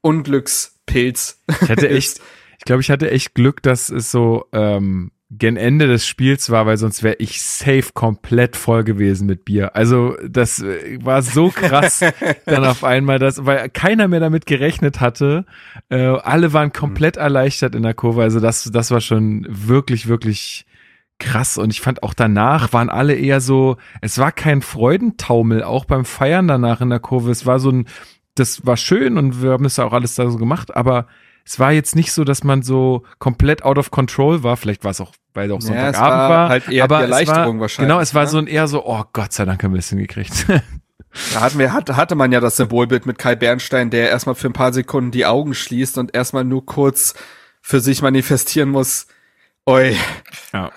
Unglückspilz. 0.00 1.42
Ich 1.62 1.68
hatte 1.70 1.88
echt, 1.88 2.20
ich 2.58 2.64
glaube, 2.64 2.82
ich 2.82 2.90
hatte 2.90 3.10
echt 3.10 3.34
Glück, 3.34 3.62
dass 3.62 3.88
es 3.88 4.10
so 4.10 4.46
ähm, 4.52 5.12
gen 5.38 5.56
Ende 5.56 5.86
des 5.86 6.06
Spiels 6.06 6.50
war, 6.50 6.66
weil 6.66 6.76
sonst 6.76 7.02
wäre 7.02 7.16
ich 7.18 7.42
safe 7.42 7.90
komplett 7.94 8.56
voll 8.56 8.84
gewesen 8.84 9.26
mit 9.26 9.44
Bier. 9.44 9.74
Also 9.74 10.16
das 10.28 10.62
äh, 10.62 10.98
war 11.02 11.22
so 11.22 11.48
krass 11.48 12.00
dann 12.46 12.64
auf 12.64 12.84
einmal, 12.84 13.18
dass, 13.18 13.46
weil 13.46 13.68
keiner 13.70 14.08
mehr 14.08 14.20
damit 14.20 14.46
gerechnet 14.46 15.00
hatte. 15.00 15.46
Äh, 15.88 16.04
alle 16.04 16.52
waren 16.52 16.72
komplett 16.72 17.16
erleichtert 17.16 17.74
in 17.74 17.82
der 17.82 17.94
Kurve. 17.94 18.22
Also 18.22 18.40
das, 18.40 18.70
das 18.72 18.90
war 18.90 19.00
schon 19.00 19.46
wirklich, 19.48 20.06
wirklich 20.06 20.66
krass. 21.18 21.56
Und 21.56 21.70
ich 21.70 21.80
fand 21.80 22.02
auch 22.02 22.14
danach 22.14 22.72
waren 22.72 22.90
alle 22.90 23.14
eher 23.14 23.40
so, 23.40 23.76
es 24.00 24.18
war 24.18 24.32
kein 24.32 24.60
Freudentaumel, 24.60 25.62
auch 25.62 25.86
beim 25.86 26.04
Feiern 26.04 26.48
danach 26.48 26.80
in 26.80 26.90
der 26.90 27.00
Kurve. 27.00 27.30
Es 27.30 27.46
war 27.46 27.58
so 27.58 27.70
ein, 27.70 27.86
das 28.34 28.66
war 28.66 28.76
schön 28.76 29.16
und 29.16 29.42
wir 29.42 29.52
haben 29.52 29.64
das 29.64 29.78
auch 29.78 29.92
alles 29.92 30.14
da 30.14 30.28
so 30.28 30.36
gemacht, 30.36 30.76
aber 30.76 31.06
es 31.44 31.58
war 31.58 31.72
jetzt 31.72 31.96
nicht 31.96 32.12
so, 32.12 32.24
dass 32.24 32.44
man 32.44 32.62
so 32.62 33.02
komplett 33.18 33.64
out 33.64 33.78
of 33.78 33.90
control 33.90 34.42
war. 34.42 34.56
Vielleicht 34.56 34.84
war 34.84 34.92
es 34.92 35.00
auch, 35.00 35.12
weil 35.34 35.50
es 35.50 35.52
auch 35.52 35.60
Ja, 35.60 35.88
es 35.88 35.96
Sonntagabend 35.96 36.00
war 36.18 36.28
war. 36.30 36.48
halt 36.48 36.68
eher 36.68 36.84
aber 36.84 36.98
die 36.98 37.04
es 37.04 37.10
Erleichterung 37.10 37.56
war, 37.56 37.62
wahrscheinlich, 37.62 37.88
Genau, 37.88 38.00
es 38.00 38.14
war 38.14 38.22
ne? 38.24 38.28
so 38.28 38.38
ein 38.38 38.46
eher 38.46 38.68
so, 38.68 38.84
oh 38.86 39.02
Gott 39.12 39.32
sei 39.32 39.44
Dank 39.44 39.62
haben 39.62 39.72
wir 39.72 39.78
es 39.80 39.88
hingekriegt. 39.88 40.46
Da 41.34 41.40
hatten 41.42 41.58
wir, 41.58 41.74
hatte, 41.74 41.96
hatte 41.96 42.14
man 42.14 42.32
ja 42.32 42.40
das 42.40 42.56
Symbolbild 42.56 43.04
mit 43.04 43.18
Kai 43.18 43.34
Bernstein, 43.36 43.90
der 43.90 44.08
erstmal 44.08 44.34
für 44.34 44.46
ein 44.48 44.54
paar 44.54 44.72
Sekunden 44.72 45.10
die 45.10 45.26
Augen 45.26 45.52
schließt 45.54 45.98
und 45.98 46.14
erstmal 46.14 46.44
nur 46.44 46.64
kurz 46.64 47.12
für 47.60 47.80
sich 47.80 48.00
manifestieren 48.00 48.70
muss. 48.70 49.08
Oi, 49.66 49.94
ja. 50.54 50.70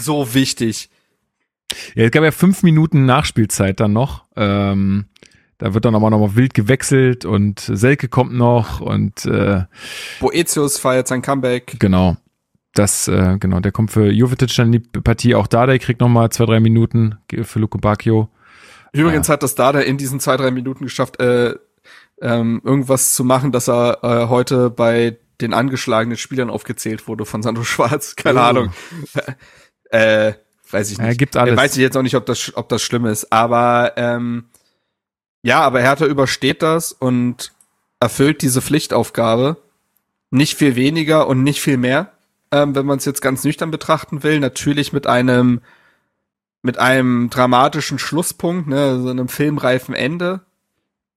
so 0.00 0.34
wichtig. 0.34 0.88
ja, 1.96 2.04
es 2.04 2.10
gab 2.12 2.22
ja 2.22 2.30
fünf 2.30 2.62
Minuten 2.62 3.06
Nachspielzeit 3.06 3.80
dann 3.80 3.92
noch. 3.92 4.24
Ähm, 4.36 5.06
da 5.58 5.72
wird 5.74 5.84
dann 5.84 5.94
aber 5.94 6.10
noch 6.10 6.18
mal 6.18 6.36
wild 6.36 6.54
gewechselt 6.54 7.24
und 7.24 7.60
Selke 7.60 8.08
kommt 8.08 8.34
noch 8.34 8.80
und 8.80 9.24
äh, 9.26 9.64
Boetius 10.20 10.78
feiert 10.78 11.08
sein 11.08 11.22
Comeback. 11.22 11.76
Genau. 11.78 12.16
Das, 12.74 13.08
äh, 13.08 13.38
genau, 13.40 13.60
der 13.60 13.72
kommt 13.72 13.90
für 13.90 14.10
Jovetic 14.12 14.54
dann 14.54 14.72
in 14.72 14.82
die 14.82 15.00
Partie 15.00 15.34
auch 15.34 15.46
da, 15.46 15.64
der 15.66 15.78
kriegt 15.78 16.00
nochmal 16.00 16.28
zwei, 16.30 16.44
drei 16.44 16.60
Minuten 16.60 17.16
für 17.42 17.58
Luke 17.58 17.78
Bacchio. 17.78 18.28
Übrigens 18.92 19.28
hat 19.30 19.42
das 19.42 19.54
Dada 19.54 19.80
in 19.80 19.96
diesen 19.98 20.20
zwei, 20.20 20.36
drei 20.36 20.50
Minuten 20.50 20.84
geschafft, 20.84 21.18
äh, 21.20 21.54
ähm, 22.20 22.60
irgendwas 22.64 23.14
zu 23.14 23.24
machen, 23.24 23.52
dass 23.52 23.68
er 23.68 23.98
äh, 24.02 24.28
heute 24.28 24.70
bei 24.70 25.16
den 25.40 25.52
angeschlagenen 25.52 26.16
Spielern 26.16 26.48
aufgezählt 26.50 27.08
wurde 27.08 27.24
von 27.26 27.42
Sandro 27.42 27.64
Schwarz. 27.64 28.14
Keine 28.16 28.40
Oh. 28.40 28.42
Ahnung. 28.42 28.72
äh, 29.90 30.32
weiß 30.70 30.90
ich 30.92 30.98
nicht. 30.98 31.06
Er 31.06 31.14
gibt 31.14 31.36
alles. 31.36 31.54
Äh, 31.54 31.56
Weiß 31.56 31.76
ich 31.76 31.82
jetzt 31.82 31.96
auch 31.96 32.02
nicht, 32.02 32.14
ob 32.16 32.26
das, 32.26 32.52
ob 32.56 32.68
das 32.68 32.82
schlimm 32.82 33.06
ist. 33.06 33.32
Aber 33.32 33.92
ähm, 33.96 34.44
ja, 35.46 35.60
aber 35.60 35.80
Hertha 35.80 36.06
übersteht 36.06 36.60
das 36.60 36.90
und 36.90 37.52
erfüllt 38.00 38.42
diese 38.42 38.60
Pflichtaufgabe. 38.60 39.58
Nicht 40.32 40.56
viel 40.56 40.74
weniger 40.74 41.28
und 41.28 41.44
nicht 41.44 41.60
viel 41.60 41.76
mehr, 41.76 42.10
ähm, 42.50 42.74
wenn 42.74 42.84
man 42.84 42.98
es 42.98 43.04
jetzt 43.04 43.22
ganz 43.22 43.44
nüchtern 43.44 43.70
betrachten 43.70 44.24
will. 44.24 44.40
Natürlich 44.40 44.92
mit 44.92 45.06
einem 45.06 45.60
mit 46.62 46.78
einem 46.78 47.30
dramatischen 47.30 48.00
Schlusspunkt, 48.00 48.66
ne, 48.66 49.00
so 49.00 49.08
einem 49.08 49.28
filmreifen 49.28 49.94
Ende. 49.94 50.40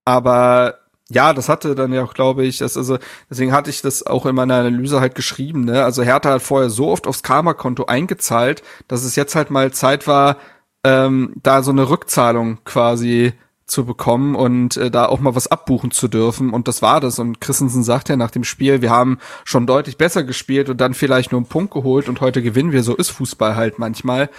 Aber 0.05 0.77
ja, 1.09 1.33
das 1.33 1.49
hatte 1.49 1.73
dann 1.73 1.91
ja 1.91 2.03
auch, 2.03 2.13
glaube 2.13 2.45
ich, 2.45 2.59
das, 2.59 2.77
also 2.77 2.99
deswegen 3.31 3.51
hatte 3.51 3.71
ich 3.71 3.81
das 3.81 4.05
auch 4.05 4.27
in 4.27 4.35
meiner 4.35 4.57
Analyse 4.57 5.01
halt 5.01 5.15
geschrieben, 5.15 5.65
ne? 5.65 5.83
Also 5.83 6.03
Hertha 6.03 6.33
hat 6.33 6.43
vorher 6.43 6.69
so 6.69 6.89
oft 6.89 7.07
aufs 7.07 7.23
Karma-Konto 7.23 7.85
eingezahlt, 7.85 8.61
dass 8.87 9.03
es 9.03 9.15
jetzt 9.15 9.33
halt 9.33 9.49
mal 9.49 9.73
Zeit 9.73 10.05
war, 10.05 10.37
ähm, 10.83 11.33
da 11.41 11.63
so 11.63 11.71
eine 11.71 11.89
Rückzahlung 11.89 12.59
quasi 12.63 13.33
zu 13.69 13.85
bekommen 13.85 14.35
und 14.35 14.77
äh, 14.77 14.91
da 14.91 15.05
auch 15.05 15.19
mal 15.19 15.35
was 15.35 15.47
abbuchen 15.47 15.91
zu 15.91 16.07
dürfen. 16.07 16.51
Und 16.51 16.67
das 16.67 16.81
war 16.81 16.99
das. 16.99 17.19
Und 17.19 17.39
Christensen 17.39 17.83
sagt 17.83 18.09
ja 18.09 18.15
nach 18.15 18.31
dem 18.31 18.43
Spiel, 18.43 18.81
wir 18.81 18.89
haben 18.89 19.19
schon 19.45 19.67
deutlich 19.67 19.97
besser 19.97 20.23
gespielt 20.23 20.69
und 20.69 20.81
dann 20.81 20.93
vielleicht 20.93 21.31
nur 21.31 21.39
einen 21.39 21.47
Punkt 21.47 21.73
geholt 21.73 22.09
und 22.09 22.21
heute 22.21 22.41
gewinnen 22.41 22.71
wir. 22.71 22.83
So 22.83 22.95
ist 22.95 23.09
Fußball 23.09 23.55
halt 23.55 23.79
manchmal. 23.79 24.29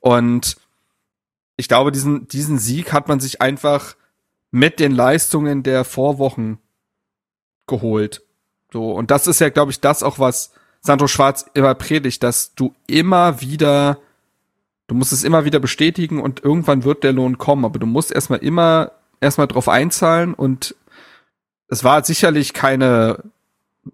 Und 0.00 0.56
ich 1.56 1.68
glaube, 1.68 1.90
diesen, 1.92 2.28
diesen 2.28 2.58
Sieg 2.58 2.92
hat 2.92 3.08
man 3.08 3.18
sich 3.18 3.40
einfach 3.40 3.96
mit 4.50 4.78
den 4.78 4.92
Leistungen 4.92 5.62
der 5.62 5.84
Vorwochen 5.84 6.58
geholt. 7.66 8.22
So, 8.72 8.92
und 8.92 9.10
das 9.10 9.26
ist 9.26 9.40
ja, 9.40 9.48
glaube 9.48 9.70
ich, 9.70 9.80
das 9.80 10.02
auch, 10.02 10.18
was 10.18 10.52
Sandro 10.80 11.08
Schwarz 11.08 11.46
immer 11.54 11.74
predigt, 11.74 12.22
dass 12.22 12.54
du 12.54 12.74
immer 12.86 13.40
wieder, 13.40 13.98
du 14.88 14.94
musst 14.94 15.12
es 15.12 15.24
immer 15.24 15.44
wieder 15.44 15.58
bestätigen 15.60 16.20
und 16.20 16.44
irgendwann 16.44 16.84
wird 16.84 17.04
der 17.04 17.12
Lohn 17.12 17.38
kommen, 17.38 17.64
aber 17.64 17.78
du 17.78 17.86
musst 17.86 18.12
erstmal 18.12 18.38
immer, 18.40 18.92
erstmal 19.20 19.46
drauf 19.48 19.68
einzahlen 19.68 20.34
und 20.34 20.74
es 21.68 21.82
war 21.84 22.04
sicherlich 22.04 22.52
keine 22.52 23.24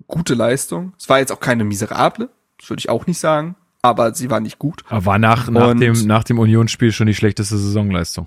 gute 0.07 0.35
Leistung. 0.35 0.93
Es 0.99 1.09
war 1.09 1.19
jetzt 1.19 1.33
auch 1.33 1.41
keine 1.41 1.65
miserable, 1.65 2.29
das 2.59 2.69
würde 2.71 2.81
ich 2.81 2.89
auch 2.91 3.07
nicht 3.07 3.19
sagen, 3.19 3.57
aber 3.81 4.15
sie 4.15 4.31
war 4.31 4.41
nicht 4.41 4.59
gut. 4.59 4.85
Aber 4.89 5.07
war 5.07 5.19
nach, 5.19 5.49
nach 5.49 5.69
Und- 5.69 5.81
dem, 5.81 5.95
nach 6.07 6.25
dem 6.25 6.39
Unionsspiel 6.39 6.93
schon 6.93 7.07
die 7.07 7.15
schlechteste 7.15 7.57
Saisonleistung. 7.57 8.27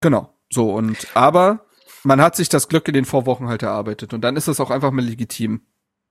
Genau. 0.00 0.32
So, 0.52 0.72
und 0.72 1.08
aber 1.14 1.60
man 2.04 2.20
hat 2.20 2.36
sich 2.36 2.48
das 2.48 2.68
Glück 2.68 2.86
in 2.88 2.94
den 2.94 3.04
Vorwochen 3.04 3.48
halt 3.48 3.62
erarbeitet 3.62 4.14
und 4.14 4.20
dann 4.22 4.36
ist 4.36 4.46
das 4.48 4.60
auch 4.60 4.70
einfach 4.70 4.90
mal 4.92 5.04
legitim. 5.04 5.60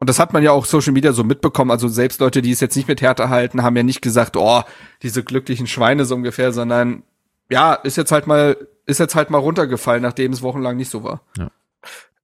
Und 0.05 0.09
das 0.09 0.19
hat 0.19 0.33
man 0.33 0.43
ja 0.43 0.51
auch 0.51 0.65
Social 0.65 0.93
Media 0.93 1.13
so 1.13 1.23
mitbekommen. 1.23 1.71
Also 1.71 1.87
selbst 1.87 2.19
Leute, 2.19 2.43
die 2.43 2.51
es 2.51 2.59
jetzt 2.59 2.75
nicht 2.75 2.87
mit 2.87 3.01
Härte 3.01 3.29
halten, 3.29 3.63
haben 3.63 3.75
ja 3.75 3.81
nicht 3.81 4.03
gesagt, 4.03 4.37
oh, 4.37 4.61
diese 5.01 5.23
glücklichen 5.23 5.65
Schweine 5.65 6.05
so 6.05 6.13
ungefähr, 6.13 6.51
sondern 6.53 7.01
ja, 7.49 7.73
ist 7.73 7.97
jetzt 7.97 8.11
halt 8.11 8.27
mal, 8.27 8.55
ist 8.85 8.99
jetzt 8.99 9.15
halt 9.15 9.31
mal 9.31 9.39
runtergefallen, 9.39 10.03
nachdem 10.03 10.31
es 10.31 10.43
wochenlang 10.43 10.77
nicht 10.77 10.91
so 10.91 11.03
war. 11.03 11.21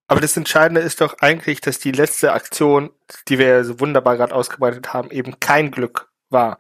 Aber 0.05 0.21
das 0.21 0.37
Entscheidende 0.37 0.79
ist 0.79 1.01
doch 1.01 1.17
eigentlich, 1.21 1.59
dass 1.59 1.79
die 1.79 1.91
letzte 1.91 2.33
Aktion, 2.33 2.91
die 3.27 3.39
wir 3.39 3.47
ja 3.47 3.63
so 3.63 3.79
wunderbar 3.79 4.15
gerade 4.15 4.35
ausgebreitet 4.35 4.93
haben, 4.93 5.09
eben 5.09 5.39
kein 5.39 5.71
Glück 5.71 6.11
war. 6.29 6.59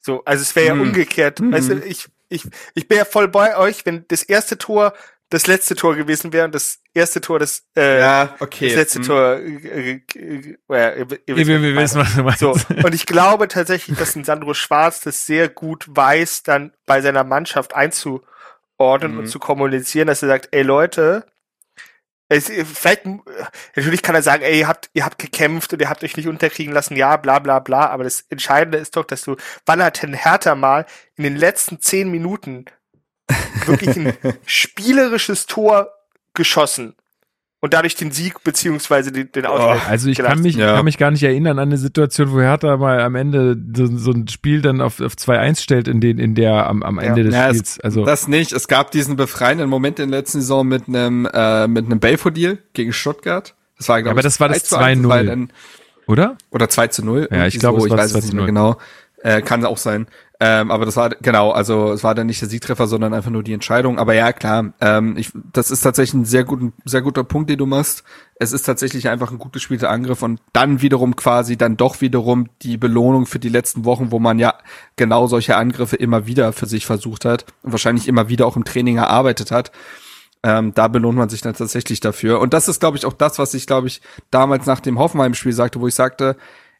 So, 0.00 0.24
also 0.24 0.40
es 0.40 0.56
wäre 0.56 0.68
ja 0.68 0.72
Hm. 0.72 0.80
umgekehrt. 0.80 1.40
Mhm. 1.40 1.52
Weißt 1.52 1.68
du, 1.68 1.74
ich, 1.84 2.08
ich, 2.30 2.48
ich 2.72 2.88
bin 2.88 2.96
ja 2.96 3.04
voll 3.04 3.28
bei 3.28 3.58
euch, 3.58 3.84
wenn 3.84 4.06
das 4.08 4.22
erste 4.22 4.56
Tor 4.56 4.94
das 5.34 5.46
letzte 5.46 5.74
Tor 5.74 5.96
gewesen 5.96 6.32
wäre 6.32 6.46
und 6.46 6.54
das 6.54 6.80
erste 6.94 7.20
Tor 7.20 7.38
das, 7.38 7.64
äh, 7.74 8.26
okay. 8.40 8.68
das 8.68 8.76
letzte 8.76 8.98
Hm. 9.00 9.04
Tor, 9.06 9.36
äh, 9.36 9.50
äh, 9.54 10.00
äh, 10.14 10.56
ja, 10.68 10.92
ihr, 10.94 11.06
ihr 11.26 11.36
wisst, 11.36 11.48
Wir, 11.48 11.62
wir 11.62 11.76
wissen, 11.76 12.00
was 12.00 12.14
du 12.14 12.22
meinst. 12.22 12.38
So, 12.40 12.52
und 12.52 12.94
ich 12.94 13.06
glaube 13.06 13.48
tatsächlich, 13.48 13.98
dass 13.98 14.16
ein 14.16 14.24
Sandro 14.24 14.54
Schwarz 14.54 15.00
das 15.00 15.26
sehr 15.26 15.48
gut 15.48 15.84
weiß, 15.88 16.44
dann 16.44 16.72
bei 16.86 17.00
seiner 17.00 17.24
Mannschaft 17.24 17.74
einzuordnen 17.74 19.12
Mhm. 19.12 19.18
und 19.18 19.26
zu 19.26 19.38
kommunizieren, 19.38 20.06
dass 20.06 20.22
er 20.22 20.28
sagt, 20.28 20.48
ey 20.52 20.62
Leute, 20.62 21.26
es, 22.28 22.46
vielleicht, 22.48 23.02
natürlich 23.76 24.02
kann 24.02 24.14
er 24.14 24.22
sagen, 24.22 24.42
ey, 24.42 24.60
ihr 24.60 24.68
habt, 24.68 24.88
ihr 24.94 25.04
habt 25.04 25.18
gekämpft 25.18 25.72
und 25.72 25.80
ihr 25.82 25.90
habt 25.90 26.02
euch 26.02 26.16
nicht 26.16 26.26
unterkriegen 26.26 26.72
lassen, 26.72 26.96
ja, 26.96 27.16
bla, 27.16 27.38
bla, 27.38 27.58
bla, 27.58 27.88
aber 27.90 28.04
das 28.04 28.24
Entscheidende 28.30 28.78
ist 28.78 28.96
doch, 28.96 29.04
dass 29.04 29.22
du, 29.22 29.36
wann 29.66 29.82
hat 29.82 30.02
denn 30.02 30.14
Hertha 30.14 30.54
mal 30.54 30.86
in 31.16 31.24
den 31.24 31.36
letzten 31.36 31.80
zehn 31.80 32.10
Minuten 32.10 32.64
wirklich 33.66 33.96
ein 33.96 34.12
spielerisches 34.46 35.46
Tor 35.46 35.88
geschossen 36.34 36.94
und 37.60 37.72
dadurch 37.72 37.94
den 37.94 38.10
Sieg 38.10 38.44
beziehungsweise 38.44 39.10
den, 39.10 39.32
den 39.32 39.46
Ausgleich 39.46 39.88
Also 39.88 40.10
ich 40.10 40.18
kann 40.18 40.24
gelassen? 40.26 40.42
mich, 40.42 40.56
Ja. 40.56 40.74
kann 40.76 40.84
mich 40.84 40.98
gar 40.98 41.10
nicht 41.10 41.22
erinnern 41.22 41.58
an 41.58 41.68
eine 41.68 41.78
Situation, 41.78 42.32
wo 42.32 42.40
Hertha 42.40 42.76
mal 42.76 43.00
am 43.00 43.14
Ende 43.14 43.56
so, 43.74 43.86
so 43.86 44.10
ein 44.12 44.28
Spiel 44.28 44.60
dann 44.60 44.80
auf, 44.82 45.00
auf 45.00 45.14
2-1 45.14 45.60
stellt, 45.62 45.88
in 45.88 46.00
den, 46.00 46.18
in 46.18 46.34
der 46.34 46.66
am, 46.66 46.82
am 46.82 46.98
Ende 46.98 47.22
des 47.22 47.32
Ja, 47.34 47.48
es- 47.48 47.56
Spiels. 47.56 47.80
Also 47.80 48.04
Das 48.04 48.28
nicht. 48.28 48.52
Es 48.52 48.68
gab 48.68 48.90
diesen 48.90 49.16
befreienden 49.16 49.70
Moment 49.70 49.98
in 49.98 50.10
der 50.10 50.20
letzten 50.20 50.40
Saison 50.40 50.66
mit 50.66 50.88
einem 50.88 51.26
äh, 51.32 51.66
mit 51.66 51.86
einem 51.86 52.00
Belfodil 52.00 52.58
gegen 52.74 52.92
Stuttgart. 52.92 53.54
Das 53.78 53.88
war, 53.88 54.02
glaub 54.02 54.10
aber 54.12 54.20
ich, 54.20 54.24
das 54.24 54.40
war 54.40 54.48
das 54.48 54.64
3 54.64 54.68
zu 54.68 54.76
1, 54.76 55.00
2-0. 55.00 55.08
weil 55.08 55.26
dann- 55.26 55.52
oder? 56.06 56.36
Oder 56.50 56.68
2 56.68 56.88
zu 56.88 57.02
0. 57.04 57.28
Ja, 57.30 57.46
ich 57.46 57.58
glaube, 57.58 57.80
so, 57.80 57.86
ich 57.86 57.92
weiß 57.92 58.06
es 58.06 58.12
2 58.12 58.18
nicht 58.20 58.32
mehr 58.34 58.42
0. 58.42 58.46
genau. 58.46 58.76
Äh, 59.22 59.40
kann 59.40 59.64
auch 59.64 59.78
sein. 59.78 60.06
Ähm, 60.46 60.70
aber 60.70 60.84
das 60.84 60.96
war, 60.96 61.08
genau, 61.08 61.52
also 61.52 61.92
es 61.92 62.04
war 62.04 62.14
dann 62.14 62.26
nicht 62.26 62.42
der 62.42 62.50
Siegtreffer, 62.50 62.86
sondern 62.86 63.14
einfach 63.14 63.30
nur 63.30 63.42
die 63.42 63.54
Entscheidung. 63.54 63.98
Aber 63.98 64.12
ja, 64.12 64.30
klar, 64.30 64.74
ähm, 64.82 65.16
ich, 65.16 65.32
das 65.54 65.70
ist 65.70 65.80
tatsächlich 65.80 66.20
ein 66.20 66.26
sehr, 66.26 66.44
guten, 66.44 66.74
sehr 66.84 67.00
guter 67.00 67.24
Punkt, 67.24 67.48
den 67.48 67.56
du 67.56 67.64
machst. 67.64 68.04
Es 68.34 68.52
ist 68.52 68.64
tatsächlich 68.64 69.08
einfach 69.08 69.30
ein 69.30 69.38
gut 69.38 69.54
gespielter 69.54 69.88
Angriff 69.88 70.22
und 70.22 70.42
dann 70.52 70.82
wiederum 70.82 71.16
quasi 71.16 71.56
dann 71.56 71.78
doch 71.78 72.02
wiederum 72.02 72.50
die 72.60 72.76
Belohnung 72.76 73.24
für 73.24 73.38
die 73.38 73.48
letzten 73.48 73.86
Wochen, 73.86 74.10
wo 74.10 74.18
man 74.18 74.38
ja 74.38 74.52
genau 74.96 75.28
solche 75.28 75.56
Angriffe 75.56 75.96
immer 75.96 76.26
wieder 76.26 76.52
für 76.52 76.66
sich 76.66 76.84
versucht 76.84 77.24
hat 77.24 77.46
und 77.62 77.72
wahrscheinlich 77.72 78.06
immer 78.06 78.28
wieder 78.28 78.46
auch 78.46 78.56
im 78.56 78.66
Training 78.66 78.98
erarbeitet 78.98 79.50
hat. 79.50 79.72
Ähm, 80.42 80.74
da 80.74 80.88
belohnt 80.88 81.16
man 81.16 81.30
sich 81.30 81.40
dann 81.40 81.54
tatsächlich 81.54 82.00
dafür. 82.00 82.40
Und 82.40 82.52
das 82.52 82.68
ist, 82.68 82.80
glaube 82.80 82.98
ich, 82.98 83.06
auch 83.06 83.14
das, 83.14 83.38
was 83.38 83.54
ich, 83.54 83.66
glaube 83.66 83.86
ich, 83.86 84.02
damals 84.30 84.66
nach 84.66 84.80
dem 84.80 84.98
Hoffenheim-Spiel 84.98 85.54
sagte, 85.54 85.80
wo 85.80 85.88
ich 85.88 85.94
sagte, 85.94 86.36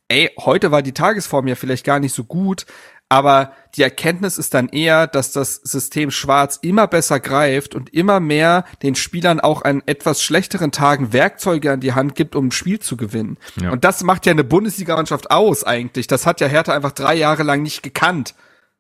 ey, 0.09 0.31
heute 0.39 0.71
war 0.71 0.83
die 0.83 0.93
Tagesform 0.93 1.47
ja 1.49 1.55
vielleicht 1.55 1.85
gar 1.85 1.99
nicht 1.99 2.15
so 2.15 2.25
gut, 2.25 2.67
Aber 3.15 3.53
die 3.77 3.83
Erkenntnis 3.85 4.39
ist 4.39 4.55
dann 4.55 4.69
eher, 4.69 5.07
dass 5.07 5.31
das 5.31 5.55
System 5.63 6.11
Schwarz 6.11 6.59
immer 6.63 6.89
besser 6.89 7.21
greift 7.21 7.77
und 7.77 7.95
immer 7.95 8.19
mehr 8.19 8.65
den 8.83 8.97
Spielern 8.97 9.39
auch 9.39 9.63
an 9.63 9.85
etwas 9.87 10.21
schlechteren 10.21 10.73
Tagen 10.73 11.13
Werkzeuge 11.13 11.71
an 11.71 11.79
die 11.79 11.93
Hand 11.93 12.17
gibt, 12.17 12.35
um 12.35 12.49
ein 12.49 12.51
Spiel 12.51 12.81
zu 12.81 12.97
gewinnen. 12.97 13.37
Ja. 13.55 13.71
Und 13.71 13.85
das 13.85 14.03
macht 14.03 14.27
ja 14.27 14.33
eine 14.33 14.43
Bundesligamannschaft 14.43 15.31
aus 15.31 15.63
eigentlich. 15.63 16.09
Das 16.09 16.27
hat 16.27 16.41
ja 16.41 16.49
Hertha 16.49 16.75
einfach 16.75 16.91
drei 16.91 17.15
Jahre 17.15 17.45
lang 17.45 17.63
nicht 17.63 17.85
gekannt. 17.85 18.35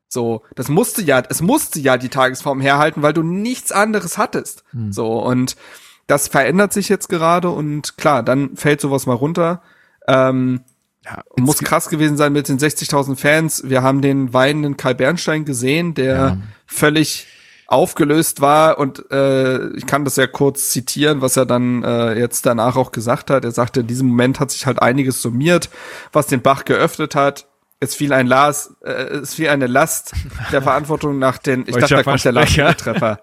So, 0.08 0.42
das 0.56 0.68
musste 0.68 1.00
ja, 1.00 1.22
es 1.28 1.40
musste 1.40 1.78
ja 1.78 1.96
die 1.96 2.08
Tagesform 2.08 2.60
herhalten, 2.60 3.02
weil 3.02 3.12
du 3.12 3.22
nichts 3.22 3.70
anderes 3.70 4.18
hattest. 4.18 4.64
Hm. 4.72 4.92
So, 4.92 5.22
und 5.22 5.54
das 6.08 6.26
verändert 6.26 6.72
sich 6.72 6.88
jetzt 6.88 7.08
gerade 7.08 7.50
und 7.50 7.96
klar, 7.98 8.24
dann 8.24 8.56
fällt 8.56 8.80
sowas 8.80 9.06
mal 9.06 9.14
runter. 9.14 9.62
Ähm, 10.08 10.62
ja, 11.04 11.22
muss 11.36 11.58
krass 11.58 11.88
gewesen 11.88 12.16
sein 12.16 12.32
mit 12.32 12.48
den 12.48 12.58
60.000 12.58 13.16
Fans. 13.16 13.62
Wir 13.66 13.82
haben 13.82 14.00
den 14.00 14.32
weinenden 14.32 14.76
Karl 14.76 14.94
Bernstein 14.94 15.44
gesehen, 15.44 15.94
der 15.94 16.14
ja. 16.14 16.38
völlig 16.66 17.26
aufgelöst 17.66 18.40
war 18.40 18.78
und 18.78 19.10
äh, 19.10 19.68
ich 19.70 19.86
kann 19.86 20.04
das 20.04 20.16
ja 20.16 20.26
kurz 20.26 20.68
zitieren, 20.68 21.22
was 21.22 21.36
er 21.36 21.46
dann 21.46 21.82
äh, 21.82 22.18
jetzt 22.18 22.44
danach 22.46 22.76
auch 22.76 22.92
gesagt 22.92 23.30
hat. 23.30 23.44
Er 23.44 23.52
sagte, 23.52 23.80
in 23.80 23.86
diesem 23.86 24.08
Moment 24.08 24.38
hat 24.38 24.50
sich 24.50 24.66
halt 24.66 24.82
einiges 24.82 25.22
summiert, 25.22 25.70
was 26.12 26.26
den 26.26 26.42
Bach 26.42 26.64
geöffnet 26.64 27.14
hat. 27.14 27.46
Es 27.80 27.94
fiel 27.94 28.12
ein 28.12 28.26
Las, 28.26 28.74
äh, 28.84 28.92
es 28.92 29.34
fiel 29.34 29.48
eine 29.48 29.66
Last 29.66 30.12
der 30.52 30.62
Verantwortung 30.62 31.18
nach 31.18 31.38
den, 31.38 31.64
ich 31.66 31.74
dachte, 31.74 31.96
da 31.96 32.02
kommt 32.02 32.24
der 32.24 32.32
Lasttreffer. 32.32 33.20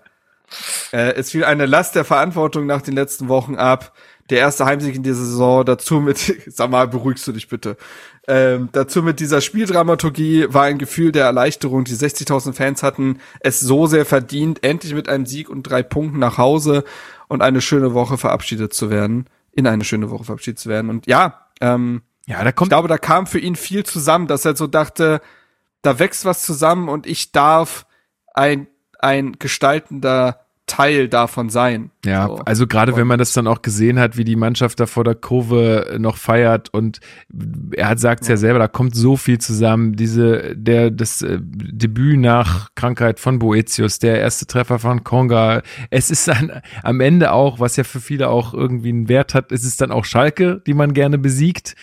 äh, 0.91 1.13
es 1.13 1.31
fiel 1.31 1.45
eine 1.45 1.65
Last 1.67 1.95
der 1.95 2.03
Verantwortung 2.03 2.65
nach 2.65 2.81
den 2.81 2.95
letzten 2.95 3.27
Wochen 3.27 3.55
ab 3.55 3.93
der 4.31 4.39
erste 4.39 4.65
Heimsieg 4.65 4.95
in 4.95 5.03
dieser 5.03 5.23
Saison, 5.23 5.65
dazu 5.65 5.99
mit, 5.99 6.41
sag 6.47 6.69
mal, 6.71 6.87
beruhigst 6.87 7.27
du 7.27 7.33
dich 7.33 7.47
bitte. 7.49 7.77
Ähm, 8.27 8.69
dazu 8.71 9.03
mit 9.03 9.19
dieser 9.19 9.41
Spieldramaturgie 9.41 10.47
war 10.49 10.63
ein 10.63 10.77
Gefühl 10.77 11.11
der 11.11 11.25
Erleichterung. 11.25 11.83
Die 11.83 11.95
60.000 11.95 12.53
Fans 12.53 12.81
hatten 12.81 13.19
es 13.41 13.59
so 13.59 13.87
sehr 13.87 14.05
verdient, 14.05 14.63
endlich 14.63 14.93
mit 14.93 15.09
einem 15.09 15.25
Sieg 15.25 15.49
und 15.49 15.63
drei 15.63 15.83
Punkten 15.83 16.19
nach 16.19 16.37
Hause 16.37 16.83
und 17.27 17.41
eine 17.41 17.61
schöne 17.61 17.93
Woche 17.93 18.17
verabschiedet 18.17 18.73
zu 18.73 18.89
werden, 18.89 19.25
in 19.51 19.67
eine 19.67 19.83
schöne 19.83 20.09
Woche 20.09 20.23
verabschiedet 20.23 20.59
zu 20.59 20.69
werden. 20.69 20.89
Und 20.89 21.07
ja, 21.07 21.47
ähm, 21.59 22.01
ja, 22.25 22.43
da 22.43 22.51
kommt, 22.51 22.67
ich 22.67 22.75
glaube, 22.75 22.87
da 22.87 22.97
kam 22.97 23.27
für 23.27 23.39
ihn 23.39 23.55
viel 23.55 23.83
zusammen, 23.83 24.27
dass 24.27 24.45
er 24.45 24.55
so 24.55 24.67
dachte, 24.67 25.21
da 25.81 25.99
wächst 25.99 26.25
was 26.25 26.43
zusammen 26.43 26.87
und 26.87 27.07
ich 27.07 27.31
darf 27.31 27.85
ein, 28.33 28.67
ein 28.99 29.33
gestaltender 29.39 30.45
Teil 30.67 31.09
davon 31.09 31.49
sein. 31.49 31.91
Ja, 32.05 32.27
so. 32.27 32.35
also 32.45 32.67
gerade 32.67 32.95
wenn 32.95 33.05
man 33.05 33.19
das 33.19 33.33
dann 33.33 33.45
auch 33.45 33.61
gesehen 33.61 33.99
hat, 33.99 34.17
wie 34.17 34.23
die 34.23 34.35
Mannschaft 34.35 34.79
da 34.79 34.87
vor 34.87 35.03
der 35.03 35.13
Kurve 35.13 35.97
noch 35.99 36.17
feiert 36.17 36.73
und 36.73 36.99
er 37.73 37.89
hat 37.89 37.99
sagt 37.99 38.23
es 38.23 38.27
ja. 38.27 38.33
ja. 38.33 38.37
selber, 38.37 38.59
da 38.59 38.67
kommt 38.67 38.95
so 38.95 39.17
viel 39.17 39.37
zusammen. 39.37 39.95
Diese, 39.95 40.55
der, 40.55 40.89
das 40.89 41.21
äh, 41.21 41.37
Debüt 41.41 42.19
nach 42.19 42.69
Krankheit 42.75 43.19
von 43.19 43.39
Boetius, 43.39 43.99
der 43.99 44.19
erste 44.19 44.47
Treffer 44.47 44.79
von 44.79 45.03
Konga. 45.03 45.61
Es 45.89 46.09
ist 46.09 46.27
dann 46.27 46.61
am 46.83 47.01
Ende 47.01 47.31
auch, 47.31 47.59
was 47.59 47.75
ja 47.75 47.83
für 47.83 48.01
viele 48.01 48.29
auch 48.29 48.53
irgendwie 48.53 48.89
einen 48.89 49.07
Wert 49.07 49.35
hat, 49.35 49.51
es 49.51 49.63
ist 49.63 49.81
dann 49.81 49.91
auch 49.91 50.05
Schalke, 50.05 50.61
die 50.65 50.73
man 50.73 50.93
gerne 50.93 51.19
besiegt. 51.19 51.75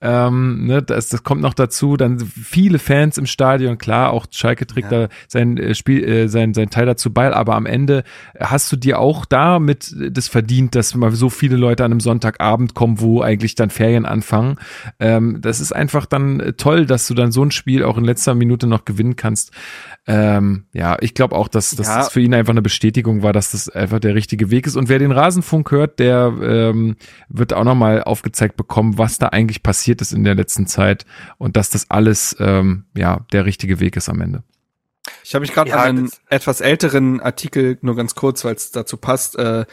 Ähm, 0.00 0.66
ne, 0.66 0.82
das, 0.82 1.10
das 1.10 1.22
kommt 1.22 1.42
noch 1.42 1.54
dazu. 1.54 1.96
Dann 1.96 2.18
viele 2.18 2.78
Fans 2.78 3.18
im 3.18 3.26
Stadion, 3.26 3.76
klar, 3.76 4.10
auch 4.10 4.26
Schalke 4.30 4.66
trägt 4.66 4.90
ja. 4.90 5.06
da 5.06 5.08
sein 5.28 5.58
äh, 5.58 5.74
Spiel, 5.74 6.02
äh, 6.04 6.28
sein, 6.28 6.54
sein 6.54 6.70
Teil 6.70 6.86
dazu 6.86 7.12
bei, 7.12 7.32
aber 7.32 7.54
am 7.56 7.66
Ende 7.66 8.04
hast 8.40 8.72
du 8.72 8.76
dir 8.76 8.98
auch 8.98 9.26
da 9.26 9.58
mit 9.66 9.94
das 10.10 10.28
verdient, 10.28 10.74
dass 10.74 10.94
mal 10.94 11.12
so 11.12 11.28
viele 11.28 11.56
Leute 11.56 11.84
an 11.84 11.92
einem 11.92 12.00
Sonntagabend 12.00 12.74
kommen, 12.74 13.00
wo 13.00 13.20
eigentlich 13.20 13.54
dann 13.54 13.68
Ferien 13.68 14.06
anfangen. 14.06 14.56
Ähm, 14.98 15.40
das 15.42 15.60
ist 15.60 15.72
einfach 15.72 16.06
dann 16.06 16.54
toll, 16.56 16.86
dass 16.86 17.06
du 17.06 17.14
dann 17.14 17.32
so 17.32 17.44
ein 17.44 17.50
Spiel 17.50 17.84
auch 17.84 17.98
in 17.98 18.04
letzter 18.04 18.34
Minute 18.34 18.66
noch 18.66 18.84
gewinnen 18.84 19.16
kannst. 19.16 19.52
Ähm, 20.06 20.64
ja, 20.72 20.96
ich 21.00 21.14
glaube 21.14 21.34
auch, 21.34 21.48
dass, 21.48 21.70
dass 21.70 21.86
ja. 21.88 21.98
das 21.98 22.12
für 22.12 22.20
ihn 22.20 22.32
einfach 22.32 22.52
eine 22.52 22.62
Bestätigung 22.62 23.22
war, 23.22 23.32
dass 23.32 23.50
das 23.50 23.68
einfach 23.68 23.98
der 23.98 24.14
richtige 24.14 24.50
Weg 24.50 24.66
ist. 24.66 24.76
Und 24.76 24.88
wer 24.88 24.98
den 24.98 25.12
Rasenfunk 25.12 25.70
hört, 25.70 25.98
der 25.98 26.32
ähm, 26.40 26.96
wird 27.28 27.52
auch 27.52 27.64
nochmal 27.64 28.02
aufgezeigt 28.02 28.56
bekommen, 28.56 28.98
was 28.98 29.18
da 29.18 29.28
eigentlich 29.28 29.62
passiert 29.62 30.00
ist 30.00 30.12
in 30.12 30.24
der 30.24 30.34
letzten 30.34 30.66
Zeit 30.66 31.04
und 31.38 31.56
dass 31.56 31.70
das 31.70 31.90
alles 31.90 32.36
ähm, 32.38 32.84
ja 32.96 33.26
der 33.32 33.44
richtige 33.44 33.80
Weg 33.80 33.96
ist 33.96 34.08
am 34.08 34.20
Ende. 34.20 34.42
Ich 35.24 35.34
habe 35.34 35.42
mich 35.42 35.52
gerade 35.52 35.70
ja, 35.70 35.76
an 35.76 35.88
einen 35.88 36.10
etwas 36.28 36.60
älteren 36.60 37.20
Artikel, 37.20 37.78
nur 37.82 37.96
ganz 37.96 38.14
kurz, 38.14 38.44
weil 38.44 38.54
es 38.54 38.70
dazu 38.70 38.96
passt, 38.96 39.36
äh, 39.36 39.64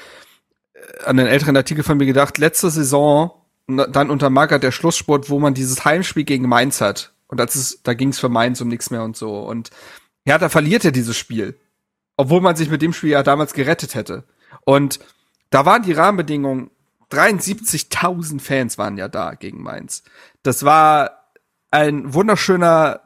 an 1.06 1.20
einen 1.20 1.28
älteren 1.28 1.56
Artikel 1.58 1.84
von 1.84 1.98
mir 1.98 2.06
gedacht. 2.06 2.38
Letzte 2.38 2.70
Saison, 2.70 3.32
dann 3.68 4.10
unter 4.10 4.30
Magath 4.30 4.64
der 4.64 4.72
Schlusssport, 4.72 5.30
wo 5.30 5.40
man 5.40 5.54
dieses 5.54 5.86
Heimspiel 5.86 6.24
gegen 6.24 6.48
Mainz 6.48 6.82
hat. 6.82 7.14
Und 7.28 7.40
das 7.40 7.56
ist, 7.56 7.88
da 7.88 7.94
ging 7.94 8.10
es 8.10 8.20
für 8.20 8.30
Mainz 8.30 8.62
um 8.62 8.68
nichts 8.68 8.90
mehr 8.90 9.04
und 9.04 9.18
so. 9.18 9.40
Und 9.40 9.70
ja, 10.26 10.38
da 10.38 10.50
verliert 10.50 10.86
er 10.86 10.92
dieses 10.92 11.18
Spiel. 11.18 11.60
Obwohl 12.18 12.42
man 12.42 12.56
sich 12.56 12.70
mit 12.70 12.82
dem 12.82 12.94
Spiel 12.94 13.12
ja 13.12 13.24
damals 13.24 13.54
gerettet 13.54 13.96
hätte. 13.96 14.24
Und 14.66 15.00
da 15.50 15.66
waren 15.66 15.84
die 15.84 15.94
Rahmenbedingungen, 15.94 16.70
73.000 17.12 18.40
Fans 18.40 18.78
waren 18.78 18.98
ja 18.98 19.08
da 19.08 19.34
gegen 19.36 19.62
Mainz. 19.62 20.04
Das 20.42 20.64
war 20.64 21.30
ein 21.72 22.14
wunderschöner 22.14 23.02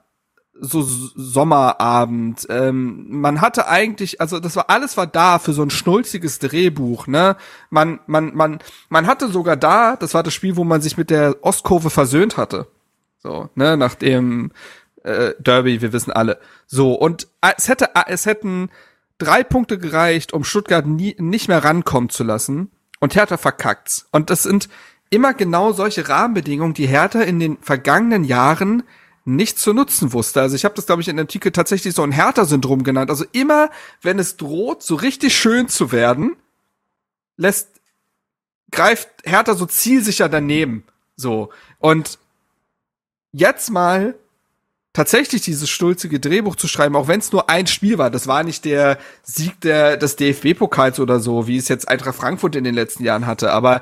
so 0.59 0.81
Sommerabend. 0.81 2.45
Ähm, 2.49 3.05
man 3.09 3.41
hatte 3.41 3.67
eigentlich, 3.67 4.21
also 4.21 4.39
das 4.39 4.55
war 4.55 4.69
alles 4.69 4.97
war 4.97 5.07
da 5.07 5.39
für 5.39 5.53
so 5.53 5.63
ein 5.63 5.69
schnulziges 5.69 6.39
Drehbuch, 6.39 7.07
ne? 7.07 7.35
Man, 7.69 7.99
man, 8.07 8.35
man, 8.35 8.59
man 8.89 9.07
hatte 9.07 9.29
sogar 9.29 9.57
da, 9.57 9.95
das 9.95 10.13
war 10.13 10.23
das 10.23 10.33
Spiel, 10.33 10.55
wo 10.55 10.63
man 10.63 10.81
sich 10.81 10.97
mit 10.97 11.09
der 11.09 11.37
Ostkurve 11.41 11.89
versöhnt 11.89 12.37
hatte. 12.37 12.67
So, 13.19 13.49
ne, 13.55 13.77
nach 13.77 13.95
dem 13.95 14.51
äh, 15.03 15.33
Derby, 15.39 15.81
wir 15.81 15.93
wissen 15.93 16.11
alle. 16.11 16.39
So, 16.65 16.93
und 16.93 17.27
es 17.57 17.67
hätte, 17.67 17.89
es 18.07 18.25
hätten 18.25 18.69
drei 19.17 19.43
Punkte 19.43 19.77
gereicht, 19.77 20.33
um 20.33 20.43
Stuttgart 20.43 20.85
nie, 20.85 21.15
nicht 21.19 21.47
mehr 21.47 21.63
rankommen 21.63 22.09
zu 22.09 22.23
lassen. 22.23 22.71
Und 22.99 23.15
Hertha 23.15 23.37
verkackt's. 23.37 24.07
Und 24.11 24.29
das 24.29 24.43
sind 24.43 24.69
immer 25.09 25.33
genau 25.33 25.71
solche 25.71 26.09
Rahmenbedingungen, 26.09 26.73
die 26.73 26.87
Hertha 26.87 27.21
in 27.21 27.39
den 27.39 27.57
vergangenen 27.61 28.23
Jahren 28.23 28.83
nicht 29.27 29.59
zu 29.59 29.73
nutzen 29.73 30.13
wusste. 30.13 30.41
Also 30.41 30.55
ich 30.55 30.63
habe 30.63 30.75
das, 30.75 30.85
glaube 30.85 31.01
ich, 31.01 31.07
in 31.09 31.17
dem 31.17 31.25
Artikel 31.25 31.51
tatsächlich 31.51 31.93
so 31.93 32.01
ein 32.01 32.13
Hertha-Syndrom 32.13 32.83
genannt. 32.83 33.09
Also 33.09 33.25
immer, 33.33 33.69
wenn 34.01 34.19
es 34.19 34.37
droht, 34.37 34.83
so 34.83 34.95
richtig 34.95 35.37
schön 35.37 35.67
zu 35.67 35.91
werden, 35.91 36.37
lässt, 37.35 37.69
greift 38.71 39.09
Hertha 39.25 39.55
so 39.55 39.65
zielsicher 39.65 40.29
daneben. 40.29 40.85
So. 41.17 41.49
Und 41.79 42.19
jetzt 43.33 43.69
mal 43.69 44.15
tatsächlich 44.93 45.41
dieses 45.41 45.69
stulzige 45.69 46.21
Drehbuch 46.21 46.55
zu 46.55 46.69
schreiben, 46.69 46.95
auch 46.95 47.09
wenn 47.09 47.19
es 47.19 47.31
nur 47.33 47.49
ein 47.49 47.67
Spiel 47.67 47.97
war. 47.97 48.09
Das 48.09 48.27
war 48.27 48.43
nicht 48.43 48.63
der 48.63 48.97
Sieg 49.23 49.59
der, 49.59 49.97
des 49.97 50.15
DFB-Pokals 50.15 51.01
oder 51.01 51.19
so, 51.19 51.47
wie 51.47 51.57
es 51.57 51.67
jetzt 51.67 51.89
Eintracht 51.89 52.15
Frankfurt 52.15 52.55
in 52.55 52.63
den 52.63 52.73
letzten 52.75 53.03
Jahren 53.03 53.27
hatte. 53.27 53.51
Aber 53.51 53.81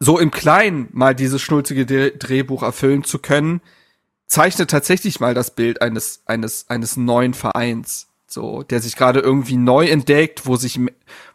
so 0.00 0.18
im 0.18 0.30
Kleinen 0.30 0.88
mal 0.92 1.14
dieses 1.14 1.40
schnulzige 1.40 1.86
Drehbuch 2.12 2.62
erfüllen 2.62 3.04
zu 3.04 3.18
können, 3.18 3.60
zeichnet 4.26 4.70
tatsächlich 4.70 5.20
mal 5.20 5.34
das 5.34 5.54
Bild 5.54 5.82
eines, 5.82 6.22
eines, 6.26 6.68
eines 6.68 6.96
neuen 6.96 7.34
Vereins. 7.34 8.08
So, 8.26 8.62
der 8.62 8.80
sich 8.80 8.96
gerade 8.96 9.20
irgendwie 9.20 9.56
neu 9.56 9.86
entdeckt, 9.88 10.46
wo 10.46 10.56
sich, 10.56 10.80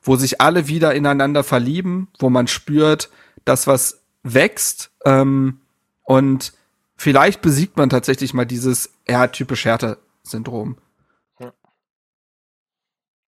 wo 0.02 0.16
sich 0.16 0.40
alle 0.40 0.68
wieder 0.68 0.96
ineinander 0.96 1.44
verlieben, 1.44 2.08
wo 2.20 2.30
man 2.30 2.48
spürt, 2.48 3.10
dass 3.44 3.68
was 3.68 4.02
wächst, 4.24 4.92
ähm, 5.04 5.60
und 6.06 6.54
vielleicht 6.96 7.42
besiegt 7.42 7.78
man 7.78 7.90
tatsächlich 7.90 8.34
mal 8.34 8.46
dieses, 8.46 8.92
ja, 9.08 9.28
typisch 9.28 9.66
Härte-Syndrom. 9.66 10.78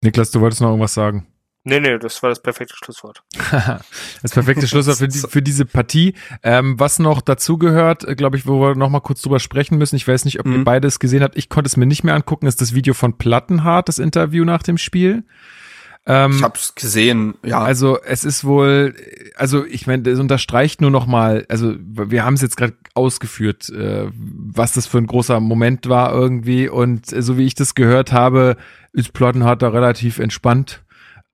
Niklas, 0.03 0.31
du 0.31 0.41
wolltest 0.41 0.61
noch 0.61 0.69
irgendwas 0.69 0.95
sagen. 0.95 1.27
Nee, 1.69 1.81
nee, 1.81 1.99
das 1.99 2.23
war 2.23 2.31
das 2.31 2.41
perfekte 2.41 2.77
Schlusswort. 2.77 3.25
das 4.23 4.31
perfekte 4.31 4.69
Schlusswort 4.69 4.99
für, 4.99 5.09
die, 5.09 5.19
für 5.19 5.43
diese 5.43 5.65
Partie. 5.65 6.15
Ähm, 6.45 6.79
was 6.79 7.01
noch 7.01 7.21
dazu 7.21 7.59
gehört, 7.59 8.05
äh, 8.05 8.15
glaube 8.15 8.37
ich, 8.37 8.47
wo 8.47 8.61
wir 8.61 8.77
noch 8.77 8.89
mal 8.89 9.01
kurz 9.01 9.21
drüber 9.21 9.41
sprechen 9.41 9.77
müssen. 9.77 9.97
Ich 9.97 10.07
weiß 10.07 10.27
nicht, 10.27 10.39
ob 10.39 10.47
mhm. 10.47 10.53
ihr 10.53 10.65
beides 10.65 11.01
gesehen 11.01 11.25
habt. 11.25 11.37
Ich 11.37 11.49
konnte 11.49 11.67
es 11.67 11.77
mir 11.77 11.87
nicht 11.87 12.05
mehr 12.05 12.15
angucken. 12.15 12.47
Ist 12.47 12.61
das 12.61 12.73
Video 12.73 12.95
von 12.95 13.19
Plattenhardt, 13.19 13.89
das 13.89 13.99
Interview 13.99 14.45
nach 14.45 14.63
dem 14.63 14.79
Spiel. 14.79 15.25
Ähm, 16.07 16.37
ich 16.37 16.43
hab's 16.45 16.77
gesehen, 16.77 17.35
ja. 17.45 17.59
Also 17.59 17.99
es 18.01 18.23
ist 18.23 18.45
wohl, 18.45 18.95
also 19.35 19.67
ich 19.67 19.89
meine, 19.89 20.05
das 20.05 20.21
unterstreicht 20.21 20.81
nur 20.81 20.93
noch 20.93 21.07
mal, 21.07 21.47
also 21.49 21.75
wir 21.81 22.25
haben 22.25 22.35
es 22.35 22.43
jetzt 22.43 22.57
gerade 22.57 22.75
ausgeführt, 22.95 23.71
äh, 23.71 24.07
was 24.15 24.73
das 24.73 24.87
für 24.87 24.99
ein 24.99 25.09
großer 25.09 25.41
Moment 25.41 25.89
war 25.89 26.13
irgendwie 26.13 26.69
und 26.69 27.13
äh, 27.13 27.23
so 27.23 27.37
wie 27.39 27.45
ich 27.45 27.57
das 27.57 27.75
gehört 27.75 28.13
habe, 28.13 28.57
ist 28.93 29.15
Plattenhardt 29.15 29.63
da 29.63 29.71
relativ 29.71 30.21
entspannt 30.21 30.86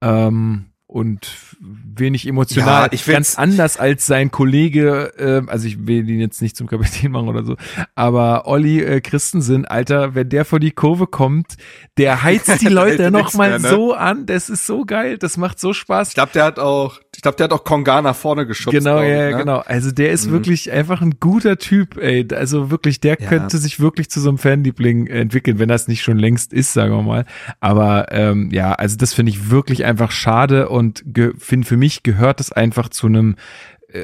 ähm, 0.03 0.67
und 0.93 1.31
wenig 1.59 2.27
emotional. 2.27 2.85
Ja, 2.85 2.93
ich 2.93 3.07
ganz 3.07 3.39
anders 3.39 3.79
als 3.79 4.07
sein 4.07 4.31
Kollege, 4.31 5.13
äh, 5.17 5.51
also 5.51 5.67
ich 5.67 5.87
will 5.87 6.09
ihn 6.09 6.21
jetzt 6.21 6.43
nicht 6.43 6.57
zum 6.57 6.67
Kapitän 6.67 7.13
machen 7.13 7.29
oder 7.29 7.45
so, 7.45 7.57
aber 7.95 8.47
Olli 8.47 8.83
äh, 8.83 9.01
Christensen, 9.01 9.65
Alter, 9.65 10.15
wenn 10.15 10.29
der 10.29 10.45
vor 10.45 10.61
die 10.61 10.73
Kurve 10.73 11.07
kommt, 11.07 11.57
der 11.97 12.23
heizt 12.23 12.61
die 12.61 12.69
Leute 12.69 13.11
noch 13.11 13.33
mal 13.35 13.59
ne? 13.59 13.69
so 13.69 13.95
an, 13.95 14.27
das 14.27 14.51
ist 14.51 14.67
so 14.67 14.85
geil, 14.85 15.17
das 15.17 15.37
macht 15.39 15.59
so 15.59 15.73
Spaß. 15.73 16.09
Ich 16.09 16.15
glaube, 16.15 16.33
der 16.35 16.45
hat 16.45 16.59
auch, 16.59 17.01
Ich 17.23 17.25
glaube, 17.25 17.37
der 17.37 17.45
hat 17.45 17.53
auch 17.53 17.63
Konga 17.63 18.03
nach 18.03 18.17
vorne 18.17 18.49
geschubst. 18.49 18.77
Genau, 18.77 19.01
ja, 19.01 19.29
ich, 19.29 19.35
ne? 19.35 19.39
genau. 19.39 19.59
Also 19.59 19.93
der 19.93 20.11
ist 20.11 20.27
mhm. 20.27 20.33
wirklich 20.33 20.73
einfach 20.73 21.03
ein 21.03 21.21
guter 21.21 21.57
Typ, 21.57 21.97
ey. 21.97 22.27
Also 22.35 22.73
wirklich, 22.73 22.99
der 22.99 23.17
ja. 23.21 23.29
könnte 23.29 23.59
sich 23.59 23.79
wirklich 23.79 24.11
zu 24.11 24.21
so 24.21 24.29
einem 24.29 24.39
Fanliebling 24.39 25.07
entwickeln, 25.07 25.61
wenn 25.61 25.69
das 25.69 25.87
nicht 25.87 26.03
schon 26.03 26.19
längst 26.19 26.53
ist, 26.53 26.73
sagen 26.73 26.93
wir 26.93 27.03
mal. 27.03 27.25
Aber 27.61 28.11
ähm, 28.11 28.51
ja, 28.51 28.73
also 28.73 28.97
das 28.97 29.15
finde 29.15 29.31
ich 29.31 29.51
wirklich 29.51 29.85
einfach 29.85 30.11
schade 30.11 30.69
und 30.69 31.05
finde 31.39 31.65
für 31.65 31.77
mich 31.77 32.03
gehört 32.03 32.41
es 32.41 32.51
einfach 32.51 32.89
zu 32.89 33.07
einem 33.07 33.37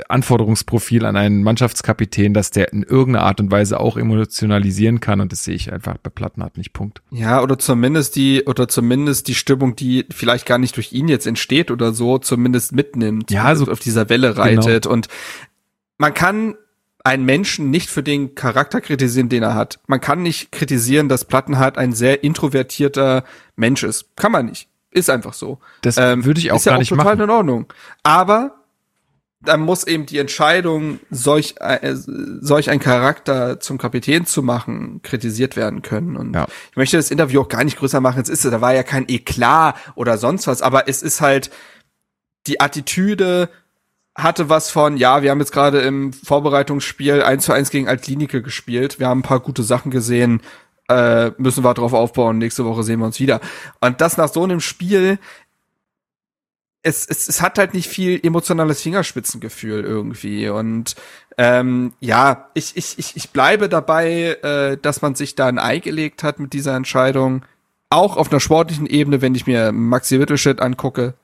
Anforderungsprofil 0.08 1.04
an 1.04 1.16
einen 1.16 1.42
Mannschaftskapitän, 1.42 2.34
dass 2.34 2.50
der 2.50 2.72
in 2.72 2.82
irgendeiner 2.82 3.24
Art 3.24 3.40
und 3.40 3.50
Weise 3.50 3.80
auch 3.80 3.96
emotionalisieren 3.96 5.00
kann 5.00 5.20
und 5.20 5.32
das 5.32 5.44
sehe 5.44 5.54
ich 5.54 5.72
einfach 5.72 5.96
bei 5.98 6.10
Plattenhardt 6.10 6.56
nicht. 6.56 6.72
Punkt. 6.72 7.02
Ja, 7.10 7.42
oder 7.42 7.58
zumindest 7.58 8.16
die 8.16 8.44
oder 8.44 8.68
zumindest 8.68 9.28
die 9.28 9.34
Stimmung, 9.34 9.76
die 9.76 10.06
vielleicht 10.10 10.46
gar 10.46 10.58
nicht 10.58 10.76
durch 10.76 10.92
ihn 10.92 11.08
jetzt 11.08 11.26
entsteht 11.26 11.70
oder 11.70 11.92
so, 11.92 12.18
zumindest 12.18 12.72
mitnimmt. 12.72 13.30
Ja, 13.30 13.54
so 13.54 13.70
auf 13.70 13.80
dieser 13.80 14.08
Welle 14.08 14.36
reitet 14.36 14.84
genau. 14.84 14.94
und 14.94 15.08
man 15.98 16.14
kann 16.14 16.54
einen 17.04 17.24
Menschen 17.24 17.70
nicht 17.70 17.88
für 17.88 18.02
den 18.02 18.34
Charakter 18.34 18.80
kritisieren, 18.80 19.28
den 19.28 19.42
er 19.42 19.54
hat. 19.54 19.80
Man 19.86 20.00
kann 20.00 20.22
nicht 20.22 20.52
kritisieren, 20.52 21.08
dass 21.08 21.24
Plattenhardt 21.24 21.78
ein 21.78 21.92
sehr 21.92 22.22
introvertierter 22.22 23.24
Mensch 23.56 23.82
ist. 23.82 24.14
Kann 24.16 24.32
man 24.32 24.46
nicht. 24.46 24.68
Ist 24.90 25.10
einfach 25.10 25.32
so. 25.32 25.58
Das 25.82 25.96
ähm, 25.96 26.24
würde 26.24 26.40
ich 26.40 26.50
auch 26.52 26.62
gar 26.62 26.72
ja 26.72 26.76
auch 26.76 26.80
nicht 26.80 26.88
total 26.90 27.04
machen. 27.04 27.20
in 27.20 27.30
Ordnung. 27.30 27.72
Aber 28.02 28.57
dann 29.40 29.60
muss 29.60 29.86
eben 29.86 30.06
die 30.06 30.18
Entscheidung, 30.18 30.98
solch, 31.10 31.54
äh, 31.60 31.94
solch 31.94 32.70
ein 32.70 32.80
Charakter 32.80 33.60
zum 33.60 33.78
Kapitän 33.78 34.26
zu 34.26 34.42
machen, 34.42 35.00
kritisiert 35.02 35.56
werden 35.56 35.82
können. 35.82 36.16
Und 36.16 36.34
ja. 36.34 36.46
ich 36.70 36.76
möchte 36.76 36.96
das 36.96 37.10
Interview 37.10 37.42
auch 37.42 37.48
gar 37.48 37.62
nicht 37.62 37.78
größer 37.78 38.00
machen. 38.00 38.20
Es 38.20 38.28
ist, 38.28 38.44
da 38.44 38.60
war 38.60 38.74
ja 38.74 38.82
kein 38.82 39.08
Eklat 39.08 39.76
oder 39.94 40.18
sonst 40.18 40.46
was, 40.48 40.60
aber 40.60 40.88
es 40.88 41.02
ist 41.02 41.20
halt 41.20 41.50
die 42.46 42.60
Attitüde 42.60 43.48
hatte 44.16 44.48
was 44.48 44.70
von, 44.70 44.96
ja, 44.96 45.22
wir 45.22 45.30
haben 45.30 45.38
jetzt 45.38 45.52
gerade 45.52 45.80
im 45.80 46.12
Vorbereitungsspiel 46.12 47.22
1 47.22 47.44
zu 47.44 47.52
1 47.52 47.70
gegen 47.70 47.86
Altklinike 47.86 48.42
gespielt. 48.42 48.98
Wir 48.98 49.06
haben 49.06 49.20
ein 49.20 49.22
paar 49.22 49.38
gute 49.38 49.62
Sachen 49.62 49.92
gesehen. 49.92 50.42
Äh, 50.88 51.30
müssen 51.38 51.62
wir 51.62 51.72
drauf 51.74 51.92
aufbauen. 51.92 52.38
Nächste 52.38 52.64
Woche 52.64 52.82
sehen 52.82 52.98
wir 52.98 53.06
uns 53.06 53.20
wieder. 53.20 53.40
Und 53.80 54.00
das 54.00 54.16
nach 54.16 54.28
so 54.28 54.42
einem 54.42 54.58
Spiel 54.58 55.20
es, 56.88 57.06
es, 57.06 57.28
es 57.28 57.42
hat 57.42 57.58
halt 57.58 57.74
nicht 57.74 57.88
viel 57.88 58.18
emotionales 58.22 58.80
Fingerspitzengefühl 58.80 59.84
irgendwie. 59.84 60.48
Und 60.48 60.96
ähm, 61.36 61.92
ja, 62.00 62.48
ich, 62.54 62.76
ich, 62.76 62.98
ich, 62.98 63.16
ich 63.16 63.30
bleibe 63.30 63.68
dabei, 63.68 64.38
äh, 64.42 64.76
dass 64.78 65.02
man 65.02 65.14
sich 65.14 65.34
da 65.34 65.46
ein 65.46 65.58
Ei 65.58 65.78
gelegt 65.78 66.22
hat 66.22 66.40
mit 66.40 66.52
dieser 66.52 66.74
Entscheidung. 66.74 67.44
Auch 67.90 68.16
auf 68.16 68.30
einer 68.30 68.40
sportlichen 68.40 68.86
Ebene, 68.86 69.22
wenn 69.22 69.34
ich 69.34 69.46
mir 69.46 69.72
Maxi 69.72 70.18
Wittelschmidt 70.18 70.60
angucke, 70.60 71.14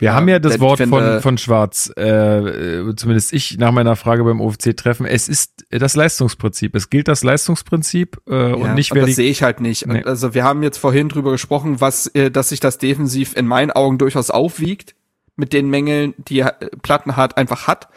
wir 0.00 0.06
ja, 0.06 0.14
haben 0.14 0.28
ja 0.28 0.38
das 0.38 0.58
Wort 0.60 0.80
von, 0.80 1.20
von 1.20 1.36
Schwarz, 1.36 1.92
äh, 1.94 2.94
zumindest 2.96 3.34
ich 3.34 3.58
nach 3.58 3.70
meiner 3.70 3.96
Frage 3.96 4.24
beim 4.24 4.40
OFC-Treffen. 4.40 5.04
Es 5.04 5.28
ist 5.28 5.66
das 5.68 5.94
Leistungsprinzip. 5.94 6.74
Es 6.74 6.88
gilt 6.88 7.06
das 7.06 7.22
Leistungsprinzip 7.22 8.18
äh, 8.26 8.34
ja, 8.34 8.54
und 8.54 8.72
nicht 8.74 8.94
wer 8.94 9.02
und 9.02 9.10
Das 9.10 9.16
sehe 9.16 9.30
ich 9.30 9.42
halt 9.42 9.60
nicht. 9.60 9.86
Nee. 9.86 10.02
Also 10.04 10.32
wir 10.32 10.42
haben 10.42 10.62
jetzt 10.62 10.78
vorhin 10.78 11.10
drüber 11.10 11.32
gesprochen, 11.32 11.82
was, 11.82 12.06
äh, 12.06 12.30
dass 12.30 12.48
sich 12.48 12.60
das 12.60 12.78
defensiv 12.78 13.36
in 13.36 13.46
meinen 13.46 13.72
Augen 13.72 13.98
durchaus 13.98 14.30
aufwiegt 14.30 14.94
mit 15.36 15.52
den 15.52 15.68
Mängeln, 15.68 16.14
die 16.16 16.46
Plattenhardt 16.82 17.36
einfach 17.36 17.66
hat. 17.66 17.90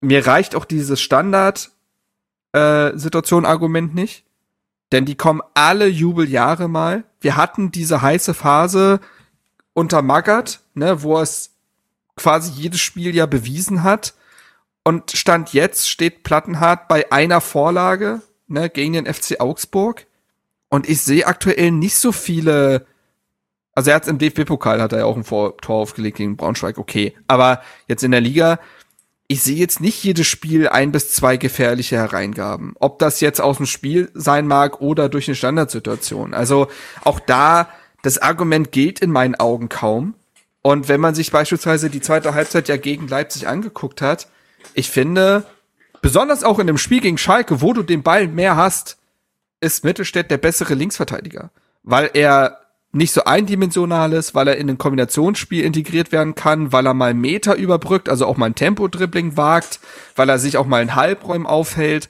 Mir 0.00 0.26
reicht 0.26 0.56
auch 0.56 0.64
dieses 0.64 1.00
Standard-Situation-Argument 1.00 3.92
äh, 3.92 3.94
nicht, 3.94 4.24
denn 4.90 5.04
die 5.04 5.14
kommen 5.14 5.40
alle 5.54 5.86
Jubeljahre 5.86 6.68
mal. 6.68 7.04
Wir 7.20 7.36
hatten 7.36 7.70
diese 7.70 8.02
heiße 8.02 8.34
Phase 8.34 8.98
unter 9.80 10.02
Magath, 10.02 10.60
ne, 10.74 11.02
wo 11.02 11.18
es 11.18 11.56
quasi 12.14 12.52
jedes 12.52 12.80
Spiel 12.80 13.14
ja 13.14 13.26
bewiesen 13.26 13.82
hat. 13.82 14.14
Und 14.84 15.10
Stand 15.12 15.52
jetzt 15.52 15.88
steht 15.88 16.22
Plattenhardt 16.22 16.86
bei 16.86 17.10
einer 17.10 17.40
Vorlage, 17.40 18.20
ne, 18.46 18.68
gegen 18.68 18.92
den 18.92 19.12
FC 19.12 19.40
Augsburg. 19.40 20.06
Und 20.68 20.88
ich 20.88 21.00
sehe 21.00 21.26
aktuell 21.26 21.70
nicht 21.70 21.96
so 21.96 22.12
viele, 22.12 22.86
also 23.74 23.90
er 23.90 23.96
hat 23.96 24.06
im 24.06 24.18
DFB-Pokal 24.18 24.80
hat 24.80 24.92
er 24.92 25.00
ja 25.00 25.04
auch 25.06 25.16
ein 25.16 25.24
Tor 25.24 25.54
aufgelegt 25.68 26.18
gegen 26.18 26.36
Braunschweig, 26.36 26.78
okay. 26.78 27.16
Aber 27.26 27.62
jetzt 27.88 28.04
in 28.04 28.12
der 28.12 28.20
Liga, 28.20 28.60
ich 29.28 29.42
sehe 29.42 29.56
jetzt 29.56 29.80
nicht 29.80 30.04
jedes 30.04 30.26
Spiel 30.26 30.68
ein 30.68 30.92
bis 30.92 31.14
zwei 31.14 31.36
gefährliche 31.36 31.96
Hereingaben. 31.96 32.74
Ob 32.78 32.98
das 32.98 33.20
jetzt 33.20 33.40
aus 33.40 33.56
dem 33.56 33.66
Spiel 33.66 34.10
sein 34.12 34.46
mag 34.46 34.80
oder 34.80 35.08
durch 35.08 35.28
eine 35.28 35.36
Standardsituation. 35.36 36.34
Also 36.34 36.68
auch 37.02 37.20
da 37.20 37.68
das 38.02 38.18
Argument 38.18 38.72
gilt 38.72 39.00
in 39.00 39.10
meinen 39.10 39.34
Augen 39.34 39.68
kaum. 39.68 40.14
Und 40.62 40.88
wenn 40.88 41.00
man 41.00 41.14
sich 41.14 41.30
beispielsweise 41.30 41.90
die 41.90 42.00
zweite 42.00 42.34
Halbzeit 42.34 42.68
ja 42.68 42.76
gegen 42.76 43.08
Leipzig 43.08 43.48
angeguckt 43.48 44.02
hat, 44.02 44.28
ich 44.74 44.90
finde, 44.90 45.44
besonders 46.02 46.44
auch 46.44 46.58
in 46.58 46.66
dem 46.66 46.78
Spiel 46.78 47.00
gegen 47.00 47.18
Schalke, 47.18 47.62
wo 47.62 47.72
du 47.72 47.82
den 47.82 48.02
Ball 48.02 48.28
mehr 48.28 48.56
hast, 48.56 48.98
ist 49.60 49.84
Mittelstädt 49.84 50.30
der 50.30 50.38
bessere 50.38 50.74
Linksverteidiger. 50.74 51.50
Weil 51.82 52.10
er 52.14 52.60
nicht 52.92 53.12
so 53.12 53.24
eindimensional 53.24 54.12
ist, 54.12 54.34
weil 54.34 54.48
er 54.48 54.56
in 54.56 54.68
ein 54.68 54.78
Kombinationsspiel 54.78 55.64
integriert 55.64 56.10
werden 56.10 56.34
kann, 56.34 56.72
weil 56.72 56.86
er 56.86 56.94
mal 56.94 57.14
Meter 57.14 57.54
überbrückt, 57.54 58.08
also 58.08 58.26
auch 58.26 58.36
mal 58.36 58.46
ein 58.46 58.56
Tempo-Dribbling 58.56 59.36
wagt, 59.36 59.78
weil 60.16 60.28
er 60.28 60.40
sich 60.40 60.56
auch 60.56 60.66
mal 60.66 60.82
in 60.82 60.96
Halbräumen 60.96 61.46
aufhält. 61.46 62.08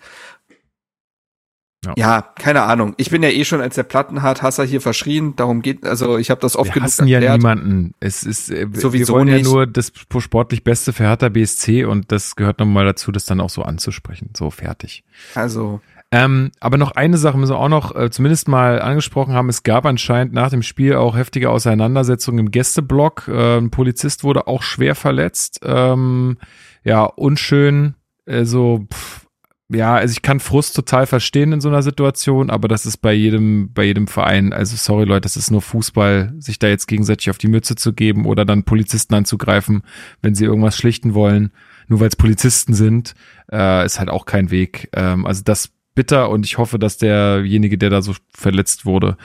Ja. 1.85 1.95
ja. 1.97 2.23
keine 2.37 2.63
Ahnung. 2.63 2.95
Ich 2.99 3.11
bin 3.11 3.23
ja 3.23 3.31
eh 3.31 3.45
schon 3.45 3.61
als 3.61 3.75
der 3.75 3.85
Plattenhart-Hasser 3.85 4.65
hier 4.65 4.81
verschrien. 4.81 5.35
Darum 5.37 5.63
geht, 5.63 5.87
also 5.87 6.19
ich 6.19 6.31
habe 6.31 6.41
das 6.41 6.57
oft 6.57 6.69
wir 6.69 6.75
genug 6.75 6.87
hassen 6.87 7.03
erklärt. 7.09 7.23
ja 7.23 7.37
niemanden. 7.37 7.95
Es 8.01 8.23
ist 8.23 8.51
äh, 8.51 8.67
sowieso 8.73 9.15
wir 9.15 9.21
wollen 9.21 9.29
nicht. 9.29 9.47
ja 9.47 9.51
nur 9.53 9.67
das 9.67 9.93
sportlich 10.19 10.63
Beste 10.65 10.93
für 10.93 11.05
Hertha 11.05 11.29
BSC 11.29 11.85
und 11.85 12.13
das 12.13 12.37
gehört 12.37 12.59
nochmal 12.59 12.85
dazu, 12.85 13.13
das 13.13 13.25
dann 13.25 13.41
auch 13.41 13.51
so 13.51 13.63
anzusprechen. 13.63 14.31
So 14.37 14.51
fertig. 14.51 15.05
Also 15.35 15.81
ähm, 16.13 16.51
aber 16.59 16.77
noch 16.77 16.93
eine 16.93 17.19
Sache 17.19 17.39
müssen 17.39 17.53
wir 17.53 17.59
auch 17.59 17.69
noch 17.69 17.95
äh, 17.95 18.11
zumindest 18.11 18.49
mal 18.49 18.83
angesprochen 18.83 19.33
haben. 19.33 19.49
Es 19.49 19.63
gab 19.63 19.87
anscheinend 19.87 20.33
nach 20.35 20.51
dem 20.51 20.63
Spiel 20.63 20.97
auch 20.97 21.17
heftige 21.17 21.51
Auseinandersetzungen 21.51 22.41
im 22.41 22.51
Gästeblock. 22.51 23.29
Äh, 23.29 23.59
ein 23.59 23.71
Polizist 23.71 24.25
wurde 24.25 24.49
auch 24.49 24.63
schwer 24.63 24.97
verletzt. 24.97 25.61
Ähm, 25.63 26.39
ja, 26.83 27.05
unschön. 27.05 27.95
Also, 28.27 28.87
pff, 28.93 29.27
ja, 29.73 29.95
also 29.95 30.13
ich 30.13 30.23
kann 30.23 30.41
Frust 30.41 30.75
total 30.75 31.07
verstehen 31.07 31.53
in 31.53 31.61
so 31.61 31.69
einer 31.69 31.83
Situation, 31.83 32.51
aber 32.51 32.67
das 32.67 32.87
ist 32.87 32.97
bei 32.97 33.13
jedem, 33.13 33.73
bei 33.73 33.85
jedem 33.85 34.09
Verein, 34.09 34.53
also 34.53 34.77
sorry 34.77 35.05
Leute, 35.05 35.23
das 35.23 35.37
ist 35.37 35.51
nur 35.51 35.63
Fußball, 35.63 36.35
sich 36.39 36.59
da 36.59 36.67
jetzt 36.67 36.87
gegenseitig 36.87 37.31
auf 37.31 37.39
die 37.39 37.49
Mütze 37.49 37.77
zu 37.77 37.93
geben 37.93 38.27
oder 38.27 38.45
dann 38.45 38.65
Polizisten 38.65 39.15
anzugreifen, 39.15 39.83
wenn 40.23 40.35
sie 40.35 40.45
irgendwas 40.45 40.77
schlichten 40.77 41.15
wollen, 41.15 41.53
nur 41.87 42.01
weil 42.01 42.09
es 42.09 42.17
Polizisten 42.17 42.75
sind, 42.75 43.15
äh, 43.53 43.87
ist 43.87 44.01
halt 44.01 44.11
auch 44.11 44.27
kein 44.27 44.51
Weg. 44.51 44.89
Ähm, 44.93 45.25
also 45.25 45.43
das 45.45 45.71
bitter 45.95 46.31
und 46.31 46.47
ich 46.47 46.59
hoffe, 46.59 46.79
dass 46.79 46.99
derjenige, 46.99 47.79
der 47.79 47.91
da 47.91 48.03
so 48.03 48.15
verletzt 48.35 48.87
wurde, 48.87 49.17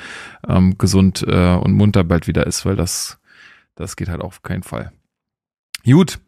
ähm, 0.48 0.78
gesund 0.78 1.26
äh, 1.28 1.56
und 1.56 1.74
munter 1.74 2.04
bald 2.04 2.28
wieder 2.28 2.46
ist, 2.46 2.66
weil 2.66 2.76
das, 2.76 3.20
das 3.76 3.96
geht 3.96 4.10
halt 4.10 4.22
auf 4.22 4.44
keinen 4.44 4.64
Fall. 4.64 4.92
Gut, 5.86 6.20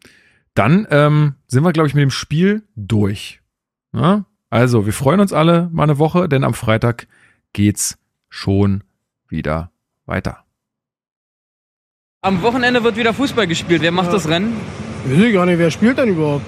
dann 0.54 0.88
ähm, 0.90 1.34
sind 1.46 1.62
wir, 1.62 1.72
glaube 1.72 1.88
ich, 1.88 1.94
mit 1.94 2.02
dem 2.02 2.10
Spiel 2.10 2.64
durch. 2.74 3.37
Ja? 3.92 4.24
Also, 4.50 4.86
wir 4.86 4.92
freuen 4.92 5.20
uns 5.20 5.32
alle 5.32 5.68
mal 5.72 5.84
eine 5.84 5.98
Woche, 5.98 6.28
denn 6.28 6.44
am 6.44 6.54
Freitag 6.54 7.06
geht's 7.52 7.98
schon 8.28 8.84
wieder 9.28 9.70
weiter. 10.06 10.44
Am 12.22 12.42
Wochenende 12.42 12.82
wird 12.82 12.96
wieder 12.96 13.14
Fußball 13.14 13.46
gespielt. 13.46 13.82
Wer 13.82 13.92
macht 13.92 14.06
ja. 14.06 14.12
das 14.12 14.28
Rennen? 14.28 14.56
Ich 15.04 15.18
weiß 15.18 15.32
gar 15.32 15.46
nicht, 15.46 15.58
wer 15.58 15.70
spielt 15.70 15.98
denn 15.98 16.08
überhaupt? 16.08 16.44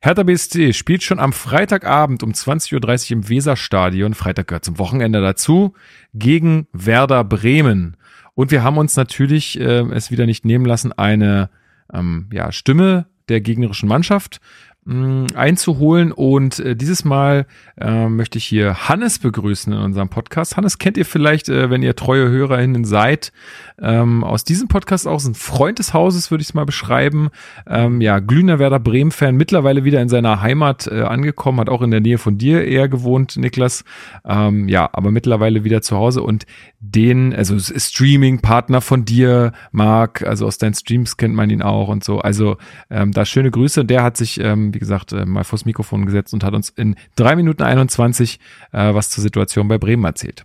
Hertha 0.00 0.22
BSC 0.22 0.72
spielt 0.72 1.02
schon 1.02 1.18
am 1.18 1.32
Freitagabend 1.32 2.22
um 2.22 2.32
20.30 2.32 2.74
Uhr 2.74 3.12
im 3.12 3.28
Weserstadion. 3.28 4.14
Freitag 4.14 4.48
gehört 4.48 4.64
zum 4.64 4.78
Wochenende 4.78 5.20
dazu. 5.20 5.74
Gegen 6.12 6.66
Werder 6.72 7.24
Bremen. 7.24 7.96
Und 8.34 8.50
wir 8.50 8.62
haben 8.62 8.78
uns 8.78 8.96
natürlich 8.96 9.58
äh, 9.58 9.80
es 9.92 10.10
wieder 10.10 10.26
nicht 10.26 10.44
nehmen 10.44 10.66
lassen, 10.66 10.92
eine 10.92 11.50
ähm, 11.92 12.28
ja, 12.32 12.52
Stimme 12.52 13.06
der 13.28 13.40
gegnerischen 13.40 13.88
Mannschaft 13.88 14.40
mh, 14.84 15.26
einzuholen. 15.34 16.12
Und 16.12 16.58
äh, 16.60 16.76
dieses 16.76 17.04
Mal 17.04 17.46
äh, 17.80 18.08
möchte 18.08 18.38
ich 18.38 18.44
hier 18.44 18.88
Hannes 18.88 19.18
begrüßen 19.18 19.72
in 19.72 19.78
unserem 19.78 20.08
Podcast. 20.08 20.56
Hannes 20.56 20.78
kennt 20.78 20.96
ihr 20.96 21.04
vielleicht, 21.04 21.48
äh, 21.48 21.70
wenn 21.70 21.82
ihr 21.82 21.96
treue 21.96 22.28
HörerInnen 22.28 22.84
seid, 22.84 23.32
ähm, 23.80 24.22
aus 24.22 24.44
diesem 24.44 24.68
Podcast 24.68 25.08
auch, 25.08 25.16
ist 25.16 25.26
ein 25.26 25.34
Freund 25.34 25.78
des 25.78 25.94
Hauses, 25.94 26.30
würde 26.30 26.42
ich 26.42 26.48
es 26.48 26.54
mal 26.54 26.64
beschreiben. 26.64 27.30
Ähm, 27.66 28.00
ja, 28.00 28.20
glühender 28.20 28.58
Werder 28.58 28.78
Bremen-Fan, 28.78 29.34
mittlerweile 29.34 29.84
wieder 29.84 30.00
in 30.00 30.08
seiner 30.08 30.40
Heimat 30.40 30.86
äh, 30.86 31.02
angekommen, 31.02 31.58
hat 31.60 31.68
auch 31.68 31.82
in 31.82 31.90
der 31.90 32.00
Nähe 32.00 32.18
von 32.18 32.38
dir 32.38 32.64
eher 32.64 32.88
gewohnt, 32.88 33.36
Niklas. 33.36 33.84
Ähm, 34.24 34.68
ja, 34.68 34.88
aber 34.92 35.10
mittlerweile 35.10 35.64
wieder 35.64 35.82
zu 35.82 35.96
Hause 35.96 36.22
und 36.22 36.46
den, 36.78 37.34
also 37.34 37.58
Streaming-Partner 37.58 38.80
von 38.80 39.04
dir, 39.04 39.52
Marc, 39.72 40.22
also 40.22 40.46
aus 40.46 40.58
deinen 40.58 40.74
Streams 40.74 41.16
kennt 41.16 41.34
man 41.34 41.50
ihn 41.50 41.62
auch 41.62 41.88
und 41.88 42.04
so. 42.04 42.20
Also 42.20 42.56
ähm, 42.90 43.12
da 43.12 43.24
schöne 43.24 43.50
Grüße. 43.50 43.84
Der 43.84 44.02
hat 44.02 44.16
sich, 44.16 44.38
ähm, 44.40 44.73
wie 44.74 44.78
gesagt, 44.78 45.12
äh, 45.12 45.24
mal 45.24 45.44
vors 45.44 45.64
Mikrofon 45.64 46.04
gesetzt 46.06 46.34
und 46.34 46.44
hat 46.44 46.54
uns 46.54 46.70
in 46.70 46.96
drei 47.16 47.36
Minuten 47.36 47.62
21 47.62 48.38
äh, 48.72 48.94
was 48.94 49.10
zur 49.10 49.22
Situation 49.22 49.68
bei 49.68 49.78
Bremen 49.78 50.04
erzählt. 50.04 50.44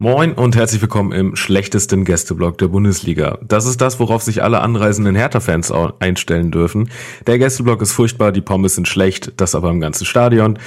Moin 0.00 0.32
und 0.32 0.54
herzlich 0.54 0.80
willkommen 0.80 1.10
im 1.10 1.34
schlechtesten 1.34 2.04
Gästeblock 2.04 2.56
der 2.58 2.68
Bundesliga. 2.68 3.38
Das 3.42 3.66
ist 3.66 3.80
das, 3.80 3.98
worauf 3.98 4.22
sich 4.22 4.44
alle 4.44 4.60
anreisenden 4.60 5.16
Hertha-Fans 5.16 5.72
einstellen 5.98 6.52
dürfen. 6.52 6.88
Der 7.26 7.38
Gästeblock 7.38 7.82
ist 7.82 7.92
furchtbar, 7.92 8.30
die 8.30 8.40
Pommes 8.40 8.76
sind 8.76 8.86
schlecht, 8.86 9.40
das 9.40 9.56
aber 9.56 9.70
im 9.70 9.80
ganzen 9.80 10.04
Stadion. 10.04 10.58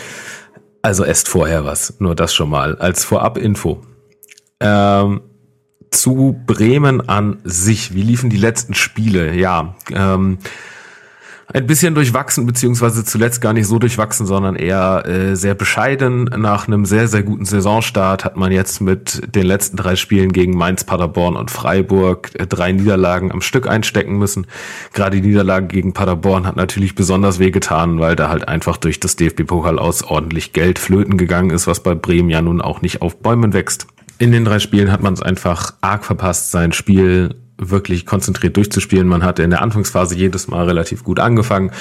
Also 0.81 1.05
esst 1.05 1.29
vorher 1.29 1.63
was, 1.63 1.99
nur 1.99 2.13
das 2.13 2.35
schon 2.35 2.49
mal 2.49 2.77
als 2.77 3.05
Vorab-Info. 3.05 3.81
Ähm, 4.59 5.21
zu 5.91 6.35
Bremen 6.45 7.07
an 7.07 7.39
sich, 7.45 7.93
wie 7.93 8.01
liefen 8.01 8.29
die 8.29 8.37
letzten 8.37 8.73
Spiele? 8.73 9.33
Ja, 9.33 9.75
ähm, 9.93 10.39
ein 11.53 11.67
bisschen 11.67 11.95
durchwachsen, 11.95 12.45
beziehungsweise 12.45 13.03
zuletzt 13.03 13.41
gar 13.41 13.53
nicht 13.53 13.67
so 13.67 13.79
durchwachsen, 13.79 14.25
sondern 14.25 14.55
eher 14.55 15.05
äh, 15.05 15.35
sehr 15.35 15.55
bescheiden. 15.55 16.25
Nach 16.37 16.67
einem 16.67 16.85
sehr, 16.85 17.07
sehr 17.07 17.23
guten 17.23 17.45
Saisonstart 17.45 18.23
hat 18.23 18.37
man 18.37 18.51
jetzt 18.51 18.81
mit 18.81 19.35
den 19.35 19.45
letzten 19.45 19.77
drei 19.77 19.95
Spielen 19.95 20.31
gegen 20.31 20.55
Mainz, 20.57 20.83
Paderborn 20.83 21.35
und 21.35 21.51
Freiburg 21.51 22.31
äh, 22.35 22.47
drei 22.47 22.71
Niederlagen 22.71 23.31
am 23.31 23.41
Stück 23.41 23.67
einstecken 23.67 24.17
müssen. 24.17 24.47
Gerade 24.93 25.19
die 25.19 25.27
Niederlage 25.27 25.67
gegen 25.67 25.93
Paderborn 25.93 26.47
hat 26.47 26.55
natürlich 26.55 26.95
besonders 26.95 27.39
wehgetan, 27.39 27.99
weil 27.99 28.15
da 28.15 28.29
halt 28.29 28.47
einfach 28.47 28.77
durch 28.77 28.99
das 28.99 29.15
DFB-Pokal 29.15 29.79
aus 29.79 30.03
ordentlich 30.03 30.53
Geld 30.53 30.79
flöten 30.79 31.17
gegangen 31.17 31.49
ist, 31.49 31.67
was 31.67 31.83
bei 31.83 31.95
Bremen 31.95 32.29
ja 32.29 32.41
nun 32.41 32.61
auch 32.61 32.81
nicht 32.81 33.01
auf 33.01 33.17
Bäumen 33.17 33.53
wächst. 33.53 33.87
In 34.19 34.31
den 34.31 34.45
drei 34.45 34.59
Spielen 34.59 34.91
hat 34.91 35.01
man 35.01 35.13
es 35.13 35.21
einfach 35.21 35.73
arg 35.81 36.05
verpasst, 36.05 36.51
sein 36.51 36.73
Spiel 36.73 37.40
wirklich 37.61 38.05
konzentriert 38.05 38.57
durchzuspielen. 38.57 39.07
Man 39.07 39.23
hatte 39.23 39.43
in 39.43 39.51
der 39.51 39.61
Anfangsphase 39.61 40.15
jedes 40.15 40.47
Mal 40.47 40.65
relativ 40.65 41.03
gut 41.03 41.19
angefangen, 41.19 41.71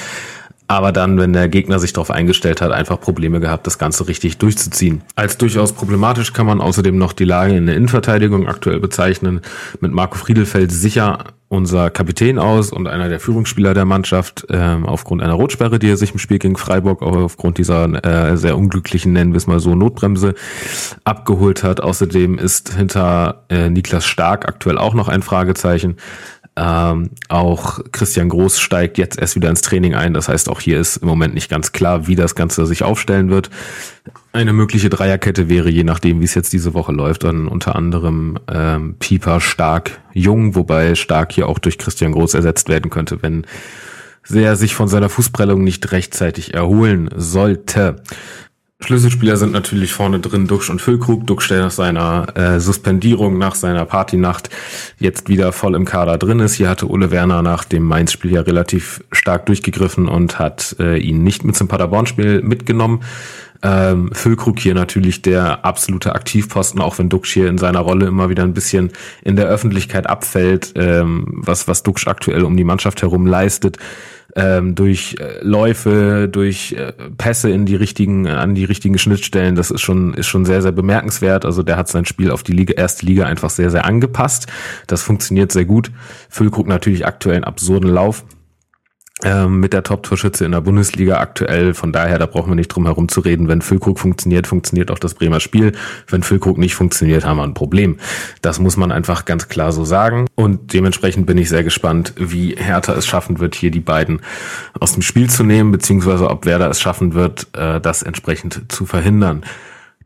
aber 0.70 0.92
dann, 0.92 1.18
wenn 1.18 1.32
der 1.32 1.48
Gegner 1.48 1.80
sich 1.80 1.92
darauf 1.92 2.12
eingestellt 2.12 2.60
hat, 2.60 2.70
einfach 2.70 3.00
Probleme 3.00 3.40
gehabt, 3.40 3.66
das 3.66 3.76
Ganze 3.76 4.06
richtig 4.06 4.38
durchzuziehen. 4.38 5.02
Als 5.16 5.36
durchaus 5.36 5.72
problematisch 5.72 6.32
kann 6.32 6.46
man 6.46 6.60
außerdem 6.60 6.96
noch 6.96 7.12
die 7.12 7.24
Lage 7.24 7.56
in 7.56 7.66
der 7.66 7.74
Innenverteidigung 7.74 8.46
aktuell 8.46 8.78
bezeichnen. 8.78 9.40
Mit 9.80 9.90
Marco 9.90 10.16
Friedelfeld 10.16 10.70
sicher 10.70 11.24
unser 11.48 11.90
Kapitän 11.90 12.38
aus 12.38 12.70
und 12.70 12.86
einer 12.86 13.08
der 13.08 13.18
Führungsspieler 13.18 13.74
der 13.74 13.84
Mannschaft 13.84 14.46
ähm, 14.48 14.86
aufgrund 14.86 15.20
einer 15.20 15.32
Rotsperre, 15.32 15.80
die 15.80 15.90
er 15.90 15.96
sich 15.96 16.12
im 16.12 16.20
Spiel 16.20 16.38
gegen 16.38 16.56
Freiburg 16.56 17.02
aufgrund 17.02 17.58
dieser 17.58 18.04
äh, 18.04 18.36
sehr 18.36 18.56
unglücklichen, 18.56 19.12
nennen 19.12 19.32
wir 19.32 19.38
es 19.38 19.48
mal 19.48 19.58
so, 19.58 19.74
Notbremse 19.74 20.36
abgeholt 21.02 21.64
hat. 21.64 21.80
Außerdem 21.80 22.38
ist 22.38 22.76
hinter 22.76 23.42
äh, 23.48 23.68
Niklas 23.68 24.06
Stark 24.06 24.46
aktuell 24.46 24.78
auch 24.78 24.94
noch 24.94 25.08
ein 25.08 25.22
Fragezeichen. 25.22 25.96
Ähm, 26.62 27.08
auch 27.30 27.80
Christian 27.90 28.28
Groß 28.28 28.60
steigt 28.60 28.98
jetzt 28.98 29.18
erst 29.18 29.34
wieder 29.34 29.48
ins 29.48 29.62
Training 29.62 29.94
ein. 29.94 30.12
Das 30.12 30.28
heißt, 30.28 30.50
auch 30.50 30.60
hier 30.60 30.78
ist 30.78 30.98
im 30.98 31.08
Moment 31.08 31.32
nicht 31.32 31.48
ganz 31.48 31.72
klar, 31.72 32.06
wie 32.06 32.16
das 32.16 32.34
Ganze 32.34 32.66
sich 32.66 32.82
aufstellen 32.82 33.30
wird. 33.30 33.48
Eine 34.34 34.52
mögliche 34.52 34.90
Dreierkette 34.90 35.48
wäre, 35.48 35.70
je 35.70 35.84
nachdem, 35.84 36.20
wie 36.20 36.26
es 36.26 36.34
jetzt 36.34 36.52
diese 36.52 36.74
Woche 36.74 36.92
läuft, 36.92 37.24
dann 37.24 37.48
unter 37.48 37.76
anderem 37.76 38.38
ähm, 38.52 38.96
Pieper, 38.98 39.40
Stark, 39.40 40.00
Jung, 40.12 40.54
wobei 40.54 40.96
Stark 40.96 41.32
hier 41.32 41.48
auch 41.48 41.58
durch 41.58 41.78
Christian 41.78 42.12
Groß 42.12 42.34
ersetzt 42.34 42.68
werden 42.68 42.90
könnte, 42.90 43.22
wenn 43.22 43.46
der 44.28 44.54
sich 44.56 44.74
von 44.74 44.86
seiner 44.86 45.08
Fußprellung 45.08 45.64
nicht 45.64 45.92
rechtzeitig 45.92 46.52
erholen 46.52 47.08
sollte. 47.16 48.02
Schlüsselspieler 48.82 49.36
sind 49.36 49.52
natürlich 49.52 49.92
vorne 49.92 50.20
drin 50.20 50.46
Duxch 50.46 50.70
und 50.70 50.80
Füllkrug. 50.80 51.26
Duxch, 51.26 51.48
der 51.48 51.60
nach 51.60 51.70
seiner 51.70 52.26
äh, 52.34 52.60
Suspendierung, 52.60 53.36
nach 53.36 53.54
seiner 53.54 53.84
Partynacht 53.84 54.48
jetzt 54.98 55.28
wieder 55.28 55.52
voll 55.52 55.74
im 55.74 55.84
Kader 55.84 56.16
drin 56.16 56.40
ist. 56.40 56.54
Hier 56.54 56.70
hatte 56.70 56.88
Ole 56.88 57.10
Werner 57.10 57.42
nach 57.42 57.64
dem 57.64 57.82
Mainz-Spiel 57.82 58.32
ja 58.32 58.40
relativ 58.40 59.04
stark 59.12 59.46
durchgegriffen 59.46 60.08
und 60.08 60.38
hat 60.38 60.76
äh, 60.80 60.98
ihn 60.98 61.22
nicht 61.22 61.44
mit 61.44 61.56
zum 61.56 61.68
Paderborn-Spiel 61.68 62.42
mitgenommen. 62.42 63.02
Ähm, 63.62 64.10
Füllkrug 64.14 64.58
hier 64.58 64.74
natürlich 64.74 65.20
der 65.20 65.66
absolute 65.66 66.14
Aktivposten, 66.14 66.80
auch 66.80 66.98
wenn 66.98 67.10
Duxch 67.10 67.34
hier 67.34 67.48
in 67.48 67.58
seiner 67.58 67.80
Rolle 67.80 68.06
immer 68.06 68.30
wieder 68.30 68.42
ein 68.42 68.54
bisschen 68.54 68.90
in 69.22 69.36
der 69.36 69.46
Öffentlichkeit 69.46 70.08
abfällt, 70.08 70.72
ähm, 70.76 71.26
was, 71.28 71.68
was 71.68 71.82
Duxch 71.82 72.06
aktuell 72.08 72.44
um 72.44 72.56
die 72.56 72.64
Mannschaft 72.64 73.02
herum 73.02 73.26
leistet 73.26 73.76
ähm, 74.36 74.74
durch 74.74 75.16
äh, 75.18 75.42
Läufe, 75.42 76.28
durch 76.30 76.72
äh, 76.72 76.92
Pässe 77.18 77.50
in 77.50 77.66
die 77.66 77.76
richtigen, 77.76 78.26
an 78.26 78.54
die 78.54 78.64
richtigen 78.64 78.98
Schnittstellen, 78.98 79.54
das 79.54 79.70
ist 79.70 79.80
schon, 79.80 80.14
ist 80.14 80.26
schon 80.26 80.44
sehr, 80.44 80.62
sehr 80.62 80.72
bemerkenswert. 80.72 81.44
Also 81.44 81.62
der 81.62 81.76
hat 81.76 81.88
sein 81.88 82.04
Spiel 82.04 82.30
auf 82.30 82.42
die 82.42 82.52
Liga, 82.52 82.74
erste 82.74 83.06
Liga 83.06 83.26
einfach 83.26 83.50
sehr, 83.50 83.70
sehr 83.70 83.84
angepasst. 83.84 84.46
Das 84.86 85.02
funktioniert 85.02 85.52
sehr 85.52 85.64
gut. 85.64 85.90
Füllkrug 86.28 86.66
natürlich 86.66 87.06
aktuell 87.06 87.36
einen 87.36 87.44
absurden 87.44 87.90
Lauf 87.90 88.24
mit 89.48 89.72
der 89.72 89.82
Top-Torschütze 89.82 90.44
in 90.44 90.52
der 90.52 90.60
Bundesliga 90.60 91.18
aktuell. 91.18 91.74
Von 91.74 91.92
daher, 91.92 92.18
da 92.18 92.26
brauchen 92.26 92.50
wir 92.50 92.54
nicht 92.54 92.68
drum 92.68 92.86
herum 92.86 93.08
zu 93.08 93.20
reden. 93.20 93.48
Wenn 93.48 93.62
Füllkrug 93.62 93.98
funktioniert, 93.98 94.46
funktioniert 94.46 94.90
auch 94.90 94.98
das 94.98 95.14
Bremer 95.14 95.40
Spiel. 95.40 95.72
Wenn 96.08 96.22
Füllkrug 96.22 96.58
nicht 96.58 96.74
funktioniert, 96.74 97.24
haben 97.24 97.36
wir 97.36 97.44
ein 97.44 97.54
Problem. 97.54 97.98
Das 98.42 98.58
muss 98.58 98.76
man 98.76 98.92
einfach 98.92 99.24
ganz 99.24 99.48
klar 99.48 99.72
so 99.72 99.84
sagen. 99.84 100.26
Und 100.34 100.72
dementsprechend 100.72 101.26
bin 101.26 101.38
ich 101.38 101.48
sehr 101.48 101.64
gespannt, 101.64 102.14
wie 102.16 102.54
Hertha 102.56 102.94
es 102.94 103.06
schaffen 103.06 103.40
wird, 103.40 103.54
hier 103.54 103.70
die 103.70 103.80
beiden 103.80 104.20
aus 104.78 104.92
dem 104.94 105.02
Spiel 105.02 105.28
zu 105.28 105.44
nehmen, 105.44 105.70
beziehungsweise 105.72 106.30
ob 106.30 106.46
Werder 106.46 106.70
es 106.70 106.80
schaffen 106.80 107.14
wird, 107.14 107.48
äh, 107.56 107.80
das 107.80 108.02
entsprechend 108.02 108.72
zu 108.72 108.86
verhindern. 108.86 109.42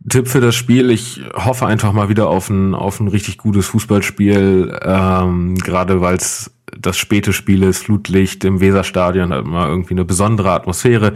Tipp 0.09 0.29
für 0.29 0.41
das 0.41 0.55
Spiel. 0.55 0.91
Ich 0.91 1.23
hoffe 1.35 1.67
einfach 1.67 1.93
mal 1.93 2.09
wieder 2.09 2.29
auf 2.29 2.51
ein, 2.51 2.75
auf 2.75 3.01
ein 3.01 3.09
richtig 3.09 3.39
gutes 3.39 3.67
Fußballspiel, 3.67 4.79
ähm, 4.83 5.55
gerade 5.57 6.01
weil 6.01 6.17
es 6.17 6.51
das 6.79 6.97
späte 6.97 7.33
Spiel 7.33 7.63
ist, 7.63 7.85
Flutlicht 7.85 8.45
im 8.45 8.61
Weserstadion, 8.61 9.33
hat 9.33 9.45
immer 9.45 9.69
irgendwie 9.69 9.95
eine 9.95 10.05
besondere 10.05 10.53
Atmosphäre. 10.53 11.15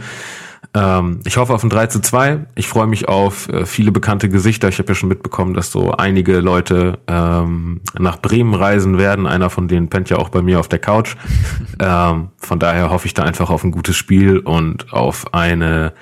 Ähm, 0.73 1.21
ich 1.25 1.37
hoffe 1.37 1.53
auf 1.53 1.63
ein 1.63 1.69
3 1.69 1.87
zu 1.87 1.99
2. 1.99 2.45
Ich 2.55 2.67
freue 2.67 2.87
mich 2.87 3.07
auf 3.07 3.49
äh, 3.49 3.65
viele 3.65 3.91
bekannte 3.91 4.29
Gesichter. 4.29 4.69
Ich 4.69 4.77
habe 4.77 4.89
ja 4.89 4.95
schon 4.95 5.09
mitbekommen, 5.09 5.53
dass 5.53 5.71
so 5.71 5.93
einige 5.93 6.39
Leute 6.39 6.99
ähm, 7.07 7.81
nach 7.97 8.21
Bremen 8.21 8.53
reisen 8.53 8.97
werden. 8.97 9.25
Einer 9.25 9.49
von 9.49 9.67
denen 9.67 9.89
pennt 9.89 10.09
ja 10.09 10.17
auch 10.17 10.29
bei 10.29 10.41
mir 10.41 10.59
auf 10.59 10.67
der 10.67 10.79
Couch. 10.79 11.15
ähm, 11.79 12.29
von 12.37 12.59
daher 12.59 12.91
hoffe 12.91 13.07
ich 13.07 13.13
da 13.13 13.23
einfach 13.23 13.49
auf 13.49 13.63
ein 13.63 13.71
gutes 13.71 13.95
Spiel 13.95 14.39
und 14.39 14.93
auf 14.93 15.33
eine 15.33 15.93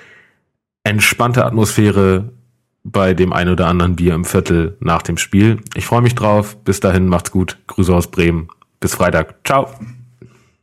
entspannte 0.83 1.45
Atmosphäre 1.45 2.33
bei 2.83 3.13
dem 3.13 3.33
ein 3.33 3.49
oder 3.49 3.67
anderen 3.67 3.95
Bier 3.95 4.15
im 4.15 4.23
Viertel 4.25 4.77
nach 4.79 5.01
dem 5.01 5.17
Spiel. 5.17 5.61
Ich 5.75 5.85
freue 5.85 6.01
mich 6.01 6.15
drauf. 6.15 6.57
Bis 6.63 6.79
dahin, 6.79 7.07
macht's 7.07 7.31
gut. 7.31 7.57
Grüße 7.67 7.93
aus 7.93 8.07
Bremen 8.07 8.49
bis 8.79 8.95
Freitag. 8.95 9.35
Ciao. 9.45 9.73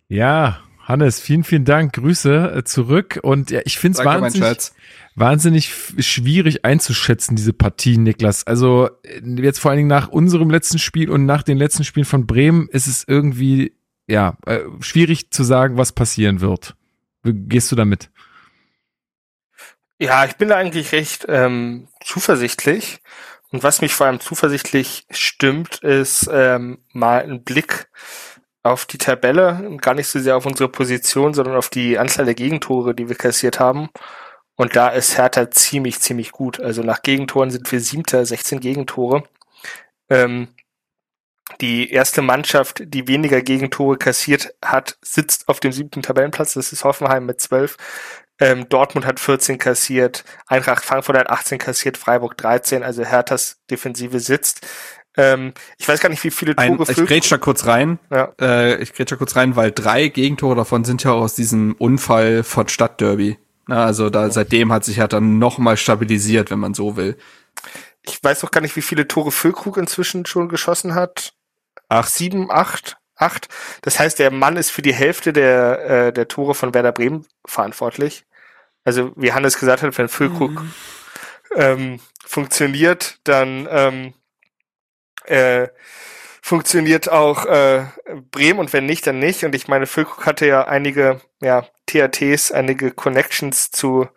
Ja, 0.08 0.60
Hannes, 0.84 1.18
vielen, 1.18 1.44
vielen 1.44 1.64
Dank. 1.64 1.94
Grüße 1.94 2.52
äh, 2.56 2.64
zurück. 2.64 3.18
Und 3.22 3.50
ja, 3.50 3.60
ich 3.64 3.78
finde 3.78 3.98
es 3.98 4.04
wahnsinnig, 4.04 4.72
wahnsinnig 5.14 5.72
schwierig 5.98 6.64
einzuschätzen, 6.64 7.36
diese 7.36 7.52
Partie, 7.52 7.96
Niklas. 7.96 8.46
Also 8.46 8.90
äh, 9.02 9.20
jetzt 9.40 9.58
vor 9.58 9.70
allen 9.70 9.78
Dingen 9.78 9.88
nach 9.88 10.08
unserem 10.08 10.50
letzten 10.50 10.78
Spiel 10.78 11.10
und 11.10 11.24
nach 11.24 11.42
den 11.42 11.56
letzten 11.56 11.84
Spielen 11.84 12.04
von 12.04 12.26
Bremen 12.26 12.68
ist 12.68 12.86
es 12.86 13.04
irgendwie, 13.06 13.72
ja, 14.06 14.36
äh, 14.46 14.60
schwierig 14.80 15.30
zu 15.30 15.42
sagen, 15.42 15.78
was 15.78 15.92
passieren 15.92 16.40
wird. 16.40 16.76
Wie 17.22 17.32
gehst 17.32 17.72
du 17.72 17.76
damit? 17.76 18.10
Ja, 19.98 20.26
ich 20.26 20.36
bin 20.36 20.48
da 20.48 20.56
eigentlich 20.56 20.92
recht 20.92 21.24
ähm, 21.28 21.88
zuversichtlich. 22.04 23.00
Und 23.54 23.62
was 23.62 23.80
mich 23.80 23.94
vor 23.94 24.08
allem 24.08 24.18
zuversichtlich 24.18 25.06
stimmt, 25.10 25.76
ist 25.84 26.28
ähm, 26.32 26.82
mal 26.92 27.22
ein 27.22 27.44
Blick 27.44 27.86
auf 28.64 28.84
die 28.84 28.98
Tabelle 28.98 29.76
gar 29.80 29.94
nicht 29.94 30.08
so 30.08 30.18
sehr 30.18 30.36
auf 30.36 30.44
unsere 30.44 30.68
Position, 30.68 31.34
sondern 31.34 31.54
auf 31.54 31.68
die 31.68 31.96
Anzahl 31.96 32.24
der 32.24 32.34
Gegentore, 32.34 32.96
die 32.96 33.08
wir 33.08 33.14
kassiert 33.14 33.60
haben. 33.60 33.90
Und 34.56 34.74
da 34.74 34.88
ist 34.88 35.16
Hertha 35.16 35.52
ziemlich, 35.52 36.00
ziemlich 36.00 36.32
gut. 36.32 36.58
Also 36.58 36.82
nach 36.82 37.02
Gegentoren 37.02 37.52
sind 37.52 37.70
wir 37.70 37.78
siebter, 37.78 38.26
16 38.26 38.58
Gegentore. 38.58 39.22
Ähm, 40.10 40.48
die 41.60 41.92
erste 41.92 42.22
Mannschaft, 42.22 42.82
die 42.84 43.06
weniger 43.06 43.40
Gegentore 43.40 43.98
kassiert 43.98 44.52
hat, 44.64 44.98
sitzt 45.00 45.48
auf 45.48 45.60
dem 45.60 45.70
siebten 45.70 46.02
Tabellenplatz. 46.02 46.54
Das 46.54 46.72
ist 46.72 46.82
Hoffenheim 46.82 47.24
mit 47.24 47.40
zwölf. 47.40 47.76
Ähm, 48.40 48.68
Dortmund 48.68 49.06
hat 49.06 49.20
14 49.20 49.58
kassiert, 49.58 50.24
Eintracht 50.46 50.84
Frankfurt 50.84 51.16
hat 51.16 51.30
18 51.30 51.58
kassiert, 51.58 51.96
Freiburg 51.96 52.36
13, 52.36 52.82
also 52.82 53.04
Herthas 53.04 53.58
Defensive 53.70 54.18
sitzt. 54.18 54.66
Ähm, 55.16 55.52
ich 55.78 55.86
weiß 55.86 56.00
gar 56.00 56.08
nicht, 56.08 56.24
wie 56.24 56.30
viele 56.30 56.56
Tore. 56.56 56.66
Ein, 56.66 56.80
ich 56.88 57.06
grätsch 57.06 57.30
da 57.30 57.38
kurz 57.38 57.66
rein. 57.66 58.00
Ja. 58.10 58.32
Äh, 58.40 58.82
ich 58.82 58.92
grätsch 58.92 59.12
da 59.12 59.16
kurz 59.16 59.36
rein, 59.36 59.54
weil 59.54 59.70
drei 59.70 60.08
Gegentore 60.08 60.56
davon 60.56 60.84
sind 60.84 61.04
ja 61.04 61.12
aus 61.12 61.34
diesem 61.34 61.74
Unfall 61.78 62.42
von 62.42 62.66
Stadtderby. 62.66 63.38
Also 63.68 64.10
da 64.10 64.30
seitdem 64.30 64.72
hat 64.72 64.84
sich 64.84 64.98
Hertha 64.98 65.20
noch 65.20 65.58
mal 65.58 65.76
stabilisiert, 65.76 66.50
wenn 66.50 66.58
man 66.58 66.74
so 66.74 66.96
will. 66.96 67.16
Ich 68.02 68.22
weiß 68.22 68.44
auch 68.44 68.50
gar 68.50 68.60
nicht, 68.60 68.76
wie 68.76 68.82
viele 68.82 69.08
Tore 69.08 69.30
Füllkrug 69.30 69.76
inzwischen 69.76 70.26
schon 70.26 70.48
geschossen 70.48 70.94
hat. 70.94 71.32
Ach, 71.88 72.06
sieben, 72.06 72.50
acht? 72.50 72.96
Acht. 73.24 73.48
Das 73.82 73.98
heißt, 73.98 74.18
der 74.18 74.30
Mann 74.30 74.56
ist 74.56 74.70
für 74.70 74.82
die 74.82 74.94
Hälfte 74.94 75.32
der, 75.32 75.90
äh, 75.90 76.12
der 76.12 76.28
Tore 76.28 76.54
von 76.54 76.74
Werder 76.74 76.92
Bremen 76.92 77.26
verantwortlich. 77.46 78.24
Also, 78.84 79.12
wie 79.16 79.32
Hannes 79.32 79.58
gesagt 79.58 79.82
hat, 79.82 79.96
wenn 79.98 80.08
Füllkrug 80.08 80.52
mhm. 80.52 80.72
ähm, 81.56 82.00
funktioniert, 82.24 83.18
dann 83.24 83.66
ähm, 83.70 84.14
äh, 85.24 85.68
funktioniert 86.42 87.08
auch 87.08 87.46
äh, 87.46 87.86
Bremen 88.30 88.58
und 88.58 88.72
wenn 88.74 88.84
nicht, 88.84 89.06
dann 89.06 89.18
nicht. 89.18 89.44
Und 89.44 89.54
ich 89.54 89.68
meine, 89.68 89.86
Füllkrug 89.86 90.26
hatte 90.26 90.46
ja 90.46 90.64
einige 90.66 91.20
ja, 91.40 91.66
TATs, 91.86 92.52
einige 92.52 92.90
Connections 92.90 93.70
zu 93.70 94.08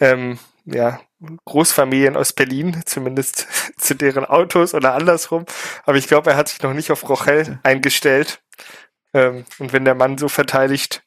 ähm, 0.00 0.38
ja, 0.72 1.00
Großfamilien 1.44 2.16
aus 2.16 2.32
Berlin, 2.32 2.82
zumindest 2.84 3.46
zu 3.78 3.94
deren 3.94 4.24
Autos 4.24 4.74
oder 4.74 4.94
andersrum. 4.94 5.44
Aber 5.84 5.96
ich 5.96 6.06
glaube, 6.06 6.30
er 6.30 6.36
hat 6.36 6.48
sich 6.48 6.62
noch 6.62 6.74
nicht 6.74 6.90
auf 6.90 7.08
Rochelle 7.08 7.60
eingestellt. 7.62 8.42
Ähm, 9.14 9.44
und 9.58 9.72
wenn 9.72 9.84
der 9.84 9.94
Mann 9.94 10.18
so 10.18 10.28
verteidigt, 10.28 11.02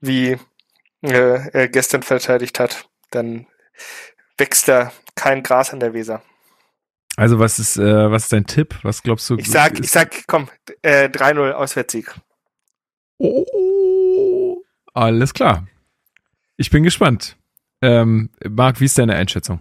wie 0.00 0.38
äh, 1.02 1.50
er 1.50 1.68
gestern 1.68 2.02
verteidigt 2.02 2.58
hat, 2.58 2.88
dann 3.10 3.46
wächst 4.36 4.68
da 4.68 4.92
kein 5.14 5.42
Gras 5.42 5.72
an 5.72 5.80
der 5.80 5.92
Weser. 5.92 6.22
Also 7.16 7.38
was 7.38 7.58
ist, 7.58 7.76
äh, 7.76 8.10
was 8.10 8.24
ist 8.24 8.32
dein 8.32 8.46
Tipp? 8.46 8.76
Was 8.82 9.02
glaubst 9.02 9.28
du? 9.28 9.36
Ich 9.36 9.50
sag, 9.50 9.80
ich 9.80 9.90
sag, 9.90 10.26
komm, 10.28 10.48
äh, 10.82 11.08
3-0 11.08 11.50
Auswärtssieg. 11.50 12.14
Oh, 13.18 14.62
alles 14.94 15.34
klar. 15.34 15.66
Ich 16.56 16.70
bin 16.70 16.84
gespannt. 16.84 17.37
Ähm, 17.80 18.30
Marc, 18.48 18.80
wie 18.80 18.86
ist 18.86 18.98
deine 18.98 19.14
Einschätzung? 19.14 19.60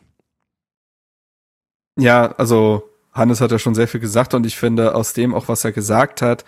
Ja, 1.97 2.33
also 2.37 2.89
Hannes 3.13 3.41
hat 3.41 3.51
ja 3.51 3.59
schon 3.59 3.75
sehr 3.75 3.87
viel 3.87 3.99
gesagt 3.99 4.33
und 4.33 4.45
ich 4.45 4.57
finde 4.57 4.95
aus 4.95 5.13
dem 5.13 5.33
auch, 5.33 5.47
was 5.47 5.65
er 5.65 5.71
gesagt 5.71 6.21
hat, 6.21 6.45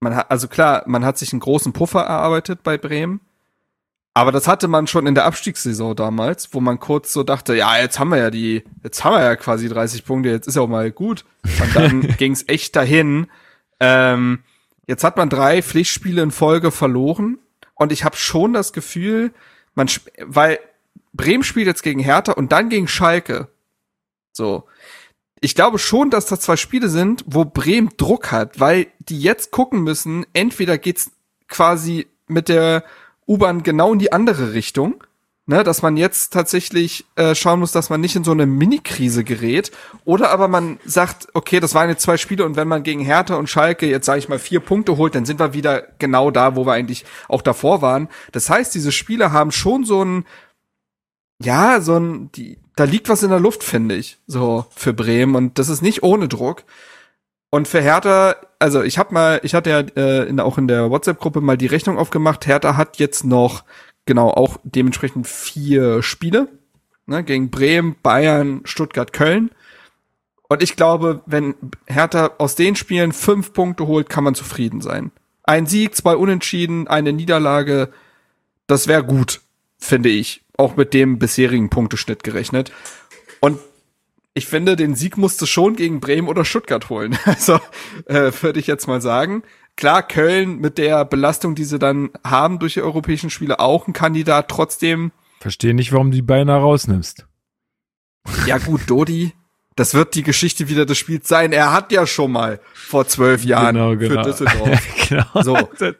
man 0.00 0.14
hat, 0.14 0.30
also 0.30 0.48
klar, 0.48 0.82
man 0.86 1.04
hat 1.04 1.18
sich 1.18 1.32
einen 1.32 1.40
großen 1.40 1.72
Puffer 1.72 2.00
erarbeitet 2.00 2.62
bei 2.62 2.78
Bremen. 2.78 3.20
Aber 4.14 4.32
das 4.32 4.48
hatte 4.48 4.66
man 4.66 4.88
schon 4.88 5.06
in 5.06 5.14
der 5.14 5.26
Abstiegssaison 5.26 5.94
damals, 5.94 6.52
wo 6.52 6.60
man 6.60 6.80
kurz 6.80 7.12
so 7.12 7.22
dachte, 7.22 7.54
ja, 7.54 7.78
jetzt 7.78 8.00
haben 8.00 8.08
wir 8.08 8.18
ja 8.18 8.30
die, 8.30 8.64
jetzt 8.82 9.04
haben 9.04 9.14
wir 9.14 9.22
ja 9.22 9.36
quasi 9.36 9.68
30 9.68 10.04
Punkte, 10.04 10.30
jetzt 10.30 10.48
ist 10.48 10.56
ja 10.56 10.62
auch 10.62 10.68
mal 10.68 10.90
gut. 10.90 11.24
Und 11.44 11.76
dann 11.76 12.00
ging 12.18 12.32
es 12.32 12.48
echt 12.48 12.74
dahin. 12.74 13.28
Ähm, 13.78 14.40
jetzt 14.88 15.04
hat 15.04 15.16
man 15.16 15.28
drei 15.28 15.62
Pflichtspiele 15.62 16.20
in 16.20 16.32
Folge 16.32 16.72
verloren. 16.72 17.38
Und 17.74 17.92
ich 17.92 18.02
habe 18.02 18.16
schon 18.16 18.52
das 18.52 18.72
Gefühl, 18.72 19.32
man, 19.76 19.88
weil 20.26 20.58
Bremen 21.18 21.44
spielt 21.44 21.66
jetzt 21.66 21.82
gegen 21.82 22.00
Hertha 22.00 22.32
und 22.32 22.52
dann 22.52 22.70
gegen 22.70 22.88
Schalke. 22.88 23.48
So. 24.32 24.64
Ich 25.40 25.54
glaube 25.54 25.78
schon, 25.78 26.08
dass 26.08 26.26
das 26.26 26.40
zwei 26.40 26.56
Spiele 26.56 26.88
sind, 26.88 27.24
wo 27.26 27.44
Bremen 27.44 27.90
Druck 27.98 28.32
hat, 28.32 28.58
weil 28.58 28.86
die 28.98 29.20
jetzt 29.20 29.50
gucken 29.50 29.82
müssen, 29.82 30.24
entweder 30.32 30.78
geht's 30.78 31.10
quasi 31.48 32.06
mit 32.26 32.48
der 32.48 32.84
U-Bahn 33.26 33.62
genau 33.62 33.92
in 33.92 33.98
die 33.98 34.12
andere 34.12 34.52
Richtung, 34.54 35.04
ne, 35.46 35.64
dass 35.64 35.82
man 35.82 35.96
jetzt 35.96 36.32
tatsächlich 36.32 37.04
äh, 37.16 37.34
schauen 37.34 37.60
muss, 37.60 37.72
dass 37.72 37.90
man 37.90 38.00
nicht 38.00 38.16
in 38.16 38.24
so 38.24 38.32
eine 38.32 38.46
Mini-Krise 38.46 39.22
gerät, 39.24 39.70
oder 40.04 40.30
aber 40.30 40.48
man 40.48 40.78
sagt, 40.84 41.28
okay, 41.34 41.60
das 41.60 41.74
waren 41.74 41.88
jetzt 41.88 42.02
zwei 42.02 42.16
Spiele 42.16 42.44
und 42.44 42.56
wenn 42.56 42.68
man 42.68 42.82
gegen 42.82 43.00
Hertha 43.00 43.36
und 43.36 43.48
Schalke 43.48 43.86
jetzt 43.86 44.06
sage 44.06 44.18
ich 44.18 44.28
mal 44.28 44.38
vier 44.38 44.60
Punkte 44.60 44.96
holt, 44.96 45.14
dann 45.14 45.24
sind 45.24 45.40
wir 45.40 45.54
wieder 45.54 45.86
genau 45.98 46.30
da, 46.30 46.56
wo 46.56 46.66
wir 46.66 46.72
eigentlich 46.72 47.04
auch 47.28 47.42
davor 47.42 47.80
waren. 47.80 48.08
Das 48.32 48.50
heißt, 48.50 48.74
diese 48.74 48.92
Spiele 48.92 49.32
haben 49.32 49.50
schon 49.52 49.84
so 49.84 50.04
ein 50.04 50.24
ja, 51.40 51.80
so 51.80 51.96
ein 51.96 52.30
die 52.32 52.58
da 52.78 52.84
liegt 52.84 53.08
was 53.08 53.24
in 53.24 53.30
der 53.30 53.40
Luft, 53.40 53.64
finde 53.64 53.96
ich, 53.96 54.18
so 54.28 54.64
für 54.70 54.92
Bremen 54.92 55.34
und 55.34 55.58
das 55.58 55.68
ist 55.68 55.82
nicht 55.82 56.04
ohne 56.04 56.28
Druck. 56.28 56.62
Und 57.50 57.66
für 57.66 57.80
Hertha, 57.80 58.36
also 58.60 58.82
ich 58.82 58.98
habe 58.98 59.12
mal, 59.12 59.40
ich 59.42 59.54
hatte 59.54 59.70
ja 59.70 59.80
äh, 59.80 60.28
in, 60.28 60.38
auch 60.38 60.58
in 60.58 60.68
der 60.68 60.88
WhatsApp-Gruppe 60.88 61.40
mal 61.40 61.58
die 61.58 61.66
Rechnung 61.66 61.98
aufgemacht. 61.98 62.46
Hertha 62.46 62.76
hat 62.76 62.98
jetzt 62.98 63.24
noch 63.24 63.64
genau 64.06 64.30
auch 64.30 64.58
dementsprechend 64.62 65.26
vier 65.26 66.04
Spiele 66.04 66.46
ne, 67.06 67.24
gegen 67.24 67.50
Bremen, 67.50 67.96
Bayern, 68.00 68.60
Stuttgart, 68.64 69.12
Köln. 69.12 69.50
Und 70.48 70.62
ich 70.62 70.76
glaube, 70.76 71.22
wenn 71.26 71.56
Hertha 71.86 72.30
aus 72.38 72.54
den 72.54 72.76
Spielen 72.76 73.12
fünf 73.12 73.52
Punkte 73.54 73.88
holt, 73.88 74.08
kann 74.08 74.22
man 74.22 74.36
zufrieden 74.36 74.82
sein. 74.82 75.10
Ein 75.42 75.66
Sieg, 75.66 75.96
zwei 75.96 76.14
Unentschieden, 76.14 76.86
eine 76.86 77.12
Niederlage, 77.12 77.88
das 78.68 78.86
wäre 78.86 79.02
gut, 79.02 79.40
finde 79.78 80.10
ich. 80.10 80.44
Auch 80.58 80.76
mit 80.76 80.92
dem 80.92 81.18
bisherigen 81.18 81.70
Punkteschnitt 81.70 82.22
gerechnet. 82.22 82.72
Und 83.40 83.58
ich 84.34 84.46
finde, 84.46 84.76
den 84.76 84.94
Sieg 84.94 85.16
musste 85.16 85.46
schon 85.46 85.74
gegen 85.74 86.00
Bremen 86.00 86.28
oder 86.28 86.44
Stuttgart 86.44 86.90
holen. 86.90 87.18
Also 87.24 87.58
äh, 88.04 88.30
würde 88.40 88.60
ich 88.60 88.66
jetzt 88.66 88.86
mal 88.86 89.00
sagen. 89.00 89.42
Klar, 89.76 90.02
Köln 90.02 90.58
mit 90.58 90.76
der 90.76 91.04
Belastung, 91.04 91.54
die 91.54 91.64
sie 91.64 91.78
dann 91.78 92.10
haben 92.24 92.58
durch 92.58 92.74
die 92.74 92.82
europäischen 92.82 93.30
Spiele, 93.30 93.60
auch 93.60 93.86
ein 93.86 93.92
Kandidat. 93.92 94.48
Trotzdem. 94.48 95.12
Verstehe 95.40 95.72
nicht, 95.72 95.92
warum 95.92 96.10
du 96.10 96.16
die 96.16 96.22
beinahe 96.22 96.60
rausnimmst. 96.60 97.26
Ja 98.46 98.58
gut, 98.58 98.82
Dodi, 98.86 99.32
das 99.78 99.94
wird 99.94 100.14
die 100.16 100.24
Geschichte 100.24 100.68
wieder 100.68 100.86
des 100.86 100.98
Spiels 100.98 101.28
sein. 101.28 101.52
Er 101.52 101.72
hat 101.72 101.92
ja 101.92 102.04
schon 102.04 102.32
mal 102.32 102.58
vor 102.74 103.06
zwölf 103.06 103.44
Jahren 103.44 103.76
genau, 103.76 103.96
genau. 103.96 104.24
für 104.24 104.30
Düsseldorf. 104.30 104.80
genau. 105.08 105.42
So. 105.42 105.56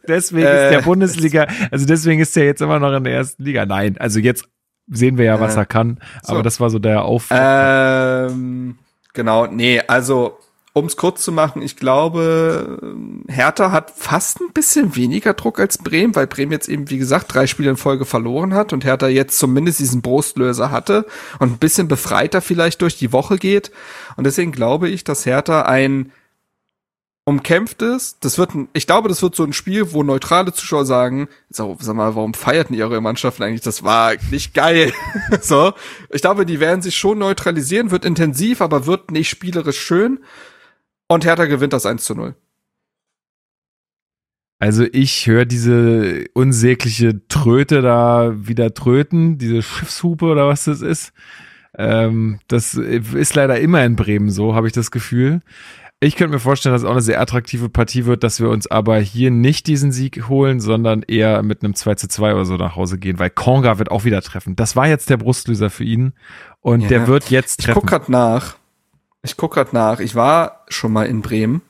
Deswegen 0.09 0.47
äh, 0.47 0.65
ist 0.65 0.75
der 0.75 0.83
Bundesliga, 0.83 1.47
also 1.71 1.87
deswegen 1.87 2.21
ist 2.21 2.37
er 2.37 2.45
jetzt 2.45 2.61
immer 2.61 2.81
noch 2.81 2.93
in 2.93 3.05
der 3.05 3.15
ersten 3.15 3.45
Liga. 3.45 3.67
Nein, 3.67 3.97
also 3.99 4.19
jetzt 4.19 4.49
sehen 4.89 5.17
wir 5.17 5.27
ja, 5.27 5.39
was 5.39 5.55
äh, 5.55 5.61
er 5.61 5.67
kann. 5.67 6.01
Aber 6.25 6.39
so. 6.39 6.43
das 6.43 6.59
war 6.59 6.71
so 6.71 6.81
der 6.81 7.05
Auf. 7.05 7.29
Ähm, 7.31 8.79
genau, 9.15 9.47
nee, 9.47 9.81
also 9.87 10.39
um 10.74 10.86
es 10.86 10.97
kurz 10.97 11.23
zu 11.23 11.32
machen, 11.32 11.62
ich 11.62 11.77
glaube, 11.77 12.81
Hertha 13.27 13.73
hat 13.73 13.93
fast 13.97 14.40
ein 14.40 14.53
bisschen 14.53 14.95
weniger 14.97 15.35
Druck 15.35 15.59
als 15.59 15.78
Bremen, 15.78 16.15
weil 16.15 16.27
Bremen 16.27 16.53
jetzt 16.53 16.69
eben, 16.69 16.90
wie 16.90 16.99
gesagt, 16.99 17.35
drei 17.35 17.47
Spiele 17.47 17.70
in 17.70 17.77
Folge 17.77 18.05
verloren 18.05 18.55
hat 18.55 18.73
und 18.73 18.85
Hertha 18.85 19.09
jetzt 19.09 19.39
zumindest 19.39 19.81
diesen 19.81 20.03
Brustlöser 20.03 20.70
hatte 20.70 21.07
und 21.39 21.53
ein 21.53 21.59
bisschen 21.59 21.89
befreiter 21.89 22.40
vielleicht 22.40 22.82
durch 22.82 22.97
die 22.99 23.12
Woche 23.12 23.39
geht. 23.39 23.73
Und 24.16 24.24
deswegen 24.24 24.53
glaube 24.53 24.89
ich, 24.89 25.05
dass 25.05 25.27
Hertha 25.27 25.62
ein 25.62 26.12
umkämpft 27.28 27.82
ist. 27.82 28.24
Das 28.24 28.39
wird 28.39 28.55
ein, 28.55 28.69
ich 28.73 28.86
glaube, 28.86 29.11
das 29.11 29.20
wird 29.20 29.36
so 29.36 29.45
ein 29.45 29.53
Spiel, 29.53 29.93
wo 29.93 30.03
neutrale 30.03 30.53
Zuschauer 30.55 30.86
sagen, 30.86 31.28
so, 31.51 31.77
sag 31.78 31.95
mal, 31.95 32.15
warum 32.15 32.32
feierten 32.32 32.74
ihre 32.74 33.03
Mannschaften 33.03 33.43
eigentlich? 33.43 33.61
Das 33.61 33.85
war 33.85 34.15
nicht 34.31 34.55
geil. 34.55 34.95
so. 35.43 35.74
Ich 36.09 36.23
glaube, 36.23 36.47
die 36.47 36.59
werden 36.59 36.81
sich 36.81 36.97
schon 36.97 37.19
neutralisieren, 37.19 37.90
wird 37.90 38.07
intensiv, 38.07 38.62
aber 38.62 38.86
wird 38.86 39.11
nicht 39.11 39.28
spielerisch 39.28 39.78
schön. 39.78 40.20
Und 41.09 41.25
Hertha 41.25 41.47
gewinnt 41.47 41.73
das 41.73 41.87
1 41.87 42.05
zu 42.05 42.15
0. 42.15 42.35
Also 44.61 44.85
ich 44.93 45.27
höre 45.27 45.45
diese 45.45 46.25
unsägliche 46.35 47.27
Tröte 47.29 47.81
da 47.81 48.35
wieder 48.37 48.75
tröten, 48.75 49.39
diese 49.39 49.63
Schiffshupe 49.63 50.27
oder 50.27 50.49
was 50.49 50.65
das 50.65 50.81
ist. 50.81 51.13
Ähm, 51.77 52.41
das 52.49 52.75
ist 52.75 53.35
leider 53.37 53.61
immer 53.61 53.85
in 53.85 53.95
Bremen 53.95 54.31
so, 54.31 54.55
habe 54.55 54.67
ich 54.67 54.73
das 54.73 54.91
Gefühl. 54.91 55.41
Ich 56.01 56.17
könnte 56.17 56.35
mir 56.35 56.41
vorstellen, 56.41 56.75
dass 56.75 56.83
es 56.83 56.87
auch 56.89 56.93
eine 56.93 57.01
sehr 57.01 57.21
attraktive 57.21 57.69
Partie 57.69 58.05
wird, 58.05 58.23
dass 58.23 58.41
wir 58.41 58.51
uns 58.51 58.69
aber 58.69 58.99
hier 58.99 59.31
nicht 59.31 59.67
diesen 59.67 59.91
Sieg 59.91 60.29
holen, 60.29 60.61
sondern 60.61 61.03
eher 61.03 61.43
mit 61.43 61.63
einem 61.63 61.75
2 61.75 61.95
zu 61.97 62.09
2 62.09 62.35
oder 62.35 62.45
so 62.45 62.57
nach 62.57 62.77
Hause 62.77 62.99
gehen, 62.99 63.19
weil 63.19 63.31
Konga 63.31 63.79
wird 63.79 63.91
auch 63.91 64.05
wieder 64.05 64.23
treffen. 64.23 64.55
Das 64.55 64.77
war 64.77 64.87
jetzt 64.87 65.11
der 65.11 65.17
Brustlöser 65.17 65.71
für 65.71 65.85
ihn 65.85 66.13
und 66.61 66.83
ja. 66.83 66.89
der 66.89 67.07
wird 67.09 67.31
jetzt 67.31 67.63
treffen. 67.63 67.79
Ich 67.79 67.81
guck 67.81 67.91
grad 67.91 68.09
nach. 68.09 68.58
Ich 69.23 69.36
guck 69.36 69.55
grad 69.55 69.73
nach. 69.73 70.01
Ich 70.01 70.15
war 70.15 70.65
schon 70.69 70.93
mal 70.93 71.07
in 71.07 71.23
Bremen. 71.23 71.62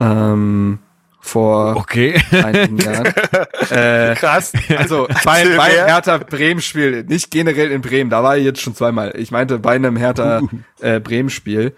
Ähm, 0.00 0.78
vor 1.24 1.76
okay. 1.76 2.20
einigen 2.30 2.76
Jahren. 2.76 3.06
äh, 3.70 4.14
Krass. 4.14 4.52
Also 4.76 5.08
bei, 5.24 5.56
bei 5.56 5.70
Hertha 5.70 6.18
Bremen 6.18 6.60
Spiel, 6.60 7.02
nicht 7.04 7.30
generell 7.30 7.70
in 7.70 7.80
Bremen, 7.80 8.10
da 8.10 8.22
war 8.22 8.36
ich 8.36 8.44
jetzt 8.44 8.60
schon 8.60 8.74
zweimal. 8.74 9.14
Ich 9.16 9.30
meinte 9.30 9.58
bei 9.58 9.74
einem 9.74 9.96
Hertha 9.96 10.42
äh, 10.80 11.00
Bremen 11.00 11.30
Spiel. 11.30 11.74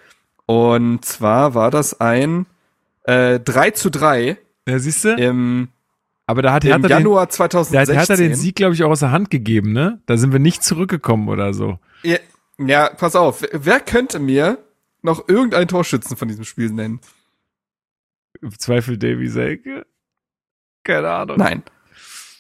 Und 0.47 1.05
zwar 1.05 1.55
war 1.55 1.71
das 1.71 2.01
ein 2.01 2.47
äh, 3.05 3.39
3 3.39 3.71
zu 3.71 3.91
3. 3.91 4.37
Ja, 4.69 4.79
siehst 4.81 5.05
du? 5.05 5.15
Im, 5.15 5.69
aber 6.27 6.43
da 6.43 6.53
hat 6.53 6.65
im 6.65 6.73
Hertha 6.73 6.89
Januar 6.89 7.27
den, 7.27 7.31
2016. 7.31 7.95
Da 7.95 8.01
hat 8.01 8.09
Hertha 8.09 8.21
den 8.21 8.35
Sieg, 8.35 8.57
glaube 8.57 8.75
ich, 8.75 8.83
auch 8.83 8.91
aus 8.91 9.01
der 9.01 9.13
Hand 9.13 9.31
gegeben, 9.31 9.73
ne? 9.73 10.01
Da 10.07 10.17
sind 10.17 10.33
wir 10.33 10.41
nicht 10.41 10.65
zurückgekommen 10.65 11.29
oder 11.29 11.55
so. 11.55 11.79
Ja, 12.03 12.17
ja, 12.59 12.91
pass 12.91 13.15
auf. 13.15 13.45
Wer 13.53 13.79
könnte 13.79 14.19
mir 14.19 14.59
noch 15.07 15.29
irgendeinen 15.29 15.69
Torschützen 15.69 16.17
von 16.17 16.29
diesem 16.29 16.45
Spiel 16.45 16.71
nennen? 16.71 17.01
Im 18.43 18.59
Zweifel 18.59 18.99
Davy 18.99 19.29
Selke? 19.29 19.87
Keine 20.85 21.11
Ahnung. 21.11 21.39
Nein. 21.39 21.63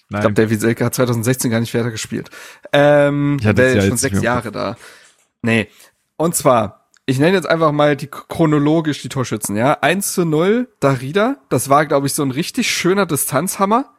Nein. 0.08 0.20
Ich 0.20 0.20
glaube, 0.20 0.34
Davy 0.34 0.56
Selke 0.56 0.84
hat 0.84 0.94
2016 0.94 1.50
gar 1.50 1.60
nicht 1.60 1.74
weiter 1.74 1.90
gespielt. 1.90 2.30
Ähm, 2.72 3.38
ich 3.40 3.46
hatte 3.46 3.62
der 3.62 3.76
ist 3.76 3.86
schon 3.86 3.96
sechs 3.96 4.20
Jahre 4.20 4.52
da. 4.52 4.76
Nee. 5.42 5.68
Und 6.16 6.34
zwar, 6.34 6.88
ich 7.06 7.18
nenne 7.18 7.36
jetzt 7.36 7.48
einfach 7.48 7.72
mal 7.72 7.96
die 7.96 8.08
chronologisch 8.08 9.02
die 9.02 9.08
Torschützen, 9.08 9.56
ja. 9.56 9.78
1 9.80 10.12
zu 10.12 10.24
0, 10.24 10.68
Darida. 10.80 11.38
Das 11.48 11.68
war, 11.68 11.86
glaube 11.86 12.06
ich, 12.06 12.14
so 12.14 12.22
ein 12.22 12.30
richtig 12.30 12.70
schöner 12.70 13.06
Distanzhammer. 13.06 13.94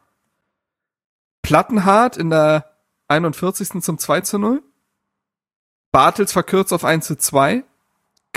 Plattenhart 1.41 2.18
in 2.18 2.30
der 2.30 2.72
41. 3.07 3.81
zum 3.81 3.98
2 3.98 4.22
zu 4.22 4.38
0. 4.38 4.61
Bartels 5.91 6.31
verkürzt 6.31 6.73
auf 6.73 6.84
1 6.85 7.06
zu 7.06 7.18
2. 7.18 7.64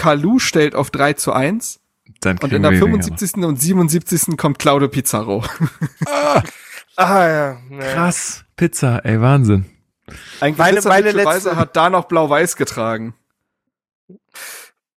Kalu 0.01 0.39
stellt 0.39 0.75
auf 0.75 0.91
3 0.91 1.13
zu 1.13 1.33
1. 1.33 1.79
Dann 2.21 2.39
und 2.39 2.53
in 2.53 2.63
der 2.63 2.73
75. 2.73 3.45
und 3.45 3.61
77. 3.61 4.37
kommt 4.37 4.59
Claudio 4.59 4.89
Pizarro. 4.89 5.45
ah, 6.07 6.43
ah 6.97 7.29
ja. 7.29 7.59
Naja. 7.69 7.95
Krass. 7.95 8.45
Pizza, 8.57 9.05
ey, 9.05 9.21
Wahnsinn. 9.21 9.67
Ein 10.41 10.55
meine, 10.57 10.81
meine 10.83 11.13
letzte 11.13 11.57
hat 11.57 11.77
da 11.77 11.91
noch 11.91 12.07
blau-weiß 12.07 12.57
getragen. 12.57 13.15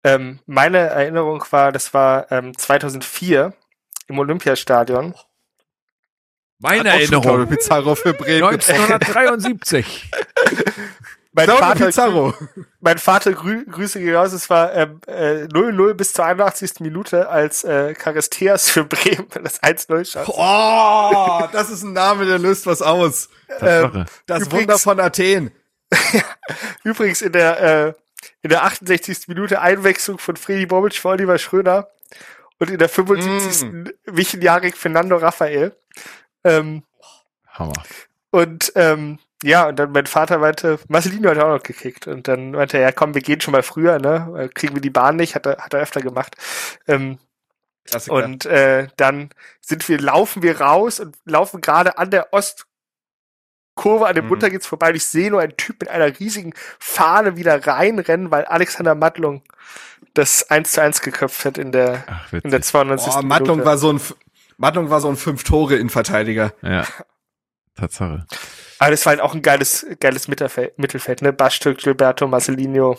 Ähm, 0.06 0.40
meine 0.46 0.78
Erinnerung 0.78 1.44
war, 1.52 1.72
das 1.72 1.94
war 1.94 2.32
ähm, 2.32 2.58
2004 2.58 3.54
im 4.08 4.20
Olympiastadion. 4.20 5.16
Meine 6.60 6.90
Erinnerung. 6.90 7.48
Pizarro 7.48 7.96
für 7.96 8.14
Bremen 8.14 8.44
1973. 8.44 10.12
mein 11.34 11.46
Claudio 11.46 11.66
Vater, 11.66 11.86
Pizarro. 11.88 12.34
mein 12.80 12.98
Vater 12.98 13.34
grü 13.34 13.66
Grüße 13.66 14.00
gehen 14.00 14.16
raus, 14.16 14.34
es 14.34 14.50
war 14.50 14.74
ähm, 14.74 15.02
äh, 15.08 15.44
0-0 15.46 15.94
bis 15.96 16.14
zur 16.14 16.26
81. 16.26 16.80
Minute, 16.80 17.28
als 17.30 17.64
äh, 17.64 17.96
Charisteas 17.96 18.70
für 18.70 18.86
Bremen 18.86 19.28
das 19.44 19.62
1-0 19.62 20.06
schafft. 20.06 20.30
Oh, 20.34 21.48
das 21.52 21.70
ist 21.70 21.84
ein 21.84 21.94
Name, 21.94 22.26
der 22.26 22.40
löst 22.40 22.66
was 22.68 22.82
aus. 22.82 23.30
Tatsache. 23.48 23.98
Ähm, 23.98 24.06
das 24.28 24.44
Übrigens- 24.44 24.54
Wunder 24.62 24.80
von 24.80 25.00
Athen. 25.00 25.52
Übrigens 26.84 27.22
in 27.22 27.32
der, 27.32 27.62
äh, 27.88 27.94
in 28.42 28.50
der 28.50 28.64
68. 28.64 29.28
Minute 29.28 29.62
Einwechslung 29.62 30.18
von 30.20 30.36
Freddy 30.36 30.66
Bobic 30.66 30.96
für 30.96 31.10
Oliver 31.10 31.38
Schröder 31.38 31.90
und 32.60 32.70
in 32.70 32.78
der 32.78 32.90
75. 32.90 33.64
Mm. 33.70 33.84
Wichenjahrig 34.06 34.76
Fernando 34.76 35.18
Raphael. 35.18 35.76
Ähm, 36.44 36.84
Hammer. 37.48 37.74
und 38.32 38.72
ähm, 38.76 39.20
ja, 39.44 39.68
und 39.68 39.78
dann 39.78 39.92
mein 39.92 40.06
Vater 40.08 40.40
meinte, 40.40 40.80
Marcelino 40.88 41.30
hat 41.30 41.38
auch 41.38 41.50
noch 41.58 41.64
gekickt. 41.64 42.08
Und 42.08 42.28
dann 42.28 42.52
meinte 42.52 42.78
er, 42.78 42.84
ja 42.84 42.92
komm, 42.92 43.14
wir 43.14 43.22
gehen 43.22 43.42
schon 43.42 43.52
mal 43.52 43.64
früher, 43.64 44.00
ne? 44.00 44.28
Weil 44.32 44.50
Kriegen 44.50 44.74
wir 44.76 44.82
die 44.82 44.90
Bahn 44.90 45.16
nicht, 45.18 45.36
hat 45.36 45.46
er, 45.46 45.58
hat 45.58 45.74
er 45.74 45.82
öfter 45.82 46.02
gemacht. 46.02 46.36
Ähm, 46.88 47.20
Klassiker. 47.86 48.16
und 48.16 48.46
äh, 48.46 48.88
dann 48.96 49.30
sind 49.62 49.88
wir, 49.90 50.00
laufen 50.00 50.42
wir 50.42 50.62
raus 50.62 51.00
und 51.02 51.18
laufen 51.26 51.60
gerade 51.62 51.98
an 51.98 52.10
der 52.12 52.30
Ostkurve 52.32 54.08
an 54.08 54.16
dem 54.16 54.26
Mhm. 54.26 54.30
Bunter 54.30 54.50
geht's 54.50 54.68
vorbei. 54.68 54.90
Und 54.90 54.96
ich 54.96 55.06
sehe 55.06 55.30
nur 55.30 55.42
einen 55.42 55.58
Typ 55.58 55.82
mit 55.82 55.90
einer 55.90 56.18
riesigen 56.20 56.54
Fahne 56.80 57.36
wieder 57.36 57.66
reinrennen, 57.68 58.32
weil 58.32 58.46
Alexander 58.46 58.96
Mattlung 58.96 59.44
das 60.14 60.50
1 60.50 60.72
zu 60.72 60.82
1 60.82 61.02
geköpft 61.02 61.44
hat 61.44 61.58
in 61.58 61.72
der, 61.72 62.04
Ach, 62.08 62.32
in 62.34 62.42
der 62.52 62.60
witzig. 62.60 62.72
92. 62.72 63.14
oh, 63.16 63.22
Mattlung 63.24 63.66
war 63.66 63.78
so 63.78 63.92
ein 63.92 64.00
Mattlung 64.58 64.90
war 64.92 65.02
so 65.02 65.10
ein 65.10 65.18
Fünf-Tore-Innenverteidiger. 65.18 66.54
Ja. 66.62 66.86
Tatsache. 67.76 68.26
Aber 68.80 68.92
das 68.92 69.06
war 69.06 69.12
halt 69.12 69.22
auch 69.22 69.34
ein 69.34 69.42
geiles, 69.42 69.86
geiles 70.00 70.28
Mittelfeld, 70.28 70.78
Mittelfeld 70.78 71.22
ne? 71.22 71.34
Bastürk, 71.34 71.80
Gilberto, 71.80 72.28
Marcelino. 72.28 72.98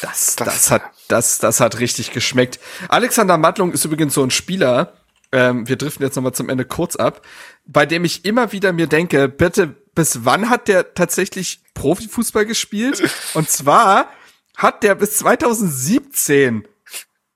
Das, 0.00 0.36
das, 0.36 0.70
hat, 0.70 0.82
das, 1.08 1.38
das 1.38 1.60
hat 1.60 1.80
richtig 1.80 2.12
geschmeckt. 2.12 2.60
Alexander 2.88 3.36
Mattlung 3.36 3.72
ist 3.72 3.84
übrigens 3.84 4.14
so 4.14 4.22
ein 4.22 4.30
Spieler, 4.30 4.92
ähm, 5.32 5.68
wir 5.68 5.76
driften 5.76 6.04
jetzt 6.04 6.16
nochmal 6.16 6.32
zum 6.32 6.48
Ende 6.48 6.64
kurz 6.64 6.96
ab, 6.96 7.26
bei 7.66 7.84
dem 7.84 8.04
ich 8.04 8.24
immer 8.24 8.52
wieder 8.52 8.72
mir 8.72 8.86
denke, 8.86 9.28
bitte, 9.28 9.74
bis 9.94 10.24
wann 10.24 10.48
hat 10.48 10.68
der 10.68 10.94
tatsächlich 10.94 11.60
Profifußball 11.74 12.46
gespielt? 12.46 13.02
Und 13.34 13.50
zwar 13.50 14.08
hat 14.56 14.82
der 14.82 14.94
bis 14.94 15.18
2017 15.18 16.66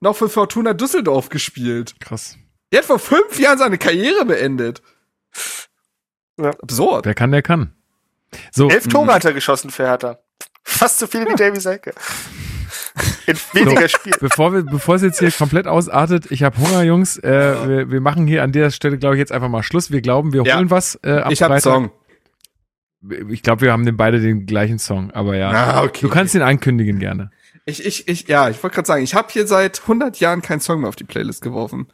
noch 0.00 0.16
für 0.16 0.28
Fortuna 0.28 0.72
Düsseldorf 0.72 1.28
gespielt. 1.28 1.94
Krass. 2.00 2.36
Der 2.72 2.80
hat 2.80 2.86
vor 2.86 2.98
fünf 2.98 3.38
Jahren 3.38 3.58
seine 3.58 3.78
Karriere 3.78 4.24
beendet. 4.24 4.82
Ja. 6.38 6.50
Absurd. 6.62 7.04
Wer 7.06 7.14
kann, 7.14 7.30
der 7.32 7.42
kann. 7.42 7.72
So, 8.50 8.70
Elf 8.70 8.88
Tore 8.88 9.12
hat 9.12 9.24
er 9.24 9.32
geschossen 9.32 9.70
für 9.70 9.84
Hertha. 9.86 10.18
Fast 10.64 10.98
so 10.98 11.06
viele 11.06 11.26
wie 11.28 11.34
Davy 11.36 11.60
Selke. 11.60 11.92
In 13.26 13.36
weniger 13.52 13.88
Spielen. 13.88 14.16
bevor 14.20 14.52
wir, 14.52 14.62
bevor 14.62 14.94
es 14.96 15.02
jetzt 15.02 15.18
hier 15.18 15.30
komplett 15.30 15.66
ausartet, 15.66 16.30
ich 16.30 16.42
habe 16.42 16.56
Hunger, 16.59 16.82
Jungs. 16.82 17.18
Äh, 17.18 17.68
wir, 17.68 17.90
wir 17.90 18.00
machen 18.00 18.26
hier 18.26 18.42
an 18.42 18.52
der 18.52 18.70
Stelle, 18.70 18.98
glaube 18.98 19.14
ich, 19.16 19.18
jetzt 19.18 19.32
einfach 19.32 19.48
mal 19.48 19.62
Schluss. 19.62 19.90
Wir 19.90 20.00
glauben, 20.00 20.32
wir 20.32 20.42
Ja. 20.44 20.56
holen 20.56 20.70
was 20.70 20.98
äh, 21.02 21.18
am 21.20 21.32
Ich 21.32 21.42
habe. 21.42 21.60
Song. 21.60 21.90
Ich 23.28 23.42
glaube, 23.42 23.62
wir 23.62 23.72
haben 23.72 23.84
den 23.84 23.96
beide 23.96 24.20
den 24.20 24.46
gleichen 24.46 24.78
Song, 24.78 25.10
aber 25.10 25.36
ja. 25.36 25.50
Ah, 25.50 25.82
okay. 25.82 26.02
Du 26.02 26.09
kannst 26.09 26.34
ihn 26.34 26.42
ankündigen 26.42 26.98
gerne. 27.00 27.30
Ich, 27.64 27.84
ich, 27.84 28.09
ich, 28.09 28.28
ja, 28.28 28.48
ich 28.48 28.62
wollte 28.62 28.74
gerade 28.76 28.86
sagen, 28.86 29.02
ich 29.02 29.14
habe 29.14 29.28
hier 29.30 29.46
seit 29.46 29.82
100 29.82 30.20
Jahren 30.20 30.40
keinen 30.40 30.60
Song 30.60 30.80
mehr 30.80 30.88
auf 30.88 30.96
die 30.96 31.04
Playlist 31.04 31.42
geworfen. 31.42 31.88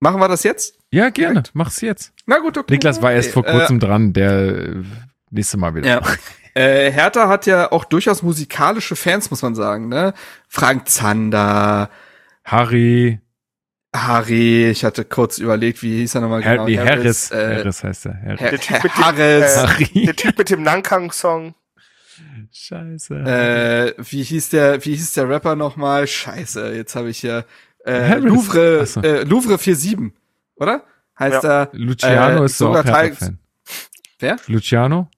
Machen 0.00 0.20
wir 0.20 0.28
das 0.28 0.42
jetzt? 0.44 0.75
Ja, 0.90 1.10
gerne. 1.10 1.42
Mach's 1.52 1.80
jetzt. 1.80 2.12
Na 2.26 2.38
gut, 2.38 2.56
okay. 2.58 2.72
Niklas 2.74 3.02
war 3.02 3.12
erst 3.12 3.32
vor 3.32 3.42
Okay, 3.42 3.52
kurzem 3.58 3.80
dran, 3.80 4.12
der 4.12 4.30
äh, 4.32 4.82
nächste 5.30 5.56
Mal 5.56 5.74
wieder. 5.74 5.88
Ja. 5.88 6.02
Äh, 6.54 6.90
Hertha 6.90 7.28
hat 7.28 7.44
ja 7.46 7.70
auch 7.70 7.84
durchaus 7.84 8.22
musikalische 8.22 8.96
Fans, 8.96 9.30
muss 9.30 9.42
man 9.42 9.54
sagen, 9.54 9.88
ne? 9.88 10.14
Frank 10.48 10.88
Zander, 10.88 11.90
Harry, 12.44 13.20
Harry, 13.94 14.70
ich 14.70 14.84
hatte 14.84 15.04
kurz 15.04 15.38
überlegt, 15.38 15.82
wie 15.82 15.98
hieß 15.98 16.14
er 16.14 16.20
nochmal 16.22 16.42
Her 16.42 16.52
genau? 16.52 16.66
nee, 16.66 16.78
Harris, 16.78 17.30
äh, 17.30 17.56
Harris 17.56 17.84
heißt 17.84 18.06
er. 18.06 18.20
Harris. 18.22 18.40
Der 18.40 18.58
Typ 18.58 18.84
mit 18.84 18.92
dem, 18.96 19.04
Harris, 19.04 19.56
äh, 19.56 19.66
Harry. 19.66 20.06
Der 20.06 20.16
Typ 20.16 20.38
mit 20.38 20.50
dem 20.50 20.62
Nankang-Song. 20.62 21.54
Scheiße. 22.52 23.14
äh, 23.14 23.94
wie 23.98 24.22
hieß 24.22 24.48
der, 24.50 24.84
wie 24.84 24.94
hieß 24.94 25.12
der 25.14 25.28
Rapper 25.28 25.56
nochmal? 25.56 26.06
Scheiße, 26.06 26.72
jetzt 26.74 26.94
habe 26.96 27.10
ich 27.10 27.18
hier, 27.18 27.44
äh, 27.84 28.08
Harris. 28.08 28.24
Louvre, 28.24 28.86
so. 28.86 29.02
äh, 29.02 29.24
Louvre 29.24 29.58
47, 29.58 30.12
oder? 30.56 30.84
Heißt 31.18 31.44
er, 31.44 31.70
Luciano 31.72 32.42
äh, 32.42 32.46
ist 32.46 32.58
so 32.58 32.66
auch 32.68 32.76
sogar 32.76 32.84
Teil- 32.84 33.10
Hertha-Fan. 33.10 33.38
Wer? 34.18 34.36
Luciano? 34.46 35.10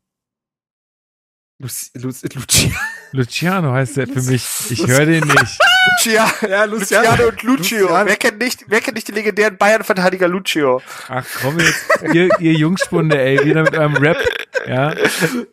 Luci, 1.61 1.91
Luci, 1.95 2.29
Luci, 2.35 2.73
Luciano 3.11 3.73
heißt 3.73 3.99
er 3.99 4.07
für 4.07 4.23
mich. 4.23 4.47
Ich 4.71 4.87
höre 4.87 5.07
den 5.07 5.27
nicht. 5.27 5.59
Lucia, 5.97 6.31
ja, 6.49 6.65
Luciano. 6.65 7.11
Luciano 7.11 7.29
und 7.31 7.43
Lucio. 7.43 7.81
Luciano. 7.81 8.07
Wer 8.07 8.17
kennt 8.17 8.39
nicht, 8.39 8.65
wer 8.69 8.81
kennt 8.81 8.95
nicht 8.95 9.09
den 9.09 9.17
legendären 9.17 9.57
Bayern-Verteidiger 9.57 10.29
Lucio? 10.29 10.81
Ach 11.09 11.27
komm 11.43 11.59
jetzt, 11.59 11.85
ihr, 12.15 12.29
ihr 12.39 12.53
Jungspunde, 12.53 13.19
ey, 13.19 13.45
wieder 13.45 13.63
mit 13.65 13.75
eurem 13.77 13.97
Rap. 13.97 14.19
Ja, 14.69 14.93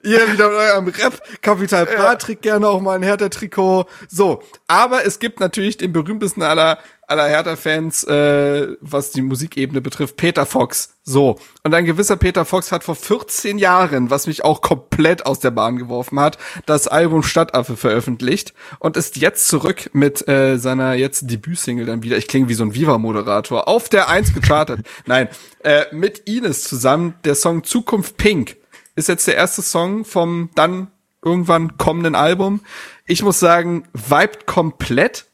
Ihr 0.03 0.31
wieder 0.31 0.49
mit 0.49 0.57
eurem 0.59 0.87
Rap. 0.89 1.21
Kapital 1.41 1.85
Bra 1.87 2.15
trägt 2.15 2.43
gerne 2.43 2.67
auch 2.67 2.81
mal 2.81 2.97
ein 2.97 3.03
Hertha-Trikot. 3.03 3.85
So, 4.07 4.43
aber 4.67 5.05
es 5.05 5.17
gibt 5.17 5.39
natürlich 5.39 5.77
den 5.77 5.91
berühmtesten 5.91 6.43
aller 6.43 6.77
aller 7.07 7.27
Hertha-Fans, 7.27 8.03
äh, 8.05 8.75
was 8.81 9.11
die 9.11 9.21
Musikebene 9.21 9.81
betrifft, 9.81 10.17
Peter 10.17 10.45
Fox. 10.45 10.95
So, 11.03 11.37
und 11.63 11.73
ein 11.73 11.85
gewisser 11.85 12.15
Peter 12.15 12.45
Fox 12.45 12.71
hat 12.71 12.83
vor 12.83 12.95
14 12.95 13.57
Jahren, 13.57 14.09
was 14.09 14.27
mich 14.27 14.43
auch 14.43 14.61
komplett 14.61 15.25
aus 15.25 15.39
der 15.39 15.51
Bahn 15.51 15.77
geworfen 15.77 16.19
hat, 16.19 16.37
das 16.65 16.87
Album 16.87 17.23
Stadtaffe 17.23 17.77
veröffentlicht 17.77 18.53
und 18.79 18.97
ist 18.97 19.17
jetzt 19.17 19.47
zurück 19.47 19.89
mit 19.93 20.27
äh, 20.27 20.57
seiner 20.57 20.93
jetzt 20.93 21.29
Debütsingle 21.29 21.85
dann 21.85 22.03
wieder. 22.03 22.17
Ich 22.17 22.27
klinge 22.27 22.49
wie 22.49 22.55
so 22.55 22.63
ein 22.63 22.73
Viva-Moderator. 22.73 23.67
Auf 23.67 23.89
der 23.89 24.09
Eins 24.09 24.33
gechartet. 24.33 24.85
Nein, 25.05 25.29
äh, 25.63 25.85
mit 25.91 26.27
Ines 26.27 26.63
zusammen 26.63 27.15
der 27.23 27.35
Song 27.35 27.63
Zukunft 27.63 28.17
Pink 28.17 28.57
ist 28.95 29.09
jetzt 29.09 29.27
der 29.27 29.35
erste 29.35 29.61
Song 29.61 30.05
vom 30.05 30.49
dann 30.55 30.87
irgendwann 31.23 31.77
kommenden 31.77 32.15
Album. 32.15 32.61
Ich 33.05 33.23
muss 33.23 33.39
sagen, 33.39 33.87
vibet 33.93 34.45
komplett. 34.45 35.25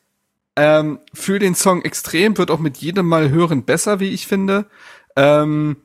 Ähm, 0.56 0.99
fühl 1.14 1.40
den 1.40 1.56
Song 1.56 1.82
extrem, 1.82 2.38
wird 2.38 2.52
auch 2.52 2.60
mit 2.60 2.78
jedem 2.78 3.07
Mal 3.07 3.30
hören 3.30 3.64
besser, 3.64 3.99
wie 3.99 4.10
ich 4.10 4.28
finde. 4.28 4.65
Ähm, 5.15 5.78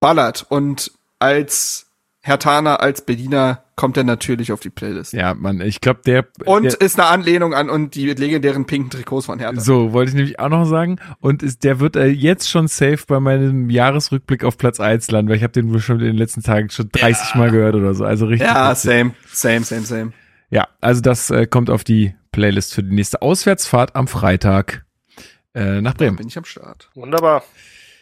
ballert 0.00 0.46
und 0.48 0.92
als 1.18 1.86
Hertaner, 2.20 2.80
als 2.80 3.02
Berliner 3.02 3.62
kommt 3.76 3.96
er 3.96 4.04
natürlich 4.04 4.50
auf 4.50 4.58
die 4.58 4.70
Playlist. 4.70 5.12
ja, 5.12 5.34
Mann, 5.34 5.60
ich 5.60 5.80
glaube, 5.80 6.00
der. 6.04 6.26
Und 6.44 6.64
der, 6.64 6.80
ist 6.80 6.98
eine 6.98 7.08
Anlehnung 7.08 7.54
an 7.54 7.70
und 7.70 7.94
die 7.94 8.06
legendären 8.06 8.64
pinken 8.64 8.90
Trikots 8.90 9.26
von 9.26 9.38
Hertha. 9.38 9.60
so, 9.60 9.92
wollte 9.92 10.10
ich 10.10 10.16
nämlich 10.16 10.40
auch 10.40 10.48
noch 10.48 10.64
sagen. 10.64 10.96
Und 11.20 11.42
ist, 11.42 11.62
der 11.62 11.78
wird 11.78 11.94
äh, 11.94 12.06
jetzt 12.06 12.50
schon 12.50 12.66
safe 12.66 12.98
bei 13.06 13.20
meinem 13.20 13.70
Jahresrückblick 13.70 14.44
auf 14.44 14.58
Platz 14.58 14.80
1 14.80 15.10
landen, 15.10 15.28
weil 15.28 15.36
ich 15.36 15.42
habe 15.42 15.52
den 15.52 15.72
wohl 15.72 15.78
schon 15.78 16.00
in 16.00 16.06
den 16.06 16.16
letzten 16.16 16.42
Tagen 16.42 16.70
schon 16.70 16.88
30 16.90 17.36
Mal 17.36 17.50
gehört 17.50 17.76
oder 17.76 17.94
so. 17.94 18.04
Also 18.04 18.26
richtig. 18.26 18.48
Ja, 18.48 18.70
witzig. 18.70 18.90
same, 18.90 19.14
same, 19.32 19.64
same, 19.64 19.82
same. 19.82 20.12
Ja, 20.50 20.68
also 20.80 21.00
das 21.02 21.30
äh, 21.30 21.46
kommt 21.46 21.70
auf 21.70 21.84
die 21.84 22.14
Playlist 22.36 22.74
für 22.74 22.82
die 22.82 22.94
nächste 22.94 23.22
Auswärtsfahrt 23.22 23.96
am 23.96 24.08
Freitag 24.08 24.84
äh, 25.54 25.80
nach 25.80 25.94
Da 25.94 26.04
Bremen. 26.04 26.16
bin 26.16 26.28
ich 26.28 26.36
am 26.36 26.44
Start. 26.44 26.90
Wunderbar. 26.94 27.42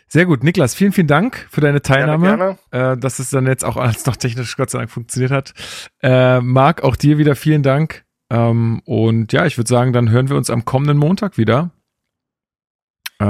Sehr 0.09 0.27
gut, 0.27 0.43
Niklas, 0.43 0.75
vielen, 0.75 0.91
vielen 0.91 1.07
Dank 1.07 1.47
für 1.53 1.61
deine 1.61 1.83
Teilnahme. 1.83 2.27
Gerne, 2.37 2.59
Äh, 2.95 2.97
dass 2.99 3.21
es 3.21 3.31
dann 3.31 3.47
jetzt 3.47 3.65
auch 3.65 3.77
alles 3.77 4.05
noch 4.07 4.17
technisch 4.17 4.57
Gott 4.57 4.71
sei 4.71 4.79
Dank 4.79 4.91
funktioniert 4.91 5.31
hat. 5.31 5.55
Äh, 6.03 6.41
Marc, 6.41 6.83
auch 6.83 6.97
dir 6.97 7.17
wieder 7.17 7.37
vielen 7.37 7.63
Dank. 7.63 8.05
Ähm, 8.29 8.81
und 8.87 9.33
ja, 9.33 9.47
ich 9.47 9.57
würde 9.57 9.69
sagen, 9.69 9.93
dann 9.93 10.11
hören 10.11 10.29
wir 10.29 10.37
uns 10.37 10.51
am 10.51 10.65
kommenden 10.65 10.99
Montag 10.99 11.39
wieder. 11.39 11.71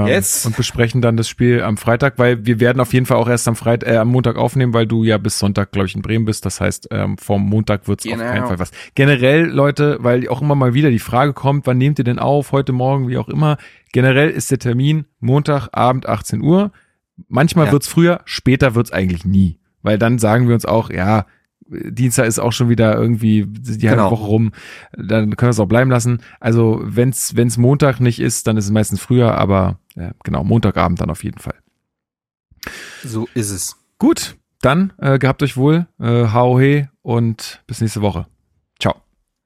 Ähm, 0.02 0.06
Yes. 0.06 0.44
Und 0.46 0.56
besprechen 0.56 1.00
dann 1.02 1.16
das 1.16 1.28
Spiel 1.28 1.62
am 1.62 1.76
Freitag, 1.76 2.18
weil 2.18 2.44
wir 2.46 2.60
werden 2.60 2.80
auf 2.80 2.92
jeden 2.92 3.06
Fall 3.06 3.16
auch 3.16 3.28
erst 3.28 3.46
am 3.48 3.56
Freitag, 3.56 3.88
äh, 3.90 3.96
am 3.96 4.08
Montag 4.08 4.36
aufnehmen, 4.36 4.72
weil 4.74 4.86
du 4.86 5.04
ja 5.04 5.18
bis 5.18 5.38
Sonntag, 5.38 5.72
glaube 5.72 5.86
ich, 5.86 5.94
in 5.94 6.02
Bremen 6.02 6.24
bist. 6.24 6.44
Das 6.46 6.60
heißt, 6.60 6.88
ähm, 6.90 7.16
vom 7.18 7.42
Montag 7.48 7.86
wird's 7.88 8.04
Genau. 8.04 8.22
auf 8.24 8.30
keinen 8.30 8.46
Fall 8.46 8.58
was. 8.58 8.70
Generell, 8.94 9.44
Leute, 9.46 9.98
weil 10.00 10.28
auch 10.28 10.42
immer 10.42 10.54
mal 10.54 10.74
wieder 10.74 10.90
die 10.90 10.98
Frage 10.98 11.32
kommt, 11.32 11.66
wann 11.66 11.78
nehmt 11.78 11.98
ihr 11.98 12.04
denn 12.04 12.18
auf, 12.18 12.52
heute 12.52 12.72
Morgen, 12.72 13.08
wie 13.08 13.18
auch 13.18 13.28
immer. 13.28 13.56
Generell 13.92 14.30
ist 14.30 14.50
der 14.50 14.58
Termin 14.58 15.04
Montagabend 15.20 16.08
18 16.08 16.40
Uhr. 16.42 16.72
Manchmal 17.28 17.66
Ja. 17.66 17.72
wird's 17.72 17.88
früher, 17.88 18.20
später 18.24 18.74
wird's 18.74 18.90
eigentlich 18.92 19.24
nie. 19.24 19.58
Weil 19.82 19.98
dann 19.98 20.18
sagen 20.18 20.48
wir 20.48 20.54
uns 20.54 20.64
auch, 20.64 20.90
ja, 20.90 21.26
Dienstag 21.68 22.26
ist 22.26 22.38
auch 22.38 22.52
schon 22.52 22.68
wieder 22.68 22.94
irgendwie 22.96 23.46
die 23.46 23.88
halbe 23.88 24.02
Genau. 24.02 24.10
Woche 24.10 24.26
rum, 24.26 24.52
dann 24.92 25.36
können 25.36 25.48
wir 25.48 25.50
es 25.50 25.60
auch 25.60 25.66
bleiben 25.66 25.90
lassen. 25.90 26.20
Also 26.40 26.80
wenn's 26.84 27.36
wenn's 27.36 27.56
Montag 27.56 28.00
nicht 28.00 28.20
ist, 28.20 28.46
dann 28.46 28.56
ist 28.56 28.66
es 28.66 28.70
meistens 28.70 29.00
früher, 29.00 29.34
aber 29.36 29.78
äh, 29.96 30.10
genau, 30.24 30.44
Montagabend 30.44 31.00
dann 31.00 31.10
auf 31.10 31.24
jeden 31.24 31.38
Fall. 31.38 31.54
So 33.02 33.28
ist 33.34 33.50
es. 33.50 33.76
Gut, 33.98 34.36
dann 34.60 34.92
äh, 34.98 35.18
gehabt 35.18 35.42
euch 35.42 35.56
wohl, 35.56 35.86
äh, 36.00 36.28
hau 36.32 36.58
he 36.58 36.88
und 37.02 37.62
bis 37.66 37.80
nächste 37.80 38.00
Woche. 38.02 38.26
Ciao. 38.80 38.96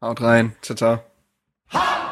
Haut 0.00 0.20
rein. 0.20 0.52
Ciao, 0.62 0.76
ciao. 0.76 2.04